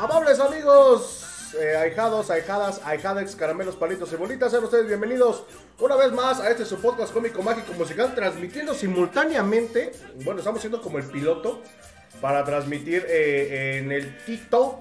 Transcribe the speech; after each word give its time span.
Amables 0.00 0.40
amigos, 0.40 1.52
eh, 1.60 1.76
ahijados, 1.76 2.30
ahijadas, 2.30 2.80
ahijadex, 2.86 3.36
caramelos, 3.36 3.76
palitos 3.76 4.10
y 4.14 4.16
bolitas, 4.16 4.50
sean 4.50 4.64
ustedes 4.64 4.86
bienvenidos 4.86 5.44
una 5.78 5.94
vez 5.94 6.10
más 6.10 6.40
a 6.40 6.50
este 6.50 6.64
su 6.64 6.80
podcast 6.80 7.12
cómico, 7.12 7.42
mágico, 7.42 7.74
musical, 7.74 8.14
transmitiendo 8.14 8.72
simultáneamente, 8.72 9.92
bueno, 10.24 10.38
estamos 10.38 10.62
siendo 10.62 10.80
como 10.80 10.96
el 10.96 11.04
piloto 11.04 11.60
para 12.22 12.42
transmitir 12.44 13.04
eh, 13.06 13.76
en 13.76 13.92
el 13.92 14.16
TikTok. 14.24 14.80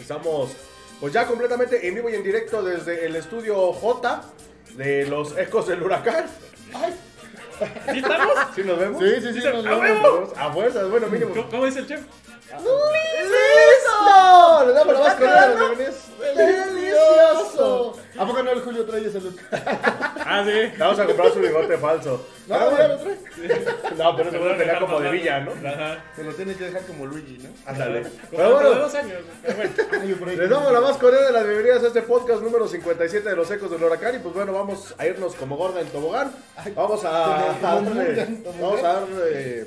Estamos 0.00 0.50
pues 0.98 1.12
ya 1.12 1.28
completamente 1.28 1.86
en 1.86 1.94
vivo 1.94 2.10
y 2.10 2.16
en 2.16 2.24
directo 2.24 2.60
desde 2.60 3.06
el 3.06 3.14
estudio 3.14 3.72
J 3.72 4.20
de 4.76 5.06
los 5.06 5.38
Ecos 5.38 5.68
del 5.68 5.80
Huracán. 5.80 6.26
Ay, 6.74 6.92
¿Sí 7.92 7.98
estamos? 7.98 8.34
¿Sí 8.56 8.64
nos 8.64 8.78
vemos? 8.80 9.00
Sí, 9.00 9.14
sí, 9.20 9.40
sí, 9.40 9.46
nos 9.46 9.64
¡A 9.64 9.78
vemos. 9.78 10.30
A 10.36 10.52
fuerzas, 10.52 10.90
bueno, 10.90 11.06
mínimo. 11.06 11.32
¿Cómo, 11.32 11.48
cómo 11.48 11.66
dice 11.66 11.78
el 11.78 11.86
chef? 11.86 12.00
¡Listo! 14.04 14.66
Le 14.66 14.72
damos 14.72 14.94
la 14.94 15.00
más 15.00 15.14
cordial 15.14 15.34
de 15.34 15.38
las 15.40 15.58
bienvenidas. 15.58 16.04
¡Delicioso! 16.36 17.98
¿A 18.16 18.26
poco 18.26 18.42
no 18.42 18.50
el 18.52 18.60
Julio 18.60 18.84
trae 18.84 19.06
ese 19.06 19.20
look? 19.20 19.36
Ah, 20.26 20.42
sí. 20.46 20.72
Vamos 20.78 20.98
a 20.98 21.04
comprar 21.04 21.32
su 21.32 21.38
bigote 21.38 21.76
falso. 21.76 22.26
No, 22.48 22.58
Pero 22.58 22.70
ya 22.70 22.76
bueno. 22.76 22.94
lo 22.94 22.98
trae. 22.98 23.94
No, 23.98 24.16
pero 24.16 24.28
ese 24.30 24.38
güey 24.38 24.56
tenía 24.56 24.80
como 24.80 25.00
de 25.00 25.10
villa, 25.10 25.40
¿no? 25.40 25.52
Ajá. 25.68 26.02
Se 26.16 26.24
lo 26.24 26.32
tiene 26.32 26.54
que 26.54 26.64
dejar 26.64 26.82
como 26.86 27.04
Luigi, 27.04 27.38
¿no? 27.38 27.50
Ándale. 27.66 28.06
Pero 28.30 28.48
de 28.48 28.54
bueno, 28.54 28.70
dos 28.70 28.94
años. 28.94 29.20
Les 30.38 30.50
damos 30.50 30.72
la 30.72 30.80
más 30.80 30.96
cordial 30.96 31.26
de 31.26 31.32
las 31.32 31.44
bienvenidas 31.46 31.84
a 31.84 31.88
este 31.88 32.02
podcast 32.02 32.40
número 32.40 32.66
57 32.66 33.28
de 33.28 33.36
los 33.36 33.50
Ecos 33.50 33.70
del 33.70 33.84
Huracán. 33.84 34.16
Y 34.16 34.18
pues 34.20 34.34
bueno, 34.34 34.52
vamos 34.54 34.94
a 34.96 35.06
irnos 35.06 35.34
como 35.34 35.56
gorda 35.58 35.82
en 35.82 35.88
tobogán. 35.88 36.32
Vamos 36.74 37.04
a, 37.04 37.54
darle, 37.60 38.42
vamos 38.58 38.82
a 38.82 38.92
darle 38.94 39.66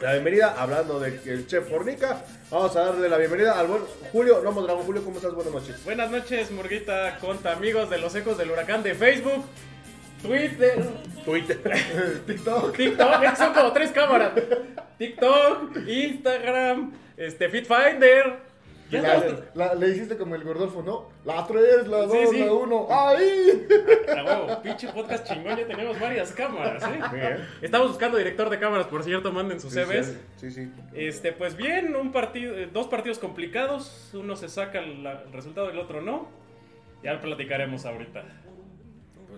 la 0.00 0.12
bienvenida, 0.12 0.54
hablando 0.58 1.00
de 1.00 1.20
que 1.20 1.32
el 1.32 1.46
chef 1.46 1.68
Fornica. 1.68 2.22
Vamos 2.50 2.76
a 2.76 2.84
darle 2.84 3.08
la 3.08 3.16
bienvenida 3.18 3.58
al 3.58 3.66
buen 3.66 3.82
Julio 4.12 4.40
Lomo 4.42 4.62
Dragón. 4.62 4.84
Julio, 4.84 5.02
¿cómo 5.02 5.16
estás? 5.16 5.34
Buenas 5.34 5.52
noches. 5.52 5.84
Buenas 5.84 6.10
noches, 6.10 6.50
Murguita, 6.50 7.18
conta 7.20 7.52
amigos 7.52 7.90
de 7.90 7.98
los 7.98 8.14
ecos 8.14 8.38
del 8.38 8.50
huracán 8.50 8.82
de 8.82 8.94
Facebook, 8.94 9.44
Twitter, 10.22 10.84
Twitter. 11.24 12.22
TikTok. 12.26 12.76
TikTok, 12.76 13.36
son 13.36 13.52
como 13.54 13.72
tres 13.72 13.90
cámaras. 13.90 14.32
TikTok, 14.98 15.76
Instagram, 15.86 16.92
este, 17.16 17.48
FitFinder. 17.48 18.43
La- 19.02 19.66
la- 19.66 19.74
le 19.74 19.88
hiciste 19.88 20.16
como 20.16 20.34
el 20.34 20.44
Gordolfo, 20.44 20.82
¿no? 20.82 21.08
La 21.24 21.46
3, 21.46 21.86
la 21.88 21.98
2, 22.06 22.12
Sí, 22.12 22.26
sí. 22.32 22.44
la 22.44 22.52
1. 22.52 22.86
¡Ahí! 22.90 23.66
A 24.16 24.24
huevo, 24.24 24.62
pinche 24.62 24.88
podcast 24.88 25.26
chingón, 25.26 25.56
ya 25.56 25.66
tenemos 25.66 25.98
varias 26.00 26.32
cámaras, 26.32 26.82
¿eh? 26.84 27.00
Bien. 27.12 27.48
Estamos 27.62 27.88
buscando 27.88 28.16
director 28.18 28.50
de 28.50 28.58
cámaras, 28.58 28.86
por 28.86 29.02
cierto, 29.02 29.32
manden 29.32 29.60
sus 29.60 29.72
CVs. 29.72 30.16
Sí, 30.36 30.50
sí. 30.50 30.70
Este, 30.94 31.32
pues 31.32 31.56
bien, 31.56 31.94
un 31.96 32.12
partido, 32.12 32.56
eh, 32.56 32.68
dos 32.72 32.86
partidos 32.88 33.18
complicados, 33.18 34.10
uno 34.14 34.36
se 34.36 34.48
saca 34.48 34.80
la- 34.80 35.22
el 35.26 35.32
resultado 35.32 35.68
y 35.68 35.72
el 35.72 35.78
otro 35.78 36.00
no. 36.00 36.28
Ya 37.02 37.12
lo 37.12 37.20
platicaremos 37.20 37.84
ahorita. 37.84 38.24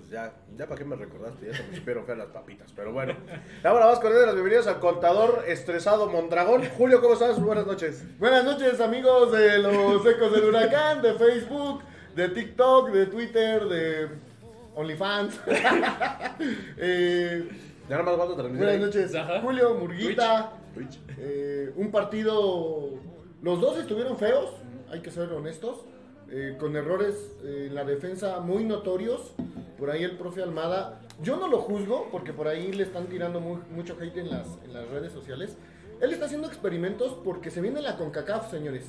Pues 0.06 0.10
ya, 0.12 0.32
ya 0.56 0.66
para 0.66 0.78
qué 0.78 0.84
me 0.84 0.94
recordaste, 0.94 1.46
ya 1.46 1.56
se 1.56 1.64
me 1.64 1.74
supieron 1.76 2.04
feas 2.06 2.18
las 2.18 2.28
papitas. 2.28 2.70
Pero 2.76 2.92
bueno, 2.92 3.14
damos 3.62 3.80
la 3.80 3.86
más 3.86 3.98
cordial 3.98 4.20
de 4.20 4.26
las 4.26 4.34
bienvenidas 4.36 4.66
al 4.68 4.78
contador 4.78 5.42
estresado 5.48 6.08
Mondragón. 6.08 6.62
Julio, 6.76 7.00
¿cómo 7.00 7.14
estás? 7.14 7.42
Buenas 7.42 7.66
noches. 7.66 8.04
Buenas 8.20 8.44
noches, 8.44 8.80
amigos 8.80 9.32
de 9.32 9.58
los 9.58 10.06
Ecos 10.06 10.30
del 10.32 10.44
Huracán, 10.44 11.02
de 11.02 11.14
Facebook, 11.14 11.82
de 12.14 12.28
TikTok, 12.28 12.90
de 12.90 13.06
Twitter, 13.06 13.64
de 13.66 14.08
OnlyFans. 14.76 15.40
eh, 16.76 17.48
Ya 17.88 17.98
nada 17.98 18.04
más 18.04 18.16
cuando 18.16 18.36
terminé. 18.36 18.58
buenas 18.64 18.80
noches, 18.86 19.12
Ajá. 19.14 19.40
Julio, 19.40 19.74
Murguita. 19.74 20.52
Twitch. 20.74 21.00
Eh, 21.18 21.72
un 21.74 21.90
partido. 21.90 22.90
Los 23.42 23.60
dos 23.60 23.76
estuvieron 23.78 24.16
feos, 24.18 24.50
hay 24.90 25.00
que 25.00 25.10
ser 25.10 25.32
honestos. 25.32 25.84
eh, 26.30 26.56
con 26.58 26.74
errores 26.76 27.14
eh, 27.44 27.66
en 27.68 27.74
la 27.74 27.84
defensa 27.84 28.38
muy 28.40 28.64
notorios. 28.64 29.32
Por 29.78 29.90
ahí 29.90 30.04
el 30.04 30.16
profe 30.16 30.42
Almada. 30.42 31.00
Yo 31.22 31.36
no 31.36 31.48
lo 31.48 31.58
juzgo 31.58 32.08
porque 32.10 32.32
por 32.32 32.48
ahí 32.48 32.72
le 32.72 32.82
están 32.82 33.06
tirando 33.06 33.40
mu- 33.40 33.60
mucho 33.70 33.96
hate 34.00 34.16
en 34.18 34.30
las, 34.30 34.46
en 34.64 34.72
las 34.72 34.88
redes 34.88 35.12
sociales. 35.12 35.56
Él 36.00 36.12
está 36.12 36.26
haciendo 36.26 36.46
experimentos 36.46 37.16
porque 37.24 37.50
se 37.50 37.60
viene 37.60 37.80
la 37.82 37.96
CONCACAF, 37.96 38.50
señores. 38.50 38.84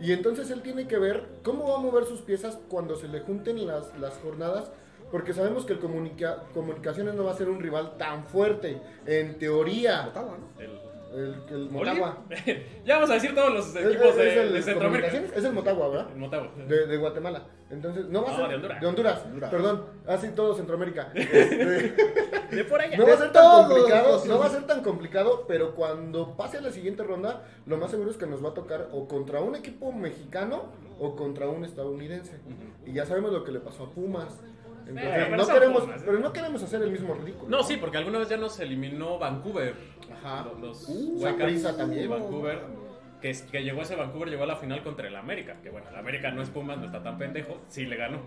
Y 0.00 0.12
entonces 0.12 0.50
él 0.50 0.62
tiene 0.62 0.86
que 0.86 0.98
ver 0.98 1.26
cómo 1.42 1.68
va 1.68 1.76
a 1.76 1.80
mover 1.80 2.04
sus 2.04 2.20
piezas 2.22 2.58
cuando 2.68 2.96
se 2.96 3.08
le 3.08 3.20
junten 3.20 3.66
las, 3.66 3.96
las 3.98 4.14
jornadas. 4.18 4.70
Porque 5.10 5.32
sabemos 5.34 5.64
que 5.66 5.72
el 5.72 5.80
comunica- 5.80 6.44
Comunicaciones 6.54 7.14
no 7.14 7.24
va 7.24 7.32
a 7.32 7.36
ser 7.36 7.48
un 7.48 7.60
rival 7.60 7.96
tan 7.98 8.24
fuerte. 8.26 8.80
En 9.06 9.38
teoría. 9.38 10.06
Ottawa, 10.08 10.38
¿no? 10.38 10.60
El, 10.62 10.70
El. 11.12 11.70
Motagua. 11.70 12.18
ya 12.84 12.94
vamos 12.96 13.10
a 13.10 13.14
decir 13.14 13.34
todos 13.34 13.52
los 13.52 13.74
Es- 13.74 13.84
equipos 13.84 14.10
es- 14.10 14.16
de, 14.16 14.28
es 14.30 14.36
el 14.36 14.52
de 14.52 14.62
Centroamérica. 14.62 15.08
Es 15.34 15.44
el 15.44 15.52
Motagua, 15.52 15.88
¿verdad? 15.88 16.08
El 16.12 16.18
Motagua. 16.18 16.52
De, 16.68 16.86
de 16.86 16.96
Guatemala. 16.96 17.42
Entonces, 17.70 18.06
no 18.08 18.22
va 18.22 18.28
a 18.28 18.32
No, 18.32 18.38
ser. 18.38 18.48
de 18.48 18.54
Honduras. 18.56 18.80
De 18.80 18.86
Honduras, 18.86 19.22
Honduras. 19.24 19.50
perdón. 19.50 19.84
Así 20.06 20.28
todo 20.28 20.54
Centroamérica. 20.54 21.12
Este, 21.14 22.56
De 22.56 22.64
por 22.64 22.80
allá. 22.80 22.96
no 22.96 23.06
va 23.06 23.12
a 23.14 23.16
ser 23.18 23.32
tan 23.32 23.68
complicado, 23.68 24.24
no 24.26 24.38
va 24.38 24.46
a 24.46 24.50
ser 24.50 24.66
tan 24.66 24.82
complicado, 24.82 25.44
pero 25.46 25.74
cuando 25.76 26.36
pase 26.36 26.58
a 26.58 26.60
la 26.60 26.70
siguiente 26.70 27.02
ronda, 27.04 27.44
lo 27.66 27.76
más 27.76 27.90
seguro 27.90 28.10
es 28.10 28.16
que 28.16 28.26
nos 28.26 28.44
va 28.44 28.50
a 28.50 28.54
tocar 28.54 28.88
o 28.92 29.06
contra 29.06 29.40
un 29.40 29.54
equipo 29.54 29.92
mexicano 29.92 30.64
o 30.98 31.14
contra 31.16 31.48
un 31.48 31.64
estadounidense. 31.64 32.38
Y 32.86 32.92
ya 32.92 33.06
sabemos 33.06 33.32
lo 33.32 33.44
que 33.44 33.52
le 33.52 33.60
pasó 33.60 33.84
a 33.84 33.90
Pumas. 33.90 34.40
Entonces, 34.86 35.04
Eh, 35.04 35.26
pero 35.30 35.36
no 35.36 35.46
queremos, 35.46 35.80
Pumas, 35.82 36.00
¿eh? 36.00 36.04
pero 36.06 36.18
no 36.18 36.32
queremos 36.32 36.62
hacer 36.62 36.82
el 36.82 36.90
mismo 36.90 37.14
ridículo. 37.14 37.48
No, 37.56 37.62
sí, 37.62 37.76
porque 37.76 37.96
alguna 37.98 38.18
vez 38.18 38.28
ya 38.28 38.36
nos 38.36 38.58
eliminó 38.60 39.18
Vancouver. 39.18 39.74
Ajá. 40.12 40.44
Los, 40.60 40.60
los 40.60 40.88
Uh, 40.88 41.76
también. 41.76 42.02
de 42.02 42.08
Vancouver. 42.08 42.80
Que, 43.20 43.36
que 43.52 43.62
llegó 43.62 43.82
ese 43.82 43.96
Vancouver, 43.96 44.30
llegó 44.30 44.44
a 44.44 44.46
la 44.46 44.56
final 44.56 44.82
contra 44.82 45.06
el 45.06 45.14
América. 45.14 45.56
Que 45.62 45.68
bueno, 45.68 45.86
el 45.90 45.96
América 45.96 46.30
no 46.30 46.40
es 46.40 46.48
Pumas, 46.48 46.78
no 46.78 46.86
está 46.86 47.02
tan 47.02 47.18
pendejo. 47.18 47.58
Sí 47.68 47.84
le 47.84 47.96
ganó. 47.96 48.22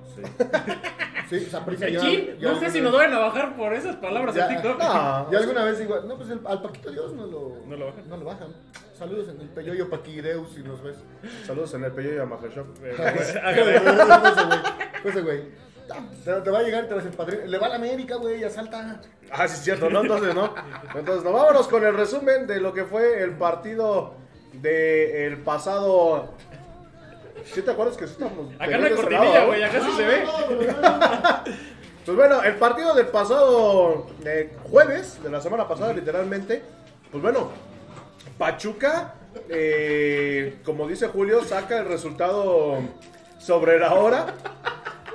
Sí, 1.30 1.40
Saprissa 1.50 1.88
El 1.88 1.94
ya- 1.94 2.36
ya 2.38 2.52
no 2.52 2.60
sé 2.60 2.70
si 2.70 2.80
nos 2.80 2.94
vayan 2.94 3.14
a 3.14 3.20
bajar 3.20 3.56
por 3.56 3.74
esas 3.74 3.96
palabras 3.96 4.36
Ya. 4.36 4.48
de 4.48 4.54
TikTok. 4.54 4.78
No. 4.80 5.28
Y 5.32 5.36
alguna 5.36 5.64
vez 5.66 5.82
igual, 5.82 6.08
no, 6.08 6.16
pues 6.16 6.30
el- 6.30 6.42
al 6.46 6.62
Paquito 6.62 6.92
Dios 6.92 7.12
no 7.14 7.26
lo, 7.26 7.58
No 7.66 7.76
lo 7.76 7.88
bajan. 7.88 8.08
No 8.08 8.18
lo 8.18 8.26
bajan. 8.26 8.50
Saludos 8.94 9.30
en 9.30 9.42
el 9.42 9.50
Peyoyo 9.50 9.90
Paquideus 9.90 10.52
si 10.54 10.62
nos 10.62 10.84
ves. 10.84 11.04
Saludos 11.44 11.74
en 11.74 11.86
el 11.86 11.92
Pello 11.92 12.14
y 12.14 12.20
a 12.20 12.26
güey, 12.26 13.76
ese 15.06 15.22
güey. 15.22 15.42
Te, 16.24 16.32
te 16.32 16.50
va 16.50 16.60
a 16.60 16.64
llegar, 16.64 16.86
te 16.86 16.94
va 16.94 17.02
a 17.02 17.04
decir 17.04 17.18
padrino. 17.18 17.46
Le 17.46 17.58
va 17.58 17.68
a 17.68 17.70
la 17.70 17.76
América, 17.76 18.16
güey, 18.16 18.44
asalta. 18.44 19.02
Ah, 19.32 19.48
sí, 19.48 19.56
es 19.56 19.64
cierto, 19.64 19.90
¿no? 19.90 20.02
Entonces, 20.02 20.34
¿no? 20.36 20.54
Entonces, 20.96 21.24
no, 21.24 21.32
vámonos 21.32 21.68
con 21.68 21.84
el 21.86 21.96
resumen 21.96 22.48
de 22.48 22.60
lo 22.60 22.74
que 22.74 22.86
fue 22.86 23.22
el 23.22 23.32
partido 23.32 24.16
del 24.54 25.38
pasado. 25.40 26.34
¿Sí 27.46 27.62
te 27.62 27.72
acuerdas 27.72 27.98
que 27.98 28.08
sí 28.08 28.14
estamos? 28.14 28.54
Acá 28.56 28.78
no 28.78 28.78
hay 28.78 28.82
de 28.82 28.88
ese 28.88 28.96
cortinilla, 28.96 29.46
güey, 29.46 29.64
acá 29.64 29.82
sí 29.82 29.92
se 29.98 30.06
ve. 30.06 30.24
Pues 32.06 32.18
bueno, 32.18 32.44
el 32.44 32.56
partido 32.56 32.94
del 32.94 33.08
pasado 33.08 34.08
eh, 34.26 34.52
jueves, 34.70 35.24
de 35.24 35.30
la 35.30 35.40
semana 35.40 35.70
pasada, 35.70 35.94
literalmente. 35.94 36.62
Pues 37.10 37.24
bueno, 37.24 37.50
Pachuca, 38.38 39.14
eh, 39.48 40.58
como 40.66 40.86
dice 40.86 41.08
Julio, 41.08 41.46
saca 41.46 41.80
el 41.80 41.86
resultado 41.86 42.80
sobre 43.38 43.80
la 43.80 43.94
hora. 43.94 44.34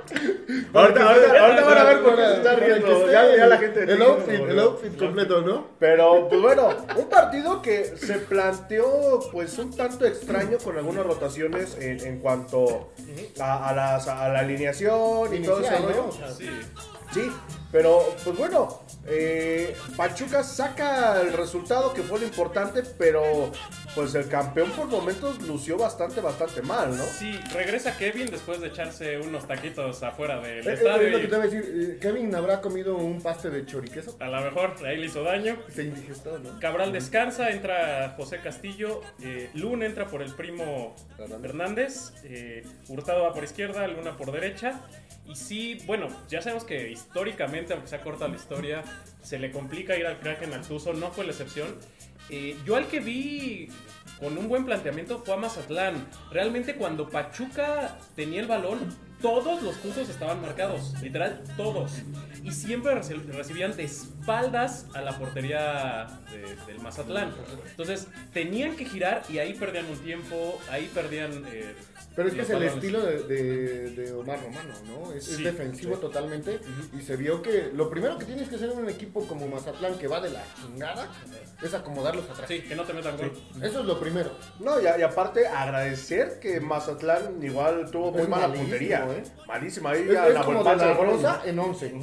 ahorita, 0.73 1.09
ahorita, 1.09 1.39
ahorita 1.45 1.63
van 1.65 1.77
a 1.77 1.83
ver 1.83 2.01
por 2.03 2.15
qué 2.15 2.21
se 2.25 2.33
está 2.35 2.55
riendo. 2.55 3.11
Ya, 3.11 3.35
ya 3.35 3.47
la 3.47 3.57
gente. 3.57 3.83
El 3.83 4.01
outfit, 4.01 4.39
el 4.49 4.59
outfit 4.59 4.97
completo, 4.97 5.41
¿no? 5.41 5.67
Pero, 5.79 6.27
pues 6.29 6.41
bueno, 6.41 6.69
un 6.97 7.09
partido 7.09 7.61
que 7.61 7.85
se 7.97 8.15
planteó, 8.19 9.19
pues, 9.31 9.57
un 9.57 9.75
tanto 9.75 10.05
extraño 10.05 10.57
con 10.63 10.77
algunas 10.77 11.05
rotaciones 11.05 11.75
en, 11.79 11.99
en 12.05 12.19
cuanto 12.19 12.91
a, 13.39 13.69
a 13.69 13.73
las- 13.75 14.07
a 14.07 14.29
la 14.29 14.39
alineación 14.39 15.33
y 15.35 15.39
todo 15.39 15.61
ese 15.61 15.77
rollo. 15.77 16.09
Sí. 16.37 16.49
Sí, 17.11 17.31
pero, 17.71 18.03
pues 18.23 18.37
bueno, 18.37 18.81
eh, 19.07 19.75
Pachuca 19.97 20.43
saca 20.43 21.19
el 21.21 21.33
resultado 21.33 21.91
que 21.91 22.03
fue 22.03 22.19
lo 22.19 22.25
importante, 22.25 22.83
pero, 22.99 23.51
pues, 23.95 24.13
el 24.15 24.27
campeón 24.27 24.71
por 24.71 24.87
momentos 24.87 25.41
lució 25.41 25.77
bastante, 25.77 26.21
bastante 26.21 26.61
mal, 26.61 26.95
¿no? 26.97 27.03
Sí, 27.03 27.39
regresa 27.53 27.97
Kevin 27.97 28.27
después 28.29 28.59
de 28.61 28.67
echarse 28.67 29.17
unos 29.19 29.47
taquitos 29.47 30.01
afuera 30.03 30.39
del 30.39 30.65
Eh, 30.67 30.71
eh, 30.71 30.73
estadio. 30.73 31.09
Lo 31.09 31.19
que 31.19 31.27
te 31.27 31.35
a 31.35 31.39
decir. 31.39 31.63
eh, 31.93 31.97
Kevin 32.01 32.33
habrá 32.35 32.61
comido 32.61 32.95
un 32.97 33.21
paste 33.21 33.49
de 33.49 33.65
choriqueso. 33.65 34.15
a 34.19 34.27
lo 34.27 34.41
mejor 34.41 34.75
ahí 34.85 34.97
le 34.97 35.05
hizo 35.07 35.23
daño. 35.23 35.57
Se 35.73 35.83
indigestó, 35.83 36.39
¿no? 36.39 36.59
Cabral 36.59 36.91
descansa, 36.93 37.49
entra 37.51 38.13
José 38.17 38.39
Castillo, 38.41 39.01
eh, 39.23 39.49
Luna 39.53 39.85
entra 39.85 40.07
por 40.07 40.21
el 40.21 40.33
primo 40.35 40.95
Hernández, 41.43 42.13
eh, 42.23 42.63
Hurtado 42.87 43.23
va 43.23 43.33
por 43.33 43.43
izquierda, 43.43 43.87
Luna 43.87 44.17
por 44.17 44.31
derecha. 44.31 44.81
Y 45.25 45.35
sí, 45.35 45.77
bueno, 45.85 46.07
ya 46.27 46.41
sabemos 46.41 46.63
que 46.63 46.89
históricamente, 46.89 47.73
aunque 47.73 47.87
sea 47.87 48.01
corta 48.01 48.27
la 48.27 48.35
historia, 48.35 48.83
se 49.21 49.37
le 49.37 49.51
complica 49.51 49.95
ir 49.95 50.07
al 50.07 50.19
Kraken 50.19 50.53
al 50.53 50.61
Tuzo, 50.61 50.93
no 50.93 51.11
fue 51.11 51.23
la 51.23 51.31
excepción. 51.31 51.67
Eh, 52.29 52.57
yo 52.65 52.75
al 52.75 52.87
que 52.87 52.99
vi 52.99 53.69
con 54.19 54.37
un 54.37 54.47
buen 54.49 54.65
planteamiento 54.65 55.19
fue 55.25 55.33
a 55.33 55.37
Mazatlán. 55.37 56.05
Realmente 56.31 56.75
cuando 56.75 57.09
Pachuca 57.09 57.97
tenía 58.15 58.41
el 58.41 58.47
balón, 58.47 58.79
todos 59.21 59.61
los 59.63 59.75
tuzos 59.81 60.07
estaban 60.09 60.41
marcados, 60.41 60.93
literal, 61.01 61.43
todos. 61.57 61.91
Y 62.43 62.51
siempre 62.51 62.93
reci- 62.95 63.21
recibían 63.25 63.75
de 63.75 63.83
espaldas 63.83 64.85
a 64.93 65.01
la 65.01 65.17
portería 65.17 66.07
de- 66.31 66.55
del 66.65 66.79
Mazatlán. 66.81 67.33
Entonces, 67.69 68.07
tenían 68.33 68.75
que 68.75 68.85
girar 68.85 69.23
y 69.29 69.39
ahí 69.39 69.53
perdían 69.53 69.85
un 69.87 69.97
tiempo, 69.99 70.59
ahí 70.69 70.89
perdían... 70.93 71.43
eh, 71.51 71.75
Pero 72.19 72.27
es 72.29 72.35
que 72.35 72.41
es 72.41 72.49
el 72.49 72.63
estilo 72.63 73.01
de, 73.01 73.23
de- 73.23 73.89
de 73.91 74.11
Omar 74.13 74.43
Romano, 74.43 74.73
¿no? 74.85 75.13
Es, 75.13 75.37
defensivo 75.41 75.95
sí. 75.95 76.01
totalmente. 76.01 76.59
Y 76.97 77.01
se 77.01 77.15
vio 77.15 77.41
que 77.41 77.71
lo 77.73 77.89
primero 77.89 78.17
que 78.17 78.25
tienes 78.25 78.49
que 78.49 78.55
hacer 78.55 78.71
en 78.71 78.77
un 78.79 78.89
equipo 78.89 79.25
como 79.25 79.47
Mazatlán, 79.47 79.97
que 79.97 80.09
va 80.09 80.19
de 80.19 80.29
la 80.31 80.43
chingada, 80.61 81.07
es 81.63 81.73
acomodarlos 81.73 82.29
atrás. 82.29 82.45
Sí, 82.49 82.59
que 82.61 82.75
no 82.75 82.83
te 82.83 82.91
metan 82.91 83.15
gol. 83.15 83.31
Eso 83.63 83.79
es 83.79 83.85
lo 83.85 83.97
primero. 84.01 84.31
No, 84.59 84.81
y, 84.81 84.87
aparte 84.87 85.47
agradecer 85.47 86.39
que 86.41 86.59
Mazatlán 86.59 87.41
igual 87.41 87.89
tuvo 87.89 88.11
muy 88.11 88.23
Es 88.23 88.27
mala 88.27 88.47
malísimo, 88.49 88.69
puntería. 88.69 89.07
¿eh? 89.11 89.23
Malísima. 89.47 89.91
Ahí 89.91 90.07
Es, 90.09 90.17
a 90.17 90.27
la 90.29 90.43
como 90.43 90.61
de 90.61 90.69
Huelpan 90.69 90.87
la 90.89 90.93
rosa 90.95 91.41
en 91.45 91.57
11. 91.57 91.93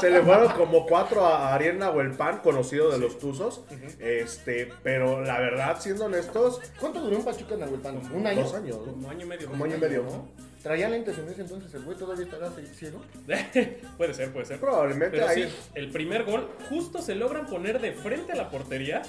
Se 0.00 0.10
le 0.10 0.22
fueron 0.22 0.52
como 0.52 0.84
cuatro 0.86 1.24
a 1.24 1.54
Ariel 1.54 1.78
Nahuelpan, 1.78 2.40
conocido 2.40 2.90
de 2.90 2.98
los 2.98 3.18
Tuzos. 3.18 3.62
Este, 3.98 4.70
pero 4.82 5.22
la 5.22 5.40
verdad, 5.40 5.80
siendo 5.80 6.04
honestos, 6.04 6.60
¿Cuánto 6.78 7.00
duró 7.00 7.16
un 7.16 7.24
Pachuca 7.24 7.54
en 7.54 7.60
Nahuelpan? 7.60 7.96
¿Un 8.12 8.26
año? 8.26 8.42
dos 8.42 8.54
años. 8.54 8.78
¿no? 8.86 9.13
Año 9.14 9.26
y 9.26 9.28
medio. 9.28 9.48
Como 9.48 9.64
año 9.64 9.76
y 9.76 9.80
medio. 9.80 10.02
¿no? 10.02 10.28
Traía 10.62 10.88
lentes 10.88 11.18
en 11.18 11.28
ese 11.28 11.42
entonces, 11.42 11.74
el 11.74 11.82
güey 11.82 11.96
todavía 11.96 12.24
estará 12.24 12.50
ciego. 12.74 13.02
puede 13.98 14.14
ser, 14.14 14.32
puede 14.32 14.46
ser. 14.46 14.58
Probablemente 14.58 15.18
Pero 15.18 15.28
ahí. 15.28 15.44
sí, 15.44 15.56
el 15.74 15.90
primer 15.90 16.24
gol 16.24 16.50
justo 16.70 17.02
se 17.02 17.14
logran 17.14 17.46
poner 17.46 17.80
de 17.80 17.92
frente 17.92 18.32
a 18.32 18.36
la 18.36 18.50
portería, 18.50 19.02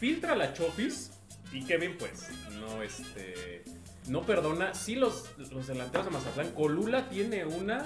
filtra 0.00 0.34
la 0.34 0.52
Chofis 0.52 1.12
y 1.52 1.64
Kevin 1.64 1.96
pues 1.98 2.28
no 2.58 2.82
este 2.82 3.62
no 4.08 4.22
perdona. 4.22 4.74
Sí 4.74 4.96
los, 4.96 5.30
los 5.52 5.68
delanteros 5.68 6.06
de 6.06 6.10
Mazatlán, 6.12 6.50
Colula 6.50 7.08
tiene 7.08 7.44
una 7.44 7.84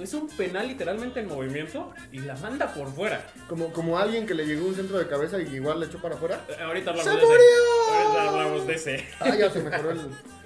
es 0.00 0.12
un 0.14 0.28
penal 0.28 0.66
literalmente 0.66 1.20
en 1.20 1.28
movimiento 1.28 1.92
y 2.10 2.18
la 2.20 2.34
manda 2.36 2.72
por 2.72 2.92
fuera. 2.92 3.26
Como, 3.48 3.72
como 3.72 3.98
alguien 3.98 4.26
que 4.26 4.34
le 4.34 4.46
llegó 4.46 4.66
un 4.66 4.74
centro 4.74 4.98
de 4.98 5.06
cabeza 5.06 5.40
y 5.40 5.54
igual 5.54 5.78
le 5.80 5.86
echó 5.86 6.00
para 6.00 6.16
afuera. 6.16 6.44
Eh, 6.48 6.56
Ahorita 6.62 6.90
hablamos 6.90 7.12
¡Se 7.12 7.18
de 7.18 7.24
ese. 7.24 7.44
Ahorita 7.92 8.28
hablamos 8.28 8.66
de 8.66 8.74
ese. 8.74 9.08
Ah, 9.20 9.36
ya 9.36 9.50
se 9.50 9.62
mejoró 9.62 9.90
el. 9.90 10.00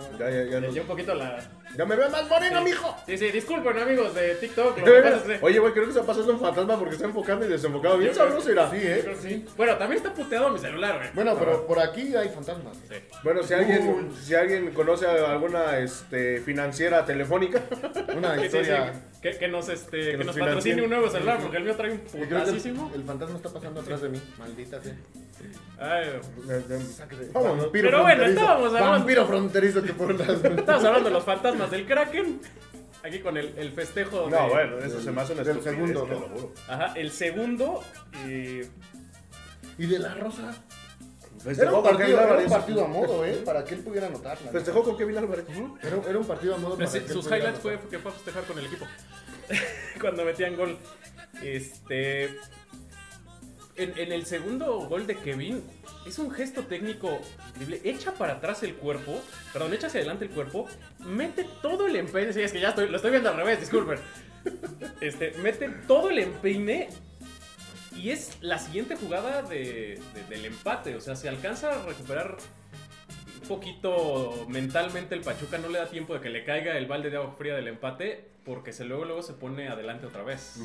se 0.00 0.10
Ya, 0.18 0.30
ya, 0.30 0.44
ya, 0.44 0.60
Le 0.60 0.68
no- 0.68 0.80
un 0.80 0.86
poquito 0.86 1.14
la 1.14 1.38
ya 1.76 1.86
me 1.86 1.96
veo 1.96 2.08
más 2.10 2.28
moreno, 2.28 2.58
Sí. 2.58 2.64
mijo. 2.64 2.96
Sí, 3.06 3.16
sí, 3.18 3.30
disculpen 3.30 3.78
amigos 3.78 4.14
de 4.14 4.34
TikTok. 4.36 4.78
Lo 4.78 4.84
que 4.84 4.92
pasa 5.02 5.16
es 5.16 5.22
que- 5.22 5.38
Oye, 5.42 5.58
güey, 5.58 5.72
creo 5.72 5.84
que 5.84 5.90
está 5.90 6.02
pasando 6.04 6.32
un 6.34 6.40
fantasma 6.40 6.78
porque 6.78 6.94
está 6.94 7.06
enfocando 7.06 7.46
y 7.46 7.48
desenfocado. 7.48 7.98
Bien 7.98 8.10
Yo 8.10 8.14
creo- 8.14 8.26
sabroso 8.28 8.52
irá. 8.52 8.70
Sí, 8.70 8.76
¿eh? 8.80 9.00
creo 9.02 9.14
que 9.16 9.22
sí. 9.28 9.46
Bueno, 9.56 9.76
también 9.76 9.96
está 10.02 10.14
puteado 10.14 10.50
mi 10.50 10.58
celular, 10.58 10.98
güey. 10.98 11.10
Bueno, 11.14 11.36
pero 11.38 11.66
por 11.66 11.80
aquí 11.80 12.14
hay 12.14 12.28
fantasmas. 12.28 12.76
Sí. 12.88 12.96
Bueno, 13.24 13.42
si 13.42 13.54
alguien, 13.54 14.10
si 14.22 14.34
alguien 14.34 14.70
conoce 14.72 15.06
a 15.06 15.32
alguna 15.32 15.78
este, 15.78 16.40
financiera 16.40 17.04
telefónica, 17.04 17.60
Una 18.16 18.34
Sí, 18.34 18.40
sí, 18.40 18.46
historia. 18.46 18.92
sí. 18.94 19.00
Que, 19.22 19.38
que 19.38 19.48
nos, 19.48 19.68
este, 19.68 20.10
que 20.12 20.16
nos 20.18 20.26
nos, 20.26 20.38
patrocine 20.38 20.82
un 20.82 20.90
nuevo 20.90 21.08
celular, 21.08 21.38
porque 21.40 21.56
el 21.58 21.62
mío 21.64 21.76
trae 21.76 21.92
un 21.92 21.98
Y 21.98 22.10
creo 22.10 22.28
que 22.28 22.34
putasísimo. 22.34 22.90
el, 22.92 23.00
el 23.00 23.06
fantasma 23.06 23.36
está 23.36 23.48
pasando 23.50 23.80
atrás 23.80 24.02
de 24.02 24.08
mí. 24.08 24.20
Maldita 24.38 24.80
sea. 24.82 24.94
Ay, 25.78 26.20
Vámonos. 27.32 27.68
Pero 27.72 28.02
bueno, 28.02 28.24
estábamos 28.24 28.66
hablando- 28.68 28.90
Vampiro 28.90 29.26
fronterizo 29.26 29.81
las. 29.86 30.28
estamos 30.44 30.84
hablando 30.84 31.08
de 31.08 31.14
los 31.14 31.24
fantasmas 31.24 31.70
del 31.70 31.86
Kraken. 31.86 32.40
Aquí 33.04 33.18
con 33.20 33.36
el, 33.36 33.52
el 33.58 33.72
festejo. 33.72 34.28
No, 34.30 34.44
de- 34.44 34.48
bueno, 34.48 34.78
eso 34.78 35.00
se 35.00 35.10
me 35.10 35.20
hace 35.22 35.32
una 35.32 35.42
estupidez, 35.42 35.74
segundo, 35.74 36.02
te 36.04 36.08
¿no? 36.14 36.20
lo 36.20 36.28
juro. 36.28 36.52
Ajá, 36.68 36.92
el 36.94 37.10
segundo. 37.10 37.82
eh, 38.26 38.68
Y 39.78 39.86
de 39.86 39.98
la 39.98 40.14
rosa. 40.14 40.54
Era 41.44 41.44
Festejó 41.56 41.78
un 41.78 41.82
partido, 41.82 42.20
era 42.20 42.36
un 42.36 42.48
partido 42.48 42.84
a 42.84 42.88
modo, 42.88 43.24
¿eh? 43.26 43.42
Para 43.44 43.64
que 43.64 43.74
él 43.74 43.80
pudiera 43.80 44.06
anotarla. 44.06 44.52
Festejó 44.52 44.84
con 44.84 44.96
Kevin 44.96 45.18
Álvarez. 45.18 45.44
Era, 45.82 45.96
era 46.08 46.18
un 46.18 46.24
partido 46.26 46.54
a 46.54 46.58
modo 46.58 46.76
para 46.76 46.86
sí, 46.86 47.00
que 47.00 47.12
sus 47.12 47.26
highlights 47.26 47.58
fue 47.58 47.80
que 47.90 47.98
fue 47.98 48.12
a 48.12 48.14
festejar 48.14 48.44
con 48.44 48.58
el 48.60 48.66
equipo. 48.66 48.86
Cuando 50.00 50.24
metían 50.24 50.56
gol. 50.56 50.78
Este. 51.42 52.36
En, 53.74 53.96
en 53.96 54.12
el 54.12 54.26
segundo 54.26 54.80
gol 54.86 55.06
de 55.06 55.16
Kevin, 55.16 55.62
es 56.06 56.18
un 56.18 56.30
gesto 56.30 56.64
técnico 56.66 57.20
increíble. 57.48 57.80
Echa 57.84 58.12
para 58.12 58.34
atrás 58.34 58.62
el 58.62 58.74
cuerpo, 58.74 59.22
perdón, 59.52 59.72
echa 59.72 59.86
hacia 59.86 60.00
adelante 60.00 60.26
el 60.26 60.30
cuerpo, 60.30 60.66
mete 60.98 61.46
todo 61.62 61.86
el 61.86 61.96
empeine. 61.96 62.32
Sí, 62.34 62.42
es 62.42 62.52
que 62.52 62.60
ya 62.60 62.68
estoy, 62.70 62.88
lo 62.88 62.96
estoy 62.96 63.10
viendo 63.12 63.30
al 63.30 63.36
revés, 63.36 63.60
disculpen. 63.60 63.98
Este, 65.00 65.32
mete 65.38 65.68
todo 65.86 66.10
el 66.10 66.18
empeine 66.18 66.88
y 67.96 68.10
es 68.10 68.36
la 68.40 68.58
siguiente 68.58 68.96
jugada 68.96 69.42
de- 69.42 70.00
de- 70.14 70.24
del 70.28 70.44
empate. 70.46 70.94
O 70.96 71.00
sea, 71.00 71.16
se 71.16 71.28
alcanza 71.28 71.72
a 71.80 71.86
recuperar 71.86 72.36
un 73.40 73.48
poquito 73.48 74.46
mentalmente 74.48 75.14
el 75.14 75.20
Pachuca. 75.22 75.58
No 75.58 75.68
le 75.68 75.78
da 75.78 75.86
tiempo 75.88 76.14
de 76.14 76.20
que 76.20 76.28
le 76.30 76.44
caiga 76.44 76.76
el 76.76 76.86
balde 76.86 77.10
de 77.10 77.16
agua 77.16 77.34
fría 77.38 77.54
del 77.54 77.68
empate 77.68 78.28
porque 78.44 78.72
se 78.72 78.84
luego, 78.84 79.04
luego 79.04 79.22
se 79.22 79.32
pone 79.34 79.68
adelante 79.68 80.06
otra 80.06 80.22
vez. 80.24 80.56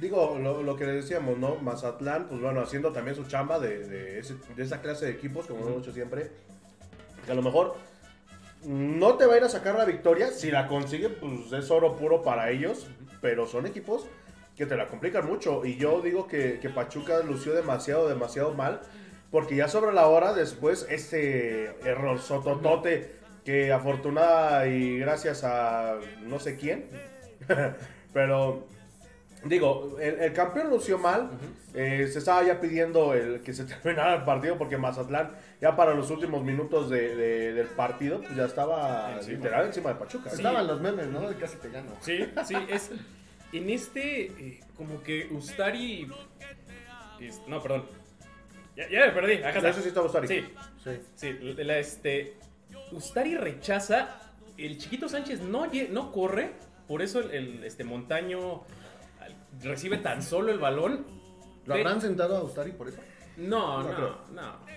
Digo, 0.00 0.36
lo, 0.40 0.62
lo 0.62 0.76
que 0.76 0.84
decíamos, 0.84 1.38
¿no? 1.38 1.56
Mazatlán, 1.56 2.26
pues 2.28 2.40
bueno, 2.40 2.60
haciendo 2.60 2.92
también 2.92 3.14
su 3.16 3.24
chamba 3.24 3.58
de, 3.60 3.86
de, 3.86 4.18
ese- 4.18 4.36
de 4.56 4.62
esa 4.62 4.80
clase 4.80 5.06
de 5.06 5.12
equipos, 5.12 5.46
como 5.46 5.60
lo 5.60 5.68
hemos 5.70 5.82
hecho 5.82 5.92
siempre. 5.92 6.30
Que 7.24 7.30
a 7.32 7.34
lo 7.34 7.42
mejor 7.42 7.76
no 8.64 9.14
te 9.16 9.26
va 9.26 9.34
a 9.34 9.36
ir 9.38 9.44
a 9.44 9.48
sacar 9.48 9.76
la 9.76 9.84
victoria. 9.84 10.28
Si 10.32 10.50
la 10.50 10.66
consigue, 10.66 11.08
pues 11.08 11.52
es 11.52 11.70
oro 11.70 11.96
puro 11.96 12.22
para 12.22 12.50
ellos. 12.50 12.88
Pero 13.20 13.46
son 13.46 13.66
equipos 13.66 14.06
que 14.56 14.66
te 14.66 14.76
la 14.76 14.86
complican 14.86 15.26
mucho. 15.26 15.64
Y 15.64 15.76
yo 15.76 16.00
digo 16.00 16.26
que, 16.26 16.58
que 16.60 16.68
Pachuca 16.68 17.20
lució 17.20 17.54
demasiado, 17.54 18.08
demasiado 18.08 18.54
mal. 18.54 18.80
Porque 19.30 19.54
ya 19.56 19.68
sobre 19.68 19.92
la 19.92 20.08
hora, 20.08 20.32
después, 20.34 20.86
este 20.90 21.66
error 21.88 22.18
sototote 22.18 23.22
que 23.44 23.72
afortunada 23.72 24.66
y 24.66 24.98
gracias 24.98 25.44
a 25.44 25.96
no 26.22 26.38
sé 26.40 26.56
quién. 26.56 26.88
pero 28.12 28.66
Digo, 29.44 29.96
el, 30.00 30.20
el 30.20 30.32
campeón 30.32 30.70
lució 30.70 30.98
mal. 30.98 31.30
eh, 31.74 32.06
se 32.12 32.18
estaba 32.18 32.42
ya 32.44 32.60
pidiendo 32.60 33.14
el 33.14 33.40
que 33.40 33.52
se 33.52 33.64
terminara 33.82 34.14
el 34.16 34.24
partido 34.24 34.56
porque 34.58 34.76
Mazatlán, 34.78 35.30
ya 35.60 35.74
para 35.74 35.94
los 35.94 36.10
últimos 36.10 36.44
minutos 36.44 36.88
de- 36.90 37.16
de- 37.16 37.52
del 37.54 37.66
partido, 37.68 38.20
pues 38.20 38.36
ya 38.36 38.44
estaba 38.44 39.12
Encima. 39.14 39.36
literal 39.38 39.66
encima 39.66 39.90
de 39.90 39.96
Pachuca. 39.96 40.30
Sí. 40.30 40.36
Estaban 40.36 40.66
los 40.66 40.80
memes, 40.80 41.08
¿no? 41.08 41.28
De 41.28 41.34
casi 41.36 41.56
te 41.56 41.70
gano. 41.70 41.90
Sí, 42.00 42.24
sí, 42.46 42.54
es. 42.68 42.90
En 43.52 43.68
este, 43.70 44.26
eh, 44.26 44.60
como 44.76 45.02
que 45.02 45.26
Ustari. 45.30 46.08
es- 47.20 47.40
no, 47.48 47.62
perdón. 47.62 47.86
Ya, 48.76 48.88
ya 48.88 49.06
me 49.06 49.12
perdí. 49.12 49.34
Acá 49.42 49.56
está. 49.56 49.68
Eso 49.70 49.82
sí 49.82 49.88
estaba 49.88 50.06
Ustari. 50.06 50.28
Sí, 50.28 50.44
Sí. 50.84 50.90
sí. 51.14 51.32
La, 51.58 51.78
este. 51.78 52.36
Ustari 52.92 53.36
rechaza. 53.36 54.18
El 54.58 54.78
chiquito 54.78 55.08
Sánchez 55.08 55.40
no, 55.40 55.66
no 55.90 56.12
corre. 56.12 56.50
Por 56.86 57.00
eso 57.02 57.20
el, 57.20 57.30
el, 57.30 57.64
este 57.64 57.84
montaño 57.84 58.62
recibe 59.62 59.98
tan 59.98 60.22
solo 60.22 60.52
el 60.52 60.58
balón. 60.58 61.06
¿Lo 61.66 61.74
habrán 61.74 62.00
sentado 62.00 62.36
a 62.36 62.42
Ustari 62.42 62.72
por 62.72 62.88
eso? 62.88 62.98
No, 63.36 63.82
No 63.82 63.92
no, 63.92 64.16
no. 64.32 64.72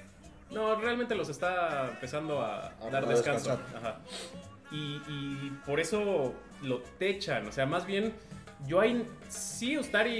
No, 0.51 0.75
realmente 0.79 1.15
los 1.15 1.27
está 1.29 1.89
empezando 1.89 2.41
a 2.41 2.67
A- 2.67 2.89
dar 2.91 3.03
a 3.05 3.07
descanso. 3.07 3.59
Ajá. 3.75 3.99
Y, 4.71 5.01
y 5.07 5.59
por 5.65 5.79
eso 5.79 6.33
lo 6.61 6.79
techan. 6.99 7.47
O 7.47 7.51
sea, 7.51 7.65
más 7.65 7.85
bien, 7.85 8.13
yo 8.67 8.79
ahí 8.79 9.05
sí 9.27 9.77
Ustari 9.77 10.11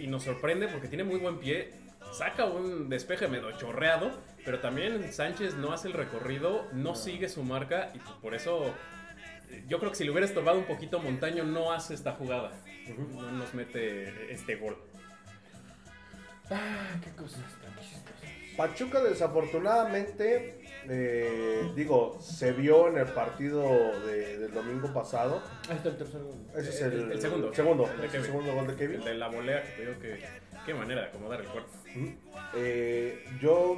y, 0.00 0.04
y 0.04 0.06
nos 0.06 0.22
sorprende 0.22 0.68
porque 0.68 0.88
tiene 0.88 1.04
muy 1.04 1.18
buen 1.18 1.38
pie. 1.38 1.72
Saca 2.12 2.44
un 2.44 2.88
despeje 2.88 3.26
medio 3.26 3.50
chorreado, 3.58 4.10
pero 4.44 4.60
también 4.60 5.12
Sánchez 5.12 5.54
no 5.56 5.72
hace 5.72 5.88
el 5.88 5.94
recorrido, 5.94 6.64
no 6.72 6.94
sigue 6.94 7.28
su 7.28 7.42
marca 7.42 7.90
y 7.94 7.98
por 8.22 8.34
eso 8.34 8.72
yo 9.68 9.78
creo 9.78 9.90
que 9.90 9.96
si 9.96 10.04
le 10.04 10.10
hubiera 10.10 10.26
estorbado 10.26 10.58
un 10.58 10.64
poquito 10.64 10.98
Montaño 11.00 11.44
no 11.44 11.72
hace 11.72 11.94
esta 11.94 12.12
jugada. 12.12 12.52
No 13.14 13.32
nos 13.32 13.52
mete 13.54 14.32
este 14.32 14.56
gol. 14.56 14.76
Ah, 16.50 16.96
qué 17.02 17.10
cosas 17.10 17.40
tan 17.60 17.74
chistosas. 17.80 18.12
Pachuca 18.56 19.02
desafortunadamente, 19.02 20.60
eh, 20.88 21.72
digo, 21.74 22.18
se 22.20 22.52
vio 22.52 22.88
en 22.88 22.96
el 22.98 23.06
partido 23.08 23.62
de- 24.06 24.38
del 24.38 24.52
domingo 24.54 24.92
pasado. 24.94 25.42
Ahí 25.68 25.76
está 25.76 25.88
el 25.90 25.96
tercer 25.98 26.22
gol. 26.22 26.36
Ese 26.56 26.70
es 26.70 26.80
El- 26.82 26.92
el, 26.92 27.12
el 27.12 27.20
segundo. 27.20 27.52
segundo, 27.54 27.84
El 27.90 27.96
de 27.98 28.04
el 28.06 28.10
Kevin. 28.12 28.26
segundo 28.26 28.54
gol 28.54 28.66
de 28.68 28.74
Kevin. 28.76 28.98
El 29.00 29.04
de 29.04 29.14
la 29.14 29.28
volea 29.28 29.62
que 29.62 29.70
te 29.72 29.86
digo 29.86 30.00
que 30.00 30.24
qué 30.64 30.74
manera 30.74 31.02
de 31.02 31.06
acomodar 31.08 31.40
el 31.40 31.48
cuerpo. 31.48 31.70
Eh, 32.54 33.24
yo 33.40 33.76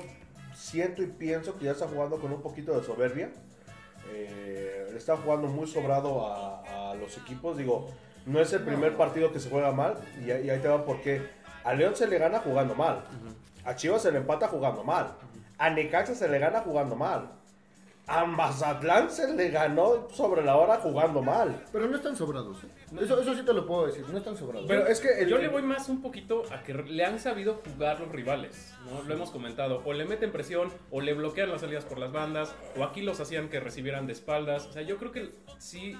siento 0.54 1.02
y 1.02 1.06
pienso 1.06 1.58
que 1.58 1.64
ya 1.64 1.72
está 1.72 1.88
jugando 1.88 2.20
con 2.20 2.30
un 2.32 2.42
poquito 2.42 2.78
de 2.78 2.84
soberbia. 2.86 3.30
Eh, 4.12 4.88
le 4.90 4.98
está 4.98 5.16
jugando 5.16 5.48
muy 5.48 5.66
sobrado 5.66 6.26
a, 6.26 6.90
a 6.90 6.94
los 6.94 7.16
equipos. 7.18 7.56
Digo, 7.56 7.88
no 8.26 8.40
es 8.40 8.52
el 8.52 8.62
primer 8.62 8.96
partido 8.96 9.32
que 9.32 9.40
se 9.40 9.50
juega 9.50 9.72
mal. 9.72 9.94
Y, 10.20 10.26
y 10.26 10.50
ahí 10.50 10.58
te 10.60 10.68
va 10.68 10.84
porque 10.84 11.22
a 11.64 11.74
León 11.74 11.96
se 11.96 12.06
le 12.06 12.18
gana 12.18 12.38
jugando 12.40 12.74
mal. 12.74 13.04
A 13.64 13.74
Chivas 13.74 14.02
se 14.02 14.10
le 14.12 14.18
empata 14.18 14.48
jugando 14.48 14.84
mal. 14.84 15.12
A 15.58 15.70
Necaxa 15.70 16.14
se 16.14 16.28
le 16.28 16.38
gana 16.38 16.60
jugando 16.60 16.96
mal. 16.96 17.30
A 18.08 18.24
Mazatlán 18.24 19.10
se 19.10 19.32
le 19.34 19.50
ganó 19.50 20.08
sobre 20.10 20.42
la 20.42 20.56
hora 20.56 20.76
jugando 20.78 21.22
mal. 21.22 21.62
Pero 21.70 21.86
no 21.88 21.96
están 21.96 22.16
sobrados. 22.16 22.64
¿eh? 22.64 22.68
Eso, 23.02 23.20
eso 23.20 23.34
sí 23.34 23.42
te 23.44 23.52
lo 23.52 23.66
puedo 23.66 23.86
decir, 23.86 24.04
no 24.10 24.16
están 24.18 24.36
sobrados. 24.36 24.66
Pero 24.66 24.86
es 24.86 24.98
que 25.00 25.08
el- 25.20 25.28
Yo 25.28 25.36
le 25.38 25.48
voy 25.48 25.62
más 25.62 25.88
un 25.90 26.00
poquito 26.00 26.42
a 26.50 26.62
que 26.62 26.72
le 26.74 27.04
han 27.04 27.18
sabido 27.20 27.60
jugar 27.64 28.00
los 28.00 28.10
rivales, 28.10 28.74
¿no? 28.90 29.02
Lo 29.02 29.14
hemos 29.14 29.30
comentado. 29.30 29.82
O 29.84 29.92
le 29.92 30.06
meten 30.06 30.32
presión, 30.32 30.72
o 30.90 31.00
le 31.02 31.12
bloquean 31.12 31.50
las 31.50 31.60
salidas 31.60 31.84
por 31.84 31.98
las 31.98 32.10
bandas, 32.10 32.54
o 32.78 32.84
aquí 32.84 33.02
los 33.02 33.20
hacían 33.20 33.48
que 33.50 33.60
recibieran 33.60 34.06
de 34.06 34.14
espaldas. 34.14 34.66
O 34.66 34.72
sea, 34.72 34.82
yo 34.82 34.96
creo 34.96 35.12
que 35.12 35.30
sí. 35.58 35.96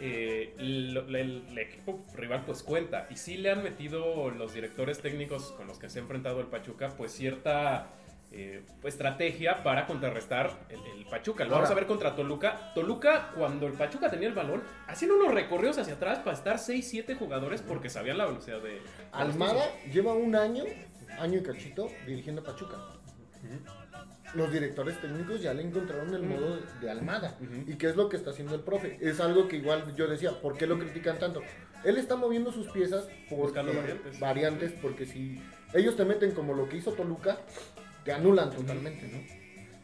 eh, 0.00 0.54
lo- 0.58 1.00
el, 1.16 1.44
el 1.50 1.58
equipo 1.58 2.04
rival 2.14 2.44
pues 2.46 2.62
cuenta 2.62 3.08
y 3.10 3.16
sí 3.16 3.36
le 3.36 3.50
han 3.50 3.64
metido 3.64 4.30
los 4.30 4.54
directores 4.54 5.00
técnicos 5.00 5.50
con 5.56 5.66
los 5.66 5.80
que 5.80 5.88
se 5.90 5.98
ha 5.98 6.02
enfrentado 6.02 6.38
el 6.40 6.46
Pachuca 6.46 6.94
pues 6.96 7.10
cierta 7.10 7.88
eh, 8.30 8.62
estrategia 8.84 9.62
para 9.62 9.86
contrarrestar 9.86 10.50
el, 10.68 10.78
el 10.98 11.06
Pachuca. 11.06 11.44
Lo 11.44 11.50
vamos 11.52 11.68
Ahora- 11.68 11.72
a 11.72 11.80
ver 11.80 11.86
contra 11.86 12.14
Toluca. 12.14 12.72
Toluca, 12.74 13.30
cuando 13.36 13.66
el 13.66 13.72
Pachuca 13.72 14.10
tenía 14.10 14.28
el 14.28 14.34
balón, 14.34 14.62
hacían 14.86 15.12
unos 15.12 15.32
recorridos 15.32 15.78
hacia 15.78 15.94
atrás 15.94 16.18
para 16.18 16.36
estar 16.36 16.56
6-7 16.56 17.16
jugadores 17.16 17.62
porque 17.62 17.88
sabían 17.88 18.18
la 18.18 18.26
velocidad 18.26 18.60
de... 18.60 18.80
Almada 19.12 19.64
lleva 19.92 20.12
un 20.14 20.34
año, 20.36 20.64
año 21.18 21.38
y 21.38 21.42
cachito, 21.42 21.88
dirigiendo 22.06 22.42
a 22.42 22.44
Pachuca. 22.44 22.76
Los 24.34 24.52
directores 24.52 25.00
técnicos 25.00 25.40
ya 25.40 25.54
le 25.54 25.62
encontraron 25.62 26.12
el 26.14 26.22
modo 26.22 26.58
de 26.82 26.90
Almada. 26.90 27.38
¿Y 27.66 27.76
qué 27.76 27.88
es 27.88 27.96
lo 27.96 28.10
que 28.10 28.16
está 28.18 28.30
haciendo 28.30 28.54
el 28.54 28.60
profe? 28.60 28.98
Es 29.00 29.20
algo 29.20 29.48
que 29.48 29.56
igual 29.56 29.94
yo 29.96 30.06
decía, 30.06 30.32
¿por 30.42 30.58
qué 30.58 30.66
lo 30.66 30.78
critican 30.78 31.18
tanto? 31.18 31.40
Él 31.84 31.96
está 31.96 32.14
moviendo 32.16 32.52
sus 32.52 32.66
piezas 32.68 33.08
porque- 33.30 33.42
Buscando 33.44 33.72
variantes. 33.72 34.20
variantes, 34.20 34.72
porque 34.82 35.06
si 35.06 35.40
ellos 35.72 35.96
te 35.96 36.04
meten 36.04 36.32
como 36.32 36.52
lo 36.52 36.68
que 36.68 36.76
hizo 36.76 36.92
Toluca, 36.92 37.38
te 38.08 38.14
anulan 38.14 38.48
totalmente, 38.50 39.06
¿no? 39.06 39.18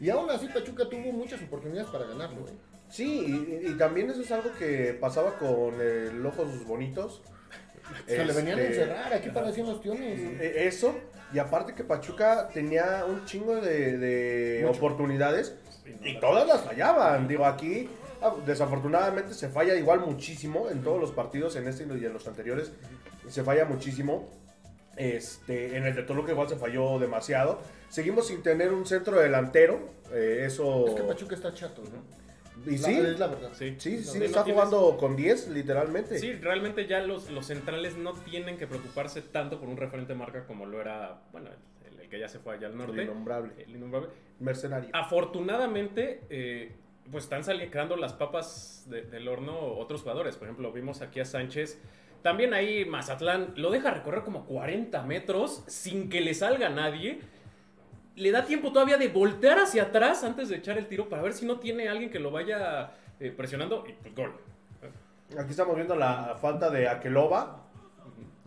Y 0.03 0.09
aún 0.09 0.27
así 0.31 0.47
Pachuca 0.47 0.89
tuvo 0.89 1.11
muchas 1.11 1.39
oportunidades 1.43 1.91
para 1.91 2.05
ganarlo, 2.05 2.47
¿eh? 2.47 2.53
Sí, 2.89 3.59
y, 3.63 3.67
y 3.69 3.77
también 3.77 4.09
eso 4.09 4.21
es 4.21 4.31
algo 4.31 4.49
que 4.57 4.97
pasaba 4.99 5.37
con 5.37 5.79
el 5.79 6.25
Ojos 6.25 6.65
Bonitos. 6.65 7.21
Se 8.07 8.25
le 8.25 8.33
venían 8.33 8.57
a 8.57 8.63
Este, 8.63 8.81
encerrar, 8.81 9.13
aquí 9.13 9.29
parecían 9.29 9.67
los 9.67 9.79
tiones. 9.79 10.19
eh, 10.41 10.65
Eso, 10.65 10.95
y 11.31 11.37
aparte 11.37 11.75
que 11.75 11.83
Pachuca 11.83 12.49
tenía 12.51 13.05
un 13.07 13.25
chingo 13.25 13.57
de, 13.61 13.99
de 13.99 14.65
oportunidades 14.65 15.53
y 16.03 16.19
todas 16.19 16.47
las 16.47 16.61
fallaban. 16.61 17.27
Digo, 17.27 17.45
aquí 17.45 17.87
ah, 18.23 18.33
desafortunadamente 18.43 19.35
se 19.35 19.49
falla 19.49 19.75
igual 19.75 19.99
muchísimo 19.99 20.67
en 20.71 20.81
todos 20.81 20.99
los 20.99 21.11
partidos, 21.11 21.55
en 21.57 21.67
este 21.67 21.83
y 21.83 22.05
en 22.05 22.11
los 22.13 22.27
anteriores. 22.27 22.71
Se 23.29 23.43
falla 23.43 23.65
muchísimo. 23.65 24.27
Este, 24.97 25.75
en 25.77 25.85
el 25.85 25.95
de 25.95 26.03
Toluca 26.03 26.31
igual 26.31 26.47
se 26.49 26.55
falló 26.55 26.99
demasiado. 26.99 27.59
Seguimos 27.89 28.27
sin 28.27 28.41
tener 28.43 28.73
un 28.73 28.85
centro 28.85 29.19
delantero. 29.19 29.93
eh, 30.11 30.43
eso. 30.45 30.87
Es 30.87 30.93
que 30.93 31.01
Pachuca 31.03 31.35
está 31.35 31.53
chato, 31.53 31.81
¿no? 31.83 32.25
Y 32.71 32.77
La- 32.77 32.87
sí, 32.87 32.93
Es 32.97 33.19
la 33.19 33.27
verdad. 33.27 33.49
Sí, 33.53 33.75
sí, 33.79 34.01
sí, 34.03 34.13
No, 34.13 34.19
no 34.19 34.25
está 34.25 34.43
tienes- 34.43 34.63
jugando 34.63 34.97
con 34.97 35.15
10, 35.15 35.49
literalmente. 35.49 36.17
Sí, 36.19 36.33
realmente 36.33 36.87
ya 36.87 36.99
los, 37.01 37.29
los 37.31 37.45
centrales 37.47 37.97
no 37.97 38.13
tienen 38.13 38.57
que 38.57 38.65
preocuparse 38.67 39.21
tanto 39.21 39.59
por 39.59 39.67
un 39.67 39.77
referente 39.77 40.13
marca 40.15 40.45
como 40.45 40.65
lo 40.65 40.79
era, 40.79 41.19
bueno, 41.31 41.49
el, 41.85 41.99
el 41.99 42.07
que 42.09 42.19
ya 42.19 42.29
se 42.29 42.39
fue 42.39 42.53
allá 42.55 42.67
al 42.67 42.73
El 42.73 42.77
norte. 42.79 43.03
innombrable. 43.03 43.51
El 43.57 43.75
innombrable. 43.75 44.09
Mercenario. 44.39 44.89
Afortunadamente, 44.93 46.21
eh, 46.29 46.71
pues 47.11 47.25
están 47.25 47.43
sali- 47.43 47.69
quedando 47.69 47.97
las 47.97 48.13
papas 48.13 48.85
de- 48.89 49.01
del 49.03 49.27
horno 49.27 49.57
otros 49.77 50.01
jugadores. 50.01 50.37
Por 50.37 50.47
ejemplo, 50.47 50.71
vimos 50.71 51.01
aquí 51.01 51.19
a 51.19 51.25
Sánchez. 51.25 51.79
También 52.25 52.55
ahí 52.55 52.85
Mazatlán 52.85 53.53
lo 53.55 53.69
deja 53.69 53.91
recorrer 53.91 54.23
como 54.23 54.47
40 54.47 54.99
metros 55.03 55.63
sin 55.67 56.09
que 56.09 56.21
le 56.21 56.33
salga 56.33 56.69
nadie. 56.69 57.19
Le 58.15 58.31
da 58.31 58.43
tiempo 58.45 58.71
todavía 58.73 58.97
de 58.97 59.09
voltear 59.09 59.59
hacia 59.59 59.83
atrás 59.83 60.23
antes 60.23 60.49
de 60.49 60.55
echar 60.55 60.79
el 60.79 60.87
tiro 60.87 61.07
para 61.07 61.21
ver 61.21 61.33
si 61.33 61.45
no 61.45 61.59
tiene 61.59 61.87
alguien 61.87 62.09
que 62.09 62.17
lo 62.17 62.31
vaya 62.31 62.93
eh, 63.19 63.29
presionando 63.29 63.83
y 63.87 63.93
pues 63.93 64.15
gol. 64.15 64.33
Aquí 65.37 65.51
estamos 65.51 65.75
viendo 65.75 65.95
la 65.95 66.35
falta 66.41 66.71
de 66.71 66.87
Akeloba 66.87 67.61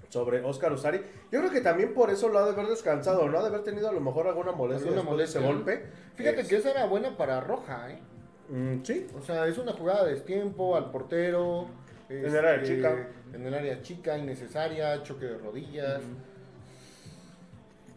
sobre 0.08 0.40
Oscar 0.40 0.72
Usari. 0.72 1.00
Yo 1.30 1.38
creo 1.38 1.52
que 1.52 1.60
también 1.60 1.94
por 1.94 2.10
eso 2.10 2.28
lo 2.30 2.40
ha 2.40 2.46
de 2.46 2.50
haber 2.54 2.66
descansado, 2.66 3.28
¿no? 3.28 3.38
Ha 3.38 3.42
de 3.42 3.46
haber 3.48 3.62
tenido 3.62 3.88
a 3.88 3.92
lo 3.92 4.00
mejor 4.00 4.26
alguna 4.26 4.50
molestia 4.50 4.90
Alguna 4.90 5.02
después 5.02 5.18
de 5.18 5.24
ese 5.24 5.38
molestia. 5.38 5.76
golpe. 5.76 5.92
Fíjate 6.16 6.40
Es- 6.40 6.48
que 6.48 6.56
esa 6.56 6.72
era 6.72 6.86
buena 6.86 7.16
para 7.16 7.40
Roja, 7.40 7.92
¿eh? 7.92 8.00
Mm, 8.48 8.82
sí. 8.82 9.06
O 9.16 9.22
sea, 9.22 9.46
es 9.46 9.56
una 9.56 9.72
jugada 9.72 10.04
de 10.04 10.16
tiempo 10.16 10.74
al 10.74 10.90
portero. 10.90 11.68
En 12.08 12.24
el 12.24 12.36
área 12.36 12.54
este, 12.54 12.76
chica. 12.76 13.08
En 13.34 13.46
el 13.46 13.54
área 13.54 13.82
chica, 13.82 14.18
innecesaria, 14.18 15.02
choque 15.02 15.26
de 15.26 15.38
rodillas. 15.38 16.02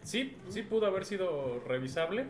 Sí, 0.02 0.36
sí 0.48 0.62
pudo 0.62 0.86
haber 0.86 1.04
sido 1.04 1.62
revisable 1.66 2.26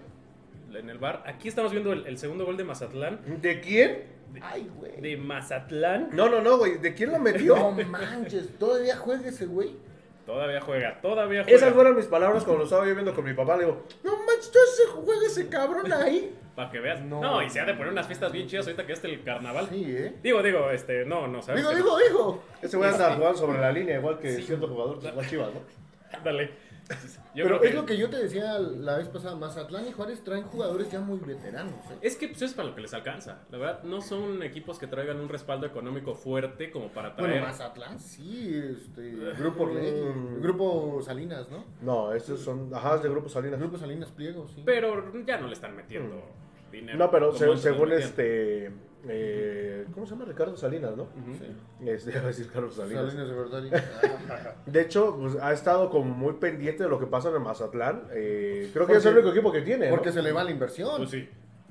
en 0.75 0.89
el 0.89 0.99
bar. 0.99 1.23
Aquí 1.27 1.49
estamos 1.49 1.73
viendo 1.73 1.93
el, 1.93 2.07
el 2.07 2.19
segundo 2.19 2.45
gol 2.45 2.57
de 2.57 2.65
Mazatlán. 2.65 3.21
¿De 3.41 3.61
quién? 3.61 4.05
Ay, 4.41 4.71
güey. 4.77 5.01
De 5.01 5.17
Mazatlán. 5.17 6.11
No, 6.13 6.29
no, 6.29 6.41
no, 6.41 6.59
güey. 6.59 6.79
¿De 6.79 6.95
quién 6.95 7.11
lo 7.13 7.19
metió? 7.19 7.57
No 7.57 7.73
manches, 7.73 8.57
todavía 8.59 8.97
juega 8.97 9.29
ese 9.29 9.47
güey. 9.47 9.77
Todavía 10.25 10.61
juega, 10.61 11.01
todavía 11.01 11.43
juega. 11.43 11.57
Esas 11.57 11.75
fueron 11.75 11.97
mis 11.97 12.07
palabras 12.07 12.45
cuando 12.45 12.61
lo 12.61 12.65
estaba 12.65 12.87
yo 12.87 12.95
viendo 12.95 13.15
con 13.15 13.25
mi 13.25 13.35
papá. 13.35 13.57
Le 13.57 13.65
digo, 13.65 13.83
no 14.05 14.17
manches, 14.25 14.53
¿todo 14.53 14.63
ese 14.63 14.83
juega 14.87 15.27
ese 15.27 15.49
cabrón 15.49 15.93
ahí? 15.93 16.33
Para 16.55 16.71
que 16.71 16.81
veas. 16.81 17.01
No. 17.01 17.21
No, 17.21 17.43
y 17.43 17.49
se 17.49 17.61
ha 17.61 17.65
de 17.65 17.75
poner 17.75 17.93
unas 17.93 18.07
fiestas 18.07 18.31
bien 18.31 18.47
chidas 18.47 18.67
ahorita 18.67 18.87
que 18.87 18.93
es 18.93 19.05
el 19.05 19.23
carnaval. 19.23 19.69
Sí, 19.71 19.85
¿eh? 19.89 20.15
Digo, 20.23 20.43
digo, 20.43 20.71
este, 20.71 21.05
no, 21.05 21.27
no, 21.27 21.41
¿sabes? 21.41 21.61
Digo, 21.61 21.71
que 21.71 21.77
digo, 21.77 21.99
digo. 21.99 22.45
Ese 22.61 22.77
güey 22.77 22.91
anda 22.91 23.15
jugando 23.15 23.39
sobre 23.39 23.61
la 23.61 23.73
línea, 23.73 23.97
igual 23.97 24.19
que 24.19 24.43
cierto 24.43 24.69
jugador 24.69 25.01
de 25.01 25.13
las 25.13 25.29
chivas, 25.29 25.49
¿no? 25.55 25.61
no. 26.33 26.49
Yo 27.35 27.45
Pero 27.45 27.63
es 27.63 27.75
lo 27.75 27.87
que 27.87 27.97
yo 27.97 28.11
te 28.11 28.19
decía 28.19 28.59
la 28.59 28.99
vez 28.99 29.09
pasada. 29.09 29.35
Mazatlán 29.37 29.89
y 29.89 29.93
Juárez 29.93 30.23
traen 30.23 30.45
jugadores 30.45 30.91
ya 30.91 31.01
muy 31.01 31.19
veteranos. 31.19 31.73
¿eh? 31.91 31.99
Es 32.03 32.17
que 32.17 32.29
pues, 32.29 32.43
es 32.43 32.53
para 32.53 32.69
lo 32.69 32.75
que 32.75 32.83
les 32.83 32.93
alcanza. 32.93 33.39
La 33.51 33.57
verdad, 33.57 33.83
no 33.85 34.03
son 34.03 34.43
equipos 34.43 34.79
que 34.79 34.87
traigan 34.87 35.19
un 35.19 35.31
respaldo 35.31 35.67
económico 35.67 36.15
fuerte 36.15 36.71
como 36.71 36.89
para 36.89 37.17
traer. 37.17 37.31
Bueno, 37.31 37.47
Mazatlán 37.47 37.99
sí, 37.99 38.55
este, 38.55 39.13
Grupo 39.39 39.67
Mm. 39.67 40.43
Grupo 40.43 41.01
Salinas, 41.03 41.49
¿no? 41.51 41.65
No, 41.81 42.13
estos 42.13 42.41
son, 42.41 42.75
ajá, 42.75 42.97
es 42.97 43.03
de 43.03 43.09
Grupo 43.09 43.29
Salinas. 43.31 43.59
Grupo 43.59 43.79
Salinas 43.79 44.11
Pliego, 44.11 44.47
sí. 44.49 44.63
Pero 44.65 45.25
ya 45.25 45.39
no 45.39 45.47
le 45.47 45.55
están 45.55 45.75
metiendo 45.75 46.23
dinero. 46.73 46.99
No, 46.99 47.11
pero 47.11 47.33
se- 47.33 47.57
según 47.59 47.93
este. 47.93 48.73
eh, 49.09 49.85
¿Cómo 49.95 50.07
se 50.07 50.13
llama? 50.13 50.25
Ricardo 50.25 50.57
Salinas, 50.57 50.97
¿no? 50.97 51.03
Ujú. 51.05 51.35
Sí. 51.39 51.47
Este, 51.87 52.17
a 52.17 52.23
decir 52.23 52.49
Carlos 52.51 52.75
Salinas. 52.77 53.07
Salinas 53.07 53.29
de 53.29 53.35
verdad. 53.35 53.63
De 54.67 54.81
hecho, 54.81 55.17
pues, 55.21 55.37
ha 55.41 55.53
estado 55.53 55.91
como 55.91 56.15
muy 56.15 56.35
pendiente 56.35 56.85
de 56.85 56.89
lo 56.89 56.99
que 57.01 57.07
pasa 57.07 57.29
en 57.29 57.35
el 57.35 57.41
Mazatlán. 57.41 58.05
Eh, 58.13 58.71
creo 58.73 58.87
que 58.87 58.95
es 58.97 59.05
el 59.05 59.15
único 59.15 59.31
equipo 59.31 59.51
que 59.53 59.63
tiene. 59.63 59.87
¿no? 59.89 59.95
Porque 59.97 60.13
se 60.13 60.23
le 60.23 60.31
va 60.33 60.45
la 60.45 60.51
inversión. 60.53 60.97
Pues 60.99 61.11
sí. 61.11 61.29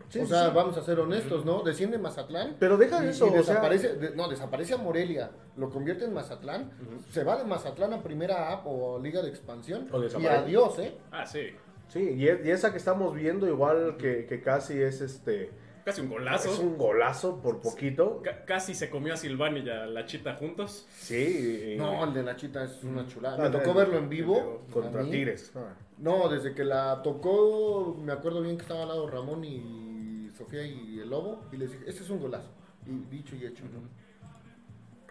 Sí, 0.10 0.20
o 0.20 0.26
sea, 0.26 0.50
sí. 0.50 0.52
vamos 0.54 0.78
a 0.78 0.82
ser 0.82 1.00
honestos, 1.00 1.46
¿no? 1.46 1.64
Desciende 1.64 1.98
Mazatlán. 1.98 2.58
Pero 2.60 2.76
deja 2.76 3.02
y- 3.06 3.08
eso, 3.08 3.28
y 3.28 3.30
o 3.30 3.32
sea- 3.32 3.40
desaparece, 3.56 3.94
de- 3.96 4.14
no, 4.14 4.28
desaparece 4.28 4.74
a 4.74 4.78
Morelia, 4.78 5.32
lo 5.56 5.70
convierte 5.70 6.04
en 6.04 6.14
Mazatlán, 6.14 6.70
se 7.10 7.24
va 7.24 7.38
de 7.38 7.46
Mazatlán 7.46 7.94
a 7.94 8.04
Primera 8.04 8.52
A 8.52 8.62
o 8.66 9.00
Liga 9.00 9.22
de 9.22 9.30
Expansión 9.30 9.88
O 9.94 10.04
y 10.04 10.26
adiós, 10.28 10.80
¿eh? 10.80 10.98
Ah, 11.14 11.26
sí. 11.26 11.52
Sí, 11.92 12.16
y, 12.18 12.28
es- 12.28 12.46
y 12.46 12.52
esa 12.52 12.72
que 12.72 12.78
estamos 12.78 13.14
viendo, 13.14 13.48
igual 13.48 13.98
que, 13.98 14.26
que 14.26 14.42
casi 14.42 14.82
es 14.82 15.02
este. 15.02 15.52
Casi 15.84 16.00
un 16.02 16.10
golazo. 16.10 16.54
Es 16.54 16.60
un 16.60 16.78
golazo 16.78 17.42
por 17.42 17.60
poquito. 17.60 18.22
Ca- 18.24 18.46
casi 18.46 18.74
se 18.76 18.90
comió 18.90 19.14
a 19.16 19.18
Silvani 19.18 19.62
y 19.62 19.70
a 19.70 19.88
la 19.88 20.06
chita 20.06 20.36
juntos. 20.36 20.88
Sí. 21.00 21.74
y- 21.74 21.78
No, 21.78 22.04
el 22.06 22.14
de 22.14 22.24
la 22.24 22.36
chita 22.36 22.64
es 22.64 22.84
una 22.84 23.06
chulada. 23.08 23.38
Ah, 23.40 23.50
Me 23.50 23.58
tocó 23.58 23.74
verlo 23.74 23.98
en 23.98 24.08
vivo. 24.08 24.62
Contra. 24.72 25.04
Tigres. 25.04 25.52
No, 25.98 26.30
desde 26.30 26.54
que 26.54 26.64
la 26.64 27.02
tocó, 27.04 27.98
me 28.02 28.14
acuerdo 28.14 28.42
bien 28.42 28.56
que 28.58 28.62
estaba 28.62 28.84
al 28.84 28.88
lado 28.90 29.08
Ramón 29.10 29.44
y 29.44 30.30
Sofía 30.38 30.64
y 30.66 31.00
el 31.00 31.10
Lobo, 31.10 31.44
y 31.52 31.58
les 31.58 31.72
dije, 31.72 31.84
este 31.88 32.04
es 32.04 32.10
un 32.10 32.20
golazo. 32.20 32.50
Y 32.86 32.92
dicho 33.14 33.36
y 33.36 33.46
hecho, 33.46 33.64
¿no? 33.66 33.82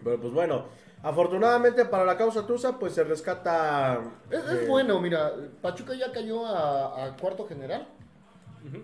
Pero 0.02 0.20
pues 0.20 0.32
bueno, 0.32 0.66
afortunadamente 1.02 1.84
para 1.84 2.04
la 2.04 2.16
causa 2.16 2.46
Tusa, 2.46 2.78
pues 2.78 2.94
se 2.94 3.04
rescata. 3.04 4.00
Es, 4.30 4.38
es 4.44 4.50
eh, 4.62 4.66
bueno, 4.68 5.00
mira, 5.00 5.32
Pachuca 5.62 5.94
ya 5.94 6.12
cayó 6.12 6.46
a, 6.46 7.04
a 7.06 7.16
cuarto 7.16 7.46
general. 7.46 7.86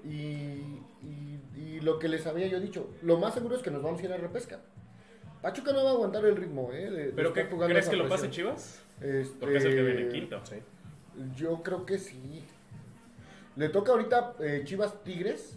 y, 0.04 0.08
y- 1.02 1.40
y 1.56 1.80
lo 1.80 1.98
que 1.98 2.08
les 2.08 2.26
había 2.26 2.46
yo 2.46 2.58
dicho, 2.60 2.88
lo 3.02 3.18
más 3.18 3.34
seguro 3.34 3.56
es 3.56 3.62
que 3.62 3.70
nos 3.70 3.82
vamos 3.82 4.00
a 4.00 4.04
ir 4.04 4.12
a 4.12 4.16
repesca. 4.16 4.60
Pachuca 5.42 5.72
no 5.72 5.84
va 5.84 5.90
a 5.90 5.92
aguantar 5.92 6.24
el 6.24 6.36
ritmo, 6.36 6.70
¿eh? 6.72 6.90
de- 6.90 7.06
de 7.08 7.12
¿Pero 7.12 7.32
qué 7.32 7.44
jugando 7.44 7.74
crees 7.74 7.88
que 7.88 7.96
lo 7.96 8.08
pase. 8.08 8.30
Chivas? 8.30 8.80
Este, 9.00 9.38
Porque 9.38 9.58
es 9.58 9.64
el 9.64 9.74
que 9.74 9.82
viene 9.82 10.08
quinto. 10.08 10.40
Sí. 10.44 10.56
Yo 11.36 11.62
creo 11.62 11.84
que 11.86 11.98
sí. 11.98 12.44
Le 13.56 13.68
toca 13.68 13.92
ahorita 13.92 14.34
eh, 14.40 14.62
Chivas 14.64 15.02
Tigres, 15.04 15.56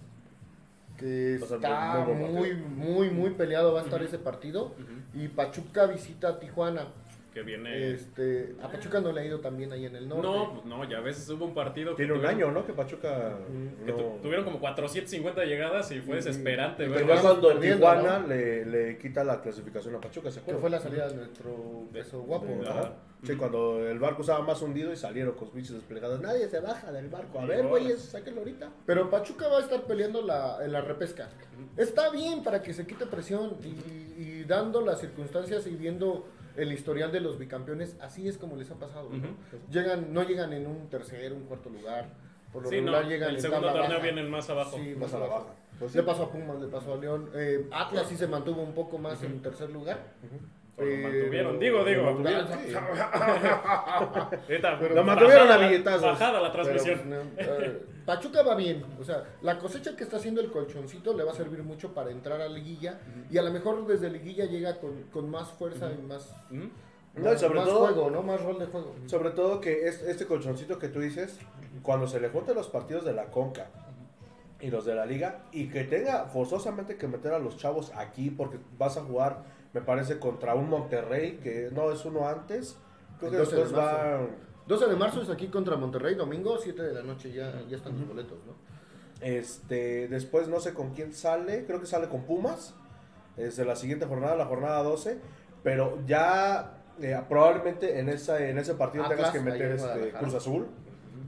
que 0.99 1.35
está 1.35 2.05
muy 2.05 2.53
muy, 2.53 3.09
muy 3.09 3.29
peleado 3.31 3.73
va 3.73 3.81
a 3.81 3.83
estar 3.83 4.01
ese 4.03 4.19
partido. 4.19 4.73
Y 5.13 5.27
Pachuca 5.29 5.85
visita 5.87 6.29
a 6.29 6.39
Tijuana. 6.39 6.87
Que 7.33 7.41
viene... 7.43 7.91
Este, 7.93 8.55
a 8.61 8.67
Pachuca 8.71 8.99
no 9.01 9.11
le 9.11 9.21
ha 9.21 9.25
ido 9.25 9.39
también 9.39 9.71
ahí 9.71 9.85
en 9.85 9.95
el 9.95 10.07
norte. 10.09 10.23
No, 10.27 10.53
pues 10.53 10.65
no, 10.65 10.89
ya 10.89 10.97
a 10.97 11.01
veces 11.01 11.29
hubo 11.29 11.45
un 11.45 11.53
partido 11.53 11.95
que 11.95 12.03
Tiene 12.05 12.19
un 12.19 12.25
año, 12.25 12.51
¿no? 12.51 12.65
Que 12.65 12.73
Pachuca. 12.73 13.37
que 13.85 13.91
tu- 13.91 13.97
no- 14.01 14.15
tuvieron 14.21 14.43
como 14.45 14.59
450 14.59 15.45
llegadas 15.45 15.91
y 15.91 15.99
fue 16.01 16.15
desesperante, 16.17 16.87
¿verdad? 16.87 17.05
fue 17.05 17.15
Vamos 17.15 17.21
cuando 17.31 17.47
perdiendo, 17.49 17.77
Tijuana 17.77 18.19
¿no? 18.19 18.27
le, 18.27 18.65
le 18.65 18.97
quita 18.97 19.23
la 19.23 19.41
clasificación 19.41 19.95
a 19.95 19.99
Pachuca, 20.01 20.29
¿se 20.31 20.35
Que 20.37 20.41
acuerdan? 20.41 20.61
fue 20.61 20.69
la 20.71 20.79
salida 20.79 21.07
de 21.07 21.15
nuestro 21.15 21.83
peso 21.93 22.21
guapo. 22.21 22.47
Ajá. 22.67 22.93
Sí, 23.23 23.35
cuando 23.35 23.85
el 23.85 23.99
barco 23.99 24.21
estaba 24.21 24.39
más 24.45 24.61
hundido 24.61 24.93
y 24.93 24.95
salieron 24.95 25.33
con 25.35 25.51
bichos 25.53 25.75
desplegados. 25.75 26.21
Nadie 26.21 26.47
se 26.47 26.61
baja 26.61 26.89
del 26.93 27.09
barco. 27.09 27.37
A 27.39 27.45
ver, 27.45 27.67
güeyes, 27.67 27.99
sáquenlo 28.01 28.39
ahorita. 28.39 28.69
Pero 28.85 29.09
Pachuca 29.09 29.49
va 29.49 29.57
a 29.57 29.61
estar 29.61 29.83
peleando 29.83 30.21
la, 30.21 30.57
en 30.63 30.71
la 30.71 30.79
repesca. 30.79 31.27
Está 31.75 32.09
bien 32.11 32.43
para 32.43 32.61
que 32.63 32.73
se 32.73 32.87
quite 32.87 33.05
presión 33.05 33.57
y, 33.61 34.21
y 34.21 34.43
dando 34.45 34.79
las 34.79 35.01
circunstancias 35.01 35.67
y 35.67 35.71
viendo 35.75 36.27
el 36.61 36.71
historial 36.71 37.11
de 37.11 37.19
los 37.21 37.37
bicampeones, 37.39 37.95
así 38.01 38.27
es 38.27 38.37
como 38.37 38.55
les 38.55 38.69
ha 38.71 38.75
pasado. 38.75 39.09
¿no? 39.09 39.17
Ujú. 39.17 39.27
Llegan, 39.71 40.13
no 40.13 40.23
llegan 40.23 40.53
en 40.53 40.67
un 40.67 40.89
tercer, 40.89 41.33
un 41.33 41.43
cuarto 41.43 41.69
lugar. 41.69 42.09
Por 42.51 42.63
lo 42.63 42.69
Sí, 42.69 42.77
no, 42.81 42.91
regular 42.91 43.05
llegan 43.07 43.29
el 43.29 43.35
en 43.35 43.41
segundo 43.41 43.67
torneo 43.67 43.89
baja. 43.89 43.99
vienen 44.03 44.29
más 44.29 44.49
abajo. 44.49 44.77
Sí, 44.77 44.95
Más 44.95 45.13
a 45.13 45.19
la 45.19 45.27
baja. 45.27 45.45
Pues 45.79 45.91
sí. 45.91 45.97
le 45.97 46.03
pasó 46.03 46.23
a 46.23 46.31
Pumas, 46.31 46.59
le 46.59 46.67
pasó 46.67 46.93
a 46.93 46.97
León. 46.97 47.29
Eh, 47.35 47.67
Atlas 47.71 48.07
sí 48.09 48.17
se 48.17 48.27
mantuvo 48.27 48.61
un 48.61 48.73
poco 48.73 48.97
más 48.97 49.21
en 49.23 49.41
tercer 49.41 49.69
lugar. 49.69 49.99
O 50.79 50.83
lo 50.83 50.89
Pero- 50.89 51.01
mantuvieron, 51.09 51.59
digo, 51.59 51.83
digo. 51.83 52.03
mantuvieron, 52.03 52.47
sí. 52.65 52.73
Ahorita, 54.47 54.71
Lo 54.93 55.03
mantuvieron 55.03 55.47
bajada 55.47 55.55
a 55.55 55.57
la- 55.57 55.67
billetazos. 55.67 56.01
Bajada 56.01 56.41
la 56.41 56.51
Pero, 56.51 56.63
transmisión. 56.63 56.99
pues, 57.35 57.47
no, 57.47 57.55
eh, 57.65 57.81
Pachuca 58.05 58.41
va 58.43 58.55
bien, 58.55 58.83
o 58.99 59.03
sea, 59.03 59.23
la 59.41 59.59
cosecha 59.59 59.95
que 59.95 60.03
está 60.03 60.17
haciendo 60.17 60.41
el 60.41 60.51
colchoncito 60.51 61.13
le 61.15 61.23
va 61.23 61.31
a 61.31 61.35
servir 61.35 61.61
mucho 61.63 61.93
para 61.93 62.09
entrar 62.11 62.41
a 62.41 62.47
liguilla 62.49 62.99
y 63.29 63.37
a 63.37 63.43
lo 63.43 63.51
mejor 63.51 63.85
desde 63.85 64.09
liguilla 64.09 64.45
llega 64.45 64.79
con, 64.79 65.03
con 65.11 65.29
más 65.29 65.49
fuerza 65.49 65.91
y 65.91 66.01
más. 66.01 66.33
No, 66.49 67.33
y 67.33 67.37
sobre 67.37 67.59
más 67.59 67.67
todo- 67.67 67.79
juego, 67.87 68.09
¿no? 68.09 68.23
Más 68.23 68.41
rol 68.41 68.57
de 68.59 68.65
juego. 68.67 68.95
Sobre 69.05 69.31
todo 69.31 69.59
que 69.61 69.87
es- 69.87 70.01
este 70.01 70.25
colchoncito 70.25 70.79
que 70.79 70.87
tú 70.87 71.01
dices, 71.01 71.37
cuando 71.83 72.07
se 72.07 72.19
le 72.19 72.29
junten 72.29 72.55
los 72.55 72.67
partidos 72.69 73.05
de 73.05 73.13
la 73.13 73.25
Conca 73.25 73.67
y 74.59 74.69
los 74.71 74.85
de 74.85 74.95
la 74.95 75.05
Liga, 75.05 75.43
y 75.51 75.69
que 75.69 75.83
tenga 75.83 76.25
forzosamente 76.25 76.97
que 76.97 77.07
meter 77.07 77.33
a 77.33 77.39
los 77.39 77.57
chavos 77.57 77.91
aquí, 77.95 78.29
porque 78.31 78.57
vas 78.77 78.97
a 78.97 79.01
jugar, 79.03 79.43
me 79.73 79.81
parece, 79.81 80.19
contra 80.19 80.55
un 80.55 80.69
Monterrey, 80.69 81.39
que 81.43 81.69
no 81.71 81.91
es 81.91 82.03
uno 82.05 82.27
antes. 82.27 82.77
Creo 83.19 83.31
que 83.31 83.37
12 83.37 83.55
de 83.55 83.61
después 83.61 83.79
va. 83.79 84.27
12 84.67 84.85
de 84.87 84.95
marzo 84.95 85.21
es 85.21 85.29
aquí 85.29 85.47
contra 85.47 85.75
Monterrey, 85.77 86.15
domingo, 86.15 86.57
7 86.57 86.81
de 86.81 86.93
la 86.93 87.01
noche 87.01 87.31
ya, 87.31 87.61
ya 87.67 87.77
están 87.77 87.97
los 87.97 88.07
boletos, 88.07 88.37
¿no? 88.45 88.53
Este, 89.21 90.07
después 90.07 90.47
no 90.47 90.59
sé 90.59 90.73
con 90.73 90.93
quién 90.93 91.13
sale, 91.13 91.65
creo 91.65 91.79
que 91.79 91.87
sale 91.87 92.07
con 92.07 92.23
Pumas. 92.23 92.75
Es 93.35 93.57
de 93.57 93.65
la 93.65 93.75
siguiente 93.75 94.05
jornada, 94.05 94.35
la 94.35 94.45
jornada 94.45 94.83
12. 94.83 95.19
Pero 95.63 95.99
ya 96.05 96.83
eh, 97.01 97.19
probablemente 97.27 97.99
en, 97.99 98.09
esa, 98.09 98.45
en 98.45 98.57
ese 98.57 98.75
partido 98.75 99.05
Atlas, 99.05 99.17
tengas 99.17 99.33
que 99.33 99.39
meter 99.39 99.71
este. 99.71 100.11
Cruz 100.11 100.33
Azul. 100.33 100.67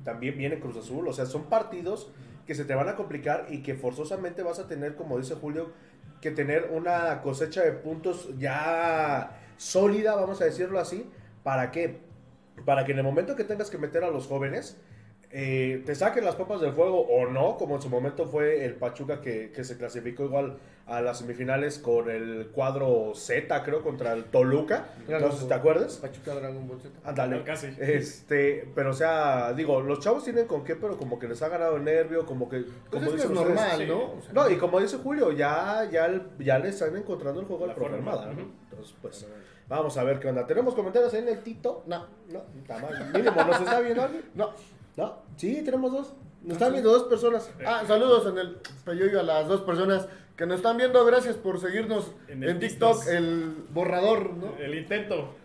También 0.03 0.38
viene 0.38 0.60
Cruz 0.60 0.77
Azul. 0.77 1.07
O 1.07 1.13
sea, 1.13 1.25
son 1.25 1.43
partidos 1.43 2.12
que 2.45 2.55
se 2.55 2.65
te 2.65 2.75
van 2.75 2.89
a 2.89 2.95
complicar 2.95 3.48
y 3.50 3.62
que 3.62 3.75
forzosamente 3.75 4.43
vas 4.43 4.60
a 4.60 4.67
tener, 4.67 4.95
como 4.95 5.17
dice 5.17 5.36
Julio, 5.36 5.71
que 6.21 6.31
tener 6.31 6.69
una 6.71 7.21
cosecha 7.21 7.63
de 7.63 7.71
puntos 7.71 8.29
ya 8.37 9.39
sólida, 9.57 10.15
vamos 10.15 10.41
a 10.41 10.45
decirlo 10.45 10.79
así. 10.79 11.09
¿Para 11.43 11.71
qué? 11.71 11.99
Para 12.65 12.85
que 12.85 12.91
en 12.91 12.99
el 12.99 13.03
momento 13.03 13.35
que 13.35 13.43
tengas 13.43 13.69
que 13.69 13.77
meter 13.77 14.03
a 14.03 14.11
los 14.11 14.27
jóvenes, 14.27 14.77
eh, 15.33 15.81
te 15.85 15.95
saquen 15.95 16.25
las 16.25 16.35
papas 16.35 16.59
del 16.61 16.73
fuego 16.73 17.01
o 17.01 17.27
no, 17.27 17.57
como 17.57 17.75
en 17.75 17.81
su 17.81 17.89
momento 17.89 18.25
fue 18.27 18.65
el 18.65 18.75
Pachuca 18.75 19.21
que, 19.21 19.51
que 19.51 19.63
se 19.63 19.77
clasificó 19.77 20.25
igual 20.25 20.57
a 20.88 21.00
las 21.00 21.19
semifinales 21.19 21.77
con 21.79 22.09
el 22.09 22.47
cuadro 22.53 23.13
Z, 23.15 23.63
creo, 23.63 23.81
contra 23.81 24.11
el 24.13 24.25
Toluca. 24.25 24.89
No 25.07 25.31
sé 25.31 25.38
si 25.43 25.47
te 25.47 25.53
acuerdas. 25.53 25.97
Pachuca 26.01 26.35
Dragon 26.35 26.67
Ball 26.67 26.81
Z. 26.81 26.93
Ándale. 27.05 27.43
Casi. 27.43 27.67
Este, 27.79 28.67
pero 28.75 28.89
o 28.89 28.93
sea, 28.93 29.53
digo, 29.53 29.79
los 29.81 30.00
chavos 30.00 30.23
tienen 30.25 30.47
con 30.47 30.63
qué, 30.65 30.75
pero 30.75 30.97
como 30.97 31.17
que 31.17 31.27
les 31.29 31.41
ha 31.41 31.47
ganado 31.50 31.77
el 31.77 31.83
nervio, 31.85 32.25
como 32.25 32.50
que. 32.50 32.59
Pues 32.61 32.73
Como 32.89 33.05
es 33.05 33.09
que 33.11 33.17
es 33.19 33.25
ustedes, 33.25 33.47
normal. 33.47 33.88
¿no? 33.88 34.00
O 34.17 34.21
sea, 34.21 34.33
no, 34.33 34.50
y 34.50 34.57
como 34.57 34.79
dice 34.81 34.97
Julio, 34.97 35.31
ya, 35.31 35.88
ya, 35.89 36.07
el- 36.07 36.23
ya 36.39 36.59
le 36.59 36.69
están 36.69 36.95
encontrando 36.97 37.39
el 37.39 37.45
juego 37.47 37.67
La 37.67 37.73
al 37.73 37.93
Almada, 37.93 38.25
¿no? 38.25 38.31
ujú. 38.33 38.51
Entonces, 38.69 38.95
pues, 39.01 39.27
vamos 39.69 39.95
a 39.97 40.03
ver 40.03 40.19
qué 40.19 40.27
onda. 40.27 40.45
¿Tenemos 40.45 40.75
comentarios 40.75 41.13
ahí 41.13 41.21
en 41.21 41.29
el 41.29 41.39
Tito? 41.41 41.83
No, 41.88 42.05
No, 42.29 42.41
está 42.59 42.79
mal. 42.79 43.11
Mínimo, 43.13 43.43
¿nos 43.45 43.61
está 43.61 43.79
viendo 43.79 44.01
alguien? 44.03 44.25
no. 44.35 44.50
No, 44.98 45.17
sí, 45.38 45.62
tenemos 45.63 45.91
dos. 45.91 46.13
Nos 46.43 46.53
están 46.53 46.71
viendo 46.74 46.91
dos 46.91 47.03
personas. 47.03 47.51
Ah, 47.65 47.83
saludos 47.86 48.25
en 48.27 48.38
el 48.38 48.57
Peyoyo 48.83 49.19
a 49.19 49.24
las 49.24 49.48
dos 49.48 49.62
personas 49.62 50.07
que 50.36 50.45
nos 50.45 50.57
están 50.57 50.77
viendo. 50.77 51.05
Gracias 51.05 51.36
por 51.36 51.60
seguirnos 51.60 52.12
En 52.27 52.60
TikTok, 52.60 53.07
el 53.07 53.53
borrador, 53.69 54.33
¿no? 54.33 54.57
El 54.57 54.75
intento. 54.75 55.36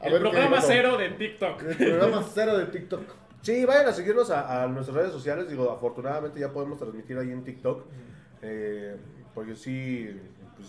A 0.00 0.06
el 0.06 0.12
ver, 0.12 0.22
programa 0.22 0.60
cero 0.60 0.96
de 0.96 1.10
TikTok. 1.10 1.62
El 1.62 1.76
programa 1.76 2.24
cero 2.32 2.56
de 2.58 2.66
TikTok. 2.66 3.02
Sí, 3.42 3.64
vayan 3.64 3.88
a 3.88 3.92
seguirnos 3.92 4.30
a, 4.30 4.62
a 4.62 4.66
nuestras 4.68 4.96
redes 4.96 5.12
sociales. 5.12 5.48
Digo, 5.48 5.70
afortunadamente 5.70 6.40
ya 6.40 6.52
podemos 6.52 6.78
transmitir 6.78 7.18
ahí 7.18 7.30
en 7.30 7.44
TikTok. 7.44 7.84
Eh, 8.42 8.96
porque 9.34 9.56
sí, 9.56 10.20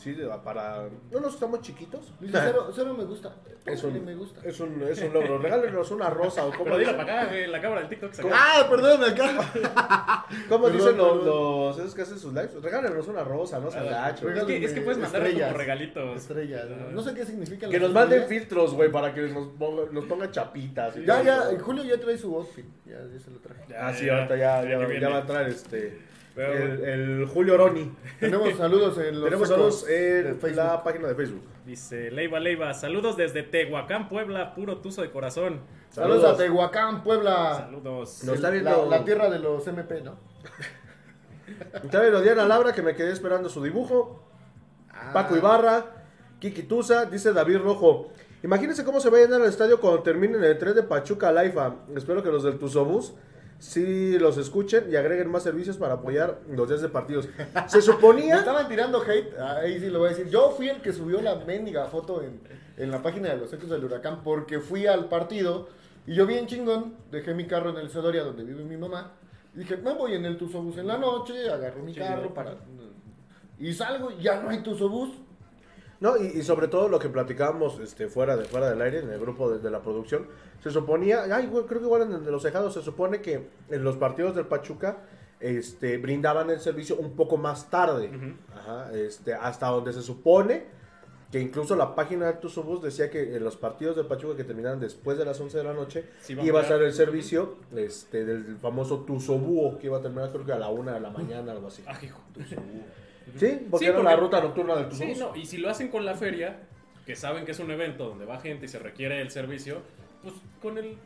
pues 0.03 0.15
sí, 0.17 0.17
para. 0.43 0.87
No 1.11 1.19
nos 1.19 1.33
estamos 1.33 1.61
chiquitos. 1.61 2.13
Dice 2.19 2.37
cero, 2.43 2.69
cero 2.75 2.93
me 2.97 3.03
gusta. 3.05 3.33
Es 3.65 3.83
un, 3.83 4.05
me 4.05 4.13
gusta. 4.13 4.41
es 4.43 4.59
un, 4.59 4.81
es 4.83 5.01
un 5.01 5.13
logro. 5.13 5.39
Regálenos 5.39 5.89
una 5.91 6.09
rosa 6.09 6.45
o 6.45 6.51
como 6.53 6.77
dicen, 6.77 6.95
para 6.97 7.21
acá, 7.21 7.29
güey, 7.31 7.47
la 7.47 7.59
cámara 7.61 7.81
del 7.81 7.89
TikTok. 7.89 8.13
Ah, 8.31 8.67
perdón, 8.69 9.03
acá. 9.03 10.25
¿cómo 10.49 10.65
Perdón, 10.65 10.77
dicen 10.77 10.97
los, 10.97 11.77
esos 11.79 11.95
que 11.95 12.01
hacen 12.03 12.19
sus 12.19 12.33
lives? 12.33 12.53
Regálenos 12.61 13.07
una 13.07 13.23
rosa, 13.23 13.59
no 13.59 13.71
sean 13.71 13.87
Ah, 13.87 14.09
gachos. 14.11 14.31
Es 14.31 14.43
que, 14.43 14.65
es 14.65 14.73
que 14.73 14.81
puedes 14.81 15.01
Estrellas. 15.03 15.47
como 15.47 15.57
regalitos. 15.57 16.17
Estrellas. 16.17 16.65
¿no? 16.69 16.91
No 16.91 17.01
sé 17.01 17.13
qué 17.15 17.25
significa. 17.25 17.67
Que 17.69 17.79
nos 17.79 17.91
manden 17.91 18.25
filtros, 18.27 18.73
güey, 18.73 18.91
para 18.91 19.13
que 19.13 19.21
nos, 19.21 19.47
ponga- 19.57 19.89
nos 19.91 20.05
pongan 20.05 20.31
chapitas. 20.31 20.95
y 20.97 21.05
Ya, 21.05 21.23
ya, 21.23 21.49
en 21.49 21.59
Julio 21.59 21.83
ya 21.83 21.99
trae 21.99 22.17
su 22.17 22.35
outfit. 22.35 22.65
Ya, 22.85 22.99
ya 23.11 23.19
se 23.19 23.31
lo 23.31 23.39
traje. 23.39 23.63
Ya, 23.69 23.87
Ah, 23.87 23.93
sí, 23.93 24.05
ya, 24.05 24.15
ahorita 24.17 24.35
ya, 24.35 24.63
ya 24.63 24.69
ya, 24.87 24.99
ya 24.99 25.09
va 25.09 25.17
a 25.17 25.21
entrar 25.21 25.47
este. 25.49 25.99
Pero- 26.35 26.53
el, 26.53 26.83
el 27.21 27.25
Julio 27.27 27.57
Roni. 27.57 27.91
Tenemos 28.19 28.55
saludos 28.57 28.97
en 28.97 29.15
los 29.15 29.23
Tenemos 29.23 29.49
ecos 29.49 29.49
saludos 29.49 29.85
de 29.85 30.19
en 30.31 30.39
Facebook. 30.39 30.55
la 30.65 30.83
página 30.83 31.07
de 31.07 31.15
Facebook. 31.15 31.41
Dice 31.65 32.11
Leiva 32.11 32.39
Leiva, 32.39 32.73
saludos 32.73 33.15
desde 33.17 33.41
Tehuacán, 33.43 34.09
Puebla, 34.09 34.53
puro 34.53 34.77
tuzo 34.79 35.01
de 35.01 35.11
corazón. 35.11 35.61
Saludos, 35.89 36.21
Saludos. 36.21 36.39
a 36.39 36.43
Tehuacán, 36.43 37.03
Puebla. 37.03 37.55
Saludos. 37.55 38.23
Nos 38.25 38.35
está 38.35 38.47
La- 38.49 38.53
viendo- 38.53 38.89
La, 38.89 39.05
tierra 39.05 39.29
de 39.29 39.39
los 39.39 39.65
MP, 39.65 40.01
¿no? 40.01 40.17
Está 41.83 42.01
viendo 42.01 42.21
Diana 42.21 42.45
Labra, 42.45 42.73
que 42.73 42.81
me 42.81 42.95
quedé 42.95 43.11
esperando 43.11 43.49
su 43.49 43.61
dibujo. 43.63 44.23
Ah. 44.89 45.11
Paco 45.13 45.35
Ibarra, 45.35 45.85
Kiki 46.39 46.63
Tusa, 46.63 47.05
dice 47.05 47.33
David 47.33 47.57
Rojo. 47.59 48.09
Imagínense 48.43 48.83
cómo 48.83 48.99
se 48.99 49.09
va 49.09 49.17
a 49.17 49.21
llenar 49.21 49.41
el 49.41 49.47
estadio 49.47 49.79
cuando 49.79 50.01
terminen 50.03 50.43
el 50.43 50.57
tren 50.57 50.75
de 50.75 50.83
Pachuca 50.83 51.29
a 51.29 51.31
Laifa. 51.31 51.75
Espero 51.95 52.21
que 52.23 52.29
los 52.29 52.43
del 52.43 52.57
Tuzobús 52.59 53.13
sí 53.59 54.17
los 54.19 54.37
escuchen 54.37 54.85
y 54.91 54.95
agreguen 54.95 55.29
más 55.29 55.43
servicios 55.43 55.77
para 55.77 55.95
apoyar 55.95 56.39
los 56.49 56.67
días 56.67 56.81
de 56.81 56.89
partidos. 56.89 57.27
Se 57.67 57.77
Me 57.77 57.81
suponía... 57.81 58.37
estaban 58.37 58.67
tirando 58.67 59.01
hate, 59.01 59.37
ahí 59.39 59.79
sí 59.79 59.89
lo 59.89 59.99
voy 59.99 60.09
a 60.09 60.11
decir. 60.11 60.29
Yo 60.29 60.51
fui 60.51 60.69
el 60.69 60.81
que 60.81 60.93
subió 60.93 61.21
la 61.21 61.35
mendiga 61.35 61.85
foto 61.85 62.21
en, 62.21 62.39
en 62.77 62.91
la 62.91 63.01
página 63.01 63.29
de 63.29 63.37
los 63.37 63.51
ecos 63.53 63.69
del 63.69 63.83
huracán 63.83 64.21
porque 64.23 64.59
fui 64.59 64.87
al 64.87 65.09
partido 65.09 65.69
y 66.07 66.13
yo 66.13 66.25
bien 66.25 66.45
chingón, 66.47 66.95
dejé 67.11 67.33
mi 67.33 67.47
carro 67.47 67.71
en 67.71 67.77
el 67.77 67.89
Sedoria 67.89 68.23
donde 68.23 68.43
vive 68.43 68.63
mi 68.63 68.77
mamá. 68.77 69.13
Y 69.55 69.59
dije, 69.59 69.77
me 69.77 69.93
voy 69.93 70.13
en 70.13 70.25
el 70.25 70.37
Tuzobús 70.37 70.77
en 70.77 70.87
la 70.87 70.97
noche, 70.97 71.49
agarro 71.49 71.81
mi 71.81 71.93
carro 71.93 72.33
para... 72.33 72.55
Y 73.57 73.73
salgo 73.73 74.11
y 74.11 74.21
ya 74.21 74.41
no 74.41 74.49
hay 74.49 74.61
Tuzobús. 74.61 75.11
No, 75.99 76.17
y, 76.17 76.25
y 76.25 76.43
sobre 76.43 76.67
todo 76.67 76.89
lo 76.89 76.99
que 76.99 77.09
platicábamos 77.09 77.79
este, 77.79 78.07
fuera, 78.07 78.35
de, 78.35 78.45
fuera 78.45 78.69
del 78.69 78.81
aire, 78.81 78.99
en 78.99 79.09
el 79.09 79.19
grupo 79.19 79.49
de, 79.49 79.59
de 79.59 79.71
la 79.71 79.81
producción, 79.81 80.27
se 80.61 80.71
suponía, 80.71 81.23
ay, 81.33 81.47
güey, 81.47 81.65
creo 81.65 81.79
que 81.79 81.85
igual 81.85 82.03
en 82.03 82.13
el 82.13 82.25
de 82.25 82.31
los 82.31 82.41
cejados, 82.41 82.73
se 82.73 82.81
supone 82.81 83.21
que 83.21 83.47
en 83.69 83.83
los 83.83 83.97
partidos 83.97 84.35
del 84.35 84.45
Pachuca 84.45 84.97
este, 85.39 85.97
brindaban 85.97 86.49
el 86.49 86.59
servicio 86.59 86.95
un 86.97 87.15
poco 87.15 87.37
más 87.37 87.69
tarde, 87.69 88.09
Ajá, 88.53 88.91
este, 88.93 89.33
hasta 89.33 89.67
donde 89.67 89.93
se 89.93 90.01
supone 90.01 90.63
que 91.31 91.41
incluso 91.41 91.75
la 91.75 91.95
página 91.95 92.31
de 92.31 92.39
decía 92.81 93.09
que 93.09 93.35
en 93.35 93.43
los 93.43 93.57
partidos 93.57 93.95
del 93.95 94.05
Pachuca 94.05 94.37
que 94.37 94.43
terminaban 94.43 94.79
después 94.79 95.17
de 95.17 95.25
las 95.25 95.39
11 95.39 95.57
de 95.57 95.63
la 95.63 95.73
noche, 95.73 96.05
Sí, 96.21 96.37
iba 96.41 96.59
a 96.59 96.63
estar 96.63 96.81
el 96.81 96.93
servicio 96.93 97.57
este, 97.75 98.23
del 98.23 98.57
famoso 98.57 98.99
Tuzobúo, 99.01 99.77
que 99.77 99.87
iba 99.87 99.97
a 99.97 100.01
terminar 100.01 100.31
creo 100.31 100.45
que 100.45 100.53
a 100.53 100.59
la 100.59 100.69
1 100.69 100.93
de 100.93 100.99
la 100.99 101.09
mañana, 101.09 101.51
algo 101.51 101.67
así. 101.67 101.83
Hijo. 102.01 102.21
Sí, 103.39 103.67
porque 103.69 103.85
Sí, 103.85 103.91
era 103.91 104.01
la 104.03 104.15
ruta 104.15 104.39
nocturna 104.41 104.75
del 104.75 104.89
Tuzobús. 104.89 105.13
Sí, 105.13 105.19
no, 105.19 105.35
y 105.35 105.45
si 105.45 105.57
lo 105.57 105.69
hacen 105.69 105.89
con 105.89 106.05
la 106.05 106.15
feria, 106.15 106.59
que 107.05 107.15
saben 107.15 107.45
que 107.45 107.51
es 107.51 107.59
un 107.59 107.69
evento 107.71 108.07
donde 108.07 108.25
va 108.25 108.39
gente 108.39 108.65
y 108.65 108.69
se 108.69 108.79
requiere 108.79 109.19
el 109.21 109.29
servicio, 109.31 109.81
pues 110.23 110.33
con 110.61 110.77
el, 110.77 110.97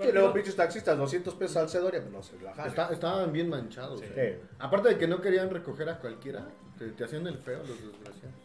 Y 0.00 0.12
luego 0.12 0.32
pinches 0.32 0.56
taxistas, 0.56 0.96
200 0.96 1.34
pesos 1.34 1.56
al 1.58 1.68
Cedoria, 1.68 2.00
pues 2.00 2.12
no 2.12 2.22
se 2.22 2.38
la 2.40 2.52
jalan. 2.54 2.68
Está- 2.70 2.92
estaban 2.92 3.32
bien 3.32 3.48
manchados. 3.50 4.00
Sí. 4.00 4.06
eh. 4.16 4.40
Aparte 4.58 4.90
de 4.90 4.98
que 4.98 5.06
no 5.06 5.20
querían 5.20 5.50
recoger 5.50 5.88
a 5.90 5.98
cualquiera, 5.98 6.46
te, 6.78 6.88
te 6.92 7.04
hacían 7.04 7.26
el 7.26 7.36
feo 7.38 7.58
los 7.58 7.68
desgraciados. 7.68 8.36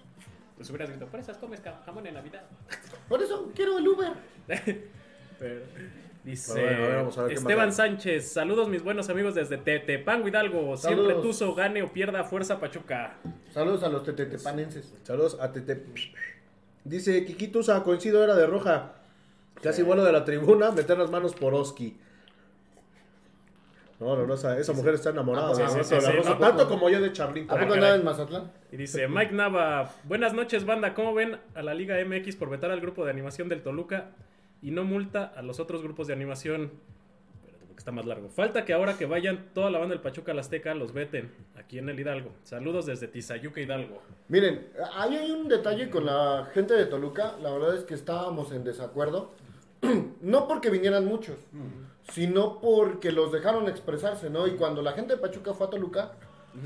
Pues 0.57 0.69
hubieras 0.69 0.89
gritado, 0.89 1.11
por 1.11 1.19
esas 1.19 1.37
comes 1.37 1.61
jamón 1.85 2.07
en 2.07 2.15
Navidad. 2.15 2.43
Por 3.07 3.21
eso 3.21 3.51
quiero 3.55 3.77
el 3.77 3.87
Uber. 3.87 4.11
Pero- 5.39 5.61
dice 6.27 6.51
Bueno, 6.51 6.67
a 6.67 6.87
ver, 6.87 6.95
vamos 6.97 7.17
a 7.17 7.21
ver 7.23 7.29
qué 7.29 7.35
Esteban 7.35 7.73
Sánchez, 7.73 8.31
saludos 8.31 8.67
mis 8.67 8.83
buenos 8.83 9.09
amigos 9.09 9.33
desde 9.33 9.57
Tetepango 9.57 10.27
Hidalgo. 10.27 10.75
Siempre. 10.75 11.15
Tuzo 11.15 11.55
gane 11.55 11.81
o 11.81 11.91
pierda 11.91 12.23
fuerza 12.25 12.59
Pachuca. 12.59 13.15
Saludos 13.51 13.83
a 13.83 13.89
los 13.89 14.03
tetetepanenses. 14.03 14.93
Saludos 15.03 15.37
a 15.39 15.51
Tete. 15.51 15.85
Dice 16.83 17.25
Kiki 17.25 17.47
Tusa, 17.47 17.81
coincido, 17.83 18.23
era 18.23 18.35
de 18.35 18.45
roja. 18.45 18.93
Casi 19.61 19.81
vuelo 19.81 20.03
de 20.03 20.11
la 20.11 20.25
tribuna, 20.25 20.71
meter 20.71 20.97
las 20.97 21.09
manos 21.09 21.33
por 21.33 21.53
Oski. 21.53 21.97
No, 23.99 24.15
no, 24.15 24.27
no, 24.27 24.35
esa, 24.35 24.59
esa 24.59 24.73
mujer 24.73 24.93
está 24.93 25.09
enamorada. 25.09 25.49
Ah, 25.49 25.55
sí, 25.55 25.61
de 25.61 25.69
sí, 25.69 25.89
sí, 25.89 25.95
de 25.95 26.01
la 26.01 26.11
sí, 26.11 26.17
Rosa, 26.17 26.29
no, 26.31 26.37
tanto 26.37 26.63
no. 26.65 26.69
como 26.69 26.89
yo 26.89 27.01
de 27.01 27.11
Chablín. 27.13 27.45
¿A 27.45 27.55
poco 27.55 27.59
caray. 27.59 27.75
andaba 27.75 27.95
en 27.95 28.05
Mazatlán? 28.05 28.51
Y 28.71 28.77
dice 28.77 29.07
Mike 29.07 29.33
Nava, 29.33 29.91
buenas 30.03 30.33
noches 30.33 30.65
banda, 30.65 30.93
¿cómo 30.93 31.15
ven 31.15 31.39
a 31.55 31.63
la 31.63 31.73
Liga 31.73 31.95
MX 32.05 32.35
por 32.35 32.49
vetar 32.49 32.69
al 32.69 32.79
grupo 32.79 33.05
de 33.05 33.11
animación 33.11 33.49
del 33.49 33.63
Toluca 33.63 34.11
y 34.61 34.71
no 34.71 34.83
multa 34.83 35.25
a 35.35 35.41
los 35.41 35.59
otros 35.59 35.83
grupos 35.83 36.07
de 36.07 36.13
animación? 36.13 36.71
Espérate, 37.39 37.65
porque 37.65 37.79
está 37.79 37.91
más 37.91 38.05
largo. 38.05 38.29
Falta 38.29 38.65
que 38.65 38.73
ahora 38.73 38.97
que 38.97 39.05
vayan 39.05 39.49
toda 39.53 39.69
la 39.69 39.79
banda 39.79 39.93
del 39.93 40.01
Pachuca 40.01 40.31
al 40.31 40.39
Azteca 40.39 40.73
los 40.73 40.93
veten 40.93 41.31
aquí 41.55 41.79
en 41.79 41.89
el 41.89 41.99
Hidalgo. 41.99 42.31
Saludos 42.43 42.85
desde 42.85 43.07
Tizayuca 43.07 43.61
Hidalgo. 43.61 44.01
Miren, 44.27 44.67
ahí 44.95 45.15
hay 45.15 45.31
un 45.31 45.47
detalle 45.47 45.89
con 45.89 46.05
la 46.05 46.49
gente 46.53 46.73
de 46.73 46.85
Toluca. 46.85 47.35
La 47.41 47.51
verdad 47.51 47.75
es 47.75 47.83
que 47.83 47.93
estábamos 47.93 48.51
en 48.51 48.63
desacuerdo. 48.63 49.31
no 50.21 50.47
porque 50.47 50.69
vinieran 50.69 51.05
muchos, 51.05 51.37
sino 52.11 52.59
porque 52.59 53.11
los 53.11 53.31
dejaron 53.31 53.67
expresarse, 53.67 54.29
¿no? 54.29 54.47
Y 54.47 54.51
cuando 54.51 54.81
la 54.81 54.93
gente 54.93 55.15
de 55.15 55.21
Pachuca 55.21 55.53
fue 55.53 55.67
a 55.67 55.69
Toluca, 55.69 56.11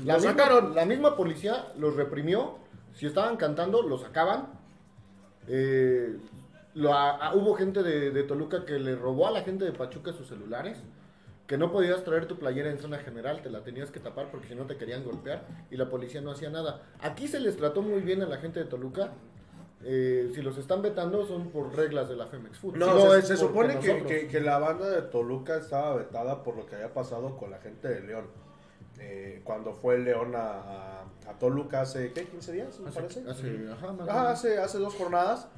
la, 0.04 0.14
misma, 0.14 0.30
sacaron. 0.30 0.74
la 0.74 0.86
misma 0.86 1.16
policía 1.16 1.72
los 1.78 1.96
reprimió. 1.96 2.58
Si 2.94 3.06
estaban 3.06 3.36
cantando, 3.36 3.82
los 3.82 4.02
sacaban. 4.02 4.48
Eh, 5.48 6.16
lo- 6.74 6.94
a- 6.94 7.16
a- 7.28 7.34
hubo 7.34 7.54
gente 7.54 7.82
de, 7.82 8.10
de 8.10 8.22
Toluca 8.22 8.64
que 8.64 8.78
le 8.78 8.94
robó 8.96 9.26
a 9.26 9.30
la 9.30 9.42
gente 9.42 9.64
de 9.64 9.72
Pachuca 9.72 10.12
sus 10.12 10.28
celulares. 10.28 10.78
Que 11.46 11.58
no 11.58 11.70
podías 11.72 12.02
traer 12.04 12.26
tu 12.26 12.38
playera 12.38 12.70
en 12.70 12.78
zona 12.78 12.98
general, 12.98 13.42
te 13.42 13.50
la 13.50 13.62
tenías 13.62 13.90
que 13.90 14.00
tapar 14.00 14.30
porque 14.30 14.48
si 14.48 14.54
no 14.54 14.64
te 14.64 14.76
querían 14.76 15.04
golpear 15.04 15.42
y 15.70 15.76
la 15.76 15.90
policía 15.90 16.20
no 16.22 16.30
hacía 16.30 16.48
nada. 16.50 16.80
Aquí 17.00 17.28
se 17.28 17.40
les 17.40 17.56
trató 17.56 17.82
muy 17.82 18.00
bien 18.00 18.22
a 18.22 18.26
la 18.26 18.38
gente 18.38 18.60
de 18.60 18.64
Toluca. 18.66 19.10
Eh, 19.84 20.30
si 20.34 20.40
los 20.42 20.56
están 20.58 20.80
vetando 20.80 21.26
son 21.26 21.50
por 21.50 21.74
reglas 21.76 22.08
de 22.08 22.14
la 22.16 22.26
Femex 22.28 22.56
Food. 22.58 22.76
No, 22.76 23.14
Si 23.16 23.22
se, 23.22 23.26
se 23.28 23.36
supone 23.36 23.78
que, 23.80 24.02
que- 24.04 24.28
que 24.28 24.40
la 24.40 24.58
banda 24.60 24.88
de 24.88 25.02
Toluca 25.02 25.56
estaba 25.56 25.96
vetada 25.96 26.42
por 26.44 26.56
lo 26.56 26.64
que 26.66 26.76
había 26.76 26.94
pasado 26.94 27.36
con 27.36 27.50
la 27.50 27.58
gente 27.58 27.88
de 27.88 28.00
León. 28.00 28.26
Eh, 29.00 29.40
cuando 29.44 29.72
fue 29.74 29.98
León 29.98 30.34
a, 30.36 30.40
a- 30.60 31.02
a 31.28 31.38
Toluca 31.40 31.80
hace, 31.80 32.12
¿qué? 32.12 32.26
¿15 32.30 32.52
días? 32.52 32.78
Me 32.80 32.92
parece. 32.92 33.24
Hace, 33.28 33.68
ajá, 33.72 33.94
Ajá, 34.08 34.30
hace, 34.30 34.58
hace 34.58 34.78
dos 34.78 34.94
jornadas. 34.94 35.48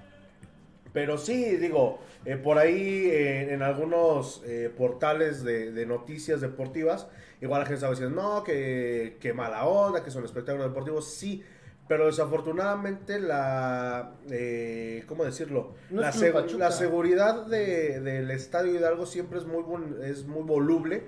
Pero 0.94 1.18
sí, 1.18 1.56
digo, 1.56 1.98
eh, 2.24 2.36
por 2.36 2.56
ahí 2.56 3.08
eh, 3.10 3.52
en 3.52 3.62
algunos 3.62 4.42
eh, 4.46 4.72
portales 4.74 5.44
de, 5.44 5.72
de 5.72 5.84
noticias 5.86 6.40
deportivas, 6.40 7.08
igual 7.42 7.60
la 7.60 7.66
gente 7.66 7.74
estaba 7.74 7.92
diciendo, 7.92 8.22
no, 8.22 8.44
que, 8.44 9.18
que 9.20 9.34
mala 9.34 9.66
onda, 9.66 10.02
que 10.02 10.10
son 10.10 10.24
espectáculos 10.24 10.68
deportivos. 10.68 11.12
Sí, 11.12 11.42
pero 11.88 12.06
desafortunadamente 12.06 13.18
la, 13.20 14.14
eh, 14.30 15.02
¿cómo 15.06 15.24
decirlo? 15.24 15.74
No 15.90 16.00
la, 16.00 16.12
Pachuca. 16.32 16.70
seguridad 16.70 17.44
de- 17.46 18.00
del 18.00 18.30
Estadio 18.30 18.74
Hidalgo 18.74 19.04
siempre 19.04 19.38
es 19.38 19.44
muy, 19.46 19.62
es 20.04 20.24
muy 20.26 20.44
voluble 20.44 21.02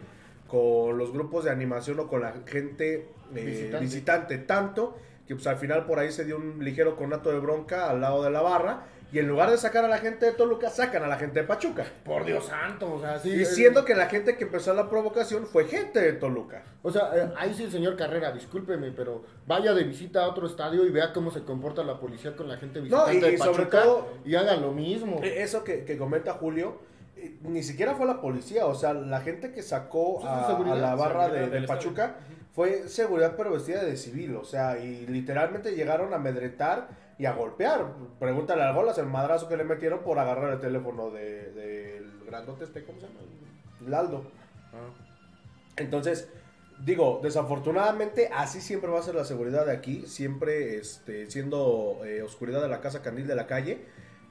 con 0.49 0.99
los 0.99 1.12
grupos 1.12 1.44
de 1.44 1.51
animación 1.51 1.99
o 2.01 2.09
con 2.09 2.20
la 2.22 2.35
gente 2.46 3.09
eh, 3.35 3.44
Visitante. 3.44 3.79
visitante. 3.85 4.38
Tanto 4.38 4.96
que 5.27 5.35
pues 5.35 5.46
al 5.46 5.57
final 5.57 5.87
por 5.87 5.99
ahí 5.99 6.12
se 6.12 6.25
dio 6.25 6.37
un 6.37 6.62
ligero 6.62 6.94
conato 6.96 7.31
de 7.33 7.38
bronca 7.40 7.88
al 7.88 8.01
lado 8.01 8.22
de 8.22 8.31
la 8.31 8.42
barra. 8.42 8.85
Y 9.12 9.19
en 9.21 9.29
lugar 9.29 9.51
de 9.51 9.57
sacar 9.57 9.85
a 9.85 9.88
la 9.88 9.99
gente 9.99 10.27
de 10.27 10.33
Toluca, 10.33 10.69
sacan 10.69 11.05
a 11.05 11.07
la 11.07 11.16
gente 11.16 11.40
de 11.40 11.47
Pachuca. 11.47 11.85
Por 12.05 12.25
Dios 12.25 12.47
santo, 12.47 12.95
o 12.95 13.01
sea, 13.01 13.19
sí. 13.19 13.31
Y 13.31 13.42
eh, 13.42 13.73
que 13.87 13.95
la 13.95 14.07
gente 14.07 14.37
que 14.37 14.45
empezó 14.45 14.75
la 14.75 14.90
provocación 14.90 15.47
fue 15.47 15.66
gente 15.66 16.01
de 16.01 16.12
Toluca. 16.14 16.64
O 16.83 16.90
sea, 16.90 17.11
eh, 17.14 17.33
ahí 17.37 17.55
sí, 17.55 17.71
señor 17.71 17.97
Carrera, 17.97 18.33
discúlpeme, 18.33 18.90
pero 18.90 19.25
vaya 19.47 19.75
de 19.75 19.85
visita 19.85 20.25
a 20.25 20.29
otro 20.29 20.47
estadio 20.47 20.85
y 20.85 20.90
vea 20.90 21.12
cómo 21.12 21.31
se 21.31 21.42
comporta 21.45 21.85
la 21.85 21.99
policía 22.01 22.35
con 22.37 22.49
la 22.49 22.57
gente 22.57 22.81
visitante 22.81 23.14
y- 23.16 23.21
de 23.21 23.33
y 23.35 23.38
sobre 23.38 23.64
Pachuca 23.66 23.83
todo- 23.83 24.09
y 24.25 24.35
haga 24.35 24.57
lo 24.57 24.73
mismo. 24.73 25.21
Eh, 25.23 25.42
Eso 25.42 25.62
que, 25.62 25.85
que 25.85 25.97
comenta 25.97 26.33
Julio, 26.35 26.79
ni 27.42 27.62
siquiera 27.62 27.95
fue 27.95 28.07
la 28.07 28.21
policía, 28.21 28.66
o 28.66 28.75
sea, 28.75 28.92
la 28.92 29.21
gente 29.21 29.53
que 29.53 29.62
sacó 29.62 30.27
a, 30.27 30.59
la 30.77 30.95
barra 30.95 31.29
de, 31.29 31.49
de 31.49 31.66
Pachuca 31.66 32.16
fue 32.55 32.88
seguridad 32.88 33.35
pero 33.37 33.53
vestida 33.53 33.83
de 33.85 33.97
civil, 33.97 34.37
o 34.37 34.45
sea, 34.45 34.79
y 34.79 35.07
literalmente 35.07 35.75
llegaron 35.75 36.12
a 36.12 36.16
amedretar 36.16 36.88
y 37.18 37.26
a 37.26 37.33
golpear. 37.33 37.87
Pregúntale 38.18 38.62
al 38.62 38.74
Golas 38.74 38.98
el 38.98 39.07
madrazo 39.07 39.48
que 39.48 39.57
le 39.57 39.64
metieron 39.64 40.00
por 40.00 40.18
agarrar 40.18 40.52
el 40.52 40.61
teléfono 40.61 41.11
del 41.11 41.55
de, 41.55 42.00
del 42.00 42.24
grandote 42.26 42.64
este, 42.64 42.85
¿cómo 42.85 43.00
se 43.00 43.07
llama? 43.07 43.20
Laldo. 43.87 44.24
Entonces, 45.76 46.29
digo, 46.85 47.20
desafortunadamente 47.22 48.31
así 48.35 48.61
siempre 48.61 48.90
va 48.90 49.00
a 49.00 49.02
ser 49.02 49.14
la 49.14 49.24
seguridad 49.24 49.66
de 49.66 49.72
aquí, 49.72 50.07
siempre 50.07 50.76
este, 50.76 51.31
siendo 51.31 52.00
eh, 52.05 52.22
oscuridad 52.22 52.62
de 52.62 52.68
la 52.68 52.81
casa, 52.81 53.02
candil 53.02 53.26
de 53.26 53.35
la 53.35 53.46
calle. 53.46 53.85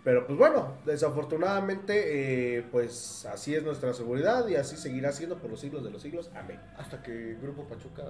Pero 0.03 0.27
pues 0.27 0.37
bueno, 0.37 0.75
desafortunadamente, 0.85 2.57
eh, 2.57 2.63
pues 2.71 3.25
así 3.25 3.55
es 3.55 3.63
nuestra 3.63 3.91
seguridad 3.95 4.47
y 4.47 4.55
así 4.55 4.77
seguirá 4.77 5.11
siendo 5.11 5.39
por 5.39 5.49
los 5.49 5.59
siglos 5.59 5.83
de 5.83 5.89
los 5.89 6.03
siglos. 6.03 6.29
Amén. 6.35 6.59
Hasta 6.77 7.01
que 7.01 7.35
Grupo 7.41 7.63
Pachuca 7.63 8.03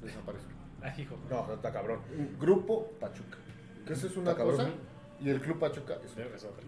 desaparezca. 0.00 0.52
Ah, 0.80 0.94
hijo. 0.96 1.16
No, 1.28 1.46
no 1.46 1.54
está 1.54 1.70
cabrón. 1.70 2.00
Grupo 2.40 2.92
Pachuca. 2.98 3.36
Que 3.88 3.94
esa 3.94 4.06
es 4.06 4.16
una 4.16 4.30
Está 4.30 4.42
cabrón. 4.44 4.56
cosa 4.56 4.70
y 5.20 5.30
el 5.30 5.40
Club 5.40 5.58
Pachuca 5.58 5.94
es 6.04 6.12
otra. 6.12 6.24
es 6.36 6.44
otra. 6.44 6.64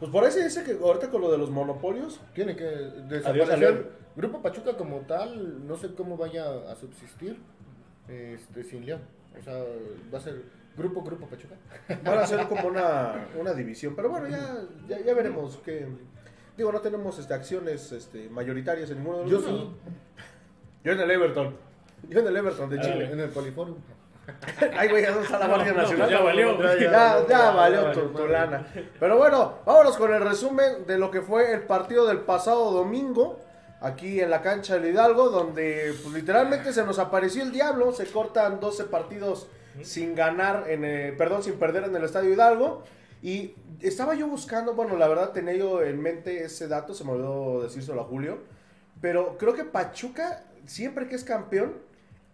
Pues 0.00 0.10
por 0.10 0.24
ahí 0.24 0.32
se 0.32 0.42
dice 0.42 0.64
que 0.64 0.72
ahorita 0.72 1.10
con 1.10 1.20
lo 1.20 1.30
de 1.30 1.38
los 1.38 1.50
monopolios, 1.50 2.20
Tiene 2.34 2.56
que 2.56 2.64
Adiós, 2.66 3.08
desaparecer. 3.08 3.90
Grupo 4.16 4.42
Pachuca 4.42 4.76
como 4.76 4.98
tal, 5.02 5.66
no 5.66 5.76
sé 5.76 5.94
cómo 5.94 6.16
vaya 6.16 6.44
a 6.70 6.74
subsistir 6.74 7.38
este, 8.08 8.64
sin 8.64 8.84
León. 8.84 9.00
O 9.38 9.42
sea, 9.42 9.62
va 10.12 10.18
a 10.18 10.20
ser 10.20 10.42
Grupo 10.76 11.02
Grupo 11.02 11.26
Pachuca. 11.28 11.54
van 12.04 12.18
a 12.18 12.26
ser 12.26 12.48
como 12.48 12.66
una, 12.68 13.28
una 13.38 13.52
división. 13.54 13.94
Pero 13.94 14.08
bueno, 14.10 14.28
ya, 14.28 14.64
ya, 14.88 15.00
ya 15.00 15.14
veremos 15.14 15.56
que... 15.58 15.86
Digo, 16.56 16.70
no 16.72 16.80
tenemos 16.80 17.18
este, 17.18 17.32
acciones 17.32 17.92
este, 17.92 18.28
mayoritarias 18.28 18.90
en 18.90 18.98
ninguno 18.98 19.18
de 19.18 19.30
los 19.30 19.30
Yo 19.30 19.40
dos. 19.50 19.60
sí, 19.62 19.70
Yo 20.84 20.92
en 20.92 21.00
el 21.00 21.10
Everton. 21.10 21.56
Yo 22.08 22.18
en 22.20 22.26
el 22.26 22.36
Everton 22.36 22.68
de 22.68 22.78
Ah, 22.78 22.82
Chile. 22.82 23.10
en 23.12 23.20
el 23.20 23.30
Poliforum. 23.30 23.76
Ay, 24.76 24.88
güey, 24.88 25.02
no 25.04 25.20
está 25.20 25.38
la 25.38 25.48
Guardia 25.48 25.72
Nacional. 25.72 26.10
ya 26.10 26.20
valió. 26.20 26.78
Ya, 27.28 27.50
valió 27.50 27.92
tu, 27.92 28.26
lana. 28.26 28.66
Pero 28.98 29.16
bueno, 29.16 29.58
vámonos 29.66 29.96
con 29.96 30.12
el 30.14 30.20
resumen 30.20 30.86
de 30.86 30.98
lo 30.98 31.10
que 31.10 31.22
fue 31.22 31.52
el 31.52 31.62
partido 31.62 32.06
del 32.06 32.20
pasado 32.20 32.70
domingo. 32.70 33.40
Aquí 33.80 34.20
en 34.20 34.30
la 34.30 34.42
cancha 34.42 34.74
del 34.78 34.92
Hidalgo, 34.92 35.28
donde 35.28 35.92
pues, 36.02 36.14
literalmente 36.14 36.72
se 36.72 36.84
nos 36.84 37.00
apareció 37.00 37.42
el 37.42 37.50
diablo. 37.50 37.92
Se 37.92 38.06
cortan 38.06 38.60
12 38.60 38.84
partidos 38.84 39.48
sin 39.82 40.14
ganar, 40.14 40.66
en, 40.68 40.84
eh, 40.84 41.14
perdón, 41.18 41.42
sin 41.42 41.54
perder 41.54 41.84
en 41.84 41.96
el 41.96 42.04
Estadio 42.04 42.32
Hidalgo. 42.32 42.84
Y 43.22 43.54
estaba 43.80 44.14
yo 44.14 44.28
buscando, 44.28 44.74
bueno, 44.74 44.96
la 44.96 45.08
verdad 45.08 45.30
tenía 45.30 45.54
yo 45.54 45.82
en 45.82 46.00
mente 46.00 46.44
ese 46.44 46.68
dato, 46.68 46.94
se 46.94 47.04
me 47.04 47.12
olvidó 47.12 47.62
decírselo 47.62 48.02
a 48.02 48.04
Julio. 48.04 48.38
Pero 49.00 49.36
creo 49.36 49.54
que 49.54 49.64
Pachuca, 49.64 50.44
siempre 50.64 51.08
que 51.08 51.16
es 51.16 51.24
campeón, 51.24 51.74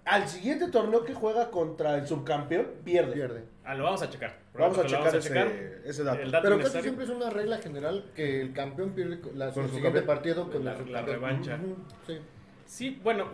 al 0.08 0.28
siguiente 0.28 0.68
torneo 0.68 1.04
que 1.04 1.14
juega 1.14 1.50
contra 1.50 1.96
el 1.96 2.06
subcampeón, 2.06 2.66
pierde. 2.84 3.12
Pierde. 3.12 3.44
Ah, 3.64 3.74
lo 3.74 3.84
vamos 3.84 4.02
a 4.02 4.08
checar. 4.10 4.38
Vamos 4.54 4.78
a 4.78 4.86
checar 4.86 5.14
ese, 5.14 5.82
ese 5.84 6.02
dato. 6.04 6.18
Pero 6.22 6.32
casi 6.42 6.56
necesario. 6.58 6.82
siempre 6.82 7.04
es 7.04 7.10
una 7.10 7.30
regla 7.30 7.58
general 7.58 8.10
que 8.14 8.40
el 8.40 8.52
campeón 8.52 8.90
pierde 8.92 9.20
la, 9.34 9.52
su 9.52 9.60
siguiente 9.64 9.82
campeón. 9.82 10.06
partido 10.06 10.50
con 10.50 10.64
La- 10.64 10.74
el 10.76 10.92
la 10.92 11.02
revancha. 11.02 11.58
Sí. 12.06 12.18
Sí, 12.66 13.00
bueno. 13.02 13.26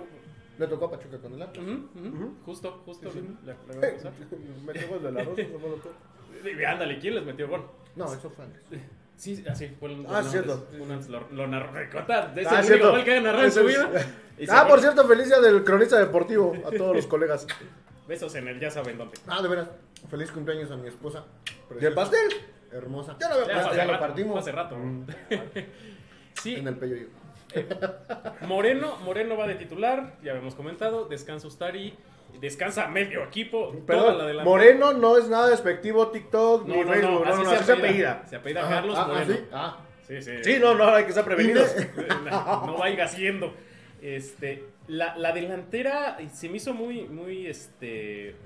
Le 0.58 0.66
tocó 0.68 0.84
a 0.84 0.90
Pachuca 0.92 1.18
con 1.18 1.32
el 1.34 1.42
Atlas. 1.42 1.66
Justo, 2.44 2.82
justo. 2.84 3.10
Sí, 3.10 3.20
sí. 3.20 3.36
la- 3.44 3.52
la 3.54 3.74
voy 3.80 3.88
a 3.90 3.96
usar. 3.96 4.12
Me 4.66 4.72
tengo 4.72 4.96
el 4.96 5.02
de 5.02 5.12
la 5.12 5.24
rosa, 5.24 5.42
no 5.52 5.58
me 5.58 5.68
lo 5.68 5.74
toco. 5.76 5.94
Y 6.60 6.64
Ándale, 6.64 6.98
¿quién 6.98 7.14
les 7.14 7.24
metió 7.24 7.48
gol? 7.48 7.64
No, 7.96 8.12
eso 8.12 8.28
fue 8.30 8.44
antes. 8.44 8.62
Sí, 9.16 9.44
así 9.48 9.68
fue 9.78 9.92
el 9.92 10.04
Ah, 10.08 10.22
cierto. 10.22 10.66
lo, 11.08 11.28
lo 11.30 11.46
narró. 11.46 11.72
Recota, 11.72 12.32
es 12.36 12.46
Ah, 12.46 12.62
único 12.68 12.90
gol 12.90 13.04
que 13.04 13.12
haya 13.12 13.20
narrado 13.20 13.42
en 13.44 13.48
Ese 13.48 13.60
su 13.60 13.66
vida. 13.66 13.90
Y 14.38 14.46
Ah, 14.50 14.66
por 14.68 14.80
cierto, 14.80 15.06
felicia 15.06 15.40
del 15.40 15.62
cronista 15.64 15.98
deportivo 15.98 16.52
a 16.66 16.70
todos 16.70 16.96
los 16.96 17.06
colegas. 17.06 17.46
Besos 18.08 18.34
en 18.34 18.48
el 18.48 18.60
ya 18.60 18.70
saben 18.70 18.98
dónde. 18.98 19.16
Ah, 19.26 19.40
de 19.40 19.48
veras. 19.48 19.68
Feliz 20.10 20.30
cumpleaños 20.32 20.70
a 20.70 20.76
mi 20.76 20.88
esposa. 20.88 21.24
¿Y 21.80 21.84
el 21.84 21.94
pastel? 21.94 22.28
Hermosa. 22.72 23.16
Ya 23.20 23.28
lo 23.28 23.34
había 23.36 23.62
Ya, 23.62 23.74
Ya, 23.76 23.84
lo 23.86 23.98
partimos. 23.98 24.38
hace 24.38 24.52
rato. 24.52 24.76
Sí, 26.42 26.56
En 26.56 26.66
el 26.66 26.76
pello 26.76 26.96
Moreno, 28.42 28.96
Moreno 29.04 29.36
va 29.36 29.46
de 29.46 29.54
titular, 29.54 30.16
ya 30.22 30.32
habíamos 30.32 30.54
comentado. 30.56 31.06
Descansa 31.06 31.46
Ustari, 31.46 31.96
descansa 32.40 32.88
medio 32.88 33.22
equipo. 33.24 33.74
toda 33.86 34.12
la 34.14 34.24
Perdón. 34.26 34.44
Moreno 34.44 34.92
no 34.92 35.16
es 35.16 35.28
nada 35.28 35.48
despectivo, 35.48 36.08
TikTok, 36.08 36.66
No, 36.66 36.74
ni 36.74 36.80
no, 36.82 36.92
Facebook, 36.92 37.24
no, 37.26 37.32
así 37.32 37.42
no, 37.42 37.50
se 37.50 37.64
se 37.64 37.72
apellida. 37.72 38.22
Se 38.28 38.36
apellida 38.36 38.62
Ah, 38.64 38.68
Carlos 38.68 38.98
ah, 38.98 39.06
Moreno. 39.06 39.34
¿sí? 39.34 39.40
Ah, 39.52 39.78
Sí, 40.06 40.20
sí. 40.20 40.32
Sí, 40.42 40.56
no, 40.60 40.74
no, 40.74 40.86
hay 40.86 41.04
que 41.04 41.10
estar 41.10 41.24
prevenidos. 41.24 41.74
no 42.30 42.76
vaya 42.76 43.08
siendo. 43.08 43.54
Este, 44.02 44.64
la, 44.86 45.16
la 45.16 45.32
delantera 45.32 46.18
se 46.30 46.48
me 46.50 46.58
hizo 46.58 46.74
muy, 46.74 47.04
muy, 47.08 47.46
este, 47.46 48.36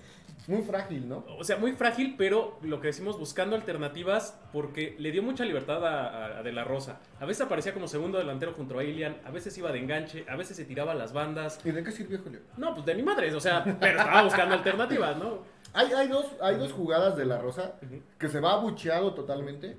muy 0.48 0.62
frágil, 0.62 1.08
¿no? 1.08 1.24
o 1.38 1.44
sea, 1.44 1.56
muy 1.58 1.72
frágil, 1.72 2.14
pero 2.18 2.58
lo 2.62 2.80
que 2.80 2.88
decimos 2.88 3.18
buscando 3.18 3.54
alternativas 3.54 4.36
porque 4.52 4.96
le 4.98 5.12
dio 5.12 5.22
mucha 5.22 5.44
libertad 5.44 5.86
a, 5.86 6.08
a- 6.08 6.38
a 6.38 6.42
De 6.42 6.50
La 6.52 6.64
Rosa. 6.64 6.98
A 7.20 7.26
veces 7.26 7.42
aparecía 7.46 7.72
como 7.74 7.86
segundo 7.86 8.18
delantero 8.18 8.52
junto 8.54 8.78
a 8.78 8.82
Ilian, 8.82 9.18
a 9.24 9.30
veces 9.30 9.56
iba 9.58 9.70
de 9.70 9.78
enganche, 9.78 10.24
a 10.28 10.34
veces 10.36 10.56
se 10.56 10.64
tiraba 10.64 10.92
a 10.92 10.94
las 10.96 11.12
bandas. 11.12 11.60
¿Y 11.64 11.70
de 11.70 11.84
qué 11.84 11.92
sirvió, 11.92 12.18
Julio? 12.24 12.40
No, 12.56 12.74
pues 12.74 12.84
de 12.86 12.94
ni 12.96 13.02
madres, 13.02 13.34
o 13.34 13.40
sea, 13.40 13.62
pero 13.78 13.98
estaba 14.00 14.22
buscando 14.24 14.54
alternativas, 14.54 15.16
¿no? 15.18 15.42
Hay, 15.74 15.92
hay, 15.92 16.08
dos, 16.08 16.26
hay 16.40 16.56
dos 16.56 16.72
jugadas 16.72 17.14
de 17.16 17.26
la 17.26 17.38
Rosa 17.38 17.74
que 18.18 18.28
se 18.28 18.40
va 18.40 18.52
abucheado 18.54 19.12
totalmente. 19.14 19.76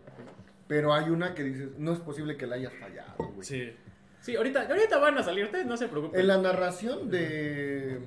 pero 0.67 0.93
hay 0.93 1.09
una 1.09 1.33
que 1.33 1.43
dices, 1.43 1.69
no 1.79 1.93
es 1.93 1.99
posible 1.99 2.37
que 2.37 2.45
la 2.45 2.55
hayas 2.57 2.73
fallado, 2.79 3.15
güey. 3.17 3.43
Sí. 3.43 3.73
Sí, 4.29 4.35
ahorita, 4.35 4.67
ahorita 4.67 4.97
van 4.99 5.17
a 5.17 5.23
salir, 5.23 5.45
ustedes 5.45 5.65
no 5.65 5.75
se 5.77 5.87
preocupen. 5.87 6.19
En 6.19 6.27
la 6.27 6.37
narración 6.37 7.09
de, 7.09 7.99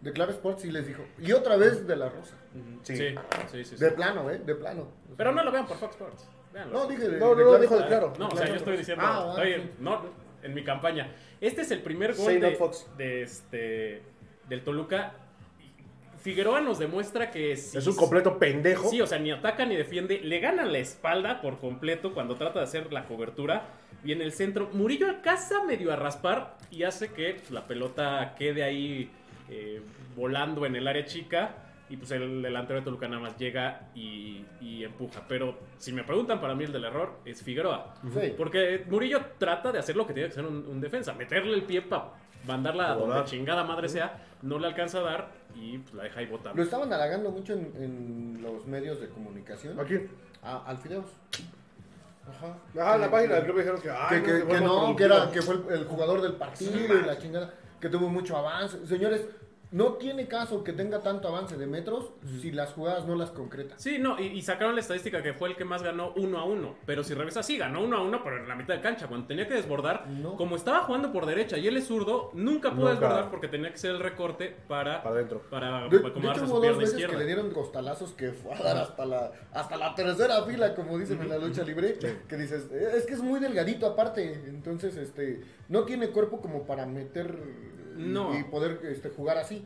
de 0.00 0.12
Clave 0.12 0.32
Sports 0.32 0.62
sí 0.62 0.70
les 0.70 0.86
dijo, 0.86 1.04
y 1.18 1.32
otra 1.32 1.56
vez 1.56 1.86
de 1.86 1.96
la 1.96 2.08
Rosa. 2.08 2.34
Sí. 2.82 2.96
Sí, 2.96 3.14
sí, 3.50 3.64
sí. 3.64 3.76
sí. 3.76 3.76
De 3.76 3.90
plano, 3.90 4.30
¿eh? 4.30 4.38
De 4.38 4.54
plano. 4.54 4.88
Pero 5.16 5.32
no 5.32 5.42
lo 5.44 5.52
vean 5.52 5.66
por 5.66 5.76
Fox 5.76 5.92
Sports. 5.92 6.28
Véanlo. 6.52 6.78
No, 6.78 6.86
dije 6.86 7.08
de, 7.08 7.18
No, 7.18 7.34
de 7.34 7.44
no, 7.44 7.50
Clave 7.50 7.60
dijo 7.62 7.74
de 7.76 7.80
Sports. 7.82 7.86
claro. 7.88 8.12
No, 8.18 8.28
o 8.28 8.36
sea, 8.36 8.46
yo 8.48 8.54
estoy 8.54 8.76
diciendo, 8.78 9.04
Ah, 9.06 9.34
ah, 9.36 9.40
oye, 9.42 9.56
sí. 9.62 9.70
no, 9.80 10.02
en 10.42 10.54
mi 10.54 10.64
campaña. 10.64 11.12
Este 11.40 11.60
es 11.62 11.70
el 11.70 11.82
primer 11.82 12.14
gol 12.14 12.40
no, 12.40 12.46
de, 12.48 12.56
Fox. 12.56 12.86
de 12.96 13.22
este 13.22 14.02
del 14.48 14.64
Toluca. 14.64 15.12
Figueroa 16.26 16.60
nos 16.60 16.80
demuestra 16.80 17.30
que 17.30 17.56
si, 17.56 17.78
Es 17.78 17.86
un 17.86 17.94
completo 17.94 18.36
pendejo. 18.36 18.90
Sí, 18.90 19.00
o 19.00 19.06
sea, 19.06 19.16
ni 19.16 19.30
ataca 19.30 19.64
ni 19.64 19.76
defiende, 19.76 20.20
le 20.20 20.40
ganan 20.40 20.72
la 20.72 20.78
espalda 20.78 21.40
por 21.40 21.60
completo 21.60 22.12
cuando 22.12 22.34
trata 22.34 22.58
de 22.58 22.64
hacer 22.64 22.92
la 22.92 23.04
cobertura. 23.04 23.68
Y 24.04 24.10
en 24.10 24.20
el 24.20 24.32
centro, 24.32 24.68
Murillo 24.72 25.08
alcanza 25.08 25.62
medio 25.62 25.92
a 25.92 25.96
raspar 25.96 26.56
y 26.68 26.82
hace 26.82 27.12
que 27.12 27.34
pues, 27.34 27.52
la 27.52 27.68
pelota 27.68 28.34
quede 28.36 28.64
ahí 28.64 29.08
eh, 29.48 29.80
volando 30.16 30.66
en 30.66 30.74
el 30.74 30.88
área 30.88 31.04
chica. 31.04 31.62
Y 31.88 31.96
pues 31.96 32.10
el 32.10 32.42
delantero 32.42 32.80
de 32.80 32.84
Toluca 32.84 33.06
nada 33.06 33.22
más 33.22 33.38
llega 33.38 33.88
y, 33.94 34.44
y 34.60 34.82
empuja. 34.82 35.22
Pero 35.28 35.56
si 35.78 35.92
me 35.92 36.02
preguntan, 36.02 36.40
para 36.40 36.56
mí 36.56 36.64
el 36.64 36.72
del 36.72 36.86
error 36.86 37.20
es 37.24 37.40
Figueroa. 37.40 37.94
Sí. 38.12 38.34
Porque 38.36 38.84
Murillo 38.90 39.20
trata 39.38 39.70
de 39.70 39.78
hacer 39.78 39.94
lo 39.94 40.04
que 40.04 40.12
tiene 40.12 40.28
que 40.28 40.32
hacer 40.32 40.44
un, 40.44 40.66
un 40.66 40.80
defensa, 40.80 41.12
meterle 41.12 41.54
el 41.54 41.62
pie 41.62 41.82
para 41.82 42.14
mandarla 42.46 42.92
a 42.92 42.94
donde 42.94 43.24
chingada 43.24 43.64
madre 43.64 43.88
sea, 43.88 44.22
no 44.42 44.58
le 44.58 44.66
alcanza 44.66 44.98
a 44.98 45.02
dar 45.02 45.28
y 45.54 45.78
pues, 45.78 45.94
la 45.94 46.04
deja 46.04 46.20
ahí 46.20 46.26
botando. 46.26 46.56
Lo 46.56 46.62
estaban 46.62 46.92
halagando 46.92 47.30
mucho 47.30 47.54
en, 47.54 47.72
en 47.76 48.42
los 48.42 48.66
medios 48.66 49.00
de 49.00 49.08
comunicación. 49.08 49.78
¿A 49.78 49.84
quién? 49.84 50.10
A, 50.42 50.64
al 50.66 50.78
Fideos. 50.78 51.06
Ajá. 52.28 52.56
Ajá, 52.80 52.94
en 52.96 53.00
la 53.00 53.10
página 53.10 53.34
del 53.36 53.44
club 53.44 53.58
dijeron 53.58 53.80
que, 53.80 53.90
ay, 53.90 54.22
que, 54.22 54.60
no, 54.60 54.96
que, 54.96 55.04
era, 55.04 55.30
que 55.30 55.42
fue 55.42 55.54
el, 55.54 55.80
el 55.80 55.84
jugador 55.84 56.20
del 56.20 56.32
partido 56.32 56.98
y 56.98 57.04
la 57.06 57.16
chingada, 57.18 57.54
que 57.80 57.88
tuvo 57.88 58.08
mucho 58.08 58.36
avance. 58.36 58.84
Señores, 58.86 59.26
no 59.76 59.94
tiene 59.94 60.26
caso 60.26 60.64
que 60.64 60.72
tenga 60.72 61.00
tanto 61.02 61.28
avance 61.28 61.56
de 61.56 61.66
metros 61.66 62.10
si 62.40 62.50
las 62.50 62.72
jugadas 62.72 63.06
no 63.06 63.14
las 63.14 63.30
concreta. 63.30 63.74
Sí, 63.78 63.98
no, 63.98 64.18
y, 64.18 64.26
y 64.28 64.42
sacaron 64.42 64.74
la 64.74 64.80
estadística 64.80 65.22
que 65.22 65.34
fue 65.34 65.50
el 65.50 65.56
que 65.56 65.64
más 65.64 65.82
ganó 65.82 66.12
uno 66.16 66.38
a 66.38 66.44
uno. 66.44 66.76
Pero 66.86 67.04
si 67.04 67.12
revisas, 67.12 67.44
sí, 67.44 67.58
ganó 67.58 67.82
uno 67.84 67.98
a 67.98 68.02
uno, 68.02 68.22
pero 68.24 68.38
en 68.38 68.48
la 68.48 68.54
mitad 68.54 68.74
de 68.74 68.80
cancha. 68.80 69.06
Cuando 69.06 69.26
tenía 69.26 69.46
que 69.46 69.54
desbordar, 69.54 70.06
No. 70.08 70.36
como 70.36 70.56
estaba 70.56 70.80
jugando 70.84 71.12
por 71.12 71.26
derecha 71.26 71.58
y 71.58 71.66
él 71.68 71.76
es 71.76 71.86
zurdo, 71.88 72.30
nunca 72.32 72.70
pudo 72.70 72.88
Nunca. 72.88 73.00
desbordar 73.00 73.30
porque 73.30 73.48
tenía 73.48 73.70
que 73.70 73.76
ser 73.78 73.90
el 73.90 74.00
recorte 74.00 74.56
para, 74.66 75.02
Para 75.02 75.14
adentro. 75.16 75.42
para 75.50 75.88
De, 75.88 75.98
de 75.98 76.06
acomodarse 76.06 76.40
hecho, 76.40 76.46
su 76.46 76.52
hubo 76.52 76.54
dos 76.54 76.60
pierna 76.62 76.78
veces 76.78 76.94
izquierda. 76.94 77.12
que 77.14 77.18
le 77.20 77.26
dieron 77.26 77.50
costalazos 77.50 78.12
que 78.12 78.32
fue 78.32 78.54
a 78.54 78.62
dar 78.62 78.76
hasta 78.78 79.04
la, 79.04 79.32
hasta 79.52 79.76
la 79.76 79.94
tercera 79.94 80.42
fila, 80.44 80.74
como 80.74 80.96
dicen 80.98 81.20
en 81.20 81.28
la 81.28 81.38
lucha 81.38 81.62
libre. 81.64 81.98
Que 82.28 82.36
dices, 82.36 82.68
"Eh, 82.72 82.92
es 82.96 83.04
que 83.04 83.12
es 83.12 83.20
muy 83.20 83.40
delgadito 83.40 83.86
aparte. 83.86 84.44
Entonces, 84.48 84.96
este, 84.96 85.42
no 85.68 85.82
tiene 85.84 86.08
cuerpo 86.08 86.40
como 86.40 86.64
para 86.66 86.86
meter 86.86 87.36
No. 87.96 88.38
y 88.38 88.44
poder 88.44 88.80
este, 88.84 89.10
jugar 89.10 89.38
así. 89.38 89.64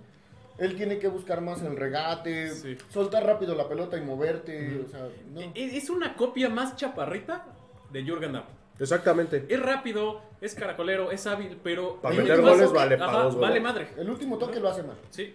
Él 0.59 0.77
tiene 0.77 0.99
que 0.99 1.09
buscar 1.09 1.41
más 1.41 1.63
el 1.63 1.77
regate, 1.77 2.51
Sí. 2.51 2.77
soltar 2.91 3.25
rápido 3.25 3.55
la 3.55 3.69
pelota 3.69 3.97
y 3.97 4.03
moverte. 4.03 4.83
O 4.87 4.89
sea, 4.89 5.09
no. 5.33 5.41
Es 5.55 5.89
una 5.89 6.15
copia 6.15 6.49
más 6.49 6.77
chaparrita 6.77 7.47
de 7.91 8.05
Jürgen 8.05 8.33
Damm. 8.33 8.45
Exactamente. 8.79 9.45
Es 9.49 9.61
rápido, 9.61 10.23
es 10.41 10.55
caracolero, 10.55 11.11
es 11.11 11.27
hábil, 11.27 11.59
pero... 11.63 12.01
Para 12.01 12.15
meter 12.15 12.41
goles 12.41 12.67
toque, 12.67 12.79
vale 12.79 12.95
ajá, 12.95 13.23
dos 13.25 13.35
goles. 13.35 13.49
Vale 13.51 13.61
madre. 13.61 13.89
El 13.99 14.09
último 14.09 14.39
toque 14.39 14.59
lo 14.59 14.69
hace 14.71 14.83
mal. 14.83 14.97
Sí. 15.11 15.35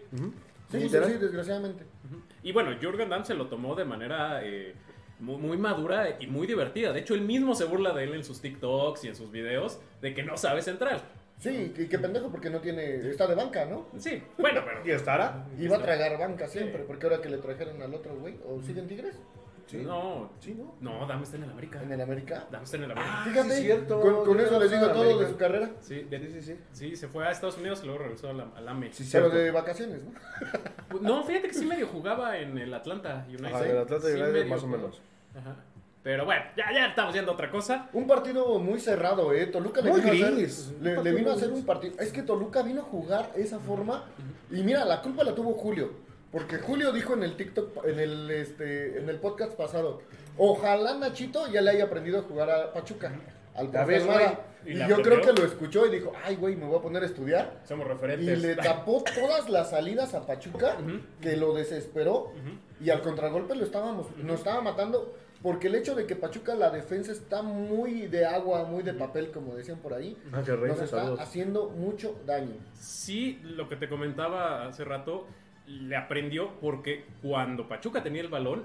Sí, 0.71 0.81
sí, 0.81 0.89
sí, 0.89 1.13
desgraciadamente. 1.19 1.83
Y 2.41 2.51
bueno, 2.51 2.71
Jürgen 2.79 3.09
Damm 3.09 3.23
se 3.23 3.35
lo 3.35 3.47
tomó 3.47 3.75
de 3.75 3.85
manera 3.85 4.43
eh, 4.43 4.73
muy, 5.19 5.37
muy 5.37 5.57
madura 5.57 6.17
y 6.19 6.25
muy 6.27 6.47
divertida. 6.47 6.91
De 6.91 7.01
hecho, 7.01 7.13
él 7.13 7.21
mismo 7.21 7.53
se 7.53 7.65
burla 7.65 7.93
de 7.93 8.03
él 8.05 8.15
en 8.15 8.23
sus 8.23 8.41
TikToks 8.41 9.03
y 9.05 9.09
en 9.09 9.15
sus 9.15 9.31
videos 9.31 9.79
de 10.01 10.13
que 10.15 10.23
no 10.23 10.37
sabe 10.37 10.61
centrar. 10.63 11.03
Sí, 11.37 11.73
y 11.77 11.87
qué 11.87 11.99
pendejo 11.99 12.29
porque 12.29 12.49
no 12.49 12.59
tiene, 12.59 13.09
está 13.09 13.27
de 13.27 13.35
banca, 13.35 13.65
¿no? 13.65 13.87
Sí, 13.97 14.23
bueno, 14.37 14.61
pero... 14.65 14.85
¿Y 14.87 14.91
estará? 14.91 15.45
Y 15.57 15.67
va 15.67 15.77
a 15.77 15.81
tragar 15.81 16.17
banca 16.17 16.47
siempre, 16.47 16.83
porque 16.83 17.05
ahora 17.05 17.21
que 17.21 17.29
le 17.29 17.37
trajeron 17.37 17.81
al 17.81 17.93
otro 17.93 18.15
güey, 18.17 18.35
¿o 18.47 18.61
siguen 18.61 18.87
Tigres? 18.87 19.15
Sí. 19.67 19.77
No, 19.77 20.29
Sí, 20.39 20.53
¿no? 20.53 20.75
no, 20.79 21.07
Damm 21.07 21.23
está 21.23 21.37
en 21.37 21.43
el 21.43 21.49
América. 21.49 21.81
En 21.81 21.91
el 21.91 21.99
América. 21.99 22.45
Damm 22.51 22.63
está 22.63 22.77
en 22.77 22.83
el 22.83 22.91
América. 22.91 23.21
Fíjate, 23.25 23.49
sí, 23.51 23.61
cierto. 23.63 23.99
con, 23.99 24.23
con 24.25 24.39
eso 24.39 24.59
les 24.59 24.69
digo 24.69 24.85
en 24.85 24.93
todo 24.93 25.19
de 25.19 25.27
su 25.27 25.37
carrera. 25.37 25.71
Sí, 25.79 26.01
de- 26.03 26.19
Sí, 26.19 26.31
sí, 26.33 26.41
sí. 26.43 26.59
sí, 26.71 26.95
se 26.95 27.07
fue 27.07 27.27
a 27.27 27.31
Estados 27.31 27.57
Unidos 27.57 27.79
y 27.81 27.87
luego 27.87 28.03
regresó 28.03 28.29
a 28.29 28.33
la- 28.33 28.47
al 28.55 28.67
AME. 28.67 28.93
Sí, 28.93 29.09
Pero 29.11 29.29
de 29.29 29.49
vacaciones, 29.49 30.01
¿no? 30.03 30.99
No, 31.01 31.23
fíjate 31.23 31.47
que 31.47 31.53
sí 31.55 31.65
medio 31.65 31.87
jugaba 31.87 32.37
en 32.37 32.57
el 32.59 32.71
Atlanta 32.75 33.25
United. 33.27 33.45
Ajá, 33.47 33.65
el 33.65 33.77
Atlanta 33.79 34.05
Sí, 34.07 34.13
United 34.13 34.31
medio 34.33 34.47
más 34.47 34.63
o 34.63 34.67
menos. 34.67 35.01
Ajá. 35.35 35.55
Pero 36.05 36.23
bueno, 36.23 36.43
ya, 36.55 36.71
ya 36.71 36.85
estamos 36.85 37.15
yendo 37.15 37.31
a 37.31 37.33
otra 37.33 37.49
cosa. 37.49 37.89
Un 37.91 38.05
partido 38.05 38.59
muy 38.59 38.79
cerrado, 38.79 39.33
¿eh? 39.33 39.47
Toluca 39.47 39.81
le 39.81 39.89
Muy 39.89 40.01
vino, 40.01 40.11
a 40.11 40.29
hacer, 40.29 40.33
le, 40.79 41.11
vino 41.13 41.31
a 41.31 41.33
hacer 41.33 41.51
un 41.51 41.65
partido. 41.65 41.95
Es 41.99 42.11
que 42.11 42.21
Toluca 42.21 42.61
vino 42.61 42.81
a 42.81 42.83
jugar 42.83 43.31
esa 43.35 43.57
forma. 43.57 44.03
Y 44.51 44.61
mira, 44.61 44.85
la 44.85 45.01
culpa 45.01 45.23
la 45.23 45.33
tuvo 45.33 45.53
Julio. 45.53 45.93
Porque 46.31 46.59
Julio 46.59 46.91
dijo 46.91 47.15
en 47.15 47.23
el 47.23 47.35
TikTok, 47.35 47.87
en 47.87 47.99
el, 47.99 48.29
este, 48.29 48.99
en 48.99 49.09
el 49.09 49.17
podcast 49.17 49.53
pasado, 49.53 50.03
ojalá 50.37 50.93
Nachito 50.93 51.47
ya 51.51 51.61
le 51.61 51.71
haya 51.71 51.85
aprendido 51.85 52.19
a 52.19 52.21
jugar 52.21 52.51
a 52.51 52.71
Pachuca. 52.71 53.11
Al 53.55 53.69
güey. 53.69 54.03
Y 54.63 54.73
Y, 54.73 54.87
yo 54.87 55.01
creo 55.01 55.21
que 55.21 55.33
lo 55.33 55.43
escuchó 55.43 55.87
y 55.87 55.89
dijo, 55.89 56.13
ay, 56.23 56.35
güey, 56.35 56.55
me 56.55 56.67
voy 56.67 56.77
a 56.77 56.81
poner 56.83 57.01
a 57.01 57.07
estudiar. 57.07 57.61
Somos 57.67 57.87
Y 57.87 57.89
referentes. 57.89 58.41
le 58.43 58.55
tapó 58.57 59.03
todas 59.03 59.49
las 59.49 59.71
salidas 59.71 60.13
a 60.13 60.23
Pachuca, 60.27 60.77
que 61.19 61.35
lo 61.35 61.55
desesperó. 61.55 62.25
Ujú. 62.25 62.59
Y 62.79 62.91
al 62.91 63.01
contragolpe 63.01 63.55
lo 63.55 63.63
estábamos, 63.63 64.15
nos 64.17 64.37
estaba 64.37 64.61
matando. 64.61 65.15
Porque 65.41 65.67
el 65.67 65.75
hecho 65.75 65.93
de 65.95 66.07
que 66.07 66.15
Pachuca 66.15 66.55
la 66.55 66.69
defensa 66.71 67.11
está 67.11 67.41
muy 67.43 68.07
de 68.07 68.25
agua, 68.25 68.63
muy 68.65 68.81
de 68.83 68.93
papel, 68.93 69.31
como 69.31 69.53
decían 69.55 69.77
por 69.77 69.93
ahí, 69.93 70.17
Ah, 70.31 70.37
nos 70.47 70.49
está 70.81 70.87
saludos. 70.87 71.19
haciendo 71.19 71.69
mucho 71.69 72.19
daño. 72.25 72.55
Sí, 72.73 73.39
lo 73.43 73.69
que 73.69 73.75
te 73.75 73.87
comentaba 73.87 74.65
hace 74.67 74.83
rato, 74.83 75.27
le 75.67 75.95
aprendió 75.95 76.59
porque 76.61 77.05
cuando 77.21 77.67
Pachuca 77.67 78.01
tenía 78.01 78.21
el 78.21 78.27
balón, 78.29 78.63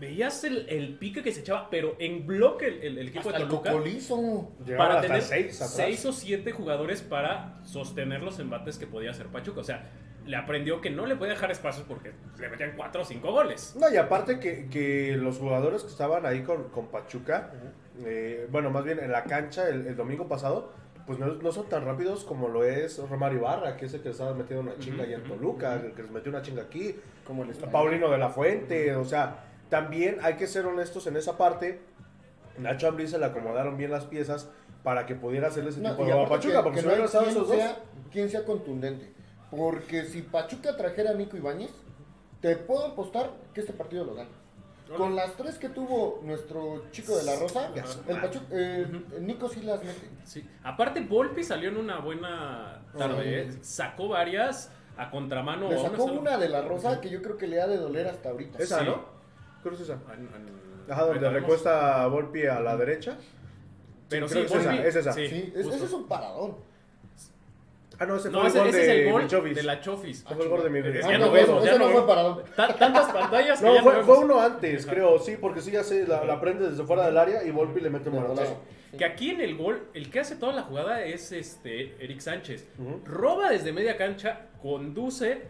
veías 0.00 0.42
el, 0.44 0.66
el 0.68 0.94
pique 0.98 1.22
que 1.22 1.30
se 1.30 1.40
echaba, 1.40 1.68
pero 1.70 1.94
en 1.98 2.26
bloque 2.26 2.66
el, 2.68 2.82
el- 2.82 2.98
el 2.98 3.08
equipo 3.08 3.28
Hasta 3.28 3.38
de 3.38 3.44
el 3.44 3.48
Toluca. 3.50 3.70
Llegaban 4.64 4.76
para 4.88 4.94
hasta 4.94 5.02
tener 5.06 5.22
seis 5.22 5.56
seis 5.56 6.04
o 6.06 6.12
siete 6.12 6.52
jugadores 6.52 7.00
para 7.02 7.60
sostener 7.64 8.22
los 8.22 8.38
embates 8.40 8.76
que 8.78 8.86
podía 8.86 9.10
hacer 9.10 9.26
Pachuca. 9.28 9.60
O 9.60 9.64
sea, 9.64 9.90
le 10.26 10.36
aprendió 10.36 10.80
que 10.80 10.90
no 10.90 11.06
le 11.06 11.16
podía 11.16 11.32
dejar 11.34 11.50
espacios 11.50 11.84
porque 11.86 12.12
le 12.38 12.48
metían 12.48 12.72
cuatro 12.76 13.02
o 13.02 13.04
cinco 13.04 13.30
goles. 13.32 13.74
No, 13.78 13.90
y 13.92 13.96
aparte 13.96 14.40
que, 14.40 14.68
que 14.70 15.16
los 15.18 15.38
jugadores 15.38 15.82
que 15.82 15.88
estaban 15.88 16.24
ahí 16.26 16.42
con, 16.42 16.70
con 16.70 16.86
Pachuca, 16.88 17.50
eh, 18.04 18.46
bueno, 18.50 18.70
más 18.70 18.84
bien 18.84 18.98
en 19.00 19.12
la 19.12 19.24
cancha 19.24 19.68
el, 19.68 19.86
el 19.86 19.96
domingo 19.96 20.26
pasado, 20.26 20.72
pues 21.06 21.18
no, 21.18 21.26
no 21.26 21.52
son 21.52 21.68
tan 21.68 21.84
rápidos 21.84 22.24
como 22.24 22.48
lo 22.48 22.64
es 22.64 22.98
Romario 23.10 23.38
Ibarra, 23.40 23.76
que 23.76 23.84
es 23.86 23.92
el 23.94 24.00
que 24.00 24.08
les 24.08 24.16
estaba 24.18 24.34
metiendo 24.34 24.62
una 24.62 24.78
chinga 24.78 25.02
Ujú, 25.02 25.04
allá 25.04 25.16
en 25.16 25.24
Toluca, 25.24 25.74
el 25.74 25.92
que 25.92 26.02
les 26.02 26.10
metió 26.10 26.30
una 26.30 26.40
chinga 26.40 26.62
aquí, 26.62 26.96
Como 27.26 27.42
el. 27.44 27.50
Paulino 27.50 28.10
de 28.10 28.16
la 28.18 28.30
Fuente, 28.30 28.94
o 28.96 29.04
sea, 29.04 29.44
también 29.68 30.16
hay 30.22 30.34
que 30.36 30.46
ser 30.46 30.64
honestos 30.64 31.06
en 31.06 31.16
esa 31.16 31.36
parte. 31.36 31.80
Nacho 32.58 32.88
Ambriz 32.88 33.10
se 33.10 33.18
le 33.18 33.26
acomodaron 33.26 33.76
bien 33.76 33.90
las 33.90 34.04
piezas 34.06 34.48
para 34.82 35.04
que 35.04 35.14
pudiera 35.14 35.48
hacerle 35.48 35.70
ese 35.70 35.80
No, 35.80 35.90
tipo 35.90 36.04
de 36.06 36.12
juego 36.12 36.26
a 36.26 36.28
Pachuca, 36.30 36.56
que- 36.58 36.62
porque 36.62 36.74
que 36.76 36.80
si 36.80 36.86
no 36.86 36.92
hubieran 36.92 37.06
estado 37.06 37.26
esos 37.26 37.48
dos. 37.48 37.58
quien 38.10 38.30
sea 38.30 38.44
contundente. 38.44 39.12
Porque 39.56 40.04
si 40.04 40.22
Pachuca 40.22 40.76
trajera 40.76 41.10
a 41.10 41.14
Nico 41.14 41.36
Ibáñez, 41.36 41.70
te 42.40 42.56
puedo 42.56 42.86
apostar 42.86 43.30
que 43.52 43.60
este 43.60 43.72
partido 43.72 44.04
lo 44.04 44.14
gana. 44.14 44.30
Con 44.96 45.16
las 45.16 45.34
tres 45.36 45.56
que 45.56 45.70
tuvo 45.70 46.20
nuestro 46.24 46.84
chico 46.90 47.16
de 47.16 47.22
la 47.24 47.36
Rosa, 47.36 47.70
el. 48.06 48.20
Pachuca, 48.20 48.46
eh, 48.50 48.86
Nico 49.20 49.48
sí 49.48 49.62
las 49.62 49.82
mete. 49.82 50.10
Sí. 50.24 50.46
Aparte, 50.62 51.00
Volpi 51.00 51.42
salió 51.42 51.70
en 51.70 51.78
una 51.78 52.00
buena 52.00 52.82
tarde. 52.96 53.42
¿eh? 53.42 53.52
Sacó 53.62 54.08
varias 54.08 54.70
a 54.98 55.10
contramano. 55.10 55.70
Le 55.70 55.80
sacó 55.80 56.04
una 56.04 56.36
de 56.36 56.48
la 56.50 56.60
Rosa 56.60 57.00
que 57.00 57.08
yo 57.08 57.22
creo 57.22 57.38
que 57.38 57.46
le 57.46 57.60
ha 57.62 57.66
de 57.66 57.78
doler 57.78 58.06
hasta 58.08 58.28
ahorita. 58.28 58.58
Esa, 58.58 58.80
Sí. 58.80 58.84
¿no? 58.84 59.04
Creo 59.62 59.74
que 59.76 59.82
es 59.82 59.88
esa. 59.88 59.94
En- 60.14 60.64
Ajá, 60.92 61.06
donde 61.06 61.30
recuesta 61.30 62.02
a 62.02 62.06
Volpi 62.08 62.44
a 62.44 62.60
la 62.60 62.76
derecha. 62.76 63.16
Pero 64.10 64.28
Sí, 64.28 64.34
sí, 64.34 64.46
creo 64.46 64.48
que 64.50 64.58
es 64.58 64.66
esa, 64.66 64.86
es 64.86 64.96
esa. 64.96 65.12
sí, 65.14 65.52
es- 65.56 65.66
ese 65.66 65.84
es 65.86 65.92
un 65.94 66.06
paradón. 66.06 66.56
Ah, 67.98 68.06
no, 68.06 68.16
ese 68.16 68.30
No, 68.30 68.40
fue 68.40 68.48
ese, 68.48 68.58
el 68.58 68.64
gol 68.64 68.68
ese 68.70 68.78
de 68.78 68.84
es 68.84 69.06
el 69.06 69.12
gol 69.12 69.54
de 69.54 69.62
la 69.62 69.80
Chofis. 69.80 70.24
Ese 70.24 70.34
fue 70.34 70.44
el 70.44 70.50
gol 70.50 70.62
de 70.64 70.70
mi 70.70 70.78
Es 70.80 71.04
Ah, 71.04 71.10
ya 71.12 71.18
no, 71.18 71.26
no 71.26 71.64
ya 71.64 71.78
no 71.78 71.88
fue. 71.88 72.42
Ta- 72.56 72.74
tantas 72.76 73.12
pantallas 73.12 73.60
que 73.60 73.66
No, 73.66 73.74
ya 73.74 73.82
fue, 73.82 73.92
no 73.94 74.02
fue 74.04 74.14
vemos. 74.14 74.24
uno 74.24 74.40
antes, 74.40 74.86
creo, 74.86 75.18
sí, 75.18 75.36
porque 75.40 75.60
sí, 75.60 75.70
ya 75.70 75.84
se 75.84 76.06
la, 76.06 76.24
la 76.24 76.40
prende 76.40 76.70
desde 76.70 76.84
fuera 76.84 77.06
del 77.06 77.16
área 77.16 77.44
y 77.44 77.50
Volpi 77.50 77.80
le 77.80 77.90
mete 77.90 78.08
un. 78.10 78.24
Que 78.98 79.04
aquí 79.04 79.30
en 79.30 79.40
el 79.40 79.56
gol, 79.56 79.88
el 79.92 80.08
que 80.10 80.20
hace 80.20 80.36
toda 80.36 80.52
la 80.52 80.62
jugada 80.62 81.04
es 81.04 81.32
este 81.32 81.96
Eric 81.98 82.20
Sánchez. 82.20 82.66
Roba 83.04 83.50
desde 83.50 83.72
media 83.72 83.96
cancha, 83.96 84.46
conduce. 84.62 85.42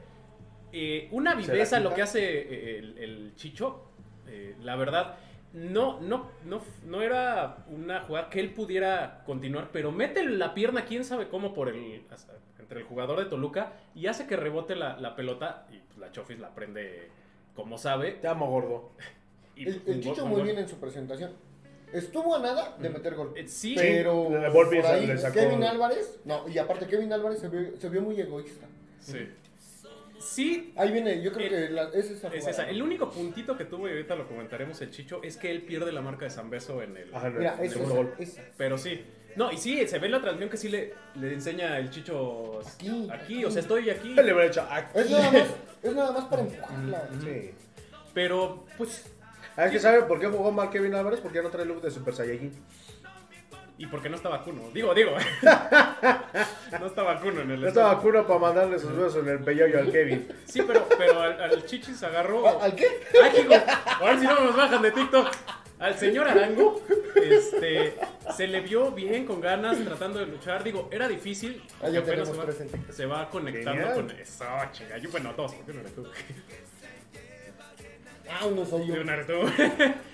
eh, 0.72 1.08
una 1.12 1.34
viveza 1.34 1.78
lo 1.80 1.94
que 1.94 2.02
hace 2.02 2.20
eh, 2.22 2.78
el, 2.78 2.98
el 2.98 3.32
Chicho. 3.36 3.84
eh, 4.26 4.54
la 4.62 4.76
verdad, 4.76 5.16
no, 5.54 6.00
no, 6.00 6.30
no, 6.44 6.60
no 6.84 7.00
era 7.02 7.64
una 7.68 8.00
jugada 8.02 8.28
que 8.28 8.40
él 8.40 8.52
pudiera 8.52 9.22
continuar, 9.24 9.70
pero 9.72 9.92
mete 9.92 10.24
la 10.24 10.52
pierna, 10.52 10.84
quién 10.84 11.04
sabe 11.04 11.28
cómo, 11.28 11.54
por 11.54 11.68
el 11.68 12.04
hasta 12.10 12.34
entre 12.58 12.80
el 12.80 12.86
jugador 12.86 13.18
de 13.18 13.26
Toluca 13.26 13.72
y 13.94 14.06
hace 14.06 14.26
que 14.26 14.36
rebote 14.36 14.74
la, 14.74 14.98
la 14.98 15.14
pelota 15.14 15.66
y 15.70 15.78
pues, 15.78 15.98
la 15.98 16.10
Chofis 16.12 16.38
la 16.38 16.54
prende 16.54 17.10
como 17.54 17.78
sabe. 17.78 18.12
Te 18.12 18.26
amo, 18.26 18.50
gordo. 18.50 18.90
y 19.54 19.68
El, 19.68 19.82
el 19.86 20.00
Chicho 20.00 20.26
muy 20.26 20.36
gol. 20.38 20.44
bien 20.44 20.58
en 20.58 20.68
su 20.68 20.76
presentación. 20.80 21.32
estuvo 21.92 22.34
a 22.34 22.40
nada 22.40 22.76
de 22.78 22.90
meter 22.90 23.14
gol. 23.14 23.32
Eh, 23.36 23.46
sí. 23.46 23.74
pero 23.76 24.24
Sí, 24.28 24.30
por 24.52 24.86
ahí, 24.86 25.06
Kevin 25.32 25.62
Álvarez, 25.62 26.20
no, 26.24 26.48
y 26.48 26.58
aparte 26.58 26.86
Kevin 26.86 27.12
Álvarez 27.12 27.38
se 27.38 27.48
vio, 27.48 27.76
se 27.76 27.88
vio 27.88 28.00
muy 28.02 28.20
egoísta. 28.20 28.66
Sí. 28.98 29.28
Sí, 30.24 30.72
Ahí 30.76 30.90
viene, 30.90 31.22
yo 31.22 31.32
creo 31.32 31.46
El- 31.46 31.68
que 31.68 31.72
la- 31.74 31.88
es 31.92 32.10
esa 32.10 32.28
es. 32.34 32.58
El 32.58 32.82
único 32.82 33.10
puntito 33.10 33.56
que 33.56 33.64
tuvo, 33.66 33.86
y 33.88 33.92
ahorita 33.92 34.16
lo 34.16 34.26
comentaremos 34.26 34.80
el 34.80 34.90
Chicho, 34.90 35.20
es 35.22 35.36
que 35.36 35.50
él 35.50 35.62
pierde 35.62 35.92
la 35.92 36.00
marca 36.00 36.24
de 36.24 36.30
San 36.30 36.48
Beso 36.50 36.82
en 36.82 36.96
el. 36.96 37.14
Ajá, 37.14 37.30
Mira, 37.30 37.56
gol. 37.88 38.14
esa. 38.18 38.42
Pero 38.56 38.78
sí. 38.78 39.04
No, 39.36 39.50
y 39.52 39.58
sí, 39.58 39.86
se 39.86 39.98
ve 39.98 40.06
en 40.06 40.12
la 40.12 40.20
transmisión 40.20 40.48
que 40.48 40.56
sí 40.56 40.68
le, 40.68 40.94
le 41.16 41.32
enseña 41.34 41.76
el 41.78 41.90
Chicho 41.90 42.60
Aquí, 42.60 43.08
aquí, 43.12 43.44
o 43.44 43.50
sea, 43.50 43.62
estoy 43.62 43.90
aquí. 43.90 44.08
Le 44.14 44.22
hubiera 44.22 44.46
hecho 44.46 44.66
aquí. 44.70 44.98
Es 45.00 45.10
nada 45.10 45.30
más, 45.32 45.46
es 45.82 45.94
nada 45.94 46.12
más 46.12 46.24
para 46.26 46.42
empujarla. 46.42 47.08
Sí. 47.22 47.50
Pero, 48.14 48.64
pues, 48.78 49.04
es 49.56 49.70
que 49.72 49.80
¿saben 49.80 50.06
por 50.06 50.20
qué 50.20 50.26
jugó 50.28 50.52
mal 50.52 50.70
Kevin 50.70 50.94
Álvarez? 50.94 51.20
Porque 51.20 51.36
ya 51.38 51.42
no 51.42 51.50
trae 51.50 51.64
look 51.66 51.82
de 51.82 51.90
Super 51.90 52.14
Saiyajin. 52.14 52.52
¿Y 53.78 53.86
por 53.86 54.00
qué 54.02 54.08
no 54.08 54.16
está 54.16 54.28
vacuno? 54.28 54.62
Digo, 54.72 54.94
digo. 54.94 55.12
no 56.80 56.86
está 56.86 57.02
vacuno 57.02 57.40
en 57.42 57.50
el 57.52 57.60
No 57.60 57.68
estaba 57.68 57.94
vacuno 57.94 58.26
para 58.26 58.38
mandarle 58.40 58.78
sus 58.78 58.92
besos 58.96 59.16
en 59.16 59.28
el 59.28 59.38
peyoyo 59.40 59.78
al 59.78 59.90
Kevin. 59.90 60.28
Sí, 60.46 60.62
pero, 60.66 60.86
pero 60.96 61.20
al, 61.20 61.40
al 61.40 61.64
Chichis 61.66 62.02
agarró. 62.02 62.46
¿A- 62.48 62.64
¿Al 62.64 62.74
qué? 62.76 62.86
Ay, 63.22 63.40
hijo, 63.40 63.54
a 63.54 64.04
ver 64.04 64.18
si 64.20 64.26
no 64.26 64.40
nos 64.40 64.56
bajan 64.56 64.82
de 64.82 64.90
TikTok. 64.90 65.28
Al 65.80 65.98
señor 65.98 66.28
Arango, 66.28 66.80
este, 67.16 67.96
se 68.36 68.46
le 68.46 68.60
vio 68.60 68.92
bien, 68.92 69.26
con 69.26 69.40
ganas, 69.40 69.76
tratando 69.84 70.20
de 70.20 70.26
luchar. 70.26 70.62
Digo, 70.62 70.88
era 70.90 71.08
difícil. 71.08 71.62
Ah, 71.82 71.88
ya 71.88 72.00
porque 72.00 72.20
apenas 72.20 72.28
se 72.28 72.34
va, 72.66 72.92
se 72.92 73.06
va 73.06 73.28
conectando 73.28 73.72
Genial. 73.82 73.94
con 73.94 74.10
eso, 74.12 74.44
chinga. 74.72 74.96
Yo, 74.98 75.10
bueno, 75.10 75.34
dos, 75.36 75.52
porque 75.54 75.72
no 75.74 75.80
eres 75.80 75.94
tú. 75.94 76.06
Ah, 78.30 78.46
no 78.54 78.64
soy 78.64 78.86
yo. 78.86 79.04
Naruto. 79.04 79.42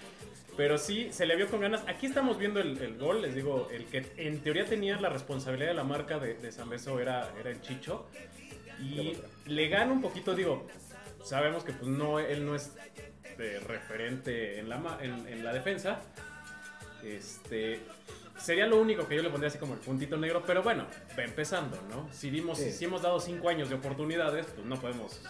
Pero 0.56 0.76
sí, 0.78 1.08
se 1.12 1.26
le 1.26 1.36
vio 1.36 1.48
con 1.48 1.60
ganas. 1.60 1.82
Aquí 1.86 2.06
estamos 2.06 2.38
viendo 2.38 2.60
el, 2.60 2.76
el 2.82 2.98
gol, 2.98 3.22
les 3.22 3.34
digo, 3.34 3.68
el 3.72 3.86
que 3.86 4.04
en 4.16 4.40
teoría 4.40 4.66
tenía 4.66 5.00
la 5.00 5.08
responsabilidad 5.08 5.68
de 5.70 5.74
la 5.74 5.84
marca 5.84 6.18
de, 6.18 6.34
de 6.34 6.52
San 6.52 6.68
Beso 6.68 7.00
era, 7.00 7.32
era 7.40 7.50
el 7.50 7.60
Chicho. 7.62 8.06
Y 8.80 9.16
le 9.46 9.68
gana 9.68 9.92
un 9.92 10.00
poquito, 10.02 10.34
digo, 10.34 10.66
sabemos 11.24 11.64
que 11.64 11.72
pues 11.72 11.90
no, 11.90 12.18
él 12.18 12.44
no 12.46 12.54
es 12.54 12.74
de 13.38 13.60
referente 13.60 14.58
en 14.58 14.68
la, 14.68 14.98
en, 15.00 15.26
en 15.28 15.44
la 15.44 15.52
defensa. 15.52 16.00
Este, 17.04 17.80
sería 18.38 18.66
lo 18.66 18.78
único 18.80 19.06
que 19.08 19.16
yo 19.16 19.22
le 19.22 19.30
pondría 19.30 19.48
así 19.48 19.58
como 19.58 19.74
el 19.74 19.80
puntito 19.80 20.16
negro, 20.16 20.42
pero 20.46 20.62
bueno, 20.62 20.86
va 21.18 21.24
empezando, 21.24 21.80
¿no? 21.90 22.08
Si, 22.12 22.30
dimos, 22.30 22.58
Sí. 22.58 22.72
si 22.72 22.84
hemos 22.84 23.02
dado 23.02 23.20
cinco 23.20 23.48
años 23.48 23.68
de 23.70 23.76
oportunidades, 23.76 24.46
pues 24.46 24.66
no 24.66 24.78
podemos 24.80 25.22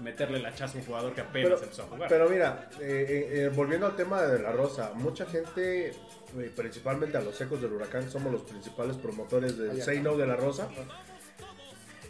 meterle 0.00 0.38
la 0.40 0.54
chaza 0.54 0.76
a 0.76 0.80
un 0.80 0.86
jugador 0.86 1.14
que 1.14 1.20
apenas 1.20 1.50
Pero, 1.52 1.62
empezó 1.62 1.82
a 1.82 1.86
jugar. 1.86 2.08
pero 2.08 2.28
mira, 2.28 2.68
eh, 2.80 3.06
eh, 3.08 3.28
eh, 3.44 3.48
volviendo 3.54 3.86
al 3.86 3.96
tema 3.96 4.22
de 4.22 4.40
la 4.42 4.52
Rosa, 4.52 4.92
mucha 4.94 5.24
gente, 5.26 5.88
eh, 5.90 6.52
principalmente 6.56 7.16
a 7.16 7.20
los 7.20 7.36
secos 7.36 7.60
del 7.62 7.72
huracán, 7.72 8.10
somos 8.10 8.32
los 8.32 8.42
principales 8.42 8.96
promotores 8.96 9.56
del 9.58 9.80
Say. 9.82 10.00
No 10.00 10.16
de 10.16 10.26
la 10.26 10.36
Rosa. 10.36 10.68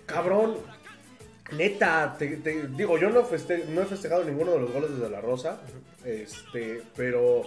Cabrón, 0.06 0.56
neta, 1.52 2.16
te, 2.18 2.36
te- 2.38 2.68
digo, 2.68 2.98
yo 2.98 3.10
no, 3.10 3.22
feste- 3.24 3.64
no 3.66 3.82
he 3.82 3.86
festejado 3.86 4.24
ninguno 4.24 4.52
de 4.52 4.60
los 4.60 4.72
goles 4.72 4.90
desde 4.98 5.10
la 5.10 5.20
Rosa, 5.20 5.60
este, 6.04 6.82
pero 6.96 7.42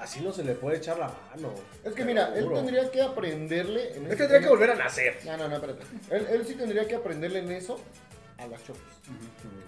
así 0.00 0.20
no 0.20 0.32
se 0.32 0.42
le 0.42 0.54
puede 0.54 0.78
echar 0.78 0.98
la 0.98 1.06
mano. 1.30 1.54
Es 1.84 1.94
que 1.94 2.04
mira, 2.04 2.32
él 2.34 2.48
tendría 2.52 2.90
que 2.90 3.00
aprenderle. 3.02 3.90
En 3.96 4.06
Él 4.06 4.12
ese 4.12 4.16
tendría 4.16 4.40
que 4.40 4.48
volver 4.48 4.70
a 4.72 4.74
nacer. 4.74 5.18
No, 5.24 5.36
no, 5.36 5.48
no, 5.48 5.54
espérate. 5.56 5.84
Él, 6.10 6.26
él 6.30 6.46
sí 6.46 6.54
tendría 6.54 6.86
que 6.88 6.96
aprenderle 6.96 7.38
en 7.40 7.52
eso 7.52 7.78
a 8.42 8.46
las 8.48 8.64
chopas. 8.64 8.82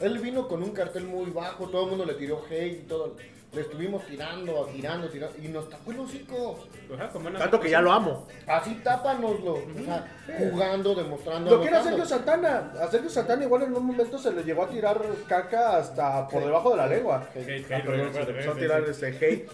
Él 0.00 0.18
vino 0.18 0.46
con 0.48 0.62
un 0.62 0.70
cartel 0.70 1.04
muy 1.04 1.30
bajo, 1.30 1.68
todo 1.68 1.84
el 1.84 1.90
mundo 1.90 2.04
le 2.04 2.14
tiró 2.14 2.42
hate 2.50 2.80
y 2.82 2.86
todo. 2.86 3.16
Le 3.52 3.60
estuvimos 3.60 4.04
tirando, 4.06 4.66
tirando, 4.66 5.08
tirando. 5.08 5.36
Y 5.40 5.46
nos 5.46 5.70
tapó 5.70 5.92
el 5.92 6.00
hocico. 6.00 6.58
Ajá, 6.92 7.08
Tanto 7.38 7.60
que 7.60 7.70
ya 7.70 7.80
lo 7.80 7.92
amo. 7.92 8.26
Así 8.48 8.74
tápanoslo. 8.82 9.52
O 9.54 9.84
sea, 9.84 10.12
jugando, 10.38 10.92
demostrando. 10.96 11.50
Lo 11.52 11.60
quiere 11.60 11.76
anotando. 11.76 12.04
Sergio 12.04 12.16
Santana. 12.18 12.72
A 12.82 12.88
Sergio 12.88 13.08
Santana 13.10 13.44
igual 13.44 13.62
en 13.62 13.74
un 13.76 13.86
momento 13.86 14.18
se 14.18 14.32
le 14.32 14.42
llegó 14.42 14.64
a 14.64 14.68
tirar 14.68 15.00
caca 15.28 15.76
hasta 15.76 16.26
por 16.26 16.44
debajo 16.44 16.70
de 16.70 16.76
la 16.78 16.86
lengua. 16.88 17.28
Hate, 17.32 17.48
hate, 17.48 17.72
Ah, 17.72 17.82
perdón, 17.86 18.08
hate, 18.08 18.12
se 18.12 18.18
le 18.18 18.22
hate, 18.22 18.28
empezó 18.30 18.50
a 18.50 18.52
hate, 18.54 18.60
tirar 18.60 18.80
hate. 18.82 18.90
este 18.90 19.06
hate 19.08 19.48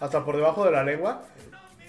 hasta 0.00 0.24
por 0.24 0.36
debajo 0.36 0.64
de 0.64 0.70
la 0.72 0.82
lengua. 0.82 1.22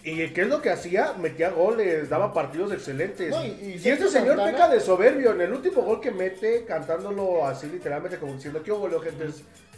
¿Y 0.04 0.28
qué 0.30 0.42
es 0.42 0.48
lo 0.48 0.62
que 0.62 0.70
hacía? 0.70 1.14
Metía 1.14 1.50
goles, 1.52 2.10
daba 2.10 2.34
partidos 2.34 2.72
excelentes. 2.74 3.30
No, 3.30 3.44
y- 3.46 3.48
y, 3.48 3.82
y 3.84 3.90
este 3.90 4.10
señor 4.10 4.36
Santana- 4.38 4.52
peca 4.52 4.68
de 4.70 4.80
soberbio. 4.82 5.32
En 5.32 5.42
el 5.42 5.54
último 5.54 5.82
gol 5.82 6.02
que 6.02 6.12
mete, 6.12 6.66
cantándolo 6.66 7.46
así 7.48 7.68
literalmente, 7.68 8.18
como 8.18 8.34
diciendo 8.34 8.62
que 8.62 8.72
goleo, 8.72 9.00
gente. 9.00 9.28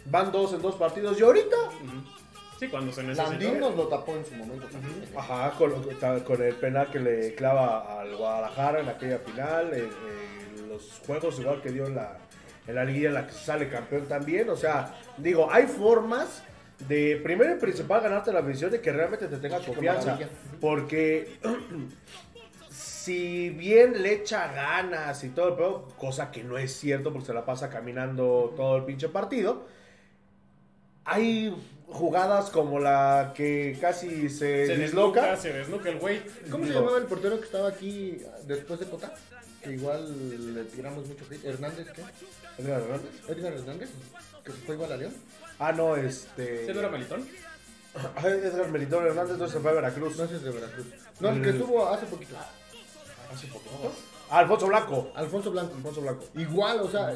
Van 0.06 0.32
dos 0.32 0.52
en 0.52 0.62
dos 0.62 0.74
partidos. 0.76 1.18
Y 1.18 1.22
ahorita, 1.22 1.56
Sí, 2.58 2.68
cuando 2.68 2.90
se 2.92 3.02
necesitó. 3.02 3.30
Landín 3.30 3.60
nos 3.60 3.76
lo 3.76 3.86
tapó 3.86 4.16
en 4.16 4.24
su 4.24 4.34
momento. 4.34 4.66
también. 4.68 5.04
ajá, 5.16 5.52
con, 5.58 5.72
con 6.24 6.42
el 6.42 6.54
penal 6.54 6.90
que 6.90 6.98
le 6.98 7.34
clava 7.34 8.00
al 8.00 8.16
Guadalajara 8.16 8.80
en 8.80 8.88
aquella 8.88 9.18
final. 9.18 9.74
en- 9.74 9.90
en 10.58 10.68
los 10.70 11.00
juegos 11.06 11.38
igual 11.38 11.60
que 11.62 11.70
dio 11.70 11.86
en 11.86 11.94
la, 11.94 12.16
en 12.66 12.74
la 12.74 12.84
liguilla 12.84 13.08
en 13.08 13.14
la 13.14 13.26
que 13.26 13.32
sale 13.32 13.68
campeón 13.68 14.06
también. 14.06 14.48
O 14.50 14.56
sea, 14.56 14.94
digo, 15.18 15.48
hay 15.52 15.66
formas 15.66 16.42
de 16.88 17.16
primero 17.22 17.54
y 17.54 17.58
principal 17.58 18.02
ganarte 18.02 18.32
la 18.32 18.40
visión 18.42 18.70
de 18.70 18.80
que 18.80 18.92
realmente 18.92 19.26
te 19.28 19.36
tenga 19.38 19.60
confianza. 19.60 20.18
Porque 20.60 21.38
si 22.70 23.50
bien 23.50 24.02
le 24.02 24.14
echa 24.14 24.52
ganas 24.52 25.22
y 25.24 25.30
todo 25.30 25.48
el 25.48 25.54
pedo, 25.54 25.88
cosa 25.96 26.30
que 26.30 26.44
no 26.44 26.58
es 26.58 26.72
cierto 26.76 27.12
porque 27.12 27.26
se 27.26 27.34
la 27.34 27.44
pasa 27.44 27.70
caminando 27.70 28.52
todo 28.56 28.76
el 28.76 28.84
pinche 28.84 29.08
partido, 29.08 29.66
hay 31.04 31.54
jugadas 31.88 32.50
como 32.50 32.80
la 32.80 33.32
que 33.34 33.78
casi 33.80 34.28
se, 34.28 34.66
Se 34.66 34.76
disloca. 34.76 35.22
desloca, 35.22 35.36
se 35.36 35.52
desloca 35.52 35.88
el 35.88 35.98
güey. 35.98 36.20
¿Cómo 36.50 36.66
se 36.66 36.72
llamaba 36.72 36.98
el 36.98 37.04
portero 37.04 37.38
que 37.38 37.46
estaba 37.46 37.68
aquí 37.68 38.18
después 38.44 38.80
de 38.80 38.86
Cota? 38.86 39.14
Que 39.62 39.72
igual 39.72 40.54
le 40.54 40.64
tiramos 40.64 41.06
mucho 41.06 41.24
hate. 41.30 41.44
¿Hernández 41.44 41.86
qué? 41.94 42.02
Edgar 42.62 42.80
Hernández. 42.82 43.10
¿Edgar 43.28 43.52
Hernández? 43.52 43.90
¿Que 44.44 44.52
se 44.52 44.58
fue 44.58 44.74
igual 44.74 44.92
a 44.92 44.96
León? 44.96 45.12
Ah, 45.58 45.72
no, 45.72 45.96
este. 45.96 46.66
¿Se 46.66 46.74
no 46.74 46.80
era 46.80 46.88
Melitón? 46.88 47.26
Ah, 48.14 48.28
Edgar 48.28 48.68
Melitón 48.68 49.06
Hernández 49.06 49.38
no 49.38 49.48
se 49.48 49.58
fue 49.58 49.70
a 49.70 49.74
Veracruz. 49.74 50.18
No 50.18 50.24
ese 50.24 50.36
es 50.36 50.42
de 50.42 50.50
Veracruz. 50.50 50.86
No, 51.18 51.30
el 51.30 51.42
que 51.42 51.48
estuvo 51.48 51.88
hace 51.88 52.04
poquito. 52.04 52.36
Hace 53.32 53.46
poco. 53.46 53.64
Ah, 54.28 54.40
Alfonso 54.40 54.66
Blanco. 54.66 55.12
Alfonso 55.14 55.50
Blanco. 55.50 55.74
Alfonso 55.76 56.00
Blanco. 56.02 56.24
Igual, 56.34 56.80
o 56.80 56.90
sea, 56.90 57.14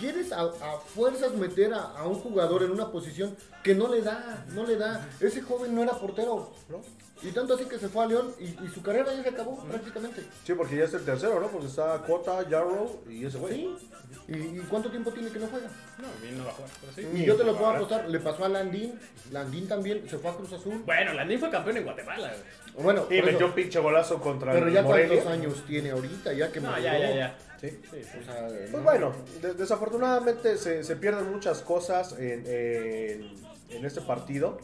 quieres 0.00 0.32
a, 0.32 0.40
a 0.40 0.80
fuerzas 0.80 1.32
meter 1.34 1.72
a, 1.72 1.82
a 1.96 2.08
un 2.08 2.16
jugador 2.16 2.64
en 2.64 2.72
una 2.72 2.90
posición 2.90 3.36
que 3.62 3.72
no 3.74 3.86
le 3.86 4.02
da, 4.02 4.44
no 4.52 4.66
le 4.66 4.74
da. 4.76 5.08
Ese 5.20 5.42
joven 5.42 5.76
no 5.76 5.82
era 5.84 5.92
portero, 5.92 6.50
¿no? 6.68 6.80
Y 7.22 7.32
tanto 7.32 7.54
así 7.54 7.64
que 7.66 7.78
se 7.78 7.88
fue 7.88 8.04
a 8.04 8.06
León 8.06 8.32
y, 8.38 8.44
y 8.44 8.68
su 8.74 8.82
carrera 8.82 9.12
ya 9.14 9.22
se 9.22 9.28
acabó 9.28 9.62
prácticamente. 9.64 10.22
Sí, 10.44 10.54
porque 10.54 10.76
ya 10.76 10.84
es 10.84 10.94
el 10.94 11.04
tercero, 11.04 11.38
¿no? 11.40 11.48
Porque 11.48 11.66
está 11.66 11.98
Cota, 12.06 12.42
Jarrow 12.48 13.02
y 13.08 13.26
ese 13.26 13.36
güey. 13.38 13.54
Sí. 13.54 13.88
¿Y, 14.28 14.32
y 14.58 14.66
cuánto 14.70 14.90
tiempo 14.90 15.10
tiene 15.10 15.28
que 15.30 15.38
no 15.38 15.46
juega? 15.48 15.66
No, 15.98 16.06
a 16.06 16.10
mí 16.24 16.36
no 16.38 16.44
va 16.44 16.50
a 16.50 16.54
jugar, 16.54 16.70
pero 16.80 16.92
sí. 16.94 17.18
Y 17.22 17.24
yo 17.26 17.36
te 17.36 17.44
lo 17.44 17.52
puedo 17.52 17.66
Ahora. 17.66 17.78
apostar, 17.78 18.08
le 18.08 18.20
pasó 18.20 18.44
a 18.44 18.48
Landín, 18.48 18.98
Landín 19.32 19.68
también 19.68 20.08
se 20.08 20.18
fue 20.18 20.30
a 20.30 20.34
Cruz 20.34 20.52
Azul. 20.52 20.82
Bueno, 20.86 21.12
Landín 21.12 21.38
fue 21.40 21.50
campeón 21.50 21.76
en 21.76 21.84
Guatemala. 21.84 22.28
güey. 22.28 22.84
Bueno, 22.84 23.02
Y 23.10 23.16
por 23.16 23.24
metió 23.26 23.36
eso, 23.38 23.46
un 23.46 23.52
pinche 23.52 23.78
golazo 23.80 24.20
contra 24.20 24.52
pero 24.52 24.68
el 24.68 24.72
ya 24.72 24.82
Morelia. 24.82 25.08
cuántos 25.22 25.32
años 25.32 25.64
tiene 25.66 25.90
ahorita, 25.90 26.32
ya 26.32 26.50
que 26.52 26.60
No, 26.60 26.72
me 26.72 26.82
ya, 26.82 26.98
ya, 26.98 27.14
ya. 27.14 27.38
Sí. 27.60 27.68
Sí, 27.68 27.78
sí. 28.02 28.18
O 28.20 28.24
sea, 28.24 28.46
Pues 28.48 28.70
no. 28.72 28.78
bueno, 28.82 29.12
de- 29.42 29.54
desafortunadamente 29.54 30.56
se, 30.56 30.82
se 30.84 30.96
pierden 30.96 31.30
muchas 31.30 31.60
cosas 31.62 32.12
en, 32.18 32.44
en- 32.46 33.34
en 33.70 33.84
este 33.84 34.00
partido. 34.00 34.58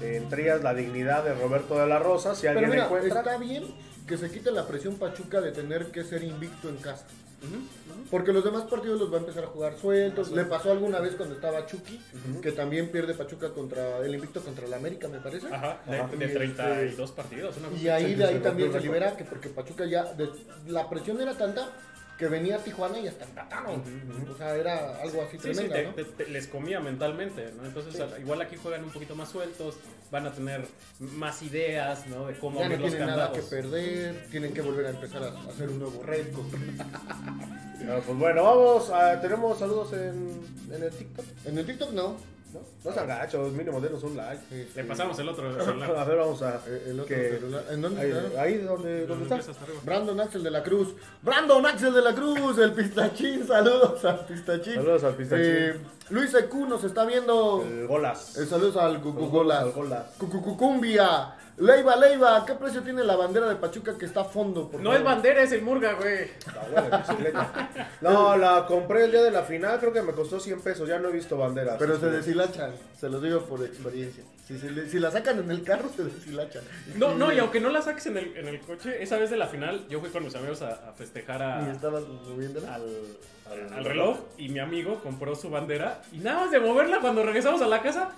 Entre 0.00 0.42
ellas 0.44 0.62
la 0.62 0.74
dignidad 0.74 1.24
de 1.24 1.34
Roberto 1.34 1.78
de 1.78 1.86
la 1.86 1.98
Rosa. 1.98 2.34
Si 2.34 2.42
Pero 2.42 2.52
alguien 2.52 2.70
mira, 2.70 2.84
encuentra. 2.86 3.20
está 3.20 3.36
bien 3.38 3.64
que 4.06 4.16
se 4.16 4.30
quite 4.30 4.50
la 4.50 4.66
presión 4.66 4.96
Pachuca 4.96 5.40
de 5.40 5.52
tener 5.52 5.86
que 5.86 6.04
ser 6.04 6.22
invicto 6.24 6.68
en 6.68 6.76
casa. 6.76 7.04
Porque 8.10 8.32
los 8.32 8.42
demás 8.42 8.64
partidos 8.64 8.98
los 8.98 9.12
va 9.12 9.16
a 9.18 9.20
empezar 9.20 9.44
a 9.44 9.46
jugar 9.48 9.76
sueltos. 9.78 10.30
Le 10.32 10.44
pasó 10.44 10.72
alguna 10.72 10.98
vez 10.98 11.14
cuando 11.14 11.34
estaba 11.36 11.66
Chucky, 11.66 12.00
que 12.42 12.50
también 12.52 12.88
pierde 12.90 13.14
Pachuca 13.14 13.50
contra 13.50 13.98
el 13.98 14.14
invicto 14.14 14.40
contra 14.40 14.66
el 14.66 14.74
América, 14.74 15.06
me 15.08 15.18
parece. 15.18 15.46
Ajá, 15.46 15.80
de, 15.86 15.98
Ajá. 16.00 16.16
de 16.16 16.24
Y 16.24 16.28
32 16.28 17.12
partidos. 17.12 17.56
Una 17.58 17.76
Y 17.78 17.88
ahí 17.88 18.14
de 18.14 18.24
ahí 18.24 18.38
también 18.40 18.72
se 18.72 18.80
libera 18.80 19.16
que 19.16 19.24
porque 19.24 19.50
Pachuca 19.50 19.84
ya 19.84 20.04
de- 20.14 20.30
la 20.66 20.88
presión 20.90 21.20
era 21.20 21.34
tanta 21.36 21.68
que 22.18 22.26
venía 22.26 22.56
a 22.56 22.58
Tijuana 22.58 22.98
y 22.98 23.06
hasta 23.06 23.24
empataron. 23.24 23.80
O 24.32 24.36
sea, 24.36 24.56
era 24.56 25.00
algo 25.00 25.22
así 25.22 25.38
Sí, 25.38 25.54
sí, 25.54 25.66
tremendo, 25.68 25.74
te- 25.74 25.84
¿no? 25.84 25.92
te- 25.94 26.24
te- 26.24 26.30
les 26.30 26.48
comía 26.48 26.80
mentalmente, 26.80 27.52
¿no? 27.56 27.64
Entonces, 27.64 27.94
Sí. 27.94 28.02
igual 28.20 28.42
aquí 28.42 28.56
juegan 28.56 28.82
un 28.84 28.90
poquito 28.90 29.14
más 29.14 29.28
sueltos, 29.28 29.76
van 30.10 30.26
a 30.26 30.32
tener 30.32 30.66
más 30.98 31.40
ideas, 31.42 32.06
¿no? 32.08 32.26
De 32.26 32.34
cómo 32.34 32.58
Ya 32.60 32.68
no 32.70 32.76
los 32.76 32.90
tienen 32.90 33.06
nada 33.08 33.30
que 33.32 33.40
perder, 33.42 34.26
tienen 34.30 34.52
que 34.52 34.60
volver 34.62 34.86
a 34.86 34.90
empezar 34.90 35.22
a 35.22 35.28
a 35.28 35.48
hacer 35.48 35.68
un 35.68 35.78
nuevo 35.78 36.02
récord. 36.02 36.46
Ah, 37.90 38.00
pues 38.04 38.18
bueno, 38.18 38.42
vamos. 38.42 38.90
a- 38.90 39.20
tenemos 39.20 39.56
saludos 39.58 39.92
en, 39.92 40.40
en 40.72 40.82
el 40.82 40.90
TikTok. 40.90 41.24
En 41.46 41.58
el 41.58 41.64
TikTok 41.64 41.92
no. 41.92 42.16
No, 42.52 42.60
no 42.84 42.92
sean 42.92 43.06
gachos, 43.06 43.52
mínimo 43.52 43.78
denos 43.80 44.02
un 44.04 44.16
like. 44.16 44.42
Este, 44.50 44.82
Le 44.82 44.88
pasamos 44.88 45.18
el 45.18 45.28
otro 45.28 45.48
A 45.60 45.64
celular. 45.64 46.06
ver, 46.08 46.16
vamos 46.16 46.40
a. 46.42 46.56
eh, 46.66 46.84
el 46.86 47.00
otro 47.00 47.14
que- 47.14 47.30
celular. 47.30 47.64
¿En 47.70 47.82
dónde 47.82 48.00
ahí, 48.00 48.10
está? 48.10 48.40
ahí 48.42 48.58
donde, 48.58 49.06
donde 49.06 49.36
está. 49.36 49.52
Brandon 49.84 50.20
Axel 50.20 50.42
de 50.42 50.50
la 50.50 50.62
Cruz. 50.62 50.94
Brandon 51.22 51.66
Axel 51.66 51.92
de 51.92 52.02
la 52.02 52.14
Cruz, 52.14 52.58
el 52.58 52.72
pistachín. 52.72 53.46
Saludos 53.46 54.04
al 54.04 54.24
pistachín. 54.26 54.74
Saludos 54.76 55.04
al 55.04 55.14
pistachín. 55.14 55.44
Eh, 55.46 55.76
Luis 56.10 56.32
EQ 56.34 56.54
nos 56.68 56.84
está 56.84 57.04
viendo. 57.04 57.62
El 57.62 57.86
Golas. 57.86 58.38
Eh, 58.38 58.46
saludos 58.46 58.76
al 58.78 58.94
Los 58.94 59.02
Gugugolas. 59.02 59.62
al 59.64 59.72
Golas. 59.72 60.06
Cucucucumbia. 60.18 61.34
Leiva, 61.60 61.96
Leiva. 61.96 62.44
¿Qué 62.46 62.54
precio 62.54 62.82
tiene 62.82 63.02
la 63.04 63.16
bandera 63.16 63.48
de 63.48 63.56
Pachuca 63.56 63.96
que 63.98 64.04
está 64.06 64.20
a 64.20 64.24
fondo? 64.24 64.68
por 64.70 64.80
No 64.80 64.94
es 64.94 65.02
bandera, 65.02 65.42
es 65.42 65.52
el 65.52 65.62
Murga, 65.62 65.94
güey. 65.94 66.28
La 66.54 66.80
buena 66.80 66.98
bicicleta. 66.98 67.70
No, 68.00 68.36
la 68.36 68.64
compré 68.66 69.04
el 69.04 69.10
día 69.10 69.22
de 69.22 69.30
la 69.30 69.42
final, 69.42 69.78
creo 69.80 69.92
que 69.92 70.02
me 70.02 70.12
costó 70.12 70.38
100 70.38 70.60
pesos, 70.60 70.88
ya 70.88 70.98
no 70.98 71.08
he 71.08 71.12
visto 71.12 71.36
banderas. 71.36 71.76
Pero 71.78 71.98
se 71.98 72.06
deshilachan, 72.10 72.72
se 72.98 73.08
los 73.08 73.22
digo 73.22 73.40
por 73.42 73.64
experiencia. 73.64 74.22
Si, 74.46 74.58
si 74.58 74.98
la 74.98 75.10
sacan 75.10 75.40
en 75.40 75.50
el 75.50 75.62
carro, 75.62 75.90
se 75.94 76.04
deshilachan. 76.04 76.62
No, 76.96 77.14
no, 77.14 77.32
y 77.32 77.38
aunque 77.38 77.60
no 77.60 77.68
la 77.70 77.82
saques 77.82 78.06
en 78.06 78.16
el, 78.18 78.36
en 78.36 78.48
el 78.48 78.60
coche, 78.60 79.02
esa 79.02 79.18
vez 79.18 79.28
de 79.30 79.36
la 79.36 79.46
final, 79.46 79.86
yo 79.88 80.00
fui 80.00 80.10
con 80.10 80.24
mis 80.24 80.34
amigos 80.36 80.62
a, 80.62 80.88
a 80.88 80.92
festejar 80.92 81.42
a- 81.42 81.66
Y 81.68 81.70
estabas 81.70 82.04
moviéndola. 82.06 82.74
al, 82.76 82.82
al- 83.50 83.72
al 83.74 83.84
reloj 83.84 84.18
y 84.38 84.48
mi 84.50 84.58
amigo 84.60 85.00
compró 85.02 85.34
su 85.34 85.50
bandera 85.50 86.02
y 86.12 86.18
nada 86.18 86.42
más 86.42 86.50
de 86.50 86.60
moverla 86.60 87.00
cuando 87.00 87.22
regresamos 87.24 87.60
a 87.62 87.66
la 87.66 87.82
casa, 87.82 88.10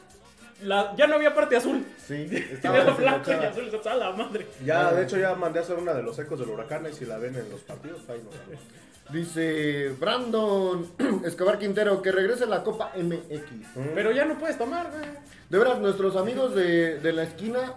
la, 0.63 0.95
ya 0.97 1.07
no 1.07 1.15
había 1.17 1.35
parte 1.35 1.57
azul. 1.57 1.85
Sí, 2.07 2.27
Estaba 2.53 2.85
blanco 2.95 3.31
y 3.31 3.35
azul, 3.45 3.71
estaba 3.73 3.97
la 3.97 4.13
madre. 4.13 4.47
Ya, 4.65 4.93
de 4.93 5.03
hecho, 5.05 5.17
ya 5.19 5.35
mandé 5.35 5.59
a 5.59 5.63
hacer 5.63 5.77
una 5.77 5.93
de 5.95 6.03
los 6.03 6.19
ecos 6.19 6.39
del 6.39 6.49
huracán 6.51 6.87
y 6.91 6.95
si 6.95 7.05
la 7.05 7.19
ven 7.19 7.35
en 7.37 7.49
los 7.51 7.61
partidos, 7.61 8.01
ahí 8.09 8.21
nos 8.25 8.35
vemos. 8.49 8.65
Dice 9.11 9.89
Brandon 9.99 10.87
Escobar 11.25 11.59
Quintero 11.59 12.01
que 12.01 12.13
regrese 12.13 12.47
la 12.47 12.63
Copa 12.63 12.93
MX. 12.97 13.43
Pero 13.95 14.13
ya 14.13 14.25
no 14.25 14.39
puedes 14.39 14.57
tomar, 14.57 14.89
güey. 14.91 15.05
De 15.49 15.59
veras, 15.59 15.81
nuestros 15.81 16.15
amigos 16.17 16.55
de, 16.55 17.01
de 17.01 17.13
la 17.13 17.25
esquina 17.25 17.75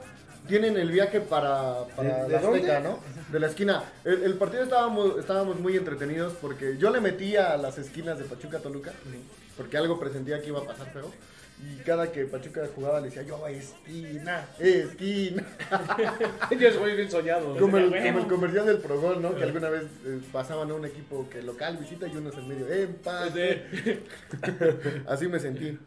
tienen 0.48 0.78
el 0.78 0.92
viaje 0.92 1.22
para, 1.22 1.86
para 1.96 2.18
¿De- 2.18 2.24
de 2.26 2.30
la 2.30 2.38
Azteca. 2.40 2.84
De 3.32 3.40
la 3.40 3.48
esquina. 3.48 3.84
El, 4.06 4.22
el 4.24 4.34
partido 4.36 4.62
estábamos, 4.64 5.18
estábamos 5.18 5.60
muy 5.60 5.76
entretenidos 5.76 6.34
porque 6.40 6.78
yo 6.78 6.92
le 6.92 7.02
metía 7.02 7.52
a 7.54 7.58
las 7.58 7.80
esquinas 7.80 8.20
de 8.20 8.26
Pachuca 8.26 8.60
Toluca, 8.60 8.92
porque 9.58 9.78
algo 9.78 10.00
presentía 10.00 10.40
que 10.40 10.50
iba 10.50 10.60
a 10.60 10.66
pasar 10.66 10.92
feo. 10.94 11.10
Y 11.66 11.78
cada 11.86 12.12
que 12.12 12.26
Pachuca 12.26 12.68
jugaba 12.76 13.00
le 13.00 13.08
decía 13.08 13.24
yo, 13.24 13.48
esquina, 13.48 14.46
esquina. 14.60 15.44
Ellos 16.52 16.80
muy 16.80 16.92
bien 16.94 17.10
soñados. 17.10 17.58
Como 17.58 17.78
el, 17.78 17.86
como 17.90 18.20
el 18.20 18.28
comercial 18.28 18.66
del 18.66 18.78
Progol, 18.80 19.22
¿no? 19.22 19.34
Que 19.36 19.44
alguna 19.44 19.70
vez 19.70 19.84
eh, 20.06 20.20
pasaban 20.32 20.70
a 20.72 20.74
un 20.74 20.86
equipo 20.86 21.28
que 21.30 21.42
local 21.42 21.78
visita 21.78 22.08
y 22.08 22.18
unos 22.18 22.36
en 22.38 22.48
medio, 22.50 22.68
empate. 22.68 23.64
Así 25.08 25.28
me 25.28 25.40
sentí. 25.40 25.78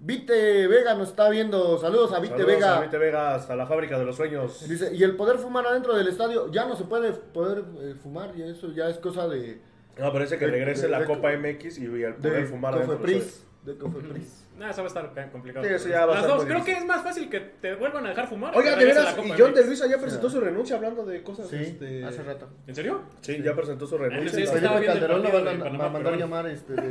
Vite 0.00 0.66
Vega 0.66 0.94
nos 0.94 1.08
está 1.10 1.30
viendo. 1.30 1.78
Saludos 1.78 2.12
a 2.12 2.18
Vite 2.20 2.34
Saludos 2.34 2.54
Vega. 2.54 2.78
a 2.78 2.80
Vite 2.82 2.98
Vega 2.98 3.34
hasta 3.34 3.56
la 3.56 3.66
fábrica 3.66 3.98
de 3.98 4.04
los 4.04 4.16
sueños. 4.16 4.68
Dice, 4.68 4.94
y 4.94 5.02
el 5.02 5.16
poder 5.16 5.38
fumar 5.38 5.66
adentro 5.66 5.96
del 5.96 6.08
estadio, 6.08 6.50
ya 6.52 6.66
no 6.66 6.76
se 6.76 6.84
puede 6.84 7.12
poder 7.12 7.64
eh, 7.80 7.94
fumar, 8.02 8.32
y 8.36 8.42
eso 8.42 8.70
ya 8.72 8.90
es 8.90 8.98
cosa 8.98 9.26
de, 9.28 9.60
No, 9.98 10.12
parece 10.12 10.36
que 10.36 10.44
De- 10.46 10.50
regrese 10.52 10.82
de- 10.82 10.88
la 10.88 11.00
de- 11.00 11.06
Copa 11.06 11.30
MX 11.32 11.78
y 11.78 11.84
el 11.84 12.14
poder 12.16 12.18
de 12.20 12.44
fumar 12.44 12.74
adentro. 12.74 12.98
Cofepris. 12.98 13.44
De 13.64 13.78
Cofepris. 13.78 14.43
Nada, 14.58 14.70
eso 14.70 14.82
va 14.82 14.86
a 14.86 14.88
estar 14.88 15.30
complicado. 15.32 15.66
Sí, 15.66 15.72
eso 15.74 15.88
ya 15.88 16.06
va 16.06 16.12
a 16.12 16.14
Las 16.14 16.24
estar 16.24 16.36
dos, 16.36 16.46
creo 16.46 16.64
que 16.64 16.72
es 16.72 16.84
más 16.84 17.02
fácil 17.02 17.28
que 17.28 17.40
te 17.40 17.74
vuelvan 17.74 18.06
a 18.06 18.10
dejar 18.10 18.28
fumar. 18.28 18.56
Oiga, 18.56 18.74
que 18.74 18.84
de 18.84 18.86
veras, 18.86 19.16
y 19.24 19.32
John 19.36 19.52
de 19.52 19.64
Luisa 19.66 19.86
ya 19.88 19.98
presentó 19.98 20.30
su 20.30 20.40
renuncia 20.40 20.76
hablando 20.76 21.04
de 21.04 21.22
cosas. 21.22 21.48
Sí, 21.48 21.56
este... 21.56 22.04
hace 22.04 22.22
rato. 22.22 22.48
¿En 22.66 22.74
serio? 22.74 23.02
Sí, 23.20 23.42
ya 23.42 23.54
presentó 23.54 23.86
su 23.86 23.96
Ah, 23.96 23.98
renuncia. 23.98 24.30
sí, 24.30 24.46
Felipe 24.46 24.60
viendo 24.60 24.78
el 24.78 24.86
Calderón 24.86 25.22
lo 25.22 25.32
van 25.32 25.44
de 25.44 25.50
a, 25.50 25.58
Panamá, 25.58 25.78
va 25.78 25.86
a 25.86 25.88
mandar 25.92 26.16
llamar 26.16 26.46
este, 26.46 26.72
de, 26.74 26.88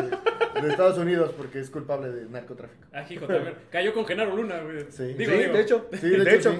de 0.61 0.69
Estados 0.69 0.97
Unidos 0.97 1.31
porque 1.37 1.59
es 1.59 1.69
culpable 1.69 2.09
de 2.11 2.25
narcotráfico. 2.29 2.85
Ah, 2.91 3.03
hijo, 3.09 3.25
también. 3.27 3.55
Cayó 3.71 3.93
con 3.93 4.05
Genaro 4.05 4.35
Luna, 4.35 4.59
güey. 4.61 4.85
Sí. 4.89 5.13
Digo, 5.13 5.31
sí, 5.31 5.37
digo. 5.37 5.53
de 5.53 5.61
hecho. 5.61 5.87
Sí, 5.93 6.09
de, 6.09 6.35
hecho, 6.35 6.51
sí. 6.51 6.59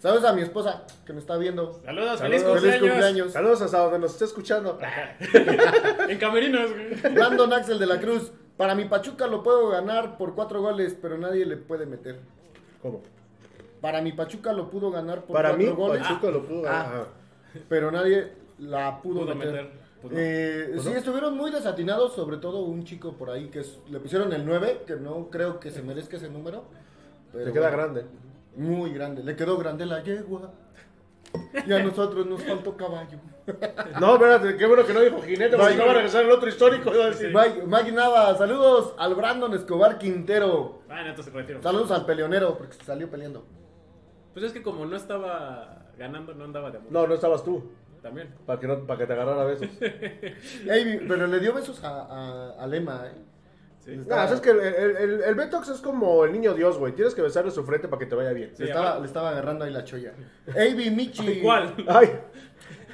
¿Sabes 0.00 0.24
a 0.24 0.32
mi 0.34 0.42
esposa 0.42 0.84
que 1.06 1.12
me 1.12 1.18
está 1.18 1.36
viendo? 1.38 1.80
Saludos, 1.84 2.18
Saludos. 2.18 2.20
feliz 2.20 2.42
Feliz 2.42 2.44
cumpleaños. 2.60 2.80
cumpleaños. 2.90 3.32
Saludos 3.32 3.62
hasta 3.62 3.78
donde 3.78 3.98
nos 3.98 4.12
esté 4.12 4.24
escuchando. 4.26 4.78
En 6.08 6.18
camerinos, 6.18 6.70
güey. 6.72 7.14
Brandon 7.14 7.52
Axel 7.52 7.78
de 7.78 7.86
la 7.86 8.00
Cruz. 8.00 8.32
Para 8.60 8.74
mi 8.74 8.84
Pachuca 8.84 9.26
lo 9.26 9.42
puedo 9.42 9.70
ganar 9.70 10.18
por 10.18 10.34
cuatro 10.34 10.60
goles, 10.60 10.94
pero 11.00 11.16
nadie 11.16 11.46
le 11.46 11.56
puede 11.56 11.86
meter. 11.86 12.18
¿Cómo? 12.82 13.00
Para 13.80 14.02
mi 14.02 14.12
Pachuca 14.12 14.52
lo 14.52 14.68
pudo 14.68 14.90
ganar 14.90 15.22
por 15.24 15.32
Para 15.34 15.48
cuatro 15.48 15.66
mí, 15.66 15.74
goles, 15.74 16.02
Pachuca 16.02 16.30
lo 16.30 16.44
pudo 16.44 16.68
Ah. 16.68 16.82
ganar. 16.82 17.06
pero 17.70 17.90
nadie 17.90 18.34
la 18.58 19.00
pudo, 19.00 19.20
Pudo 19.22 19.34
meter. 19.34 19.52
meter. 19.52 19.70
Pues 20.02 20.12
no. 20.12 20.18
Eh, 20.20 20.68
Pues 20.74 20.82
sí, 20.82 20.90
no. 20.90 20.96
estuvieron 20.98 21.36
muy 21.38 21.50
desatinados, 21.50 22.12
sobre 22.12 22.36
todo 22.36 22.58
un 22.60 22.84
chico 22.84 23.14
por 23.14 23.30
ahí 23.30 23.48
que 23.48 23.60
es- 23.60 23.78
le 23.88 23.98
pusieron 23.98 24.30
el 24.34 24.44
9, 24.44 24.82
que 24.86 24.96
no 24.96 25.30
creo 25.30 25.58
que 25.58 25.70
se 25.70 25.80
merezca 25.82 26.18
ese 26.18 26.28
número. 26.28 26.64
pero 27.32 27.44
Te 27.46 27.52
queda 27.54 27.70
bueno, 27.70 27.76
grande. 27.78 28.04
Muy 28.56 28.92
grande, 28.92 29.22
le 29.24 29.36
quedó 29.36 29.56
grande 29.56 29.86
la 29.86 30.02
yegua. 30.02 30.52
Y 31.66 31.72
a 31.72 31.82
nosotros 31.82 32.26
nos 32.26 32.42
faltó 32.42 32.76
caballo. 32.76 33.18
No, 34.00 34.14
espérate, 34.14 34.56
qué 34.56 34.66
bueno 34.66 34.84
que 34.84 34.92
no 34.92 35.00
dijo 35.00 35.20
jinete, 35.22 35.56
porque 35.56 35.74
no 35.76 35.84
va 35.86 35.90
a 35.90 35.94
regresar 35.94 36.24
el 36.24 36.30
otro 36.30 36.48
histórico. 36.48 36.94
iba 36.94 37.04
a 37.04 37.10
decir. 37.10 37.32
Mike, 37.34 37.62
Mike 37.66 37.92
Nava, 37.92 38.36
saludos 38.36 38.94
al 38.98 39.14
Brandon 39.14 39.52
Escobar 39.54 39.98
Quintero. 39.98 40.82
Ah, 40.88 41.02
no, 41.02 41.10
entonces 41.10 41.32
retiro. 41.32 41.62
Saludos 41.62 41.90
al 41.90 42.06
peleonero, 42.06 42.56
porque 42.56 42.74
se 42.74 42.84
salió 42.84 43.10
peleando. 43.10 43.44
Pues 44.32 44.44
es 44.44 44.52
que 44.52 44.62
como 44.62 44.86
no 44.86 44.96
estaba 44.96 45.86
ganando, 45.98 46.34
no 46.34 46.44
andaba 46.44 46.70
de 46.70 46.78
amor. 46.78 46.92
No, 46.92 47.06
no 47.06 47.14
estabas 47.14 47.44
tú. 47.44 47.70
También. 48.02 48.34
Para 48.46 48.58
que, 48.58 48.66
no, 48.66 48.86
para 48.86 48.98
que 48.98 49.06
te 49.06 49.12
agarrara 49.12 49.44
besos. 49.44 49.68
Ey, 49.80 51.04
pero 51.06 51.26
le 51.26 51.38
dio 51.40 51.52
besos 51.52 51.82
a, 51.84 52.00
a, 52.02 52.50
a 52.62 52.66
Lema, 52.66 53.06
¿eh? 53.06 53.12
Sí. 53.90 54.08
Nah, 54.08 54.24
es 54.24 54.40
que 54.40 54.50
el, 54.50 54.60
el, 54.60 54.96
el, 54.96 55.22
el 55.22 55.34
Betox 55.34 55.68
es 55.68 55.80
como 55.80 56.24
el 56.24 56.32
niño 56.32 56.54
Dios, 56.54 56.78
güey. 56.78 56.92
Tienes 56.94 57.14
que 57.14 57.22
besarle 57.22 57.50
su 57.50 57.64
frente 57.64 57.88
para 57.88 57.98
que 58.00 58.06
te 58.06 58.14
vaya 58.14 58.32
bien. 58.32 58.50
Sí, 58.56 58.62
le, 58.62 58.68
estaba, 58.70 58.86
aparte- 58.90 59.00
le 59.02 59.06
estaba 59.06 59.30
agarrando 59.30 59.64
ahí 59.64 59.72
la 59.72 59.84
cholla. 59.84 60.12
Avi 60.54 60.90
Michi. 60.90 61.40
¿Cuál? 61.42 61.74
Ay, 61.88 62.10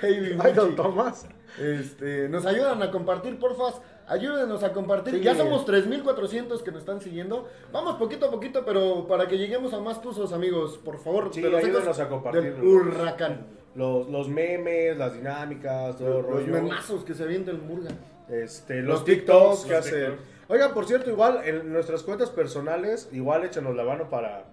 Avi 0.03 0.36
ay, 0.38 0.53
don 0.53 0.66
Michi. 0.70 0.76
Tomás. 0.76 1.26
Este, 1.59 2.28
nos 2.28 2.44
ayudan 2.44 2.82
a 2.82 2.90
compartir, 2.90 3.38
porfas. 3.38 3.80
Ayúdenos 4.09 4.62
a 4.62 4.72
compartir. 4.72 5.14
Sí. 5.14 5.20
Ya 5.22 5.34
somos 5.34 5.66
3.400 5.66 6.62
que 6.62 6.70
nos 6.70 6.80
están 6.80 7.01
siguiendo. 7.01 7.49
Vamos 7.72 7.97
poquito 7.97 8.26
a 8.26 8.30
poquito, 8.30 8.64
pero 8.64 9.07
para 9.09 9.26
que 9.26 9.36
lleguemos 9.36 9.72
a 9.74 9.80
más 9.80 10.01
tuzos, 10.01 10.32
amigos, 10.32 10.78
por 10.78 10.99
favor. 10.99 11.30
Sí, 11.32 11.40
de 11.42 11.51
los 11.51 11.64
ayúdenos 11.64 11.99
a 11.99 12.09
compartir. 12.09 12.55
Del 12.55 12.62
huracán. 12.64 13.47
Los, 13.74 14.09
los 14.09 14.28
memes, 14.28 14.97
las 14.97 15.12
dinámicas, 15.14 15.97
todo 15.97 16.07
el 16.09 16.14
Los 16.14 16.26
rollo. 16.26 16.53
memazos 16.53 17.05
que 17.05 17.14
se 17.14 17.24
avienta 17.24 17.51
el 17.51 17.59
Murga. 17.59 17.90
Este, 18.28 18.76
Los 18.80 19.01
los, 19.01 19.05
TikToks 19.05 19.64
que 19.64 19.70
los 19.72 19.78
hacen. 19.86 20.01
TikToks. 20.12 20.36
Oigan, 20.49 20.72
por 20.74 20.86
cierto, 20.86 21.11
igual 21.11 21.40
en 21.44 21.72
nuestras 21.72 22.03
cuentas 22.03 22.30
personales, 22.30 23.09
igual 23.12 23.44
échenos 23.44 23.74
la 23.74 23.84
mano 23.84 24.09
para, 24.09 24.44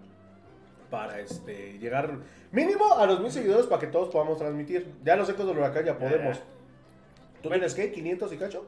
para 0.89 1.19
este, 1.19 1.77
llegar 1.77 2.17
mínimo 2.51 2.95
a 2.95 3.05
los 3.05 3.19
mil 3.19 3.31
seguidores 3.31 3.67
para 3.67 3.79
que 3.79 3.87
todos 3.87 4.09
podamos 4.09 4.39
transmitir. 4.39 4.91
Ya 5.03 5.15
los 5.15 5.29
ecos 5.29 5.45
del 5.45 5.57
huracán 5.57 5.85
ya 5.85 5.97
podemos. 5.97 6.39
¿Tú 7.43 7.49
tienes 7.49 7.75
qué? 7.75 7.93
¿500 7.93 8.33
y 8.33 8.37
cacho? 8.37 8.65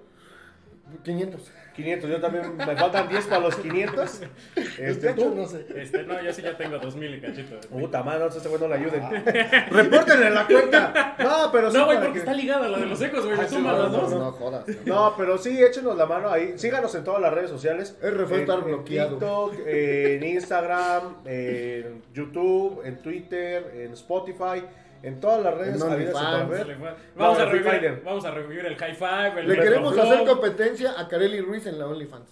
500. 1.04 1.52
500, 1.76 2.10
yo 2.10 2.22
también 2.22 2.56
me 2.56 2.76
faltan 2.78 3.10
10 3.10 3.26
para 3.26 3.42
los 3.42 3.56
500. 3.58 4.22
Este, 4.56 4.90
Este 4.90 5.14
tú. 5.14 5.36
no 5.36 5.46
sé. 5.46 5.66
Este, 5.76 6.04
no, 6.04 6.22
yo 6.24 6.32
sí 6.32 6.42
ya 6.42 6.56
tengo 6.56 6.78
2000 6.80 7.16
y 7.16 7.20
cachito. 7.20 7.60
Puta 7.68 8.02
madre, 8.02 8.20
no, 8.22 8.26
este 8.28 8.48
güey 8.48 8.62
no 8.62 8.68
le 8.70 8.76
ayuden. 8.76 9.04
Repórtenle 9.72 10.30
la 10.30 10.48
cuenta. 10.48 11.16
No, 11.20 11.52
pero 11.52 11.70
sí. 11.72 11.78
No, 11.78 11.86
güey, 11.86 11.98
porque 11.98 12.14
que- 12.14 12.20
está 12.20 12.34
ligada 12.34 12.70
la 12.70 12.78
de 12.80 12.86
los 12.86 13.02
ecos, 13.02 13.26
güey. 13.26 13.38
Ah, 13.38 13.46
sí, 13.48 13.58
no, 13.58 13.78
las 13.78 13.92
no, 13.92 13.98
dos. 13.98 14.12
No 14.14 14.32
jodas. 14.32 14.66
No, 14.86 15.16
pero 15.18 15.38
sí, 15.38 15.62
échenos 15.62 15.98
la 15.98 16.06
mano 16.06 16.30
ahí. 16.30 16.54
Síganos 16.58 16.96
en 16.96 17.04
todas 17.04 17.22
las 17.22 17.34
redes 17.34 17.50
sociales. 17.50 17.98
Está 18.02 18.08
En- 18.08 18.52
en 18.52 18.64
bloqueado. 18.64 19.10
TikTok, 19.18 19.54
en 19.68 20.24
Instagram, 20.24 21.16
en 21.26 22.04
YouTube, 22.14 22.82
en 22.86 23.02
Twitter, 23.02 23.72
en 23.76 23.92
Spotify, 23.94 24.64
en 25.04 25.20
todas 25.20 25.44
las 25.44 25.54
redes. 25.56 25.76
Le 25.76 26.76
fue. 26.76 26.94
Vamos, 27.16 27.38
No, 27.38 27.44
a 27.44 27.46
revivir, 27.46 28.02
vamos 28.04 28.26
a 28.26 28.32
revivir 28.32 28.66
el 28.66 28.76
high 28.76 28.96
five. 28.96 29.40
El 29.40 29.48
Le 29.48 29.60
queremos 29.60 29.98
hacer 29.98 30.26
competencia 30.26 30.94
a 31.00 31.08
Kareli 31.08 31.42
Ruiz 31.42 31.66
en 31.66 31.80
la 31.80 31.88
OnlyFans. 31.88 32.30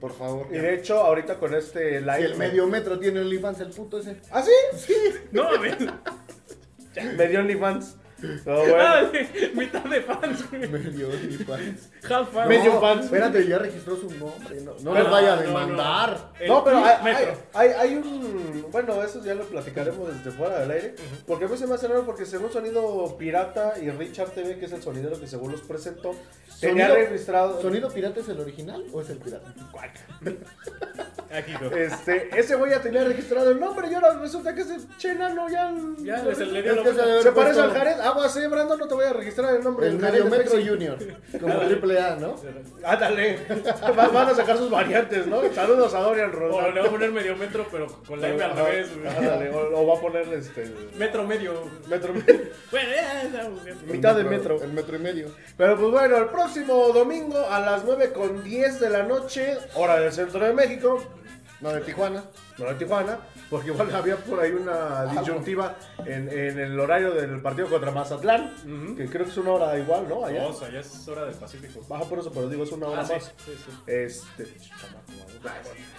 Por 0.00 0.12
favor. 0.12 0.46
Y 0.50 0.58
de 0.58 0.74
hecho, 0.74 0.98
ahorita 0.98 1.36
con 1.36 1.54
este 1.54 2.00
live. 2.00 2.16
Si 2.18 2.22
el 2.24 2.36
medio 2.36 2.66
metro 2.66 2.98
tiene 2.98 3.20
OnlyFans, 3.20 3.60
el 3.60 3.70
puto 3.70 3.98
ese. 3.98 4.20
¿Ah, 4.30 4.42
sí? 4.42 4.52
Sí. 4.76 4.94
No, 5.32 5.44
mames. 5.44 5.76
Me 7.16 7.28
dio 7.28 7.40
OnlyFans. 7.40 7.96
No, 8.22 8.52
Ah, 8.52 9.02
bueno. 9.02 9.10
de- 9.12 9.50
mitad 9.54 9.84
de 9.84 10.00
fans, 10.02 10.50
güey. 10.50 10.68
Medio 10.68 11.08
OnlyFans. 11.08 11.90
Half 12.08 12.32
fan. 12.32 12.48
Medio 12.48 12.74
No, 12.74 12.80
fans. 12.80 13.04
Espérate, 13.06 13.46
ya 13.46 13.58
registró 13.58 13.96
su 13.96 14.10
nombre. 14.12 14.60
No, 14.62 14.74
no 14.82 14.94
Ah, 14.94 15.00
les 15.00 15.10
vaya 15.10 15.32
a 15.34 15.36
demandar. 15.42 16.30
no. 16.40 16.46
No, 16.54 16.64
pero 16.64 16.78
hay, 16.78 16.94
hay, 17.14 17.26
hay, 17.52 17.68
hay 17.70 17.94
un. 17.96 18.66
Bueno, 18.70 19.02
eso 19.02 19.22
ya 19.22 19.34
lo 19.34 19.44
platicaremos 19.44 20.08
desde 20.16 20.30
fuera 20.30 20.60
del 20.60 20.70
aire. 20.70 20.94
Porque 21.26 21.44
a 21.44 21.48
mí 21.48 21.56
se 21.56 21.66
me 21.66 21.74
hace 21.74 21.86
raro 21.88 22.04
porque 22.06 22.24
según 22.24 22.50
Sonido 22.52 23.16
Pirata 23.18 23.74
y 23.80 23.90
Richard 23.90 24.30
TV, 24.30 24.58
que 24.58 24.66
es 24.66 24.72
el 24.72 24.82
sonidero 24.82 25.20
que 25.20 25.26
según 25.26 25.52
los 25.52 25.60
presentó, 25.62 26.14
tenía 26.60 26.88
registrado. 26.88 27.60
¿Sonido 27.60 27.90
pirata 27.90 28.20
es 28.20 28.28
el 28.28 28.40
original 28.40 28.84
o 28.92 29.00
es 29.02 29.10
el 29.10 29.18
pirata? 29.18 29.52
Aquí, 31.32 31.52
no. 31.60 31.68
Este, 31.76 32.30
ese 32.38 32.54
güey 32.54 32.70
ya 32.70 32.80
tenía 32.80 33.02
registrado 33.04 33.50
el 33.50 33.58
nombre 33.58 33.88
y 33.90 33.94
ahora 33.94 34.14
resulta 34.18 34.54
que 34.54 34.60
ese 34.62 34.76
chenano 34.98 35.48
ya. 35.48 35.72
Ya, 35.98 36.34
se 36.34 36.46
le 36.46 36.62
dio 36.62 36.72
Es 36.72 36.96
la 36.96 37.04
que 37.04 37.22
se 37.22 37.32
parece 37.32 37.60
al 37.60 37.72
Jared, 37.72 38.00
agua 38.04 38.26
así, 38.26 38.46
Brandon, 38.46 38.78
no 38.78 38.86
te 38.86 38.94
voy 38.94 39.04
a 39.06 39.12
registrar 39.12 39.54
el 39.56 39.64
nombre. 39.64 39.88
El 39.88 39.98
Medio 39.98 40.26
Metro. 40.26 40.52
Junior. 40.64 40.98
Como 41.40 41.58
triple 41.60 42.00
A, 42.00 42.16
¿no? 42.16 42.36
Ándale. 42.84 43.38
Va- 43.98 44.08
Van 44.08 44.28
a 44.28 44.34
sacar 44.34 44.56
sus 44.58 44.70
variantes, 44.70 45.26
¿no? 45.26 45.40
Saludos 45.52 45.94
a 45.94 46.00
Dorian 46.00 46.30
O 46.30 46.32
le 46.32 46.38
Roldán. 46.38 46.84
va 46.84 46.86
a 46.88 46.90
poner 46.90 47.10
medio 47.12 47.36
metro, 47.36 47.66
pero 47.70 47.86
con 48.06 48.20
la 48.20 48.28
M 48.28 48.42
al 48.42 48.56
revés, 48.56 48.88
güey. 48.96 49.08
ándale, 49.16 49.50
O, 49.50 49.80
o 49.80 49.86
va 49.86 49.98
a 49.98 50.00
poner 50.00 50.28
este. 50.32 50.70
Metro 50.98 51.24
medio. 51.24 51.52
Metro. 51.88 52.12
Bueno, 52.70 52.88
ya 52.90 53.22
estamos 53.22 53.64
bien. 53.64 53.76
Mitad 53.86 54.16
de 54.16 54.24
metro. 54.24 54.60
El 54.62 54.72
metro 54.72 54.96
y 54.96 54.98
medio. 54.98 55.28
Pero 55.56 55.76
pues 55.78 55.90
bueno, 55.92 56.16
el 56.16 56.26
próximo 56.26 56.88
domingo 56.92 57.38
a 57.48 57.60
las 57.60 57.84
9 57.84 58.12
con 58.12 58.42
10 58.42 58.80
de 58.80 58.90
la 58.90 59.02
noche, 59.04 59.56
hora 59.74 60.00
del 60.00 60.12
centro 60.12 60.40
de 60.44 60.52
México, 60.52 61.02
No, 61.60 61.72
de 61.72 61.80
Tijuana. 61.82 62.24
no 62.58 62.64
de 62.66 62.74
Tijuana, 62.74 63.18
porque 63.50 63.68
igual 63.70 63.94
había 63.94 64.16
por 64.16 64.40
ahí 64.40 64.50
una 64.52 65.06
disyuntiva 65.06 65.76
en, 66.04 66.28
en 66.28 66.58
el 66.58 66.78
horario 66.80 67.12
del 67.12 67.40
partido 67.40 67.68
contra 67.68 67.90
Mazatlán, 67.90 68.94
que 68.96 69.06
creo 69.06 69.24
que 69.24 69.30
es 69.30 69.36
una 69.36 69.52
hora 69.52 69.78
igual, 69.78 70.08
¿no? 70.08 70.24
Allá. 70.24 70.42
No, 70.42 70.48
o 70.48 70.52
sea, 70.54 70.70
ya 70.70 70.80
es 70.80 71.08
hora 71.08 71.24
del 71.24 71.34
Pacífico. 71.34 71.80
Baja 71.88 72.04
por 72.04 72.18
eso, 72.18 72.30
pero 72.32 72.48
digo, 72.48 72.64
es 72.64 72.72
una 72.72 72.88
hora 72.88 73.02
Ah, 73.02 73.04
sí, 73.06 73.12
más. 73.14 73.24
sí, 73.44 73.52
sí. 73.56 73.70
Este. 73.86 74.44
pura 74.44 75.54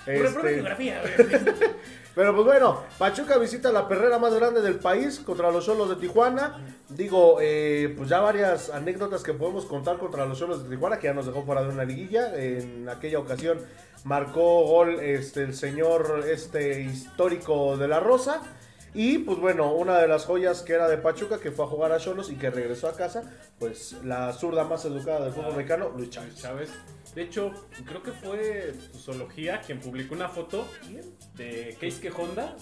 Este, 0.06 0.62
güey. 0.62 1.44
pero 2.16 2.34
pues 2.34 2.46
bueno, 2.46 2.84
Pachuca 2.98 3.38
visita 3.38 3.72
la 3.72 3.88
perrera 3.88 4.20
más 4.20 4.34
grande 4.34 4.62
del 4.62 4.76
país 4.76 5.20
contra 5.20 5.52
los 5.52 5.66
Cholos 5.66 5.90
de 5.90 5.96
Tijuana. 5.96 6.58
Digo, 6.90 7.38
eh, 7.42 7.94
pues 7.98 8.10
ya 8.10 8.20
varias 8.20 8.70
anécdotas 8.70 9.24
que 9.24 9.34
podemos 9.34 9.66
contar 9.66 9.98
contra 9.98 10.26
los 10.26 10.38
Cholos 10.40 10.64
de 10.64 10.70
Tijuana, 10.70 10.98
que 11.00 11.08
ya 11.08 11.14
nos 11.14 11.26
dejó 11.26 11.44
fuera 11.44 11.64
de 11.64 11.70
una 11.70 11.84
liguilla. 11.84 12.36
En 12.38 12.88
aquella 12.90 13.20
ocasión 13.20 13.60
marcó 14.06 14.64
gol 14.66 15.00
este, 15.02 15.44
el 15.44 15.54
señor 15.54 16.24
este 16.32 16.82
histórico 16.82 17.76
de 17.76 17.90
la 17.90 18.00
Rosa. 18.00 18.42
Y 18.94 19.18
pues 19.18 19.38
bueno, 19.40 19.74
una 19.74 19.98
de 20.00 20.08
las 20.08 20.24
joyas 20.24 20.62
que 20.62 20.72
era 20.72 20.88
de 20.88 20.98
Pachuca, 20.98 21.38
que 21.38 21.52
fue 21.52 21.66
a 21.66 21.68
jugar 21.68 21.92
a 21.92 21.98
Cholos 21.98 22.32
y 22.32 22.36
que 22.36 22.50
regresó 22.50 22.88
a 22.88 22.96
casa, 22.96 23.30
pues 23.60 23.94
la 24.06 24.32
zurda 24.32 24.64
más 24.64 24.86
educada 24.86 25.26
del 25.26 25.34
fútbol 25.34 25.54
mexicano, 25.58 25.90
Luis 25.98 26.12
Chávez. 26.12 26.36
Chávez. 26.38 26.70
De 27.14 27.24
hecho, 27.24 27.52
creo 27.86 28.02
que 28.02 28.12
fue 28.14 28.74
Zoología 28.98 29.60
quien 29.60 29.82
publicó 29.82 30.16
una 30.16 30.30
foto 30.30 30.66
de 31.36 31.76
Keisuke 31.78 32.14
Honda 32.18 32.56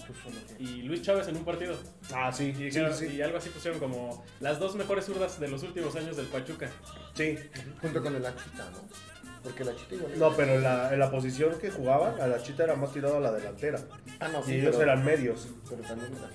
y 0.58 0.82
Luis 0.82 1.02
Chávez 1.02 1.28
en 1.28 1.36
un 1.36 1.44
partido. 1.44 1.76
Ah, 2.12 2.32
sí, 2.32 2.52
Y, 2.58 2.70
sí, 2.70 2.80
sí. 2.94 3.06
y 3.06 3.22
algo 3.22 3.38
así 3.38 3.50
pusieron 3.50 3.78
como 3.78 4.24
las 4.40 4.58
dos 4.58 4.74
mejores 4.74 5.04
zurdas 5.04 5.38
de 5.38 5.46
los 5.46 5.62
últimos 5.62 5.94
años 5.94 6.16
del 6.16 6.26
Pachuca. 6.26 6.68
sí. 7.14 7.38
Junto 7.80 8.02
con 8.02 8.14
el 8.16 8.26
Achita, 8.26 8.70
¿no? 8.72 9.13
Porque 9.44 9.62
el 9.62 9.68
Achita 9.68 9.94
igual. 9.94 10.18
No, 10.18 10.32
pero 10.34 10.54
en 10.54 10.62
la, 10.62 10.92
en 10.92 10.98
la 10.98 11.10
posición 11.10 11.58
que 11.60 11.70
jugaban, 11.70 12.18
a 12.20 12.26
la 12.26 12.42
chita 12.42 12.64
era 12.64 12.74
más 12.76 12.92
tirado 12.92 13.18
a 13.18 13.20
la 13.20 13.30
delantera. 13.30 13.78
Ah, 14.18 14.28
no, 14.28 14.40
y 14.40 14.44
sí. 14.44 14.54
ellos 14.54 14.74
pero, 14.76 14.90
eran 14.90 15.04
medios. 15.04 15.46
Pero 15.68 15.82
también 15.82 16.12
era. 16.16 16.30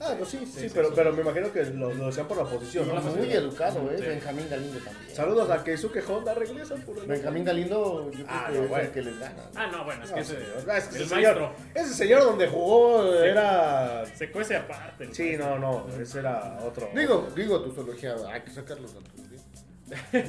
Ah, 0.00 0.14
pues 0.16 0.30
sí, 0.30 0.38
sí, 0.46 0.60
sí, 0.60 0.70
pero, 0.72 0.88
sí. 0.88 0.94
pero 0.94 1.12
me 1.12 1.22
imagino 1.22 1.52
que 1.52 1.64
lo, 1.64 1.92
lo 1.92 2.06
decían 2.06 2.28
por 2.28 2.36
la 2.36 2.44
posición. 2.44 2.84
Sí, 2.84 2.90
¿no? 2.94 3.02
por 3.02 3.10
la 3.10 3.16
Muy 3.18 3.32
educado, 3.32 3.90
¿eh? 3.90 3.96
Sí. 3.98 4.04
Benjamín 4.06 4.46
Galindo 4.48 4.78
también. 4.78 5.14
Saludos 5.14 5.50
a 5.50 5.64
Keisuke 5.64 6.04
Honda, 6.08 6.34
regresa 6.34 6.76
por 6.76 6.98
el- 6.98 7.06
Benjamín 7.06 7.44
Galindo, 7.44 8.04
yo 8.12 8.12
creo 8.12 8.26
Ah, 8.28 8.44
que 8.48 8.58
no, 8.58 8.62
es 8.62 8.68
bueno. 8.70 8.84
el 8.84 8.90
que 8.92 9.02
les 9.02 9.18
gana. 9.18 9.34
¿no? 9.34 9.60
Ah, 9.60 9.66
no, 9.66 9.84
bueno, 9.84 10.04
es 10.04 10.10
No, 10.10 10.14
que 10.14 10.20
ese, 10.22 10.34
señor. 10.36 10.70
Ah, 10.70 10.78
es 10.78 10.84
que 10.84 10.96
el 10.98 11.02
ese 11.02 11.14
maestro 11.16 11.34
señor, 11.56 11.56
ese 11.74 11.94
señor 11.94 12.22
donde 12.24 12.46
jugó 12.46 13.14
era... 13.24 14.06
se 14.14 14.30
cuece 14.30 14.56
aparte. 14.56 15.08
Sí, 15.12 15.22
maestro. 15.36 15.58
no, 15.58 15.84
no, 15.88 16.00
ese 16.00 16.18
era 16.20 16.58
otro. 16.64 16.88
Digo, 16.94 17.28
digo 17.34 17.60
tu 17.60 17.72
zoología, 17.72 18.14
hay 18.32 18.40
que 18.42 18.50
sacarlos 18.52 18.92
a 18.94 18.98
tu 19.00 19.27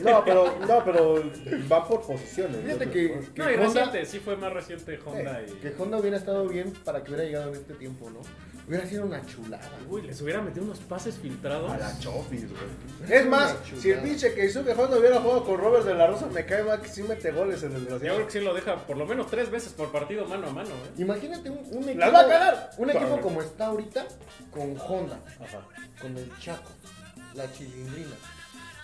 No, 0.04 0.24
pero, 0.26 0.58
no, 0.68 0.84
pero 0.86 1.24
va 1.72 1.88
por 1.88 2.02
posiciones. 2.02 2.58
Fíjate 2.64 2.86
¿no? 2.86 2.92
que, 2.92 3.20
que 3.34 3.42
No, 3.42 3.52
y 3.52 3.54
Honda, 3.56 3.66
reciente, 3.86 4.06
sí 4.06 4.20
fue 4.20 4.36
más 4.38 4.54
reciente 4.54 5.00
Honda 5.06 5.42
y... 5.42 5.52
que 5.54 5.74
Honda 5.78 5.98
hubiera 5.98 6.18
estado 6.18 6.48
bien 6.48 6.74
para 6.84 7.04
que 7.04 7.12
hubiera 7.12 7.26
llegado 7.26 7.50
en 7.50 7.56
este 7.56 7.74
tiempo, 7.74 8.10
¿no? 8.10 8.20
Hubiera 8.68 8.86
sido 8.86 9.06
una 9.06 9.26
chulada. 9.26 9.68
Uy, 9.90 10.04
les 10.04 10.22
hubiera 10.22 10.42
metido 10.44 10.64
unos 10.64 10.78
pases 10.80 11.16
filtrados. 11.18 11.72
A 11.72 11.78
la 11.78 11.98
Chofis, 12.00 12.46
güey. 12.50 13.12
Es 13.12 13.26
más, 13.26 13.56
si 13.80 13.90
el 13.90 14.00
pinche 14.02 14.34
Keisuke 14.36 14.70
Honda 14.78 15.00
hubiera 15.00 15.20
jugado 15.20 15.44
con 15.44 15.58
Robert 15.60 15.86
de 15.86 15.96
la 15.96 16.06
Rosa, 16.06 16.28
me 16.28 16.46
cae 16.46 16.62
mal 16.64 16.80
que 16.80 16.88
sí 16.90 17.02
mete 17.02 17.32
goles 17.32 17.64
el 17.64 17.72
Yo 17.72 17.80
desgraciado. 17.80 18.16
creo 18.18 18.28
que 18.28 18.32
sí 18.34 18.40
lo 18.42 18.54
deja 18.54 18.76
por 18.86 18.96
lo 18.98 19.08
menos 19.08 19.26
tres 19.28 19.50
veces 19.50 19.74
por 19.74 19.92
partido 19.92 20.26
mano 20.28 20.48
a 20.48 20.52
mano, 20.52 20.70
¿eh? 20.70 21.02
Imagínate 21.02 21.50
un, 21.50 21.58
un 21.72 21.84
equipo, 21.84 22.00
¡Las 22.00 22.14
va 22.14 22.20
a 22.20 22.28
cagar! 22.28 22.70
un 22.78 22.90
equipo 22.92 23.20
como 23.22 23.42
está 23.42 23.66
ahorita 23.68 24.06
con 24.52 24.78
Honda, 24.88 25.20
Ajá. 25.40 25.62
con 26.00 26.16
el 26.16 26.32
Chaco, 26.38 26.70
la 27.34 27.52
Chilindrina, 27.52 28.16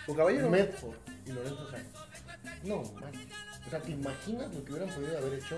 Un 0.07 0.15
caballero. 0.15 0.49
Medford 0.49 0.95
y 1.25 1.31
Lorenzo 1.31 1.69
Sáenz. 1.71 1.87
No, 2.63 2.81
man. 2.99 3.11
O 3.65 3.69
sea, 3.69 3.79
¿te 3.79 3.91
imaginas 3.91 4.53
lo 4.53 4.63
que 4.63 4.71
hubieran 4.73 4.93
podido 4.93 5.17
haber 5.17 5.33
hecho? 5.33 5.57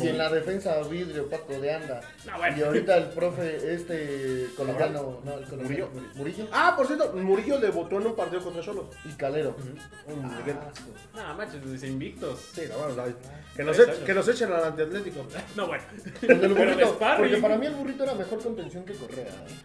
Y 0.00 0.06
en 0.06 0.18
la 0.18 0.30
defensa 0.30 0.80
vidrio, 0.84 1.28
Paco 1.28 1.52
de 1.60 1.74
Anda. 1.74 2.00
No, 2.24 2.38
bueno. 2.38 2.56
Y 2.56 2.62
ahorita 2.62 2.96
el 2.96 3.08
profe, 3.08 3.74
este 3.74 4.46
colombiano, 4.56 5.20
no, 5.24 5.34
el 5.34 5.46
Murillo. 5.62 5.88
colombiano, 5.88 6.14
Murillo 6.16 6.48
Ah, 6.52 6.74
por 6.76 6.86
cierto, 6.86 7.12
Murillo 7.14 7.58
debutó 7.58 8.00
en 8.00 8.06
un 8.06 8.14
partido 8.14 8.40
contra 8.42 8.62
Cholos. 8.62 8.86
y 9.04 9.08
Calero. 9.14 9.56
Un 10.06 10.24
Ah. 10.24 10.70
No, 11.16 11.34
manches, 11.36 11.72
dice 11.72 11.88
invictos. 11.88 12.38
Sí, 12.54 12.62
la 12.68 12.76
verdad. 12.86 13.08
Que 13.56 13.64
nos, 13.64 13.76
echen, 13.80 14.04
que 14.04 14.14
nos 14.14 14.28
echen 14.28 14.52
al 14.52 14.64
antiatlético. 14.64 15.26
No, 15.56 15.66
bueno. 15.66 15.82
El 16.22 16.54
burrito, 16.54 16.98
porque 17.18 17.36
para 17.38 17.58
mí 17.58 17.66
el 17.66 17.74
burrito 17.74 18.04
era 18.04 18.14
mejor 18.14 18.40
contención 18.40 18.84
que 18.84 18.94
Correa. 18.94 19.26
¿eh? 19.26 19.56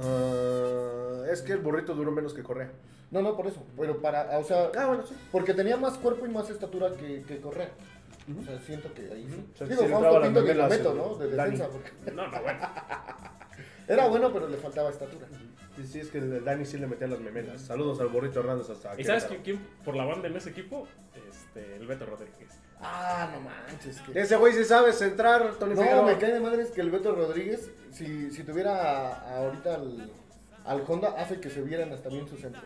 Ah, 0.00 1.24
es 1.32 1.42
que 1.42 1.52
el 1.52 1.58
burrito 1.58 1.94
duró 1.94 2.12
menos 2.12 2.32
que 2.32 2.42
Correa. 2.44 2.70
No, 3.10 3.22
no, 3.22 3.36
por 3.36 3.46
eso. 3.46 3.62
Pero 3.78 4.00
para, 4.00 4.38
o 4.38 4.44
sea, 4.44 4.70
Ah, 4.76 4.86
bueno, 4.86 5.06
sí. 5.06 5.14
porque 5.30 5.54
tenía 5.54 5.76
más 5.76 5.98
cuerpo 5.98 6.26
y 6.26 6.28
más 6.30 6.50
estatura 6.50 6.90
que, 6.92 7.22
que 7.22 7.40
Correa. 7.40 7.70
O 8.40 8.42
sea, 8.42 8.58
siento 8.60 8.92
que 8.94 9.02
ahí. 9.02 9.26
sí. 9.28 9.44
O 9.54 9.56
sea, 9.56 9.66
Digo, 9.66 9.86
Fausto 9.86 10.22
Pinto 10.22 10.42
ni 10.42 10.54
lo 10.54 10.66
meto, 10.68 10.94
¿no? 10.94 11.14
De 11.16 11.36
Dani. 11.36 11.50
defensa. 11.56 11.68
Porque 11.72 11.90
No, 12.12 12.26
no, 12.26 12.42
bueno. 12.42 12.58
era 13.88 14.08
bueno, 14.08 14.32
pero 14.32 14.48
le 14.48 14.56
faltaba 14.56 14.90
estatura. 14.90 15.26
Sí, 15.76 15.86
sí, 15.86 16.00
es 16.00 16.08
que 16.08 16.20
Dani 16.20 16.64
sí 16.64 16.78
le 16.78 16.86
metía 16.86 17.06
las 17.08 17.20
memelas. 17.20 17.60
Saludos 17.60 18.00
al 18.00 18.08
burrito 18.08 18.40
Hernández 18.40 18.70
hasta 18.70 18.98
¿Y 18.98 19.04
sabes 19.04 19.24
quién, 19.24 19.42
quién 19.42 19.58
por 19.84 19.96
la 19.96 20.04
banda 20.04 20.28
en 20.28 20.36
ese 20.36 20.50
equipo? 20.50 20.86
Este, 21.28 21.76
el 21.76 21.86
Beto 21.86 22.06
Rodríguez. 22.06 22.48
Ah, 22.80 23.28
no 23.34 23.40
manches. 23.40 24.00
Que... 24.00 24.20
Ese 24.20 24.36
güey 24.36 24.52
sí 24.52 24.64
sabe 24.64 24.92
centrar, 24.92 25.54
Tony 25.56 25.74
No, 25.74 25.82
Figueroa. 25.82 26.06
me 26.06 26.16
cae 26.18 26.32
de 26.32 26.40
madres 26.40 26.70
que 26.70 26.80
el 26.80 26.90
Beto 26.90 27.12
Rodríguez, 27.14 27.70
si, 27.92 28.30
si 28.30 28.44
tuviera 28.44 29.36
ahorita 29.36 29.74
al, 29.74 30.10
al 30.64 30.84
Honda, 30.86 31.14
hace 31.18 31.40
que 31.40 31.50
se 31.50 31.60
vieran 31.62 31.92
hasta 31.92 32.08
bien 32.08 32.28
sus 32.28 32.40
centros. 32.40 32.64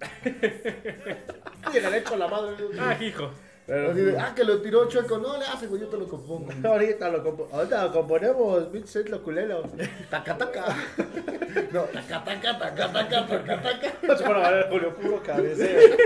Llegaré 1.72 2.02
con 2.02 2.18
la 2.18 2.28
madre. 2.28 2.54
Ah, 2.78 2.96
hijo. 3.00 3.30
Pero- 3.66 3.90
Así 3.92 4.00
de, 4.00 4.18
ah, 4.18 4.32
que 4.34 4.42
lo 4.42 4.60
tiró 4.62 4.88
Chueco. 4.88 5.18
No 5.18 5.36
le 5.38 5.44
hace, 5.44 5.68
güey, 5.68 5.80
yo 5.82 5.86
te 5.88 5.96
lo 5.96 6.08
compongo. 6.08 6.48
Ahorita 6.68 7.08
lo, 7.08 7.22
compo- 7.22 7.48
ahorita 7.52 7.84
lo 7.84 7.92
componemos, 7.92 8.64
pinche 8.64 8.88
centro 8.88 9.22
culero. 9.22 9.62
Taca, 10.10 10.36
taca. 10.36 10.64
No, 11.70 11.82
taca, 11.82 12.24
taca, 12.24 12.58
taca, 12.58 12.92
taca, 12.92 13.26
taca, 13.26 13.62
taca. 13.62 13.92
No 14.02 14.16
se 14.16 14.24
van 14.24 14.44
a 14.44 14.50
ver 14.50 14.68
Julio, 14.70 14.94
puro 14.96 15.22
cabeceo. 15.22 15.96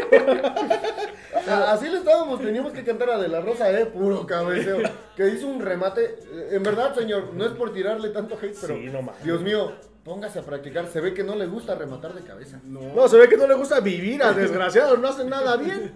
Ah, 1.48 1.72
Así 1.72 1.88
le 1.88 1.98
estábamos, 1.98 2.40
teníamos 2.42 2.72
que 2.72 2.84
cantar 2.84 3.10
a 3.10 3.18
De 3.18 3.28
La 3.28 3.40
Rosa, 3.40 3.70
eh, 3.70 3.86
puro 3.86 4.26
cabeceo. 4.26 4.78
Que 5.16 5.28
hizo 5.28 5.46
un 5.46 5.60
remate. 5.62 6.18
En 6.50 6.62
verdad, 6.62 6.94
señor, 6.94 7.32
no 7.32 7.46
es 7.46 7.52
por 7.52 7.72
tirarle 7.72 8.10
tanto 8.10 8.34
hate, 8.36 8.56
pero. 8.60 8.74
Sí, 8.74 8.90
no. 8.92 9.10
Dios 9.22 9.40
mío, 9.40 9.72
póngase 10.04 10.38
a 10.38 10.42
practicar. 10.42 10.86
Se 10.88 11.00
ve 11.00 11.14
que 11.14 11.24
no 11.24 11.34
le 11.34 11.46
gusta 11.46 11.74
rematar 11.74 12.14
de 12.14 12.22
cabeza. 12.22 12.60
No, 12.64 13.08
se 13.08 13.16
ve 13.18 13.28
que 13.28 13.36
no 13.36 13.46
le 13.46 13.54
gusta 13.54 13.80
vivir 13.80 14.22
al 14.22 14.36
desgraciado, 14.36 14.96
no 14.96 15.08
hace 15.08 15.24
nada 15.24 15.56
bien. 15.56 15.92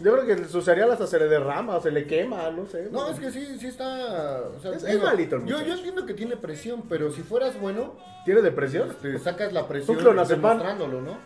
Yo 0.00 0.12
creo 0.14 0.26
que 0.26 0.48
su 0.48 0.62
cereal 0.62 0.90
hasta 0.90 1.06
se 1.06 1.16
le 1.18 1.28
derrama, 1.28 1.80
se 1.80 1.92
le 1.92 2.06
quema, 2.06 2.50
no 2.50 2.66
sé. 2.66 2.88
No, 2.90 3.08
es 3.08 3.20
que 3.20 3.30
sí, 3.30 3.56
sí 3.60 3.68
está. 3.68 4.40
o 4.56 4.58
sea, 4.60 4.72
Es- 4.74 4.82
es 4.82 5.00
malito 5.00 5.36
el 5.36 5.44
yo, 5.46 5.60
yo 5.62 5.74
entiendo 5.74 6.04
que 6.06 6.14
tiene 6.14 6.36
presión, 6.36 6.82
pero 6.88 7.12
si 7.12 7.22
fueras 7.22 7.60
bueno, 7.60 7.96
¿Tiene 8.24 8.40
depresión? 8.40 8.96
te 9.00 9.16
sacas 9.20 9.52
la 9.52 9.68
presión 9.68 9.96
demostrándolo, 9.98 11.00
¿no? 11.02 11.18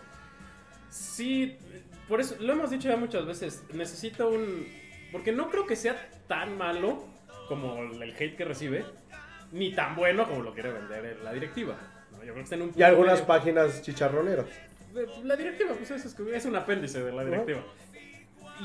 Sí, 0.91 1.57
por 2.09 2.21
eso 2.21 2.37
lo 2.41 2.53
hemos 2.53 2.71
dicho 2.71 2.89
ya 2.89 2.97
muchas 2.97 3.25
veces. 3.27 3.63
Necesita 3.73 4.27
un. 4.27 4.67
Porque 5.13 5.33
no 5.33 5.51
creo 5.51 5.67
que 5.67 5.77
sea 5.77 5.97
tan 6.29 6.59
malo 6.59 7.05
como 7.49 7.79
el 7.81 8.13
hate 8.13 8.37
que 8.37 8.45
recibe, 8.45 8.85
ni 9.53 9.73
tan 9.75 9.95
bueno 9.97 10.27
como 10.29 10.43
lo 10.43 10.53
quiere 10.55 10.73
vender 10.73 11.19
la 11.23 11.33
directiva. 11.33 11.77
¿no? 12.13 12.19
Yo 12.19 12.23
creo 12.25 12.35
que 12.37 12.41
está 12.43 12.55
en 12.57 12.63
un 12.63 12.73
Y 12.77 12.83
algunas 12.83 13.15
medio. 13.15 13.27
páginas 13.27 13.83
chicharroneras. 13.83 14.47
La 15.25 15.37
directiva, 15.37 15.75
pues 15.75 15.91
es, 15.91 16.19
es 16.19 16.45
un 16.47 16.57
apéndice 16.57 17.03
de 17.03 17.13
la 17.13 17.25
directiva. 17.25 17.61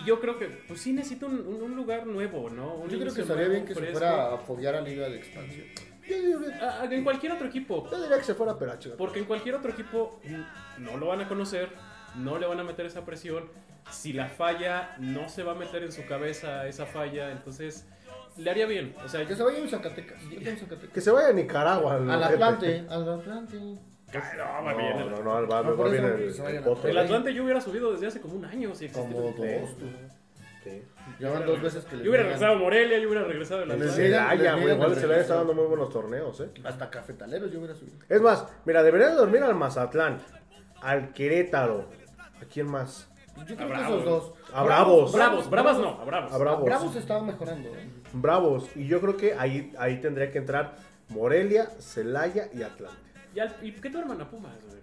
Y 0.02 0.06
yo 0.06 0.22
creo 0.22 0.40
que, 0.40 0.46
pues 0.48 0.80
sí 0.80 0.94
necesita 0.94 1.26
un, 1.26 1.40
un- 1.46 1.62
un 1.64 1.76
lugar 1.76 2.08
nuevo, 2.08 2.50
¿no? 2.50 2.76
Un 2.76 2.90
Yo 2.90 2.98
creo 3.00 3.14
que 3.14 3.22
estaría 3.22 3.48
bien 3.50 3.66
que 3.66 3.76
se 3.76 3.86
fuera 3.88 4.34
a 4.34 4.38
foguear 4.38 4.76
a 4.76 4.82
Liga 4.82 5.10
de 5.10 5.18
Expansión. 5.18 5.66
En 6.90 7.04
cualquier 7.04 7.34
otro 7.34 7.48
equipo. 7.48 7.88
yo 7.92 8.02
diría 8.02 8.18
que 8.18 8.24
se 8.24 8.34
fuera 8.34 8.58
Peracho. 8.58 8.96
Porque 8.98 9.20
en 9.20 9.26
cualquier 9.26 9.56
otro 9.56 9.72
equipo 9.72 10.22
no 10.78 10.98
lo 10.98 11.08
van 11.08 11.22
a 11.22 11.28
conocer, 11.28 11.70
no 12.16 12.38
le 12.40 12.48
van 12.48 12.60
a 12.60 12.64
meter 12.64 12.86
esa 12.86 13.04
presión. 13.06 13.50
Si 13.92 14.14
la 14.14 14.28
falla, 14.28 14.96
no 15.00 15.28
se 15.28 15.44
va 15.44 15.52
a 15.54 15.56
meter 15.56 15.84
en 15.84 15.92
su 15.92 16.06
cabeza 16.06 16.68
esa 16.68 16.86
falla. 16.86 17.32
Entonces, 17.32 17.86
le 18.38 18.50
haría 18.52 18.66
bien. 18.66 18.96
O 19.04 19.08
sea, 19.08 19.26
Que 19.26 19.36
se 19.36 19.44
vaya 19.44 19.58
en 19.60 19.70
Zacatecas. 19.70 20.22
Zacatecas. 20.22 20.94
Que 20.94 21.02
se 21.02 21.12
vaya 21.12 21.28
a 21.30 21.34
Nicaragua. 21.34 21.98
el 21.98 22.10
Al. 22.10 22.24
Atlante, 22.24 22.86
al 22.90 23.10
Atlante. 23.10 23.58
no, 23.58 23.80
va 24.66 24.74
bien. 24.74 24.90
No, 25.00 25.04
El, 25.06 25.12
no, 25.12 25.24
no, 25.24 25.36
al 25.36 25.52
va, 25.52 25.62
No, 25.64 25.76
por 25.76 25.88
va 25.88 25.92
bien 25.92 26.06
eso, 26.06 26.16
el, 26.16 26.24
que 26.28 26.32
se 26.34 26.42
vayan 26.42 26.64
el 26.84 26.98
a 26.98 27.02
Atlante 27.02 27.34
yo 27.34 27.44
hubiera 27.44 27.62
subido 27.62 27.92
desde 27.94 28.08
hace 28.08 28.22
como 28.22 28.36
un 28.36 28.46
año. 28.46 28.74
Si 28.76 28.90
Como 28.90 29.30
existiera. 29.30 29.62
dos, 29.62 29.78
tú. 29.78 29.86
Sí. 30.64 30.84
Ya 31.20 31.32
van 31.32 31.46
dos 31.48 31.60
veces 31.60 31.84
que 31.86 31.96
le 31.96 32.04
Yo 32.04 32.12
hubiera 32.12 32.24
regresado 32.26 32.54
a 32.54 32.58
Morelia, 32.60 33.00
yo 33.00 33.08
hubiera 33.10 33.26
regresado 33.26 33.64
a 33.64 33.66
la 33.66 33.76
Les 33.76 33.88
niegan- 33.88 33.96
Celaya, 33.96 34.30
les 34.36 34.40
güey, 34.52 34.60
niegan 34.60 34.76
igual 34.76 34.92
el 34.92 34.96
se 34.96 35.08
le 35.08 35.14
está 35.14 35.16
regreso. 35.16 35.36
dando 35.36 35.54
muy 35.56 35.66
buenos 35.66 35.90
torneos, 35.90 36.40
¿eh? 36.42 36.50
Hasta 36.64 36.90
cafetaleros 36.92 37.52
yo 37.52 37.58
hubiera 37.60 37.74
subido. 37.74 37.98
Es 38.08 38.22
más, 38.22 38.46
mira, 38.66 38.84
deberían 38.84 39.16
dormir 39.18 39.42
al 39.44 39.56
Mazatlán. 39.56 40.20
al 40.84 41.14
Querétaro. 41.14 41.88
¿A 42.42 42.46
quién 42.46 42.68
más? 42.70 43.08
Yo 43.48 43.56
creo 43.56 43.68
A 43.68 43.72
que 43.72 43.78
Bravos. 43.78 44.02
esos 44.02 44.06
dos. 44.06 44.34
A 44.54 44.64
Bravos. 44.64 45.12
Bravos, 45.14 45.50
bravas 45.50 45.78
no, 45.80 45.90
a 46.02 46.06
bravos. 46.06 46.32
A 46.34 46.38
Bravos. 46.38 46.66
Bravos 46.66 46.96
estaba 46.96 47.22
mejorando. 47.24 47.70
¿eh? 47.70 47.90
Bravos. 48.14 48.66
Y 48.76 48.88
yo 48.88 49.00
creo 49.02 49.18
que 49.18 49.34
ahí, 49.34 49.74
ahí 49.78 50.00
tendría 50.02 50.32
que 50.32 50.38
entrar 50.38 50.76
Morelia, 51.10 51.66
Celaya 51.80 52.50
y 52.54 52.64
Atlante. 52.64 52.98
¿Y, 53.36 53.40
al- 53.40 53.56
¿Y 53.62 53.72
qué 53.74 53.90
tu 53.90 53.98
hermana 54.00 54.30
Pumas? 54.30 54.54
güey? 54.68 54.82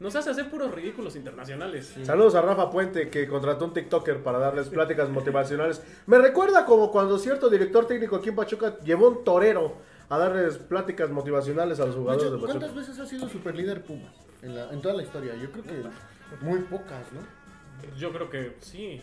Nos 0.00 0.16
hace 0.16 0.30
hacer 0.30 0.50
puros 0.50 0.74
ridículos 0.74 1.14
internacionales. 1.14 1.94
Saludos 2.02 2.34
a 2.34 2.42
Rafa 2.42 2.70
Puente 2.70 3.08
que 3.08 3.28
contrató 3.28 3.66
un 3.66 3.72
TikToker 3.72 4.20
para 4.24 4.38
darles 4.40 4.68
pláticas 4.68 5.08
motivacionales. 5.08 5.80
Me 6.06 6.18
recuerda 6.18 6.64
como 6.66 6.90
cuando 6.90 7.18
cierto 7.18 7.48
director 7.48 7.86
técnico 7.86 8.16
aquí 8.16 8.30
en 8.30 8.34
Pachuca 8.36 8.78
llevó 8.80 9.06
un 9.08 9.22
torero 9.24 9.76
a 10.08 10.18
darles 10.18 10.58
pláticas 10.58 11.08
motivacionales 11.10 11.78
a 11.78 11.86
los 11.86 11.94
De 11.94 12.00
jugadores 12.00 12.26
hecho, 12.26 12.34
de 12.34 12.40
Pachuca. 12.42 12.58
¿cuántas 12.58 12.74
veces 12.76 12.98
ha 12.98 13.06
sido 13.06 13.28
superlíder 13.28 13.82
Pumas 13.84 14.12
en, 14.42 14.56
la- 14.56 14.72
en 14.72 14.82
toda 14.82 14.94
la 14.94 15.04
historia? 15.04 15.36
Yo 15.36 15.52
creo 15.52 15.62
que 15.64 15.82
muy 16.44 16.58
pocas, 16.62 17.12
¿no? 17.12 17.20
Yo 17.98 18.12
creo 18.12 18.30
que 18.30 18.56
sí. 18.60 19.00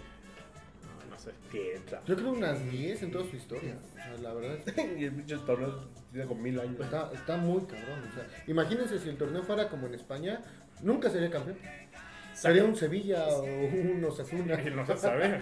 No, 0.83 1.11
no 1.11 1.19
sé. 1.19 1.31
Piensa. 1.51 2.01
Yo 2.05 2.15
creo 2.15 2.31
unas 2.31 2.69
10 2.71 3.03
en 3.03 3.11
toda 3.11 3.29
su 3.29 3.35
historia. 3.35 3.77
O 3.91 3.93
sea, 3.93 4.17
la 4.21 4.33
verdad 4.33 4.57
es 4.65 4.73
que 4.73 4.95
y 4.99 5.03
el 5.05 5.13
pinche 5.13 5.37
torneo 5.37 5.87
tiene 6.11 6.27
como 6.27 6.41
mil 6.41 6.59
años. 6.59 6.79
está, 6.79 7.11
está 7.13 7.37
muy 7.37 7.61
cabrón. 7.61 7.99
O 8.09 8.13
sea, 8.13 8.27
imagínense 8.47 8.99
si 8.99 9.09
el 9.09 9.17
torneo 9.17 9.43
fuera 9.43 9.69
como 9.69 9.87
en 9.87 9.95
España, 9.95 10.41
nunca 10.81 11.09
sería 11.09 11.29
campeón. 11.29 11.57
Sería 12.33 12.63
un 12.63 12.75
Sevilla 12.75 13.27
o 13.27 13.43
un 13.43 14.03
Osasuna. 14.05 14.61
Y 14.65 14.69
nosotros 14.69 15.01
sabemos. 15.01 15.41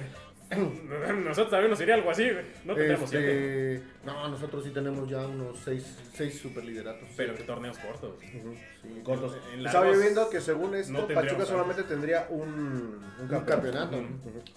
Nosotros 1.25 1.49
también 1.49 1.71
nos 1.71 1.81
iría 1.81 1.95
algo 1.95 2.09
así, 2.09 2.29
güey. 2.29 2.45
No 2.63 2.73
tendríamos 2.73 3.09
siete. 3.09 3.73
Este, 3.75 3.87
no, 4.05 4.29
nosotros 4.29 4.63
sí 4.63 4.69
tenemos 4.71 5.09
ya 5.09 5.27
unos 5.27 5.57
6 5.65 5.97
seis 6.13 6.39
superlideratos. 6.39 7.09
Pero 7.17 7.35
que 7.35 7.43
torneos 7.43 7.77
cortos. 7.77 8.11
Sí, 8.21 9.01
Cortos. 9.03 9.37
En 9.53 9.65
Estaba 9.65 9.85
largos 9.85 10.01
viendo 10.01 10.29
que 10.29 10.39
según 10.39 10.75
esto, 10.75 10.93
no 10.93 11.07
Pachuca 11.07 11.45
solamente 11.45 11.83
tendría 11.83 12.27
un, 12.29 13.03
un 13.19 13.27
campeonato. 13.27 13.97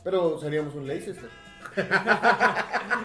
Pero 0.05 0.39
seríamos 0.39 0.75
un 0.75 0.87
Leicester. 0.87 1.29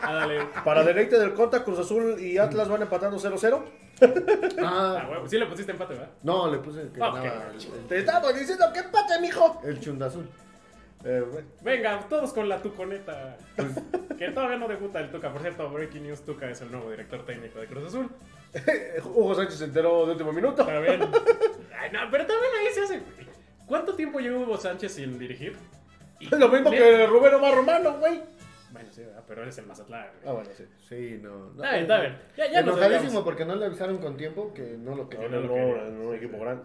Ah. 0.07 0.27
Para 0.63 0.83
deleite 0.83 1.17
del 1.19 1.33
Conta, 1.33 1.63
Cruz 1.63 1.79
Azul 1.79 2.19
y 2.19 2.37
Atlas 2.37 2.67
van 2.69 2.81
empatando 2.81 3.17
0-0. 3.17 3.63
Ah, 4.61 5.01
Ah, 5.03 5.07
huevo. 5.09 5.27
Sí 5.27 5.37
le 5.37 5.45
pusiste 5.45 5.71
empate, 5.71 5.93
¿verdad? 5.93 6.09
no, 6.23 6.51
le 6.51 6.57
puse 6.59 6.89
que 6.93 6.99
Ah, 7.01 7.49
el, 7.53 7.87
Te 7.87 7.99
estamos 7.99 8.33
diciendo 8.37 8.65
que 8.73 8.79
empate, 8.79 9.19
mijo. 9.21 9.61
el, 9.63 9.69
el 9.71 9.79
chundazul. 9.79 10.27
Eh, 11.05 11.23
bueno. 11.31 11.47
Venga, 11.61 11.99
todos 12.09 12.33
con 12.33 12.49
la 12.49 12.61
tuconeta. 12.61 13.37
que 14.17 14.29
todavía 14.29 14.57
no 14.57 14.67
debuta 14.67 14.99
el 14.99 15.11
Tuca. 15.11 15.31
Por 15.31 15.41
cierto, 15.41 15.69
Breaking 15.69 16.03
News 16.03 16.23
Tuca 16.25 16.49
es 16.49 16.61
el 16.61 16.71
nuevo 16.71 16.89
director 16.89 17.23
técnico 17.25 17.59
de 17.59 17.67
Cruz 17.67 17.85
Azul. 17.85 18.09
Hugo 19.05 19.35
Sánchez 19.35 19.59
se 19.59 19.65
enteró 19.65 20.05
de 20.05 20.13
último 20.13 20.33
minuto. 20.33 20.63
Está 20.63 20.79
bien. 20.79 21.01
Ay, 21.79 21.91
no, 21.91 21.99
pero 22.09 22.25
también 22.25 22.51
ahí 22.59 22.73
se 22.73 22.81
hace. 22.81 23.01
¿Cuánto 23.67 23.95
tiempo 23.95 24.19
lleva 24.19 24.39
Hugo 24.39 24.57
Sánchez 24.57 24.93
sin 24.93 25.19
dirigir? 25.19 25.55
Y- 26.19 26.25
Es 26.25 26.39
lo 26.39 26.49
mismo 26.49 26.71
que 26.71 27.05
Rubén 27.07 27.33
Omar 27.35 27.53
Romano, 27.55 27.97
güey. 27.99 28.21
Bueno, 28.71 28.89
sí, 28.91 29.01
¿verdad? 29.03 29.23
pero 29.27 29.43
eres 29.43 29.57
el 29.57 29.67
Mazatlán. 29.67 30.07
Ah, 30.25 30.31
bueno, 30.33 30.49
sí. 30.57 30.65
Sí, 30.89 31.19
no. 31.21 31.51
no 31.51 31.63
Está 31.63 31.69
bien, 31.71 31.81
está 31.83 32.01
bien. 32.01 32.17
Ya, 32.35 32.51
ya 32.51 32.61
nos 32.61 32.77
Enojadísimo 32.77 33.23
porque 33.23 33.45
no 33.45 33.55
le 33.55 33.65
avisaron 33.65 33.99
con 33.99 34.17
tiempo 34.17 34.53
que 34.53 34.75
no 34.77 34.91
lo 34.95 35.03
No, 35.03 35.09
querían. 35.09 35.31
no, 35.31 35.39
no, 35.41 35.85
en 35.87 35.97
un 36.07 36.15
equipo 36.15 36.39
grande. 36.39 36.63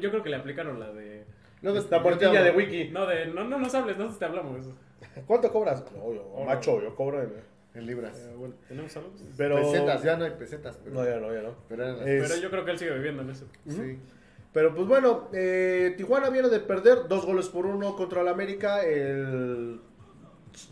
Yo 0.00 0.10
creo 0.10 0.22
que 0.22 0.30
le 0.30 0.36
aplicaron 0.36 0.80
la 0.80 0.90
de. 0.92 1.24
Luego- 1.62 1.86
La 1.90 2.02
puertilla 2.02 2.42
de 2.42 2.50
Wiki. 2.50 2.88
No, 2.90 3.06
de. 3.06 3.26
No, 3.26 3.44
no 3.44 3.58
nos 3.58 3.74
hables, 3.74 3.96
nosotros 3.96 4.18
te 4.18 4.24
hablamos. 4.24 4.66
¿Cuánto 5.26 5.50
cobras? 5.52 5.84
No, 5.96 6.12
yo, 6.12 6.22
Oh, 6.34 6.44
macho, 6.44 6.82
yo 6.82 6.94
cobro 6.94 7.22
en... 7.22 7.32
En 7.74 7.86
libras. 7.86 8.18
Eh, 8.18 8.34
bueno, 8.36 8.54
¿tenemos 8.68 8.94
algo? 8.98 9.10
Pero... 9.36 9.56
Pesetas, 9.56 10.02
ya 10.02 10.16
no 10.16 10.24
hay 10.26 10.32
pesetas. 10.32 10.76
Pero, 10.84 10.94
No, 10.96 11.04
ya 11.06 11.16
no, 11.16 11.32
ya 11.32 11.40
no. 11.40 11.54
pero 11.68 11.84
eran 11.84 11.96
las- 11.96 12.04
Pero 12.04 12.36
yo 12.42 12.50
creo 12.50 12.64
que 12.66 12.70
él 12.72 12.78
sigue 12.78 12.92
viviendo 12.94 13.22
en 13.22 13.30
eso. 13.30 13.46
sí. 13.66 13.98
Pero 14.52 14.74
pues 14.74 14.86
bueno, 14.86 15.28
eh, 15.32 15.94
Tijuana 15.96 16.28
viene 16.28 16.50
de 16.50 16.60
perder 16.60 17.08
dos 17.08 17.24
goles 17.24 17.48
por 17.48 17.64
uno 17.64 17.96
contra 17.96 18.20
el 18.20 18.28
América 18.28 18.82
el 18.84 19.80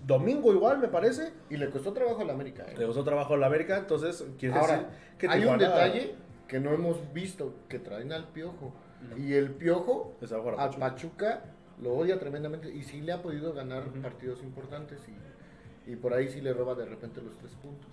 domingo 0.06 0.52
igual, 0.52 0.78
me 0.78 0.88
parece. 0.88 1.32
Y 1.48 1.56
le 1.56 1.70
costó 1.70 1.92
trabajo 1.94 2.20
a 2.20 2.24
la 2.26 2.34
América. 2.34 2.66
¿eh? 2.68 2.74
Le 2.76 2.84
costó 2.84 3.02
trabajo 3.04 3.32
al 3.34 3.42
América, 3.44 3.78
entonces 3.78 4.22
quiere 4.38 4.54
decir 4.58 4.86
hay 5.28 5.44
un 5.46 5.56
detalle 5.58 6.14
que 6.46 6.60
no 6.60 6.72
hemos 6.74 6.98
visto, 7.14 7.54
que 7.68 7.78
traen 7.78 8.12
al 8.12 8.28
Piojo. 8.28 8.74
Y 9.16 9.34
el 9.34 9.50
Piojo 9.50 10.14
a 10.22 10.56
Pachuca. 10.56 10.78
Pachuca 10.78 11.44
lo 11.82 11.94
odia 11.94 12.18
tremendamente 12.18 12.70
y 12.70 12.82
sí 12.82 13.00
le 13.00 13.12
ha 13.12 13.22
podido 13.22 13.54
ganar 13.54 13.84
partidos 14.02 14.42
importantes 14.42 15.00
y, 15.08 15.90
y 15.90 15.96
por 15.96 16.12
ahí 16.12 16.28
sí 16.28 16.40
le 16.40 16.52
roba 16.52 16.74
de 16.74 16.84
repente 16.84 17.22
los 17.22 17.36
tres 17.38 17.52
puntos. 17.54 17.88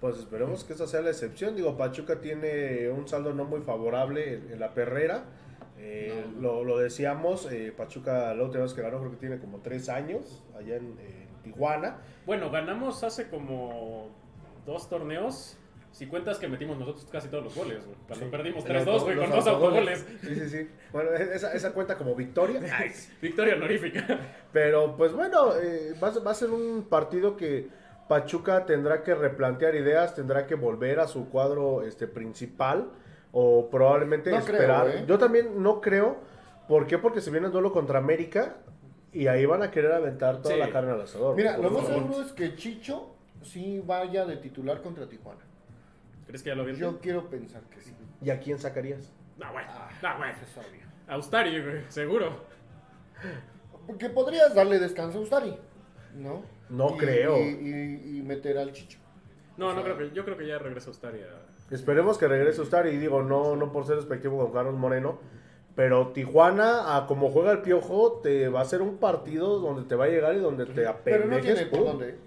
Pues 0.00 0.18
esperemos 0.18 0.64
que 0.64 0.72
esa 0.72 0.86
sea 0.88 1.00
la 1.00 1.10
excepción. 1.10 1.54
Digo, 1.54 1.76
Pachuca 1.76 2.20
tiene 2.20 2.90
un 2.90 3.06
saldo 3.06 3.32
no 3.32 3.44
muy 3.44 3.60
favorable 3.60 4.34
en, 4.34 4.52
en 4.52 4.60
la 4.60 4.74
perrera. 4.74 5.24
Eh, 5.78 6.24
Lo, 6.40 6.64
lo 6.64 6.78
decíamos, 6.78 7.50
eh, 7.50 7.72
Pachuca 7.76 8.34
la 8.34 8.42
última 8.44 8.64
vez 8.64 8.74
que 8.74 8.82
ganó 8.82 8.98
creo 8.98 9.10
que 9.12 9.16
tiene 9.16 9.38
como 9.38 9.58
tres 9.58 9.88
años 9.88 10.42
allá 10.56 10.76
en, 10.76 10.96
eh, 11.00 11.26
Tijuana. 11.42 11.98
Bueno, 12.24 12.50
ganamos 12.50 13.02
hace 13.02 13.28
como 13.28 14.10
dos 14.64 14.88
torneos. 14.88 15.56
Si 15.92 16.06
cuentas 16.06 16.38
que 16.38 16.48
metimos 16.48 16.78
nosotros 16.78 17.06
casi 17.12 17.28
todos 17.28 17.44
los 17.44 17.54
goles, 17.54 17.84
güey. 17.84 17.96
Cuando 18.08 18.24
Sí. 18.26 18.30
perdimos 18.30 18.64
Los 18.68 18.84
3-2, 18.86 19.02
güey, 19.04 19.16
con 19.18 19.30
dos 19.30 19.46
autogoles. 19.46 20.06
Sí, 20.22 20.34
sí, 20.34 20.48
sí. 20.48 20.70
Bueno, 20.92 21.10
e, 21.12 21.34
esa, 21.36 21.52
esa 21.52 21.72
cuenta 21.72 21.96
como 21.96 22.14
victoria. 22.14 22.60
Victoria 23.22 23.54
honorífica. 23.56 24.18
Pero 24.52 24.96
pues 24.96 25.12
bueno, 25.12 25.54
eh, 25.56 25.94
va, 26.02 26.08
a 26.08 26.12
ser- 26.12 26.26
va 26.26 26.30
a 26.30 26.34
ser 26.34 26.50
un 26.50 26.86
partido 26.88 27.36
que 27.36 27.68
Pachuca 28.08 28.64
tendrá 28.66 29.02
que 29.02 29.14
replantear 29.14 29.74
ideas, 29.74 30.14
tendrá 30.14 30.46
que 30.46 30.54
volver 30.54 30.98
a 30.98 31.06
su 31.06 31.28
cuadro 31.28 31.82
este 31.82 32.06
principal 32.08 32.90
o 33.30 33.68
probablemente 33.70 34.30
No 34.30 34.40
creo, 34.40 34.54
esperar. 34.56 34.88
¿eh? 34.88 35.04
Yo 35.06 35.18
también 35.18 35.62
no 35.62 35.80
creo. 35.80 36.16
¿Por 36.68 36.86
qué? 36.86 36.96
Porque 36.98 37.20
se 37.20 37.30
viene 37.30 37.46
el 37.46 37.52
duelo 37.52 37.70
contra 37.72 37.98
América 37.98 38.56
y 39.12 39.26
ahí 39.26 39.44
van 39.46 39.62
a 39.62 39.70
querer 39.70 39.92
aventar 39.92 40.40
toda 40.40 40.54
Sí. 40.54 40.60
la 40.60 40.70
carne 40.70 40.92
al 40.92 41.02
asador. 41.02 41.36
Mira, 41.36 41.58
lo 41.58 41.70
más 41.70 41.86
seguro 41.86 42.22
es 42.22 42.32
que 42.32 42.54
Chicho 42.56 43.14
sí 43.42 43.82
vaya 43.84 44.24
de 44.24 44.36
titular 44.38 44.80
contra 44.80 45.06
Tijuana. 45.08 45.40
¿Crees 46.32 46.42
que 46.44 46.48
ya 46.48 46.54
lo 46.56 46.64
viste? 46.64 46.80
Yo 46.80 46.98
quiero 46.98 47.28
pensar 47.28 47.60
que 47.64 47.78
sí. 47.82 47.94
¿Y 48.22 48.30
a 48.30 48.40
quién 48.40 48.58
sacarías? 48.58 49.12
No, 49.38 49.52
güey. 49.52 49.66
No, 50.02 50.16
güey. 50.16 50.30
Eso 50.30 50.44
es 50.44 50.56
obvio. 50.66 50.80
Austari, 51.08 51.62
güey, 51.62 51.82
seguro. 51.88 52.30
Porque 53.86 54.08
podrías 54.08 54.54
darle 54.54 54.78
descanso 54.78 55.18
a 55.18 55.22
Ustari, 55.22 55.54
¿no? 56.14 56.42
No 56.70 56.94
Y- 56.94 56.98
creo. 56.98 57.36
Y, 57.38 57.42
y- 57.42 58.18
y 58.18 58.22
meter 58.22 58.56
al 58.56 58.72
Chicho. 58.72 58.98
No, 59.56 59.68
O 59.68 59.72
no 59.74 59.82
creo 59.82 59.98
que. 59.98 60.10
Yo 60.12 60.24
creo 60.24 60.36
que 60.38 60.46
ya 60.46 60.58
regresa 60.58 60.88
Austari 60.88 61.20
a. 61.20 61.74
Esperemos 61.74 62.16
que 62.18 62.28
regrese 62.28 62.60
Ustar 62.62 62.86
y 62.86 62.96
digo, 62.96 63.22
no, 63.22 63.56
no 63.56 63.72
por 63.72 63.86
ser 63.86 63.96
despectivo 63.96 64.38
con 64.38 64.52
Carlos 64.52 64.74
Moreno, 64.74 65.18
pero 65.74 66.08
Tijuana, 66.08 66.96
a 66.96 67.06
como 67.06 67.30
juega 67.30 67.52
el 67.52 67.60
Piojo, 67.62 68.20
te 68.22 68.48
va 68.48 68.60
a 68.60 68.64
ser 68.64 68.80
un 68.82 68.96
partido 68.98 69.58
donde 69.58 69.84
te 69.84 69.94
va 69.94 70.04
a 70.04 70.08
llegar 70.08 70.34
y 70.34 70.38
donde 70.40 70.64
te 70.66 70.72
Pero 70.72 70.86
no 71.26 71.36
apendejes. 71.36 71.54
tiene 71.54 71.70
por 71.70 71.84
dónde. 71.84 72.18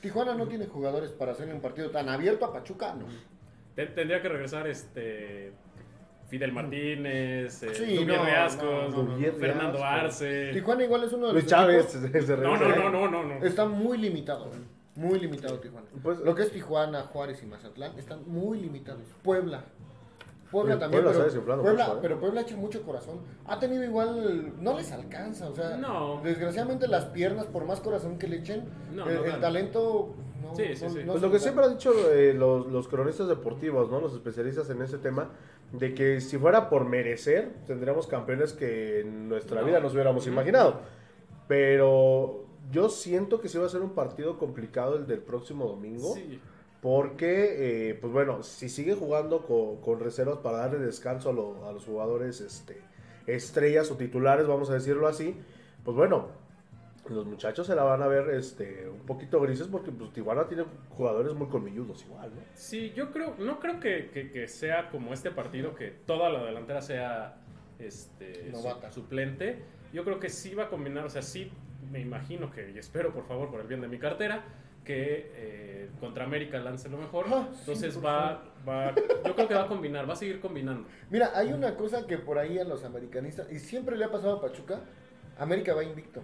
Tijuana 0.00 0.34
no 0.34 0.46
tiene 0.46 0.66
jugadores 0.66 1.10
para 1.12 1.32
hacer 1.32 1.52
un 1.52 1.60
partido 1.60 1.90
tan 1.90 2.08
abierto 2.08 2.44
a 2.44 2.52
Pachuca, 2.52 2.94
no. 2.94 3.06
Te- 3.74 3.86
Tendría 3.86 4.20
que 4.22 4.28
regresar 4.28 4.66
este. 4.66 5.52
Fidel 6.28 6.52
Martínez, 6.52 7.62
eh, 7.62 7.74
Sí, 7.74 8.04
no, 8.04 8.22
Riascos, 8.22 8.62
no, 8.94 9.02
no, 9.02 9.02
no, 9.02 9.16
no. 9.18 9.32
Fernando. 9.32 9.82
Arce. 9.82 10.50
Tijuana 10.52 10.84
igual 10.84 11.04
es 11.04 11.12
uno 11.14 11.28
de 11.28 11.32
los 11.32 11.42
Luis 11.42 11.46
Chávez 11.46 11.94
equipos- 11.94 12.10
se, 12.12 12.22
se 12.26 12.36
No, 12.36 12.54
regresa. 12.56 12.76
no, 12.82 12.90
no, 12.90 13.08
no, 13.08 13.22
no, 13.24 13.38
no. 13.38 13.44
Está 13.46 13.64
muy 13.66 13.96
limitado, 13.96 14.50
muy 14.94 15.18
limitado 15.18 15.58
Tijuana. 15.58 15.86
Pues- 16.02 16.18
Lo 16.18 16.34
que 16.34 16.42
es 16.42 16.52
Tijuana, 16.52 17.02
Juárez 17.04 17.42
y 17.42 17.46
Mazatlán 17.46 17.98
están 17.98 18.28
muy 18.28 18.60
limitados. 18.60 19.04
Puebla. 19.22 19.64
Puebla 20.50 20.78
también, 20.78 21.02
Puebla 21.02 21.10
se 21.12 21.16
ha 21.16 21.20
pero, 21.24 21.32
desinflado 21.32 21.62
Puebla, 21.62 21.84
mucho, 21.84 21.96
¿eh? 21.96 22.00
pero 22.02 22.20
Puebla 22.20 22.40
echa 22.40 22.56
mucho 22.56 22.82
corazón. 22.82 23.20
Ha 23.46 23.58
tenido 23.58 23.84
igual, 23.84 24.54
no 24.62 24.76
les 24.76 24.90
alcanza, 24.92 25.48
o 25.48 25.54
sea, 25.54 25.76
No. 25.76 26.20
desgraciadamente 26.22 26.88
las 26.88 27.04
piernas, 27.06 27.46
por 27.46 27.64
más 27.66 27.80
corazón 27.80 28.18
que 28.18 28.28
le 28.28 28.36
echen, 28.38 28.64
No, 28.94 29.08
el, 29.08 29.16
no 29.16 29.24
el 29.24 29.40
talento 29.40 30.14
no, 30.42 30.54
Sí, 30.56 30.64
sí, 30.74 30.88
sí. 30.88 31.00
no 31.04 31.12
Pues 31.12 31.22
lo 31.22 31.30
que 31.30 31.38
siempre 31.38 31.64
han 31.64 31.72
dicho 31.72 31.92
eh, 32.12 32.32
los, 32.32 32.66
los 32.68 32.88
cronistas 32.88 33.28
deportivos, 33.28 33.90
¿no? 33.90 34.00
Los 34.00 34.14
especialistas 34.14 34.70
en 34.70 34.80
ese 34.80 34.96
tema, 34.98 35.28
de 35.72 35.92
que 35.92 36.20
si 36.22 36.38
fuera 36.38 36.70
por 36.70 36.84
merecer, 36.86 37.50
tendríamos 37.66 38.06
campeones 38.06 38.54
que 38.54 39.00
en 39.00 39.28
nuestra 39.28 39.60
No. 39.60 39.66
vida 39.66 39.80
nos 39.80 39.92
hubiéramos 39.92 40.26
imaginado. 40.26 40.80
Pero 41.46 42.44
yo 42.70 42.88
siento 42.88 43.40
que 43.40 43.48
sí 43.48 43.58
va 43.58 43.66
a 43.66 43.68
ser 43.70 43.82
un 43.82 43.90
partido 43.90 44.38
complicado 44.38 44.96
el 44.96 45.06
del 45.06 45.20
próximo 45.20 45.66
domingo. 45.66 46.14
Sí. 46.14 46.40
Porque, 46.80 47.90
eh, 47.90 47.94
pues 47.94 48.12
bueno, 48.12 48.42
si 48.44 48.68
sigue 48.68 48.94
jugando 48.94 49.44
con, 49.46 49.80
con 49.80 49.98
reservas 50.00 50.38
para 50.38 50.58
darle 50.58 50.78
descanso 50.78 51.30
a, 51.30 51.32
lo- 51.32 51.66
a 51.66 51.72
los 51.72 51.84
jugadores 51.84 52.40
este, 52.40 52.80
estrellas 53.26 53.90
o 53.90 53.96
titulares, 53.96 54.46
vamos 54.46 54.70
a 54.70 54.74
decirlo 54.74 55.08
así, 55.08 55.34
pues 55.84 55.96
bueno, 55.96 56.28
los 57.08 57.26
muchachos 57.26 57.66
se 57.66 57.74
la 57.74 57.82
van 57.82 58.02
a 58.02 58.06
ver 58.06 58.30
este, 58.30 58.88
un 58.88 59.00
poquito 59.00 59.40
grises 59.40 59.66
porque 59.66 59.90
pues, 59.90 60.12
Tijuana 60.12 60.46
tiene 60.46 60.64
jugadores 60.90 61.34
muy 61.34 61.48
colmilludos 61.48 62.04
igual, 62.04 62.30
¿no? 62.34 62.40
Sí, 62.54 62.92
yo 62.94 63.10
creo, 63.10 63.34
no 63.38 63.58
creo 63.58 63.80
que, 63.80 64.10
que- 64.12 64.30
que 64.30 64.46
sea 64.46 64.88
como 64.90 65.12
este 65.12 65.30
partido, 65.32 65.74
que 65.74 65.88
toda 65.90 66.28
la 66.30 66.44
delantera 66.44 66.80
sea 66.80 67.38
este, 67.80 68.50
su- 68.54 68.92
suplente. 68.92 69.62
Yo 69.92 70.04
creo 70.04 70.20
que 70.20 70.28
sí 70.28 70.54
va 70.54 70.64
a 70.64 70.68
combinar, 70.68 71.06
o 71.06 71.10
sea, 71.10 71.22
sí 71.22 71.50
me 71.90 72.00
imagino 72.00 72.50
que, 72.52 72.70
y 72.70 72.78
espero 72.78 73.12
por 73.12 73.26
favor 73.26 73.50
por 73.50 73.60
el 73.62 73.66
bien 73.66 73.80
de 73.80 73.88
mi 73.88 73.98
cartera, 73.98 74.44
que 74.88 75.30
eh, 75.34 75.90
contra 76.00 76.24
América 76.24 76.58
lance 76.60 76.88
lo 76.88 76.96
mejor. 76.96 77.26
Ah, 77.28 77.46
Entonces 77.60 78.02
va, 78.02 78.42
va, 78.66 78.94
yo 78.94 79.34
creo 79.34 79.46
que 79.46 79.54
va 79.54 79.64
a 79.64 79.68
combinar, 79.68 80.08
va 80.08 80.14
a 80.14 80.16
seguir 80.16 80.40
combinando. 80.40 80.88
Mira, 81.10 81.30
hay 81.34 81.52
una 81.52 81.76
cosa 81.76 82.06
que 82.06 82.16
por 82.16 82.38
ahí 82.38 82.58
a 82.58 82.64
los 82.64 82.84
americanistas, 82.84 83.52
y 83.52 83.58
siempre 83.58 83.98
le 83.98 84.06
ha 84.06 84.10
pasado 84.10 84.36
a 84.36 84.40
Pachuca, 84.40 84.80
América 85.38 85.74
va 85.74 85.84
invicto. 85.84 86.22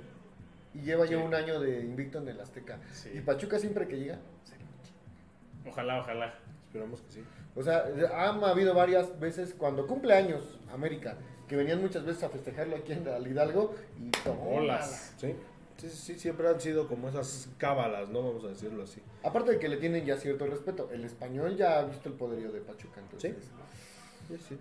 Y 0.72 0.80
lleva 0.80 1.04
ya 1.04 1.18
un 1.18 1.34
año 1.34 1.60
de 1.60 1.80
invicto 1.80 2.16
en 2.16 2.28
el 2.28 2.40
Azteca. 2.40 2.78
Sí. 2.90 3.10
Y 3.12 3.20
Pachuca 3.20 3.58
siempre 3.58 3.86
que 3.86 3.98
llega, 3.98 4.18
Ojalá, 5.66 6.00
ojalá. 6.00 6.34
Esperamos 6.66 7.02
que 7.02 7.12
sí. 7.12 7.24
o 7.54 7.62
sea, 7.62 7.84
han 8.14 8.42
habido 8.44 8.72
varias 8.72 9.20
veces 9.20 9.54
cuando 9.56 9.86
cumple 9.86 10.14
años 10.14 10.58
América, 10.72 11.18
que 11.48 11.56
venían 11.56 11.82
muchas 11.82 12.02
veces 12.06 12.22
a 12.22 12.30
festejarlo 12.30 12.76
aquí 12.76 12.92
en 12.92 13.06
al 13.08 13.26
Hidalgo 13.26 13.74
y 13.98 14.10
tómala. 14.10 14.56
Olas. 14.56 15.14
Sí. 15.18 15.34
Sí, 15.76 15.88
sí, 15.90 15.96
sí, 15.96 16.18
siempre 16.18 16.48
han 16.48 16.60
sido 16.60 16.86
como 16.88 17.08
esas 17.08 17.48
cábalas, 17.58 18.08
¿no? 18.08 18.22
Vamos 18.22 18.44
a 18.44 18.48
decirlo 18.48 18.84
así. 18.84 19.00
Aparte 19.22 19.52
de 19.52 19.58
que 19.58 19.68
le 19.68 19.76
tienen 19.76 20.04
ya 20.04 20.16
cierto 20.16 20.46
respeto, 20.46 20.88
el 20.92 21.04
español 21.04 21.56
ya 21.56 21.80
ha 21.80 21.84
visto 21.84 22.08
el 22.08 22.14
poderío 22.14 22.52
de 22.52 22.60
Pachuca, 22.60 23.00
entonces. 23.00 23.34
Sí, 24.28 24.36
sí. 24.48 24.58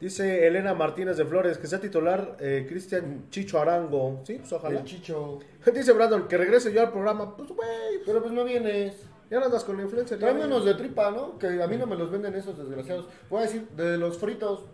Dice 0.00 0.46
Elena 0.46 0.72
Martínez 0.72 1.18
de 1.18 1.26
Flores 1.26 1.58
que 1.58 1.66
sea 1.66 1.78
titular 1.78 2.36
eh, 2.40 2.64
Cristian 2.66 3.26
Chicho 3.28 3.60
Arango. 3.60 4.22
Sí, 4.24 4.36
pues 4.38 4.50
ojalá. 4.52 4.78
El 4.78 4.84
Chicho. 4.86 5.40
Dice 5.74 5.92
Brandon 5.92 6.26
que 6.26 6.38
regrese 6.38 6.72
yo 6.72 6.80
al 6.80 6.90
programa. 6.90 7.36
Pues, 7.36 7.50
güey, 7.50 8.02
Pero 8.06 8.22
pues 8.22 8.32
no 8.32 8.44
vienes. 8.44 8.94
ya 9.30 9.40
no 9.40 9.46
andas 9.46 9.62
con 9.62 9.76
la 9.76 9.82
influencer. 9.82 10.18
Tráeme 10.18 10.46
unos 10.46 10.64
de 10.64 10.72
tripa, 10.74 11.10
¿no? 11.10 11.38
Que 11.38 11.62
a 11.62 11.66
mí 11.66 11.76
no 11.76 11.86
me 11.86 11.96
los 11.96 12.10
venden 12.10 12.34
esos 12.34 12.56
desgraciados. 12.56 13.08
Voy 13.28 13.40
a 13.40 13.42
decir, 13.42 13.68
de 13.76 13.98
los 13.98 14.16
fritos. 14.16 14.64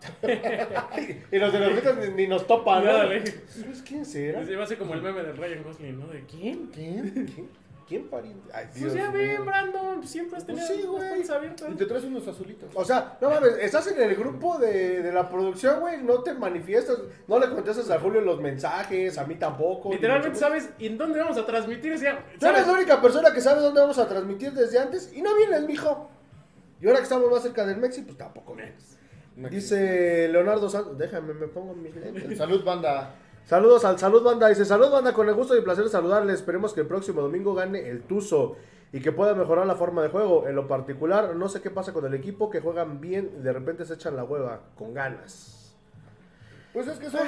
Y 1.32 1.38
los 1.38 1.52
de 1.52 1.58
los 1.58 1.72
fritos 1.72 1.96
ni, 1.98 2.08
ni 2.14 2.26
nos 2.28 2.46
topan, 2.46 2.84
¿no? 2.84 2.92
Dale. 2.92 3.24
¿Sabes 3.48 3.82
quién 3.82 4.04
será? 4.04 4.42
Va 4.56 4.64
a 4.64 4.66
ser 4.66 4.78
como 4.78 4.94
el 4.94 5.02
meme 5.02 5.22
del 5.22 5.36
Ryan 5.36 5.62
Gosling, 5.62 5.98
¿no? 5.98 6.06
¿De 6.08 6.24
quién? 6.24 6.66
¿Quién? 6.66 7.10
¿Quién? 7.34 7.48
¿Quién 7.88 8.08
pariente? 8.08 8.50
Ay, 8.52 8.66
Pues 8.80 8.94
ya 8.94 9.10
mío. 9.10 9.18
ven, 9.20 9.46
Brandon, 9.46 10.04
siempre 10.06 10.38
has 10.38 10.44
Pues 10.44 10.56
tenido 10.68 10.82
sí, 10.82 10.88
güey. 10.88 11.08
puertas 11.08 11.30
abiertas. 11.30 11.68
Y 11.72 11.74
te 11.76 11.86
traes 11.86 12.02
unos 12.04 12.26
azulitos. 12.26 12.68
O 12.74 12.84
sea, 12.84 13.16
no 13.20 13.30
mames, 13.30 13.58
estás 13.60 13.86
en 13.86 14.02
el 14.02 14.16
grupo 14.16 14.58
de, 14.58 15.02
de 15.02 15.12
la 15.12 15.28
producción, 15.30 15.78
güey, 15.78 16.02
no 16.02 16.20
te 16.24 16.34
manifiestas, 16.34 16.98
no 17.28 17.38
le 17.38 17.48
contestas 17.48 17.88
a 17.90 18.00
Julio 18.00 18.20
los 18.22 18.40
mensajes, 18.40 19.16
a 19.18 19.24
mí 19.24 19.36
tampoco. 19.36 19.92
Literalmente 19.92 20.36
sabes 20.36 20.68
en 20.80 20.98
dónde 20.98 21.20
vamos 21.20 21.38
a 21.38 21.46
transmitir. 21.46 21.92
O 21.92 21.98
sea, 21.98 22.14
menos. 22.14 22.24
Tú 22.40 22.46
eres 22.46 22.58
¿sabes? 22.58 22.66
la 22.66 22.72
única 22.72 23.00
persona 23.00 23.32
que 23.32 23.40
sabe 23.40 23.60
dónde 23.60 23.80
vamos 23.80 23.98
a 23.98 24.08
transmitir 24.08 24.52
desde 24.52 24.80
antes 24.80 25.12
y 25.14 25.22
no 25.22 25.36
vienes, 25.36 25.62
mijo. 25.68 26.10
Y 26.80 26.86
ahora 26.88 26.98
que 26.98 27.04
estamos 27.04 27.30
más 27.30 27.42
cerca 27.42 27.64
del 27.64 27.76
Mexi, 27.76 28.02
pues 28.02 28.18
tampoco 28.18 28.54
vienes. 28.56 28.95
Dice 29.36 30.28
Leonardo 30.28 30.68
Santos, 30.70 30.96
déjame, 30.96 31.34
me 31.34 31.46
pongo 31.46 31.74
mis 31.74 31.94
lentes. 31.94 32.38
Salud, 32.38 32.64
banda. 32.64 33.14
Saludos 33.46 33.84
al 33.84 33.96
Salud 33.96 34.24
Banda. 34.24 34.48
Dice, 34.48 34.64
salud 34.64 34.90
Banda, 34.90 35.12
con 35.12 35.28
el 35.28 35.34
gusto 35.34 35.56
y 35.56 35.60
placer 35.60 35.84
de 35.84 35.90
saludarles. 35.90 36.36
Esperemos 36.36 36.72
que 36.72 36.80
el 36.80 36.88
próximo 36.88 37.22
domingo 37.22 37.54
gane 37.54 37.88
el 37.88 38.02
Tuzo 38.02 38.56
y 38.92 39.00
que 39.00 39.12
pueda 39.12 39.34
mejorar 39.34 39.66
la 39.66 39.76
forma 39.76 40.02
de 40.02 40.08
juego. 40.08 40.48
En 40.48 40.56
lo 40.56 40.66
particular, 40.66 41.36
no 41.36 41.48
sé 41.48 41.60
qué 41.60 41.70
pasa 41.70 41.92
con 41.92 42.04
el 42.06 42.14
equipo, 42.14 42.50
que 42.50 42.60
juegan 42.60 43.00
bien 43.00 43.30
y 43.38 43.42
de 43.42 43.52
repente 43.52 43.84
se 43.84 43.94
echan 43.94 44.16
la 44.16 44.24
hueva, 44.24 44.62
con 44.76 44.94
ganas. 44.94 45.76
Pues 46.72 46.88
es 46.88 46.98
que 46.98 47.06
eso 47.06 47.18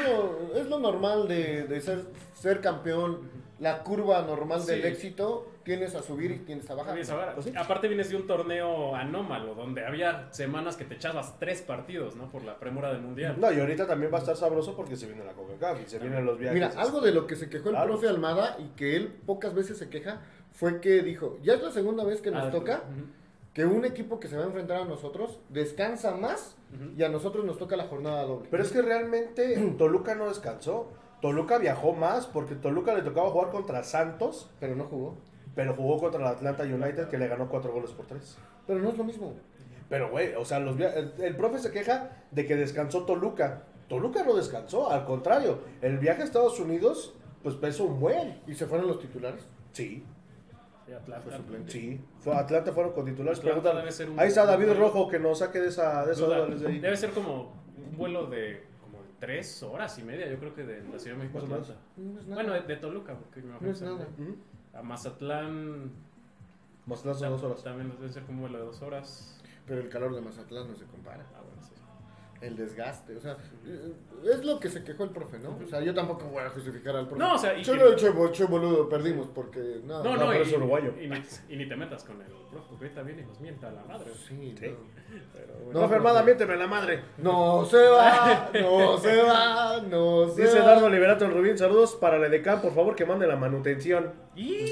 es 0.56 0.66
lo, 0.66 0.80
normal 0.80 1.28
de, 1.28 1.68
de 1.68 1.80
ser, 1.80 2.04
ser 2.34 2.60
campeón. 2.60 3.30
La 3.60 3.84
curva 3.84 4.22
normal 4.22 4.66
del 4.66 4.84
éxito, 4.86 5.46
tienes 5.68 5.94
a 5.94 6.02
subir 6.02 6.30
y 6.30 6.38
tienes 6.38 6.68
a 6.70 6.74
bajar. 6.74 6.94
Pues 7.34 7.44
sí. 7.44 7.52
Aparte 7.54 7.88
vienes 7.88 8.08
de 8.08 8.16
un 8.16 8.26
torneo 8.26 8.96
anómalo, 8.96 9.54
donde 9.54 9.84
había 9.84 10.32
semanas 10.32 10.76
que 10.76 10.84
te 10.86 10.94
echabas 10.94 11.38
tres 11.38 11.60
partidos, 11.60 12.16
¿no? 12.16 12.30
Por 12.30 12.42
la 12.42 12.58
premura 12.58 12.90
del 12.90 13.02
Mundial. 13.02 13.36
No, 13.38 13.52
y 13.52 13.60
ahorita 13.60 13.86
también 13.86 14.10
va 14.10 14.16
a 14.16 14.20
estar 14.20 14.34
sabroso 14.36 14.74
porque 14.74 14.96
se 14.96 15.06
viene 15.06 15.22
la 15.24 15.32
Coca-Cola 15.34 15.78
y 15.84 15.88
se 15.88 15.98
vienen 15.98 16.24
los 16.24 16.38
viajes. 16.38 16.54
Mira, 16.54 16.72
algo 16.80 17.02
de 17.02 17.12
lo 17.12 17.26
que 17.26 17.36
se 17.36 17.50
quejó 17.50 17.68
el 17.68 17.74
Claro. 17.74 17.90
profe 17.92 18.08
Almada 18.08 18.56
y 18.58 18.68
que 18.76 18.96
él 18.96 19.08
pocas 19.26 19.54
veces 19.54 19.76
se 19.76 19.90
queja 19.90 20.22
fue 20.52 20.80
que 20.80 21.02
dijo, 21.02 21.38
ya 21.42 21.52
es 21.54 21.62
la 21.62 21.70
segunda 21.70 22.02
vez 22.02 22.22
que 22.22 22.30
nos 22.30 22.46
Ah, 22.46 22.50
toca 22.50 22.82
que 23.52 23.66
un 23.66 23.84
equipo 23.84 24.18
que 24.20 24.28
se 24.28 24.36
va 24.38 24.44
a 24.44 24.46
enfrentar 24.46 24.80
a 24.80 24.84
nosotros 24.86 25.38
descansa 25.50 26.12
más 26.16 26.56
y 26.96 27.02
a 27.02 27.08
nosotros 27.10 27.44
nos 27.44 27.58
toca 27.58 27.76
la 27.76 27.84
jornada 27.84 28.22
doble. 28.24 28.48
Pero 28.50 28.62
es 28.62 28.72
que 28.72 28.80
realmente 28.82 29.56
Toluca 29.78 30.14
no 30.14 30.28
descansó. 30.28 30.90
Toluca 31.20 31.58
viajó 31.58 31.92
más 31.94 32.26
porque 32.26 32.54
Toluca 32.54 32.94
le 32.94 33.02
tocaba 33.02 33.28
jugar 33.30 33.50
contra 33.50 33.82
Santos, 33.82 34.48
Pero 34.60 34.76
no 34.76 34.84
jugó. 34.84 35.16
Pero 35.58 35.74
jugó 35.74 35.98
contra 35.98 36.20
el 36.20 36.26
Atlanta 36.28 36.62
United 36.62 37.08
que 37.08 37.18
le 37.18 37.26
ganó 37.26 37.48
cuatro 37.48 37.72
goles 37.72 37.90
por 37.90 38.06
tres. 38.06 38.38
Pero 38.64 38.78
no 38.78 38.90
es 38.90 38.96
lo 38.96 39.02
mismo. 39.02 39.34
Pero, 39.88 40.08
güey, 40.08 40.32
o 40.36 40.44
sea, 40.44 40.60
los 40.60 40.78
el, 40.78 41.12
el 41.18 41.34
profe 41.34 41.58
se 41.58 41.72
queja 41.72 42.10
de 42.30 42.46
que 42.46 42.54
descansó 42.54 43.04
Toluca. 43.04 43.64
Toluca 43.88 44.22
no 44.22 44.36
descansó, 44.36 44.88
al 44.88 45.04
contrario. 45.04 45.58
El 45.82 45.98
viaje 45.98 46.22
a 46.22 46.24
Estados 46.26 46.60
Unidos, 46.60 47.12
pues 47.42 47.56
pesó 47.56 47.86
un 47.86 47.98
buen. 47.98 48.40
¿Y 48.46 48.54
se 48.54 48.66
fueron 48.66 48.86
los 48.86 49.00
titulares? 49.00 49.48
Sí, 49.72 50.04
Sí, 50.86 50.92
Atlanta. 50.92 51.28
Fue 51.28 51.58
sí. 51.66 52.00
Fue, 52.20 52.34
Atlanta 52.36 52.72
fueron 52.72 52.92
con 52.92 53.04
titulares. 53.04 53.40
Atlanta 53.40 53.60
Preguntan, 53.62 53.82
debe 53.82 53.90
ser 53.92 54.10
un- 54.10 54.20
ahí 54.20 54.28
está 54.28 54.46
David 54.46 54.70
un- 54.70 54.76
Rojo 54.78 55.08
que 55.08 55.18
nos 55.18 55.40
saque 55.40 55.58
de 55.60 55.68
esa, 55.70 56.06
de 56.06 56.12
esa 56.12 56.24
Duda. 56.24 56.68
ahí. 56.68 56.78
Debe 56.78 56.96
ser 56.96 57.10
como 57.10 57.52
un 57.76 57.96
vuelo 57.96 58.26
de 58.28 58.62
como 58.80 59.02
de 59.02 59.08
tres 59.18 59.60
horas 59.64 59.98
y 59.98 60.04
media, 60.04 60.28
yo 60.30 60.38
creo 60.38 60.54
que 60.54 60.62
de 60.62 60.84
la 60.88 60.98
Ciudad 61.00 61.16
de 61.16 61.24
México. 61.24 61.40
Atlanta. 61.40 61.74
No. 61.96 62.34
Bueno, 62.36 62.52
de, 62.52 62.60
de 62.60 62.76
Toluca, 62.76 63.14
porque 63.16 63.40
me 63.40 63.48
No 63.48 63.58
imagino 63.58 63.72
es 63.72 63.82
nada. 63.82 64.06
A 64.74 64.82
Mazatlán 64.82 65.90
Mazatlán 66.88 67.18
son 67.18 67.30
dos 67.30 67.42
horas. 67.42 67.62
también 67.62 67.90
debe 68.00 68.12
ser 68.12 68.22
como 68.24 68.40
vuelo 68.42 68.58
de 68.58 68.64
dos 68.64 68.80
horas. 68.80 69.38
Pero 69.66 69.82
el 69.82 69.88
calor 69.90 70.14
de 70.14 70.22
Mazatlán 70.22 70.68
no 70.68 70.74
se 70.74 70.86
compara. 70.86 71.24
El 72.40 72.56
desgaste, 72.56 73.16
o 73.16 73.20
sea, 73.20 73.36
eh, 73.66 73.92
es 74.32 74.44
lo 74.44 74.60
que 74.60 74.68
se 74.70 74.84
quejó 74.84 75.02
el 75.04 75.10
profe, 75.10 75.38
¿no? 75.40 75.58
O 75.64 75.68
sea, 75.68 75.80
yo 75.80 75.92
tampoco 75.92 76.26
voy 76.26 76.42
a 76.44 76.50
justificar 76.50 76.94
al 76.94 77.06
profe. 77.08 77.18
No, 77.20 77.34
o 77.34 77.38
sea, 77.38 77.58
y 77.58 77.64
Solo 77.64 77.86
que- 77.86 77.90
el 77.90 77.96
che, 77.96 78.10
bo- 78.10 78.30
che 78.30 78.44
boludo, 78.44 78.88
perdimos 78.88 79.26
porque 79.34 79.80
nada. 79.84 80.04
No, 80.04 80.10
no, 80.14 80.24
no, 80.26 80.30
pero 80.30 80.44
y, 80.44 80.46
es 80.46 80.52
uruguayo. 80.52 80.94
y 81.00 81.08
ni, 81.08 81.22
y 81.48 81.56
ni 81.56 81.68
te 81.68 81.74
metas 81.74 82.04
con 82.04 82.20
el 82.22 82.28
profe, 82.28 82.66
porque 82.70 82.84
ahorita 82.84 83.02
viene 83.02 83.22
y 83.22 83.24
nos 83.24 83.40
mienta 83.40 83.70
la 83.72 83.82
madre. 83.82 84.12
Sí, 84.28 84.54
Sí. 84.56 84.66
no. 84.68 84.76
Pero 85.32 85.54
No, 85.58 85.64
bueno. 85.64 85.80
No, 85.80 85.88
Fermada, 85.88 86.22
miénteme 86.22 86.56
la 86.56 86.66
madre. 86.68 87.02
No 87.18 87.64
se 87.64 87.88
va, 87.88 88.50
no 88.54 88.98
se 88.98 89.22
va, 89.22 89.80
no 89.82 90.28
se 90.28 90.42
Dice 90.42 90.60
va. 90.60 90.66
Dardo 90.66 90.88
Liberato 90.88 91.24
en 91.24 91.32
Rubín, 91.32 91.58
saludos 91.58 91.96
para 91.96 92.18
la 92.18 92.28
EDECAM, 92.28 92.62
por 92.62 92.72
favor 92.72 92.94
que 92.94 93.04
mande 93.04 93.26
la 93.26 93.36
manutención. 93.36 94.12
Y... 94.36 94.64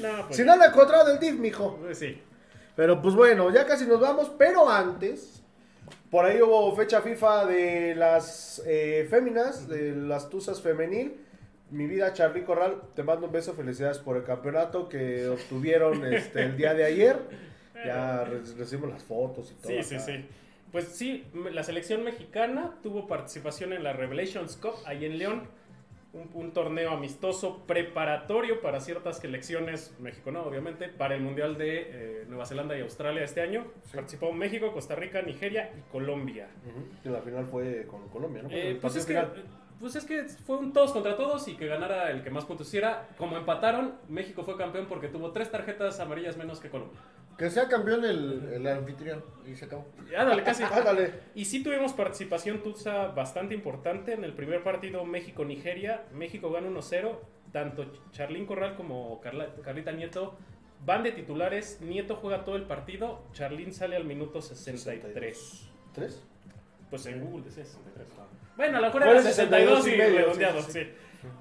No, 0.00 0.26
pues, 0.26 0.36
Si 0.36 0.44
no 0.44 0.54
la 0.56 0.66
encontrado 0.66 1.06
del 1.08 1.18
DIF, 1.18 1.40
mijo. 1.40 1.76
sí. 1.92 2.22
Pero 2.76 3.02
pues 3.02 3.16
bueno, 3.16 3.50
ya 3.52 3.66
casi 3.66 3.84
nos 3.86 3.98
vamos, 3.98 4.30
pero 4.38 4.68
antes, 4.70 5.42
por 6.10 6.24
ahí 6.24 6.40
hubo 6.40 6.74
fecha 6.74 7.00
FIFA 7.02 7.46
de 7.46 7.94
las 7.94 8.62
eh, 8.66 9.06
féminas, 9.10 9.68
de 9.68 9.92
las 9.94 10.28
Tuzas 10.30 10.60
femenil. 10.62 11.16
Mi 11.70 11.86
vida, 11.86 12.12
Charly 12.14 12.44
Corral, 12.44 12.80
te 12.94 13.02
mando 13.02 13.26
un 13.26 13.32
beso, 13.32 13.52
felicidades 13.54 13.98
por 13.98 14.16
el 14.16 14.24
campeonato 14.24 14.88
que 14.88 15.28
obtuvieron 15.28 16.04
este, 16.12 16.42
el 16.44 16.56
día 16.56 16.72
de 16.74 16.84
ayer. 16.84 17.18
Ya 17.84 18.24
re- 18.24 18.40
recibimos 18.56 18.90
las 18.90 19.04
fotos 19.04 19.52
y 19.52 19.54
todo. 19.62 19.70
Sí, 19.72 19.82
sí, 19.82 19.94
acá. 19.96 20.04
sí. 20.04 20.24
Pues 20.72 20.84
sí, 20.88 21.24
la 21.52 21.62
selección 21.62 22.04
mexicana 22.04 22.74
tuvo 22.82 23.06
participación 23.06 23.72
en 23.72 23.82
la 23.84 23.92
Revelations 23.92 24.56
Cup 24.56 24.74
ahí 24.84 25.04
en 25.04 25.18
León. 25.18 25.42
Un, 26.14 26.30
un 26.32 26.52
torneo 26.52 26.90
amistoso 26.90 27.64
preparatorio 27.66 28.62
para 28.62 28.80
ciertas 28.80 29.18
selecciones, 29.18 29.94
México 30.00 30.30
no, 30.30 30.42
obviamente, 30.42 30.88
para 30.88 31.14
el 31.14 31.20
Mundial 31.20 31.58
de 31.58 32.22
eh, 32.22 32.24
Nueva 32.28 32.46
Zelanda 32.46 32.76
y 32.78 32.80
Australia 32.80 33.22
este 33.22 33.42
año. 33.42 33.66
Participó 33.94 34.32
México, 34.32 34.72
Costa 34.72 34.94
Rica, 34.94 35.20
Nigeria 35.20 35.70
y 35.76 35.92
Colombia. 35.92 36.48
Ujú, 36.66 37.08
Y 37.08 37.12
la 37.12 37.20
final 37.20 37.46
fue 37.46 37.86
con 37.86 38.08
Colombia, 38.08 38.42
¿no? 38.42 38.48
Eh, 38.50 38.78
pues, 38.80 38.96
es 38.96 39.04
que, 39.04 39.22
pues 39.78 39.96
es 39.96 40.04
que 40.06 40.24
fue 40.24 40.56
un 40.56 40.72
todos 40.72 40.92
contra 40.92 41.14
todos 41.14 41.46
y 41.46 41.56
que 41.56 41.66
ganara 41.66 42.10
el 42.10 42.22
que 42.22 42.30
más 42.30 42.46
puntos 42.46 42.68
hiciera. 42.68 43.06
Como 43.18 43.36
empataron, 43.36 43.96
México 44.08 44.44
fue 44.44 44.56
campeón 44.56 44.86
porque 44.88 45.08
tuvo 45.08 45.32
tres 45.32 45.50
tarjetas 45.50 46.00
amarillas 46.00 46.38
menos 46.38 46.58
que 46.58 46.70
Colombia. 46.70 46.98
Que 47.38 47.48
sea 47.50 47.68
campeón 47.68 48.04
el, 48.04 48.50
el 48.52 48.66
anfitrión 48.66 49.24
y 49.46 49.54
se 49.54 49.66
acabó. 49.66 49.86
Ándale, 50.16 50.42
casi. 50.42 50.62
Ándale. 50.70 51.12
Y 51.36 51.44
sí 51.44 51.62
tuvimos 51.62 51.92
participación 51.92 52.62
Tusa 52.62 53.08
bastante 53.08 53.54
importante. 53.54 54.12
En 54.12 54.24
el 54.24 54.32
primer 54.34 54.64
partido 54.64 55.04
México-Nigeria, 55.04 56.04
México 56.12 56.50
gana 56.50 56.68
1-0. 56.68 57.16
Tanto 57.52 57.86
Charlín 58.10 58.44
Corral 58.44 58.74
como 58.76 59.20
Carla- 59.20 59.54
Carlita 59.62 59.92
Nieto 59.92 60.36
van 60.84 61.04
de 61.04 61.12
titulares. 61.12 61.80
Nieto 61.80 62.16
juega 62.16 62.44
todo 62.44 62.56
el 62.56 62.64
partido. 62.64 63.22
Charlín 63.32 63.72
sale 63.72 63.94
al 63.96 64.04
minuto 64.04 64.42
63. 64.42 65.68
¿Tres? 65.94 66.22
Pues 66.90 67.06
en 67.06 67.24
Google 67.24 67.44
decía 67.44 67.64
63. 67.64 68.06
Bueno, 68.56 68.78
a 68.78 68.80
lo 68.80 68.86
mejor 68.88 69.02
era 69.02 69.12
el 69.18 69.22
62 69.22 69.78
y 69.78 69.82
62 69.82 69.86
y 69.86 69.96
medio, 69.96 70.18
redondeado, 70.18 70.60
sí, 70.62 70.72
sí, 70.72 70.80
sí. 70.84 70.90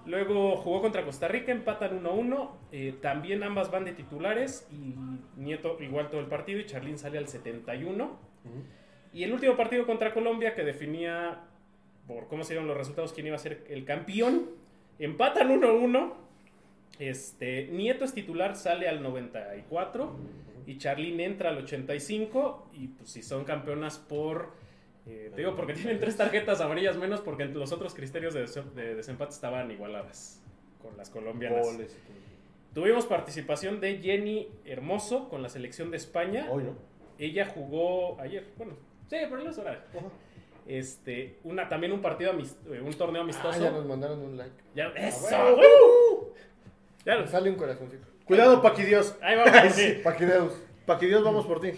Luego 0.05 0.57
jugó 0.57 0.81
contra 0.81 1.05
Costa 1.05 1.27
Rica, 1.27 1.51
empatan 1.51 2.03
1-1. 2.03 2.51
eh, 2.71 2.95
también 3.01 3.43
ambas 3.43 3.71
van 3.71 3.85
de 3.85 3.93
titulares. 3.93 4.67
Y 4.71 4.95
Nieto 5.39 5.77
igual 5.81 6.09
todo 6.09 6.21
el 6.21 6.27
partido. 6.27 6.59
Y 6.59 6.65
Charlín 6.65 6.97
sale 6.97 7.17
al 7.17 7.27
71. 7.27 8.05
Ujú. 8.05 8.63
Y 9.13 9.23
el 9.23 9.33
último 9.33 9.55
partido 9.55 9.85
contra 9.85 10.13
Colombia 10.13 10.53
que 10.55 10.63
definía 10.63 11.41
por 12.07 12.27
cómo 12.27 12.43
se 12.43 12.53
dieron 12.53 12.67
los 12.67 12.77
resultados 12.77 13.13
quién 13.13 13.27
iba 13.27 13.35
a 13.35 13.39
ser 13.39 13.65
el 13.69 13.85
campeón. 13.85 14.49
Empatan 14.99 15.49
1-1. 15.49 16.13
Este, 16.99 17.67
Nieto 17.67 18.05
es 18.05 18.13
titular, 18.13 18.55
sale 18.55 18.87
al 18.87 19.03
94 19.03 20.15
y 20.65 20.77
Charlene 20.77 21.25
entra 21.25 21.49
al 21.49 21.59
85 21.59 22.69
y 22.73 22.87
pues 22.87 23.09
si 23.11 23.21
son 23.21 23.45
campeonas 23.45 23.99
por 23.99 24.51
eh, 25.07 25.31
te 25.33 25.37
digo 25.41 25.55
porque 25.55 25.73
tienen 25.73 25.99
tres 25.99 26.17
tarjetas 26.17 26.59
amarillas 26.61 26.97
menos 26.97 27.21
porque 27.21 27.45
los 27.45 27.71
otros 27.71 27.93
criterios 27.93 28.33
de, 28.33 28.41
des- 28.41 28.75
de 28.75 28.95
desempate 28.95 29.31
estaban 29.33 29.69
igualadas 29.71 30.41
con 30.81 30.95
las 30.97 31.09
colombianas. 31.09 31.65
Goles. 31.65 31.97
Tuvimos 32.73 33.05
participación 33.05 33.79
de 33.79 33.97
Jenny 33.97 34.49
Hermoso 34.65 35.29
con 35.29 35.41
la 35.41 35.49
selección 35.49 35.89
de 35.91 35.97
España. 35.97 36.47
Hoy, 36.49 36.63
¿no? 36.63 36.75
Ella 37.17 37.45
jugó 37.47 38.19
ayer, 38.21 38.45
bueno, 38.57 38.73
sí, 39.09 39.17
pero 39.29 39.37
no 39.43 39.49
es 39.49 39.57
hora. 39.57 39.83
Este, 40.67 41.39
una, 41.43 41.69
también 41.69 41.93
un 41.93 42.01
partido, 42.01 42.31
eh, 42.33 42.81
un 42.81 42.93
torneo 42.93 43.21
Ah, 43.21 43.23
amistoso. 43.23 43.59
ya 43.63 43.71
nos 43.71 43.85
mandaron 43.85 44.19
un 44.19 44.37
like. 44.37 44.51
Ya, 44.75 44.87
eso, 44.97 45.25
huevo. 45.27 45.55
¡uh! 46.21 46.33
Ya 47.05 47.25
Sale 47.25 47.49
un 47.49 47.55
corazoncito. 47.55 48.05
Cuidado, 48.25 48.61
Paquidios. 48.61 49.15
ahí 49.21 49.37
vamos. 49.37 49.53
sí. 49.73 49.99
Paquideus. 50.03 50.53
Paquidios, 50.85 51.23
vamos 51.23 51.45
por 51.45 51.61
ti. 51.61 51.71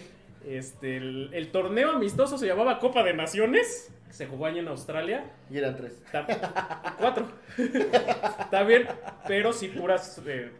Este, 0.44 0.96
el, 0.96 1.30
el 1.32 1.50
torneo 1.50 1.90
amistoso 1.90 2.38
se 2.38 2.46
llamaba 2.46 2.78
Copa 2.78 3.02
de 3.02 3.14
Naciones. 3.14 3.92
Se 4.10 4.26
jugó 4.26 4.46
allá 4.46 4.60
en 4.60 4.68
Australia. 4.68 5.24
Y 5.50 5.58
eran 5.58 5.76
tres. 5.76 6.02
Ta- 6.10 6.96
cuatro. 6.98 7.28
Está 7.58 8.62
bien, 8.64 8.86
pero 9.28 9.52
sí 9.52 9.68
puras 9.68 10.20
eh, 10.26 10.50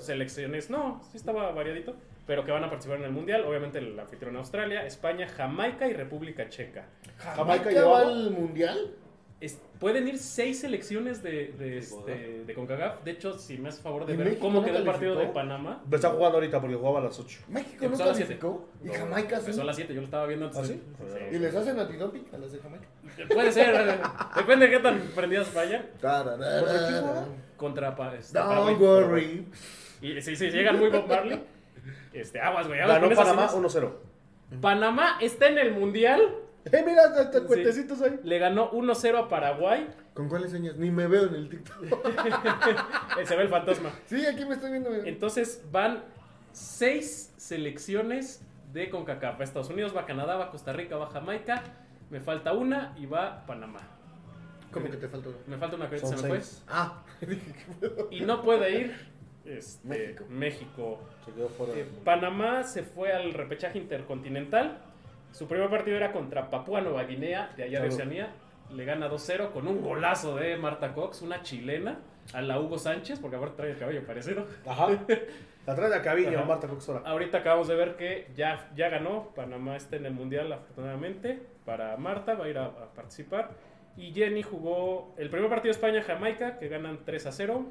selecciones. 0.00 0.70
No, 0.70 1.02
sí 1.10 1.16
estaba 1.18 1.50
variadito. 1.52 1.96
Pero 2.26 2.44
que 2.44 2.52
van 2.52 2.62
a 2.64 2.68
participar 2.68 2.98
en 2.98 3.04
el 3.04 3.12
mundial. 3.12 3.44
Obviamente 3.44 3.78
el 3.78 3.98
anfitrión 3.98 4.36
Australia, 4.36 4.84
España, 4.86 5.26
Jamaica 5.28 5.88
y 5.88 5.94
República 5.94 6.48
Checa. 6.48 6.86
Jamaica 7.18 7.36
¿Jamaica 7.36 7.70
llevó 7.70 7.90
va 7.92 8.00
al 8.02 8.30
mundial? 8.30 8.94
Es- 9.40 9.60
pueden 9.78 10.08
ir 10.08 10.18
seis 10.18 10.60
selecciones 10.60 11.22
de, 11.22 11.52
de, 11.56 11.78
este, 11.78 12.42
de 12.44 12.54
CONCACAF. 12.54 13.04
De 13.04 13.12
hecho, 13.12 13.38
si 13.38 13.56
me 13.58 13.68
hace 13.68 13.80
favor 13.80 14.04
de 14.04 14.14
¿Y 14.14 14.16
ver 14.16 14.26
México 14.26 14.42
cómo 14.46 14.60
no 14.60 14.66
quedó 14.66 14.78
el 14.78 14.84
partido 14.84 15.14
de? 15.14 15.26
Panamá. 15.26 15.80
Está 15.92 16.10
jugando 16.10 16.38
ahorita 16.38 16.60
porque 16.60 16.74
jugaba 16.74 16.98
a 16.98 17.02
las 17.04 17.20
8. 17.20 17.38
México 17.46 17.76
no 17.78 17.84
Empezó 17.84 18.02
a 18.02 18.06
las 18.06 18.16
siete. 18.16 18.36
calificó. 18.36 18.68
Y 18.82 18.86
No, 18.88 18.92
Jamaica 18.94 19.36
sí. 19.36 19.40
Empezó 19.42 19.62
a 19.62 19.64
las 19.64 19.76
7, 19.76 19.94
yo 19.94 20.00
lo 20.00 20.04
estaba 20.06 20.26
viendo 20.26 20.46
antes. 20.46 20.60
¿Ah, 20.60 20.64
sí? 20.64 20.82
Sí. 20.98 21.36
¿Y 21.36 21.38
les 21.38 21.54
hacen 21.54 21.78
antidoping 21.78 22.26
a 22.32 22.38
las 22.38 22.50
de 22.52 22.58
Jamaica? 22.58 22.86
Puede 23.32 23.52
ser, 23.52 24.00
depende 24.36 24.66
de 24.66 24.72
qué 24.72 24.78
tan 24.80 24.98
prendidas 25.14 25.54
vayan. 25.54 25.86
Contra 27.56 27.94
pa- 27.94 28.14
este, 28.16 28.38
Paraguay. 28.38 28.74
Don't 28.74 28.80
worry. 28.80 29.46
Y 30.02 30.20
sí, 30.20 30.34
sí, 30.36 30.50
llegan 30.50 30.78
muy 30.80 30.90
Bob 30.90 31.06
Marley. 31.08 31.40
Este, 32.12 32.40
aguas, 32.40 32.66
güey. 32.66 32.80
aguas 32.80 33.00
Ganó 33.00 33.14
Panamá 33.14 33.48
series. 33.48 33.74
1-0. 33.76 33.92
Panamá 34.60 35.18
está 35.20 35.46
en 35.48 35.58
el 35.58 35.72
mundial. 35.72 36.22
Eh, 36.72 36.82
mira, 36.84 37.04
hasta 37.04 37.42
cuentecitos 37.44 38.00
ahí. 38.02 38.20
Le 38.24 38.38
ganó 38.38 38.70
1-0 38.72 39.18
a 39.18 39.28
Paraguay. 39.28 39.88
¿Con 40.14 40.28
cuáles 40.28 40.50
señas? 40.50 40.76
Ni 40.76 40.90
me 40.90 41.06
veo 41.06 41.26
en 41.26 41.34
el 41.34 41.48
TikTok. 41.48 41.76
Eh, 43.18 43.26
Se 43.26 43.36
ve 43.36 43.42
el 43.42 43.48
fantasma. 43.48 43.90
Sí, 44.06 44.24
aquí 44.26 44.44
me 44.44 44.54
estoy 44.54 44.70
viendo. 44.70 44.92
Entonces 44.92 45.62
van 45.72 46.02
seis 46.52 47.32
selecciones 47.36 48.42
de 48.72 48.90
CONCACAF. 48.90 49.40
Estados 49.40 49.70
Unidos, 49.70 49.96
va 49.96 50.06
Canadá, 50.06 50.36
va 50.36 50.50
Costa 50.50 50.72
Rica, 50.72 50.96
va 50.96 51.06
Jamaica. 51.06 51.62
Me 52.10 52.20
falta 52.20 52.52
una 52.52 52.94
y 52.96 53.06
va 53.06 53.44
Panamá. 53.46 53.80
¿Cómo 54.72 54.90
que 54.90 54.96
te 54.96 55.08
faltó? 55.08 55.34
Me 55.46 55.56
falta 55.56 55.76
una 55.76 55.88
que 55.88 55.98
se 55.98 56.16
me 56.16 56.22
fue. 56.22 56.40
Ah, 56.68 57.02
Y 58.10 58.20
no 58.20 58.42
puede 58.42 58.80
ir 58.80 58.94
este, 59.44 59.88
México. 59.88 60.24
México. 60.28 60.98
Se 61.24 61.32
quedó 61.32 61.48
fuera. 61.48 61.74
Eh, 61.74 61.86
Panamá 62.04 62.62
se 62.64 62.82
fue 62.82 63.12
al 63.12 63.32
repechaje 63.32 63.78
intercontinental. 63.78 64.78
Su 65.32 65.46
primer 65.46 65.70
partido 65.70 65.96
era 65.96 66.12
contra 66.12 66.50
Papúa 66.50 66.80
Nueva 66.80 67.04
Guinea, 67.04 67.52
de 67.56 67.64
allá 67.64 67.80
de. 67.82 67.88
Oceanía. 67.88 68.28
Le 68.72 68.84
gana 68.84 69.08
2-0 69.08 69.50
con 69.52 69.66
un 69.66 69.80
golazo 69.80 70.36
de 70.36 70.56
Marta 70.56 70.92
Cox, 70.92 71.22
una 71.22 71.42
chilena, 71.42 72.00
a 72.34 72.42
la 72.42 72.60
Hugo 72.60 72.76
Sánchez, 72.78 73.18
porque 73.18 73.36
ahora 73.36 73.52
trae 73.56 73.70
el 73.70 73.78
cabello 73.78 74.04
parecido. 74.06 74.46
Ajá. 74.66 74.88
La 75.66 75.74
trae 75.74 75.94
Acaviño, 75.94 76.38
Ajá. 76.38 76.46
Marta 76.46 76.66
Coxora. 76.68 77.00
Ahorita 77.04 77.38
acabamos 77.38 77.68
de 77.68 77.74
ver 77.76 77.96
que 77.96 78.28
ya, 78.34 78.70
ya 78.74 78.88
ganó. 78.88 79.28
Panamá 79.34 79.76
está 79.76 79.96
en 79.96 80.06
el 80.06 80.12
mundial, 80.12 80.52
afortunadamente. 80.52 81.40
Para 81.64 81.96
Marta, 81.96 82.34
va 82.34 82.46
a 82.46 82.48
ir 82.48 82.58
a, 82.58 82.66
a 82.66 82.92
participar. 82.94 83.50
Y 83.96 84.12
Jenny 84.12 84.42
jugó 84.42 85.14
el 85.18 85.28
primer 85.30 85.48
partido 85.50 85.72
España-Jamaica, 85.72 86.58
que 86.58 86.68
ganan 86.68 87.00
3 87.04 87.26
a 87.26 87.32
0. 87.32 87.66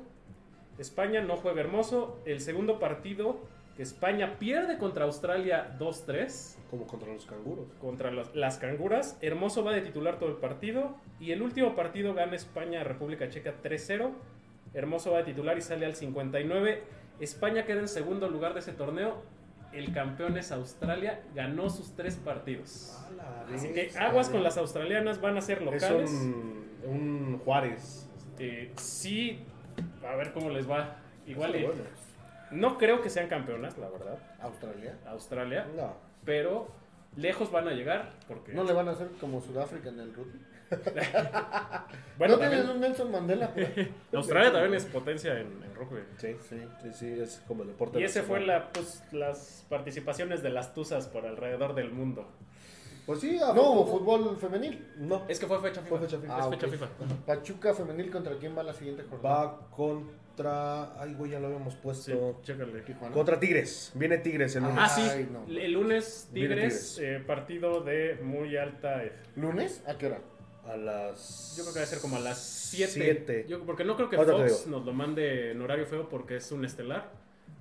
España 0.77 1.21
no 1.21 1.37
juega 1.37 1.61
hermoso. 1.61 2.19
El 2.25 2.39
segundo 2.39 2.79
partido, 2.79 3.39
que 3.77 3.83
España 3.83 4.37
pierde 4.39 4.77
contra 4.79 5.05
Australia 5.05 5.75
2-3. 5.79 6.55
Como 6.71 6.87
contra 6.87 7.13
los 7.13 7.25
canguros. 7.27 7.67
Contra 7.79 8.11
las, 8.11 8.35
las 8.35 8.57
canguras. 8.57 9.17
Hermoso 9.21 9.63
va 9.63 9.71
de 9.71 9.81
titular 9.81 10.17
todo 10.17 10.29
el 10.29 10.37
partido. 10.37 10.97
Y 11.19 11.31
el 11.31 11.43
último 11.43 11.75
partido 11.75 12.13
gana 12.15 12.35
España 12.35 12.83
República 12.83 13.29
Checa 13.29 13.53
3-0. 13.63 14.11
Hermoso 14.73 15.11
va 15.11 15.19
de 15.19 15.25
titular 15.25 15.57
y 15.57 15.61
sale 15.61 15.85
al 15.85 15.95
59. 15.95 16.83
España 17.19 17.65
queda 17.65 17.79
en 17.79 17.87
segundo 17.87 18.27
lugar 18.29 18.53
de 18.55 18.61
ese 18.61 18.73
torneo. 18.73 19.21
El 19.71 19.93
campeón 19.93 20.37
es 20.37 20.51
Australia. 20.51 21.21
Ganó 21.35 21.69
sus 21.69 21.91
tres 21.95 22.15
partidos. 22.15 22.97
Así 23.53 23.69
que 23.73 23.91
aguas 23.97 24.29
con 24.29 24.41
las 24.43 24.57
australianas. 24.57 25.21
Van 25.21 25.37
a 25.37 25.41
ser 25.41 25.59
Es 25.61 25.65
locales. 25.65 26.11
un, 26.11 26.67
un 26.87 27.39
Juárez. 27.45 28.09
Eh, 28.39 28.71
sí, 28.77 29.39
a 30.03 30.15
ver 30.15 30.33
cómo 30.33 30.49
les 30.49 30.67
va. 30.69 30.97
Igual. 31.27 31.53
No 32.51 32.77
creo 32.77 33.01
que 33.01 33.09
sean 33.09 33.27
campeonas, 33.27 33.77
la 33.77 33.89
verdad. 33.89 34.17
Australia. 34.41 34.97
Australia. 35.07 35.67
No. 35.75 35.93
Pero 36.25 36.67
lejos 37.15 37.51
van 37.51 37.67
a 37.67 37.71
llegar. 37.71 38.11
Porque. 38.27 38.53
¿No 38.53 38.63
le 38.63 38.73
van 38.73 38.87
a 38.87 38.91
hacer 38.91 39.09
como 39.19 39.41
Sudáfrica 39.41 39.89
en 39.89 39.99
el 39.99 40.13
rugby? 40.13 40.39
bueno, 42.17 42.33
¿No 42.33 42.39
tienen 42.39 42.57
también- 42.59 42.69
un 42.69 42.79
Nelson 42.81 43.11
Mandela? 43.11 43.53
Australia 44.13 44.51
también 44.51 44.73
es 44.73 44.85
potencia 44.85 45.39
en, 45.39 45.47
en 45.63 45.75
rugby. 45.75 46.01
Sí, 46.17 46.35
sí, 46.49 46.57
sí, 46.83 46.89
sí, 46.93 47.19
es 47.21 47.41
como 47.47 47.63
el 47.63 47.69
deporte. 47.69 47.99
Y 47.99 48.03
ese 48.03 48.21
fue 48.23 48.39
nacional. 48.39 48.63
la, 48.65 48.73
pues, 48.73 49.03
las 49.11 49.65
participaciones 49.69 50.43
de 50.43 50.49
las 50.49 50.73
Tuzas 50.73 51.07
por 51.07 51.25
alrededor 51.25 51.73
del 51.75 51.91
mundo. 51.91 52.27
Pues 53.05 53.21
sí, 53.21 53.39
a 53.39 53.53
No 53.53 53.71
hubo 53.71 53.85
fútbol 53.87 54.35
femenil. 54.37 54.85
No. 54.97 55.21
Es 55.29 55.39
que 55.39 55.47
fue 55.47 55.61
fecha 55.61 55.79
FIFA. 55.81 55.89
Fue 55.97 55.99
fecha 56.05 56.17
FIFA. 56.19 56.37
Es 56.39 56.45
Ah, 56.45 56.49
fecha. 56.49 56.67
FIFA. 56.67 56.87
Pachuca 57.25 57.73
femenil 57.73 58.11
contra 58.11 58.35
quién 58.35 58.57
va 58.57 58.63
la 58.63 58.73
siguiente 58.73 59.03
jornada? 59.03 59.45
Va 59.45 59.59
contra. 60.41 61.01
Ay, 61.01 61.13
güey, 61.15 61.31
ya 61.31 61.39
lo 61.39 61.47
habíamos 61.47 61.73
Sí, 61.73 61.79
puesto. 61.81 62.39
chécale. 62.43 62.81
Tijuana. 62.81 63.13
Contra 63.13 63.39
Tigres. 63.39 63.91
Viene 63.95 64.17
Tigres 64.19 64.55
el 64.55 64.63
lunes. 64.63 64.79
Ah, 64.79 64.89
sí. 64.89 65.01
Ay, 65.01 65.29
no. 65.31 65.45
El 65.47 65.71
lunes 65.73 66.29
Tigres, 66.33 66.95
Tigres. 66.95 66.99
eh, 66.99 67.23
partido 67.25 67.81
de 67.81 68.19
muy 68.21 68.55
alta. 68.57 69.03
eh, 69.03 69.13
¿Lunes? 69.35 69.83
¿A 69.87 69.97
qué 69.97 70.07
hora? 70.07 70.21
A 70.65 70.77
las. 70.77 71.55
Yo 71.57 71.63
creo 71.63 71.73
que 71.73 71.79
va 71.79 71.83
a 71.85 71.87
ser 71.87 71.99
como 71.99 72.17
a 72.17 72.19
las 72.19 72.37
7. 72.39 72.91
Siete. 72.91 73.47
Porque 73.65 73.83
no 73.83 73.95
creo 73.95 74.09
que 74.09 74.17
Fox 74.17 74.67
nos 74.67 74.85
lo 74.85 74.93
mande 74.93 75.51
en 75.51 75.61
horario 75.61 75.85
feo 75.85 76.07
porque 76.09 76.37
es 76.37 76.51
un 76.51 76.65
estelar 76.65 77.09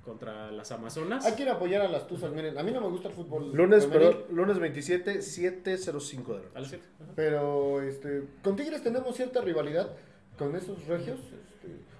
contra 0.04 0.50
las 0.52 0.70
Amazonas. 0.70 1.24
Hay 1.24 1.34
que 1.34 1.42
ir 1.42 1.48
a 1.48 1.52
apoyar 1.54 1.82
a 1.82 1.88
las 1.88 2.06
Tuzas. 2.06 2.32
Miren, 2.32 2.58
a 2.58 2.62
mí 2.62 2.70
no 2.72 2.80
me 2.80 2.88
gusta 2.88 3.08
el 3.08 3.14
fútbol 3.14 3.52
Lunes, 3.52 3.86
femenil, 3.86 4.08
perdón, 4.08 4.36
lunes 4.36 4.58
27, 4.58 5.18
7.05 5.18 6.36
de 6.36 6.42
la 6.42 6.48
A 6.54 6.60
noche. 6.60 6.60
las 6.60 6.68
7. 6.70 6.82
Pero 7.16 7.82
este, 7.82 8.22
con 8.42 8.54
Tigres 8.56 8.82
tenemos 8.82 9.16
cierta 9.16 9.40
rivalidad 9.40 9.90
con 10.38 10.54
esos 10.54 10.84
regios. 10.86 11.18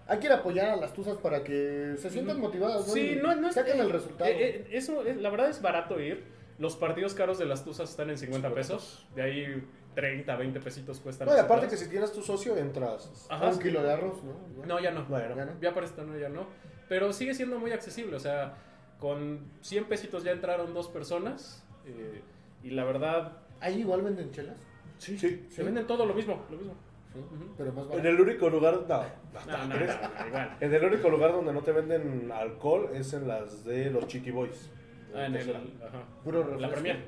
Hay 0.07 0.18
que 0.18 0.26
ir 0.26 0.32
a 0.32 0.36
apoyar 0.36 0.68
a 0.70 0.76
las 0.76 0.92
Tuzas 0.92 1.16
para 1.18 1.42
que 1.44 1.94
se 1.98 2.11
sientan 2.11 2.40
motivadas. 2.40 2.86
¿no? 2.86 2.92
Sí, 2.94 3.18
no, 3.22 3.34
no 3.34 3.48
es. 3.48 3.54
Saquen 3.54 3.78
eh, 3.78 3.80
el 3.82 3.90
resultado. 3.90 4.30
eh, 4.30 4.36
eh, 4.40 4.68
eso, 4.72 5.04
eh, 5.07 5.14
la 5.16 5.30
verdad 5.30 5.48
es 5.50 5.61
barato 5.62 6.00
ir. 6.00 6.24
Los 6.59 6.76
partidos 6.76 7.12
caros 7.14 7.38
de 7.38 7.44
las 7.44 7.64
Tuzas 7.64 7.90
están 7.90 8.09
en 8.11 8.16
50 8.18 8.54
pesos. 8.54 9.07
De 9.14 9.22
ahí 9.22 9.62
30, 9.94 10.34
20 10.36 10.61
pesitos 10.61 11.00
cuestan. 11.00 11.28
No, 11.28 11.36
y 11.36 11.38
aparte 11.38 11.68
que 11.68 11.76
si 11.76 11.88
tienes 11.88 12.12
tu 12.12 12.22
socio, 12.22 12.57
entras. 12.57 13.26
Ajá, 13.28 13.48
un 13.50 13.59
kilo 13.59 13.82
de 13.82 13.92
arroz, 13.92 14.22
¿no? 14.24 14.64
No, 14.64 14.80
ya 14.80 14.90
no. 14.90 15.07
Ya 15.09 15.28
no. 15.28 15.36
Ya 15.36 15.44
no. 15.44 15.61
Ya 15.61 15.74
para 15.74 15.84
esta 15.86 16.02
no, 16.02 16.18
ya 16.18 16.28
no. 16.30 16.46
Pero 16.88 17.12
sigue 17.12 17.34
siendo 17.34 17.59
muy 17.59 17.72
accesible. 17.72 18.16
O 18.16 18.20
sea, 18.20 18.54
con 19.00 19.40
100 19.61 19.84
pesitos 19.84 20.24
ya 20.24 20.32
entraron 20.32 20.72
dos 20.72 20.88
personas. 20.88 21.62
eh, 21.86 22.22
y 22.62 22.70
la 22.70 22.84
verdad, 22.84 23.32
Ahí 23.61 23.80
igual 23.80 24.02
venden 24.02 24.30
chelas. 24.32 24.57
Sí, 24.98 25.18
sí. 25.18 25.46
se 25.50 25.62
venden 25.62 25.86
todo 25.86 26.04
lo 26.07 26.14
mismo. 26.14 26.42
Lo 26.50 26.57
mismo. 26.57 26.74
Sí, 27.16 27.50
pero 27.56 27.72
más 27.72 27.86
En 27.92 28.06
el 28.06 28.20
único 28.20 28.48
lugar. 28.50 28.80
No, 28.88 29.02
No, 29.46 29.66
no, 29.66 29.74
no, 29.74 30.26
igual. 30.26 30.56
En 30.60 30.74
el 30.74 30.84
único 30.84 31.08
lugar 31.08 31.32
donde 31.32 31.52
no 31.52 31.60
te 31.62 31.72
venden 31.72 32.30
alcohol 32.32 32.90
es 32.94 33.12
en 33.12 33.28
las 33.28 33.64
de 33.64 33.90
los 33.90 34.06
Chitty 34.06 34.30
Boys. 34.30 34.70
Ah, 35.14 35.26
en 35.26 35.34
el, 35.36 35.50
ajá. 35.50 36.02
Puro 36.24 36.58
La. 36.58 36.68
Premier. 36.70 37.04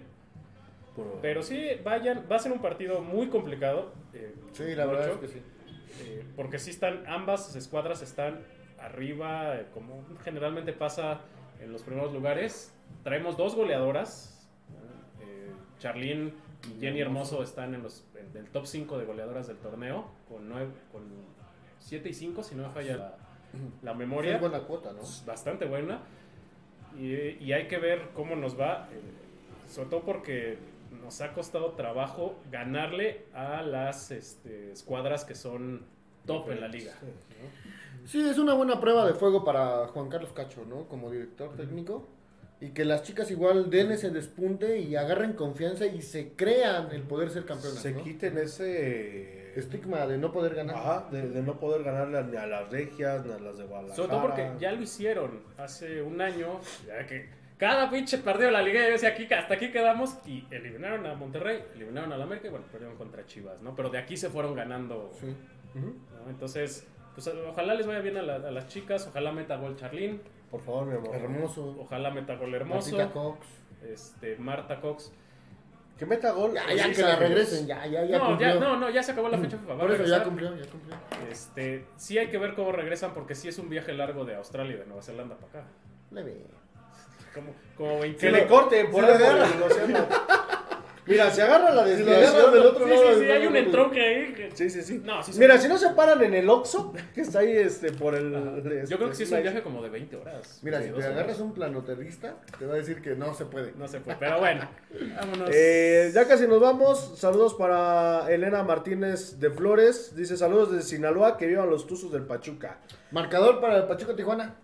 Puro- 0.97 1.19
Pero 1.23 1.43
sí, 1.43 1.67
vayan. 1.85 2.25
Va 2.31 2.37
a 2.37 2.39
ser 2.39 2.53
un 2.53 2.61
partido 2.61 3.01
muy 3.01 3.29
complicado. 3.29 3.93
eh, 4.15 4.35
Sí, 4.53 4.75
la 4.75 4.87
verdad 4.87 5.11
es 5.11 5.17
que 5.19 5.29
sí. 5.29 5.43
Eh, 6.03 6.25
porque 6.37 6.59
sí 6.59 6.71
están, 6.71 7.05
ambas 7.07 7.55
escuadras 7.57 8.03
están 8.03 8.41
arriba, 8.79 9.57
eh, 9.57 9.67
como 9.75 10.05
generalmente 10.25 10.73
pasa 10.73 11.21
en 11.61 11.73
los 11.73 11.83
primeros 11.83 12.13
lugares. 12.13 12.73
Traemos 13.03 13.37
dos 13.37 13.55
goleadoras. 13.55 14.49
eh, 15.21 15.51
Charlene 15.79 16.33
y 16.67 16.81
Jenny 16.81 17.01
Hermoso 17.01 17.43
están 17.43 17.75
en, 17.75 17.83
los, 17.83 18.05
en 18.15 18.37
el 18.37 18.51
top 18.51 18.67
5 18.67 18.99
de 18.99 19.05
goleadoras 19.05 19.47
del 19.47 19.59
torneo, 19.59 20.11
con, 20.29 20.49
nueve, 20.49 20.71
con 20.93 21.03
7 21.81 22.09
y 22.09 22.15
5, 22.15 22.43
si 22.43 22.55
no 22.55 22.65
me 22.65 22.75
falla 22.75 23.17
la, 23.83 23.95
memoria. 23.95 24.35
es 24.35 24.41
buena 24.41 24.61
cuota, 24.61 24.93
¿no? 24.93 25.01
Bastante 25.27 25.67
buena. 25.67 26.01
Y, 26.99 27.45
y 27.45 27.53
hay 27.53 27.69
que 27.69 27.79
ver 27.79 28.11
cómo 28.15 28.35
nos 28.35 28.59
va, 28.59 28.89
eh, 28.93 29.01
sobre 29.71 29.89
todo 29.89 30.03
porque 30.03 30.59
nos 31.03 31.21
ha 31.21 31.33
costado 31.33 31.73
trabajo 31.73 32.37
ganarle 32.51 33.27
a 33.35 33.63
las 33.63 34.11
este, 34.11 34.73
escuadras 34.73 35.25
que 35.25 35.35
son 35.35 35.87
top 36.27 36.51
en 36.51 36.61
la 36.61 36.69
liga. 36.69 36.93
Sí, 37.01 37.07
¿no? 37.07 38.09
Sí, 38.09 38.29
es 38.29 38.39
una 38.39 38.55
buena 38.55 38.81
prueba 38.81 39.07
de 39.07 39.15
fuego 39.15 39.45
para 39.45 39.87
Juan 39.89 40.09
Carlos 40.09 40.33
Cacho, 40.33 40.65
¿no? 40.65 40.89
Como 40.89 41.11
director 41.11 41.55
técnico. 41.57 42.07
Y 42.61 42.71
que 42.71 42.85
las 42.85 43.03
chicas 43.05 43.31
igual 43.31 43.71
den 43.71 43.93
ese 43.93 44.11
despunte 44.11 44.79
y 44.81 44.97
agarren 44.97 45.35
confianza 45.35 45.87
y 45.87 46.03
se 46.03 46.33
crean 46.33 46.91
el 46.93 47.03
poder 47.03 47.31
ser 47.31 47.45
campeonas. 47.45 47.81
Se 47.81 47.93
¿no? 47.93 48.03
quiten 48.03 48.37
ese 48.39 49.39
Estigma 49.57 50.07
de 50.07 50.19
no 50.19 50.31
poder 50.33 50.55
ganar. 50.55 50.77
Ajá, 50.77 51.09
de, 51.11 51.29
de 51.31 51.43
no 51.43 51.59
poder 51.59 51.83
ganarle 51.83 52.23
ni 52.25 52.37
a 52.37 52.47
las 52.47 52.71
regias, 52.71 53.25
ni 53.27 53.33
a 53.33 53.39
las 53.39 53.59
de 53.59 53.65
Guadalajara. 53.65 53.97
Sobre 53.97 54.09
todo 54.11 54.23
porque 54.23 54.51
ya 54.61 54.71
lo 54.73 54.83
hicieron 54.83 55.41
hace 55.57 56.01
un 56.03 56.21
año, 56.21 56.61
ya 56.87 57.05
que 57.07 57.29
cada 57.57 57.91
pinche 57.91 58.19
de 58.19 58.51
la 58.53 58.63
liga 58.63 58.81
ya 58.83 58.91
decía 58.91 59.09
aquí, 59.09 59.27
hasta 59.33 59.55
aquí 59.55 59.73
quedamos 59.73 60.17
y 60.27 60.47
eliminaron 60.53 61.05
a 61.07 61.15
Monterrey, 61.15 61.65
eliminaron 61.75 62.13
a 62.13 62.17
la 62.19 62.25
América 62.25 62.47
y 62.47 62.51
bueno, 62.51 62.67
perdieron 62.71 62.97
contra 62.97 63.27
Chivas, 63.27 63.61
¿no? 63.63 63.75
Pero 63.75 63.91
de 63.91 63.99
aquí 63.99 64.17
se 64.17 64.29
fueron 64.31 64.55
ganando. 64.55 65.11
Sí. 65.19 65.27
Ujú. 65.75 65.87
¿no? 66.25 66.31
Entonces, 66.31 66.87
pues 67.15 67.27
ojalá 67.27 67.75
les 67.75 67.87
vaya 67.87 67.99
bien 68.01 68.17
a, 68.17 68.23
la- 68.23 68.37
a 68.37 68.51
las 68.53 68.69
chicas, 68.69 69.09
ojalá 69.09 69.33
meta 69.33 69.57
gol 69.57 69.75
Charlín, 69.77 70.21
Por 70.51 70.61
favor, 70.63 70.87
mi 70.87 70.97
amor. 70.97 71.15
Hermoso. 71.15 71.77
ojalá 71.81 72.11
meta 72.11 72.35
gol 72.37 72.55
Hermoso, 72.55 72.97
Martita 72.97 73.13
Cox. 73.13 73.47
este, 73.87 74.37
Marta 74.37 74.81
Cox. 74.81 75.13
Que 75.99 76.07
meta 76.07 76.31
gol. 76.31 76.53
Ya, 76.55 76.65
o 76.65 76.71
ya 76.77 76.93
que 76.93 77.03
la 77.03 77.17
regresen, 77.17 77.67
ya, 77.67 77.85
ya, 77.87 78.05
ya 78.05 78.19
no, 78.19 78.27
cumplió. 78.29 78.49
ya, 78.55 78.61
no, 78.61 78.77
no, 78.77 78.89
ya 78.89 79.03
se 79.03 79.13
acabó 79.13 79.29
la 79.29 79.39
fecha 79.39 79.59
FIFA. 79.59 79.75
va 79.75 79.75
a 79.75 79.79
Por 79.87 79.93
eso 79.93 80.05
ya 80.05 80.23
cumplió, 80.25 80.55
ya 80.57 80.65
cumplió. 80.71 80.95
Este, 81.31 81.87
sí 81.97 82.17
hay 82.19 82.29
que 82.29 82.39
ver 82.39 82.55
cómo 82.55 82.71
regresan 82.73 83.13
porque 83.15 83.35
sí 83.35 83.49
es 83.49 83.59
un 83.59 83.69
viaje 83.69 83.93
largo 83.93 84.25
de 84.25 84.37
Australia 84.37 84.75
y 84.77 84.79
de 84.79 84.87
Nueva 84.87 85.03
Zelanda 85.03 85.35
para 85.37 85.49
acá. 85.65 85.71
Le 86.13 86.23
ve. 86.23 86.47
Como, 87.35 87.53
como 87.77 87.99
20 88.01 88.19
Que 88.19 88.31
le 88.31 88.47
corten 88.47 88.91
por 88.91 89.05
Sí, 89.05 89.11
ahí. 89.13 89.95
Mira, 91.09 91.31
se 91.31 91.43
agarra 91.43 91.73
la 91.75 91.85
desviación. 91.85 92.27
agarras 92.35 92.53
del 92.53 92.67
otro 92.67 92.85
Sí, 92.85 92.91
lado. 92.91 93.03
sí, 93.09 93.15
sí, 93.15 93.21
del 93.21 93.31
hay 93.33 93.47
un 93.47 93.57
entronque 93.57 94.01
ahí. 94.01 94.33
que- 94.35 94.51
Sí, 94.55 94.71
sí, 94.71 94.83
sí. 94.83 95.01
No, 95.05 95.23
sí, 95.23 95.33
sí. 95.33 95.39
Mira, 95.41 95.59
si 95.59 95.69
no 95.69 95.79
se 95.79 95.89
paran 95.91 96.23
en 96.23 96.35
el 96.35 96.49
Oxxo, 96.49 96.93
que 97.15 97.21
está 97.23 97.41
ahí 97.41 97.57
este, 97.57 97.93
por 97.93 98.15
el. 98.15 98.35
este, 98.59 98.87
Yo 98.91 98.97
creo 98.99 99.09
que 99.11 99.15
sí 99.17 99.23
es 99.25 99.33
un 99.33 99.43
viaje 99.43 99.63
como 99.63 99.83
de 99.83 99.89
20 99.89 100.17
horas. 100.17 100.61
Mira, 100.63 100.79
si 100.79 100.85
22 100.85 101.01
te 101.01 101.07
horas. 101.11 101.19
agarras 101.19 101.41
un 101.41 101.55
planoterrista, 101.55 102.37
te 102.59 102.67
va 102.67 102.75
a 102.75 102.77
decir 102.77 103.01
que 103.03 103.15
no 103.17 103.35
se 103.35 103.45
puede. 103.47 103.73
No 103.77 103.89
se 103.89 104.01
fue, 104.01 104.17
pero 104.19 104.39
bueno. 104.39 104.69
Vámonos. 105.21 105.51
Eh, 105.53 106.11
ya 106.15 106.27
casi 106.29 106.47
nos 106.47 106.61
vamos. 106.61 107.19
Saludos 107.19 107.55
para 107.55 108.31
Elena 108.33 108.63
Martínez 108.63 109.39
de 109.41 109.51
Flores. 109.51 110.15
Dice 110.17 110.37
saludos 110.37 110.73
desde 110.73 110.89
Sinaloa, 110.89 111.37
que 111.37 111.47
vivan 111.47 111.71
los 111.71 111.87
Tuzos 111.87 112.13
del 112.13 112.23
Pachuca. 112.23 112.79
Marcador 113.11 113.61
para 113.61 113.79
el 113.79 113.85
Pachuca 113.85 114.15
Tijuana. 114.15 114.55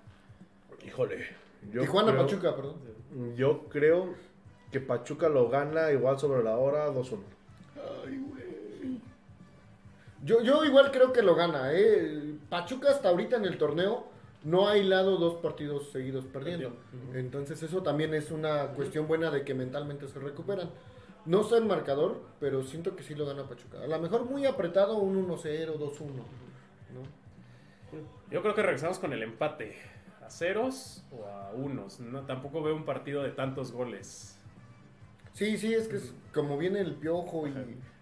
Híjole. 0.86 1.26
yo 1.72 1.80
Tijuana 1.80 2.12
creo- 2.12 2.24
Pachuca, 2.26 2.54
perdón. 2.54 2.76
Yo 3.36 3.64
creo 3.70 4.14
que 4.74 4.80
Pachuca 4.80 5.28
lo 5.28 5.48
gana 5.48 5.92
igual 5.92 6.18
sobre 6.18 6.42
la 6.42 6.56
hora 6.56 6.90
2-1. 6.90 7.20
Yo, 10.24 10.42
yo 10.42 10.64
igual 10.64 10.90
creo 10.90 11.12
que 11.12 11.22
lo 11.22 11.36
gana, 11.36 11.72
¿eh? 11.72 12.34
Pachuca 12.48 12.90
hasta 12.90 13.10
ahorita 13.10 13.36
en 13.36 13.44
el 13.44 13.56
torneo 13.56 14.06
no 14.42 14.66
ha 14.66 14.76
hilado 14.76 15.16
dos 15.16 15.34
partidos 15.36 15.92
seguidos 15.92 16.24
perdiendo. 16.24 16.72
Entonces 17.14 17.62
eso 17.62 17.84
también 17.84 18.14
es 18.14 18.32
una 18.32 18.66
cuestión 18.72 19.06
buena 19.06 19.30
de 19.30 19.44
que 19.44 19.54
mentalmente 19.54 20.08
se 20.08 20.18
recuperan. 20.18 20.70
No 21.24 21.44
sé 21.44 21.58
el 21.58 21.66
marcador, 21.66 22.20
pero 22.40 22.64
siento 22.64 22.96
que 22.96 23.04
sí 23.04 23.14
lo 23.14 23.26
gana 23.26 23.44
Pachuca. 23.44 23.80
A 23.80 23.86
lo 23.86 24.00
mejor 24.00 24.24
muy 24.24 24.44
apretado, 24.44 24.96
un 24.96 25.24
1-0, 25.28 25.78
2-1. 25.78 26.00
¿no? 26.94 27.04
Yo 28.28 28.42
creo 28.42 28.56
que 28.56 28.62
regresamos 28.62 28.98
con 28.98 29.12
el 29.12 29.22
empate. 29.22 29.76
¿A 30.20 30.30
ceros 30.30 31.04
o 31.12 31.26
a 31.28 31.52
unos? 31.52 32.00
No, 32.00 32.22
tampoco 32.22 32.60
veo 32.60 32.74
un 32.74 32.84
partido 32.84 33.22
de 33.22 33.30
tantos 33.30 33.70
goles. 33.70 34.40
Sí, 35.34 35.58
sí, 35.58 35.74
es 35.74 35.88
que 35.88 35.96
es 35.96 36.14
como 36.32 36.56
viene 36.56 36.80
el 36.80 36.94
piojo 36.94 37.46
y 37.46 37.52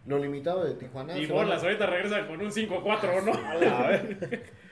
lo 0.07 0.19
limitado 0.19 0.65
de 0.65 0.75
Tijuana. 0.75 1.19
y 1.19 1.27
bolas, 1.27 1.63
ahorita 1.63 1.87
regresan 1.87 2.27
con 2.27 2.41
un 2.41 2.51
5-4, 2.51 3.23
¿no? 3.25 3.33
A 3.71 3.89
ver. 3.89 4.19
Eh, 4.31 4.43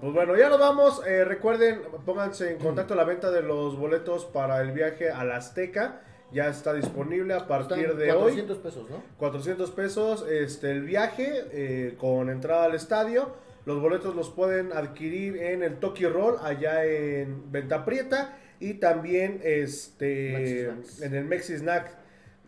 Pues 0.00 0.12
bueno, 0.12 0.36
ya 0.36 0.48
nos 0.48 0.60
vamos. 0.60 1.04
Eh, 1.04 1.24
recuerden, 1.24 1.80
pónganse 2.06 2.52
en 2.52 2.58
contacto 2.58 2.94
la 2.94 3.02
venta 3.02 3.32
de 3.32 3.42
los 3.42 3.76
boletos 3.76 4.24
para 4.26 4.60
el 4.60 4.70
viaje 4.70 5.10
a 5.10 5.24
la 5.24 5.36
Azteca. 5.38 6.00
Ya 6.32 6.46
está 6.48 6.72
disponible 6.72 7.34
a 7.34 7.38
Están 7.38 7.48
partir 7.48 7.96
de 7.96 8.12
hoy. 8.12 8.20
400 8.34 8.58
pesos, 8.58 8.88
¿no? 8.88 9.02
400 9.18 9.70
pesos 9.72 10.24
este, 10.30 10.70
el 10.70 10.82
viaje 10.82 11.44
eh, 11.50 11.96
con 11.98 12.30
entrada 12.30 12.66
al 12.66 12.74
estadio. 12.76 13.34
Los 13.66 13.80
boletos 13.80 14.14
los 14.14 14.30
pueden 14.30 14.72
adquirir 14.72 15.36
en 15.42 15.64
el 15.64 15.78
Toki 15.78 16.06
Roll 16.06 16.36
allá 16.42 16.84
en 16.84 17.50
Venta 17.50 17.84
Prieta 17.84 18.38
y 18.70 18.74
también 18.74 19.40
este, 19.44 20.64
en 21.00 21.14
el 21.14 21.24
Mexi 21.24 21.56
Snack. 21.56 21.96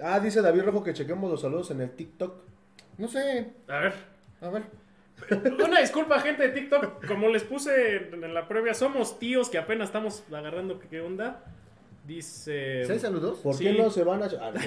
Ah, 0.00 0.20
dice 0.20 0.40
David 0.42 0.62
Rojo 0.62 0.82
que 0.82 0.92
chequemos 0.92 1.30
los 1.30 1.40
saludos 1.40 1.70
en 1.70 1.80
el 1.80 1.90
TikTok. 1.90 2.34
No 2.98 3.08
sé, 3.08 3.52
A 3.68 3.78
ver. 3.80 3.92
a 4.40 4.48
ver. 4.50 4.62
Una 5.64 5.80
disculpa, 5.80 6.20
gente 6.20 6.42
de 6.48 6.48
TikTok. 6.60 7.06
Como 7.06 7.28
les 7.28 7.44
puse 7.44 7.96
en 8.12 8.34
la 8.34 8.48
previa, 8.48 8.74
somos 8.74 9.18
tíos 9.18 9.48
que 9.48 9.58
apenas 9.58 9.88
estamos 9.88 10.24
agarrando 10.32 10.78
qué 10.78 11.00
onda. 11.00 11.44
Dice. 12.06 12.84
¿Seis 12.84 13.00
saludos? 13.02 13.38
¿Por 13.38 13.54
Sí. 13.54 13.64
qué 13.64 13.72
no 13.74 13.90
se 13.90 14.04
van 14.04 14.22
a.? 14.22 14.26
Ah, 14.40 14.52
no. 14.52 14.60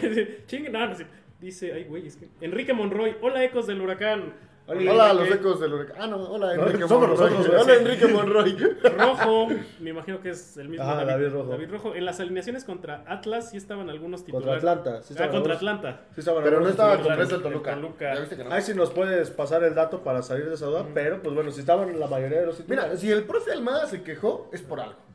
Chingue, 0.47 0.69
no, 0.69 0.87
no 0.87 0.95
sé. 0.95 1.05
Dice, 1.39 1.71
ay, 1.73 1.83
güey, 1.83 2.07
es 2.07 2.15
que. 2.15 2.27
Enrique 2.41 2.73
Monroy, 2.73 3.15
hola, 3.21 3.43
ecos 3.43 3.67
del 3.67 3.81
huracán. 3.81 4.33
Hola, 4.69 5.11
a 5.11 5.13
los 5.13 5.29
ecos 5.31 5.61
del 5.61 5.73
huracán. 5.73 5.95
Ah, 5.97 6.07
no, 6.07 6.17
hola 6.17 6.53
No, 6.55 6.63
Enrique 6.67 6.87
somos 6.89 7.07
Monroy. 7.07 7.31
nosotros. 7.31 7.61
Hola 7.63 7.73
Enrique 7.75 8.07
Monroy. 8.07 8.57
Rojo, 8.97 9.47
me 9.79 9.89
imagino 9.91 10.19
que 10.19 10.31
es 10.31 10.57
el 10.57 10.67
mismo 10.67 10.85
Ah, 10.85 11.05
David 11.05 11.29
Rojo. 11.29 11.51
David 11.51 11.69
Rojo. 11.71 11.95
En 11.95 12.03
las 12.05 12.19
alineaciones 12.19 12.65
contra 12.65 13.03
Atlas 13.07 13.51
sí 13.51 13.57
estaban 13.57 13.89
algunos 13.89 14.21
Contra 14.23 14.39
titulares. 14.39 14.63
Atlanta. 14.65 14.91
Sí 15.03 15.07
ah, 15.09 15.13
estaban 15.13 15.31
contra 15.31 15.53
algunos- 15.53 15.73
Atlanta. 15.79 16.01
sí 16.13 16.19
estaban 16.19 16.43
Pero 16.43 16.59
no 16.59 16.67
estaba 16.69 16.95
completo 16.97 17.21
el 17.23 17.35
el 17.35 17.41
Toluca. 17.43 17.73
Toluca. 17.75 18.13
¿Ya 18.13 18.19
viste 18.19 18.35
que 18.35 18.43
no? 18.43 18.51
Ahí 18.51 18.61
sí 18.61 18.73
nos 18.73 18.89
puedes 18.91 19.29
pasar 19.29 19.63
el 19.63 19.73
dato 19.73 20.03
para 20.03 20.21
salir 20.21 20.47
de 20.49 20.55
esa 20.55 20.65
duda, 20.65 20.85
pero 20.93 21.21
pues 21.21 21.33
bueno, 21.33 21.49
si 21.51 21.61
estaban 21.61 21.97
la 21.97 22.07
mayoría 22.07 22.41
de 22.41 22.47
los 22.47 22.59
Mira, 22.59 22.67
titulares. 22.83 22.99
si 22.99 23.09
el 23.11 23.23
profe 23.23 23.53
Almada 23.53 23.85
se 23.87 24.03
quejó, 24.03 24.49
es 24.51 24.61
por 24.61 24.81
algo. 24.81 25.06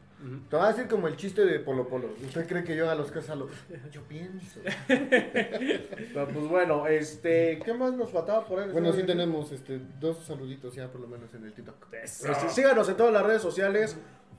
Te 0.48 0.56
va 0.56 0.66
a 0.68 0.72
decir 0.72 0.88
como 0.88 1.08
el 1.08 1.16
chiste 1.16 1.44
de 1.44 1.58
Polo 1.60 1.88
Polo. 1.88 2.08
¿Usted 2.24 2.46
cree 2.46 2.62
que 2.64 2.76
yo 2.76 2.88
a 2.90 2.94
los 2.94 3.08
salgo? 3.24 3.48
Yo 3.90 4.02
pienso. 4.02 4.60
Pero, 4.88 6.28
pues 6.32 6.46
bueno, 6.48 6.86
este, 6.86 7.58
¿qué 7.64 7.74
más 7.74 7.92
nos 7.94 8.10
faltaba 8.10 8.44
por 8.44 8.60
ahí? 8.60 8.70
Bueno, 8.70 8.92
sí 8.92 9.02
tenemos 9.04 9.50
este, 9.52 9.80
dos 10.00 10.18
saluditos 10.24 10.74
ya 10.74 10.88
por 10.88 11.00
lo 11.00 11.08
menos 11.08 11.32
en 11.34 11.44
el 11.44 11.52
TikTok. 11.52 11.92
Eso. 11.92 12.30
Este, 12.30 12.48
síganos 12.50 12.88
en 12.88 12.96
todas 12.96 13.12
las 13.12 13.24
redes 13.24 13.42
sociales. 13.42 13.96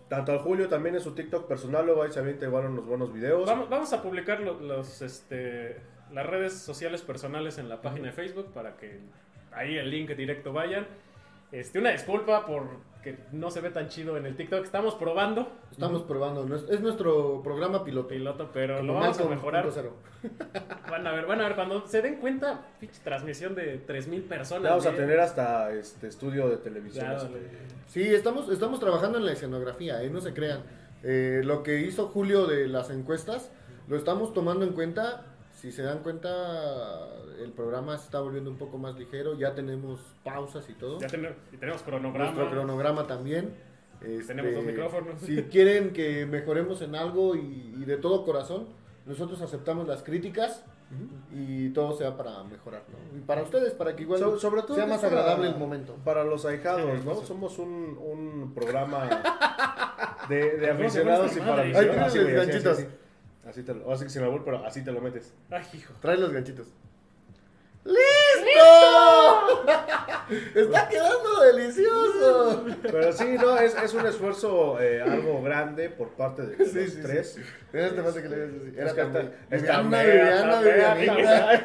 Tanto 0.09 0.31
al 0.31 0.39
Julio 0.39 0.67
también 0.67 0.93
en 0.95 1.01
su 1.01 1.15
TikTok 1.15 1.47
personal, 1.47 1.85
luego 1.85 2.03
ahí 2.03 2.11
se 2.11 2.19
avienta 2.19 2.45
igual 2.45 2.65
unos 2.67 2.85
buenos 2.85 3.11
videos. 3.11 3.47
Vamos, 3.47 3.69
vamos 3.69 3.91
a 3.93 4.01
publicar 4.03 4.41
lo- 4.41 4.59
los, 4.59 5.01
este, 5.01 5.77
las 6.11 6.25
redes 6.27 6.53
sociales 6.53 7.01
personales 7.01 7.57
en 7.57 7.67
la 7.67 7.81
página 7.81 8.07
de 8.07 8.11
Facebook 8.11 8.51
para 8.53 8.75
que 8.77 8.99
ahí 9.51 9.77
el 9.77 9.89
link 9.89 10.11
directo 10.11 10.53
vayan. 10.53 10.85
Este, 11.51 11.79
una 11.79 11.91
disculpa 11.91 12.45
por 12.45 12.67
que 13.03 13.17
no 13.31 13.51
se 13.51 13.61
ve 13.61 13.69
tan 13.69 13.89
chido 13.89 14.17
en 14.17 14.25
el 14.25 14.35
TikTok. 14.35 14.63
Estamos 14.63 14.95
probando 14.95 15.51
Estamos 15.71 16.03
probando. 16.03 16.55
Es 16.55 16.81
nuestro 16.81 17.41
programa 17.43 17.83
piloto. 17.83 18.07
piloto, 18.07 18.49
pero 18.53 18.77
Como 18.77 18.93
lo 18.93 18.99
vamos 18.99 19.19
a 19.19 19.25
mejorar. 19.25 19.67
1.0. 19.67 19.89
Van 20.89 21.07
a 21.07 21.11
ver, 21.11 21.25
van 21.25 21.41
a 21.41 21.45
ver 21.45 21.55
cuando 21.55 21.85
se 21.87 22.01
den 22.01 22.15
cuenta, 22.17 22.67
pinche 22.79 23.01
transmisión 23.03 23.55
de 23.55 23.79
3000 23.79 24.23
personas. 24.23 24.63
Ya 24.63 24.69
vamos 24.69 24.85
a 24.85 24.91
tener 24.91 25.19
hasta 25.19 25.71
este 25.73 26.07
estudio 26.07 26.47
de 26.47 26.57
televisión. 26.57 27.05
Ya, 27.05 27.17
este. 27.17 27.39
Sí, 27.87 28.03
estamos, 28.03 28.49
estamos 28.49 28.79
trabajando 28.79 29.17
en 29.17 29.25
la 29.25 29.33
escenografía, 29.33 30.01
¿eh? 30.03 30.09
no 30.09 30.21
se 30.21 30.33
crean. 30.33 30.61
Eh, 31.03 31.41
lo 31.43 31.63
que 31.63 31.81
hizo 31.81 32.07
Julio 32.07 32.45
de 32.45 32.67
las 32.67 32.89
encuestas, 32.89 33.51
lo 33.87 33.97
estamos 33.97 34.33
tomando 34.33 34.63
en 34.65 34.73
cuenta. 34.73 35.25
Si 35.63 35.71
se 35.71 35.81
dan 35.81 35.99
cuenta, 35.99 37.07
el 37.41 37.53
programa 37.53 37.97
se 37.97 38.03
está 38.03 38.19
volviendo 38.19 38.49
un 38.51 38.57
poco 38.57 38.77
más 38.77 38.97
ligero. 38.99 39.33
Ya 39.39 39.55
tenemos 39.55 40.01
pausas 40.21 40.69
y 40.69 40.73
todo. 40.73 40.99
Ya 40.99 41.07
tenemos, 41.07 41.37
y 41.53 41.55
tenemos 41.55 41.81
cronograma. 41.83 42.31
Nuestro 42.31 42.49
cronograma 42.51 43.07
también. 43.07 43.53
Este, 44.01 44.25
Tenemos 44.35 44.55
dos 44.55 44.65
micrófonos. 44.65 45.21
Si 45.21 45.41
quieren 45.43 45.93
que 45.93 46.25
mejoremos 46.25 46.81
en 46.81 46.95
algo 46.95 47.37
y, 47.37 47.75
y 47.79 47.85
de 47.85 47.95
todo 47.95 48.25
corazón, 48.25 48.67
nosotros 49.05 49.41
aceptamos 49.41 49.87
las 49.87 50.03
críticas 50.03 50.65
y 51.31 51.69
todo 51.69 51.95
sea 51.97 52.17
para 52.17 52.43
mejorar. 52.43 52.83
¿no? 52.89 53.17
Y 53.17 53.21
para 53.21 53.43
ustedes, 53.43 53.71
para 53.73 53.95
que 53.95 54.03
igual 54.03 54.19
So- 54.19 54.37
sobre 54.37 54.63
todo 54.63 54.75
sea 54.75 54.85
más 54.85 54.99
para- 54.99 55.13
agradable 55.13 55.47
el 55.47 55.55
momento. 55.55 55.95
Para 56.03 56.25
los 56.25 56.43
ahijados, 56.45 57.05
¿no? 57.05 57.15
sí. 57.15 57.25
Somos 57.25 57.57
un, 57.57 57.97
un 58.01 58.51
programa 58.53 59.07
de, 60.27 60.57
de 60.57 60.67
¿Cómo 60.67 60.89
se 60.89 60.99
aficionados 60.99 61.37
y 61.37 61.39
para 61.39 61.61
aficionados. 61.61 62.85
Así, 63.47 63.63
te 63.63 63.73
lo, 63.73 63.91
así 63.91 64.03
que 64.05 64.09
sin 64.09 64.23
albur, 64.23 64.43
pero 64.45 64.65
así 64.65 64.83
te 64.83 64.91
lo 64.91 65.01
metes. 65.01 65.33
Ay, 65.51 65.63
hijo. 65.73 65.93
Trae 66.01 66.17
los 66.17 66.31
ganchitos. 66.31 66.67
¡Listo! 67.85 69.65
Está 70.55 70.87
quedando 70.87 71.41
delicioso. 71.41 72.65
Pero 72.81 73.11
sí, 73.11 73.35
no, 73.39 73.57
es, 73.57 73.75
es 73.75 73.93
un 73.93 74.05
esfuerzo 74.05 74.79
eh, 74.79 75.01
algo 75.01 75.41
grande 75.43 75.89
por 75.89 76.09
parte 76.11 76.43
de 76.43 76.65
Sí, 76.65 76.79
los 76.79 76.91
sí, 76.93 76.99
tres. 77.01 77.33
sí. 77.33 77.41
Era 77.73 77.87
este 77.87 78.01
más 78.01 78.13
que 78.13 78.29
le 78.29 78.35
Era 78.77 78.87
esta- 78.89 79.21
esta 79.49 79.81
Viviana, 79.81 80.61
mea, 80.61 80.93
Viviana. 80.93 81.63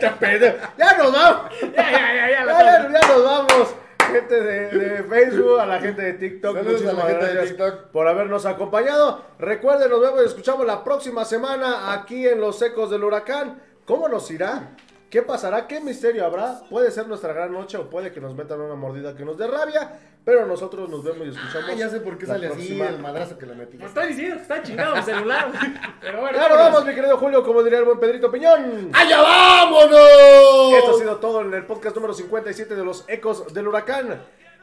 ¡Ya 0.76 0.96
nos 0.98 1.12
vamos! 1.12 1.50
Ya, 1.60 1.68
ya, 1.70 1.92
ya, 1.92 2.14
ya, 2.14 2.30
¡Ya, 2.30 2.44
la 2.44 2.52
ya, 2.62 3.00
ya 3.00 3.08
nos 3.08 3.24
vamos! 3.24 3.74
Gente 4.12 4.40
de, 4.40 4.68
de 4.78 5.02
Facebook, 5.04 5.58
a 5.60 5.66
la 5.66 5.80
gente 5.80 6.02
de 6.02 6.12
TikTok, 6.14 6.56
Saludos 6.56 6.82
a 6.86 6.92
la 6.92 7.02
gente 7.02 7.26
de 7.26 7.32
gracias 7.34 7.56
TikTok. 7.56 7.74
por 7.92 8.08
habernos 8.08 8.46
acompañado. 8.46 9.22
Recuerden, 9.38 9.90
nos 9.90 10.00
vemos 10.00 10.22
y 10.22 10.26
escuchamos 10.26 10.66
la 10.66 10.82
próxima 10.84 11.24
semana 11.24 11.92
aquí 11.92 12.26
en 12.26 12.40
Los 12.40 12.60
Ecos 12.62 12.90
del 12.90 13.04
Huracán. 13.04 13.62
¿Cómo 13.84 14.08
nos 14.08 14.30
irá? 14.30 14.70
¿Qué 15.10 15.22
pasará? 15.22 15.66
¿Qué 15.66 15.80
misterio 15.80 16.26
habrá? 16.26 16.60
Puede 16.68 16.90
ser 16.90 17.08
nuestra 17.08 17.32
gran 17.32 17.50
noche 17.50 17.78
o 17.78 17.88
puede 17.88 18.12
que 18.12 18.20
nos 18.20 18.34
metan 18.34 18.60
una 18.60 18.74
mordida 18.74 19.16
que 19.16 19.24
nos 19.24 19.38
dé 19.38 19.46
rabia, 19.46 19.98
pero 20.22 20.44
nosotros 20.44 20.90
nos 20.90 21.02
vemos 21.02 21.26
y 21.26 21.30
escuchamos. 21.30 21.70
Ah, 21.70 21.74
ya 21.74 21.88
sé 21.88 22.00
por 22.00 22.18
qué 22.18 22.26
sale 22.26 22.48
próxima. 22.48 22.84
así 22.84 22.94
el 22.94 23.00
madrazo 23.00 23.38
que 23.38 23.46
le 23.46 23.54
metí. 23.54 23.78
Me 23.78 23.86
está 23.86 24.04
diciendo 24.04 24.36
que 24.36 24.42
está 24.42 24.62
chingado 24.62 24.96
mi 24.96 25.02
celular. 25.02 25.50
Pero 26.02 26.20
bueno, 26.20 26.36
Claro, 26.36 26.56
vamos, 26.56 26.84
mi 26.84 26.94
querido 26.94 27.16
Julio, 27.16 27.42
como 27.42 27.62
diría 27.62 27.78
el 27.78 27.86
buen 27.86 27.98
Pedrito 27.98 28.30
Piñón. 28.30 28.90
¡Allá 28.92 29.22
vámonos! 29.22 30.74
Esto 30.74 30.90
ha 30.94 30.98
sido 30.98 31.16
todo 31.16 31.40
en 31.40 31.54
el 31.54 31.64
podcast 31.64 31.96
número 31.96 32.12
57 32.12 32.74
de 32.76 32.84
los 32.84 33.04
Ecos 33.08 33.54
del 33.54 33.66
Huracán. 33.68 34.20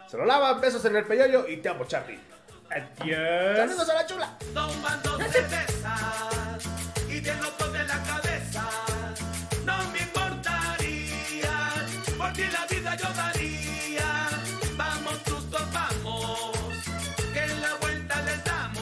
Se 0.08 0.16
lo 0.16 0.26
lavan, 0.26 0.62
besos 0.62 0.86
en 0.86 0.96
el 0.96 1.06
peyoyo 1.06 1.48
y 1.48 1.58
te 1.58 1.70
amo, 1.70 1.86
Charlie. 1.86 2.20
Adiós. 2.70 3.58
¡Saludos 3.58 3.90
a 3.90 3.94
la 3.96 4.06
chula! 4.06 4.38
tomando 4.54 5.18
cervezas 5.18 6.64
y 7.10 7.20
de 7.20 7.32
la 7.34 8.04
cabeza. 8.04 8.85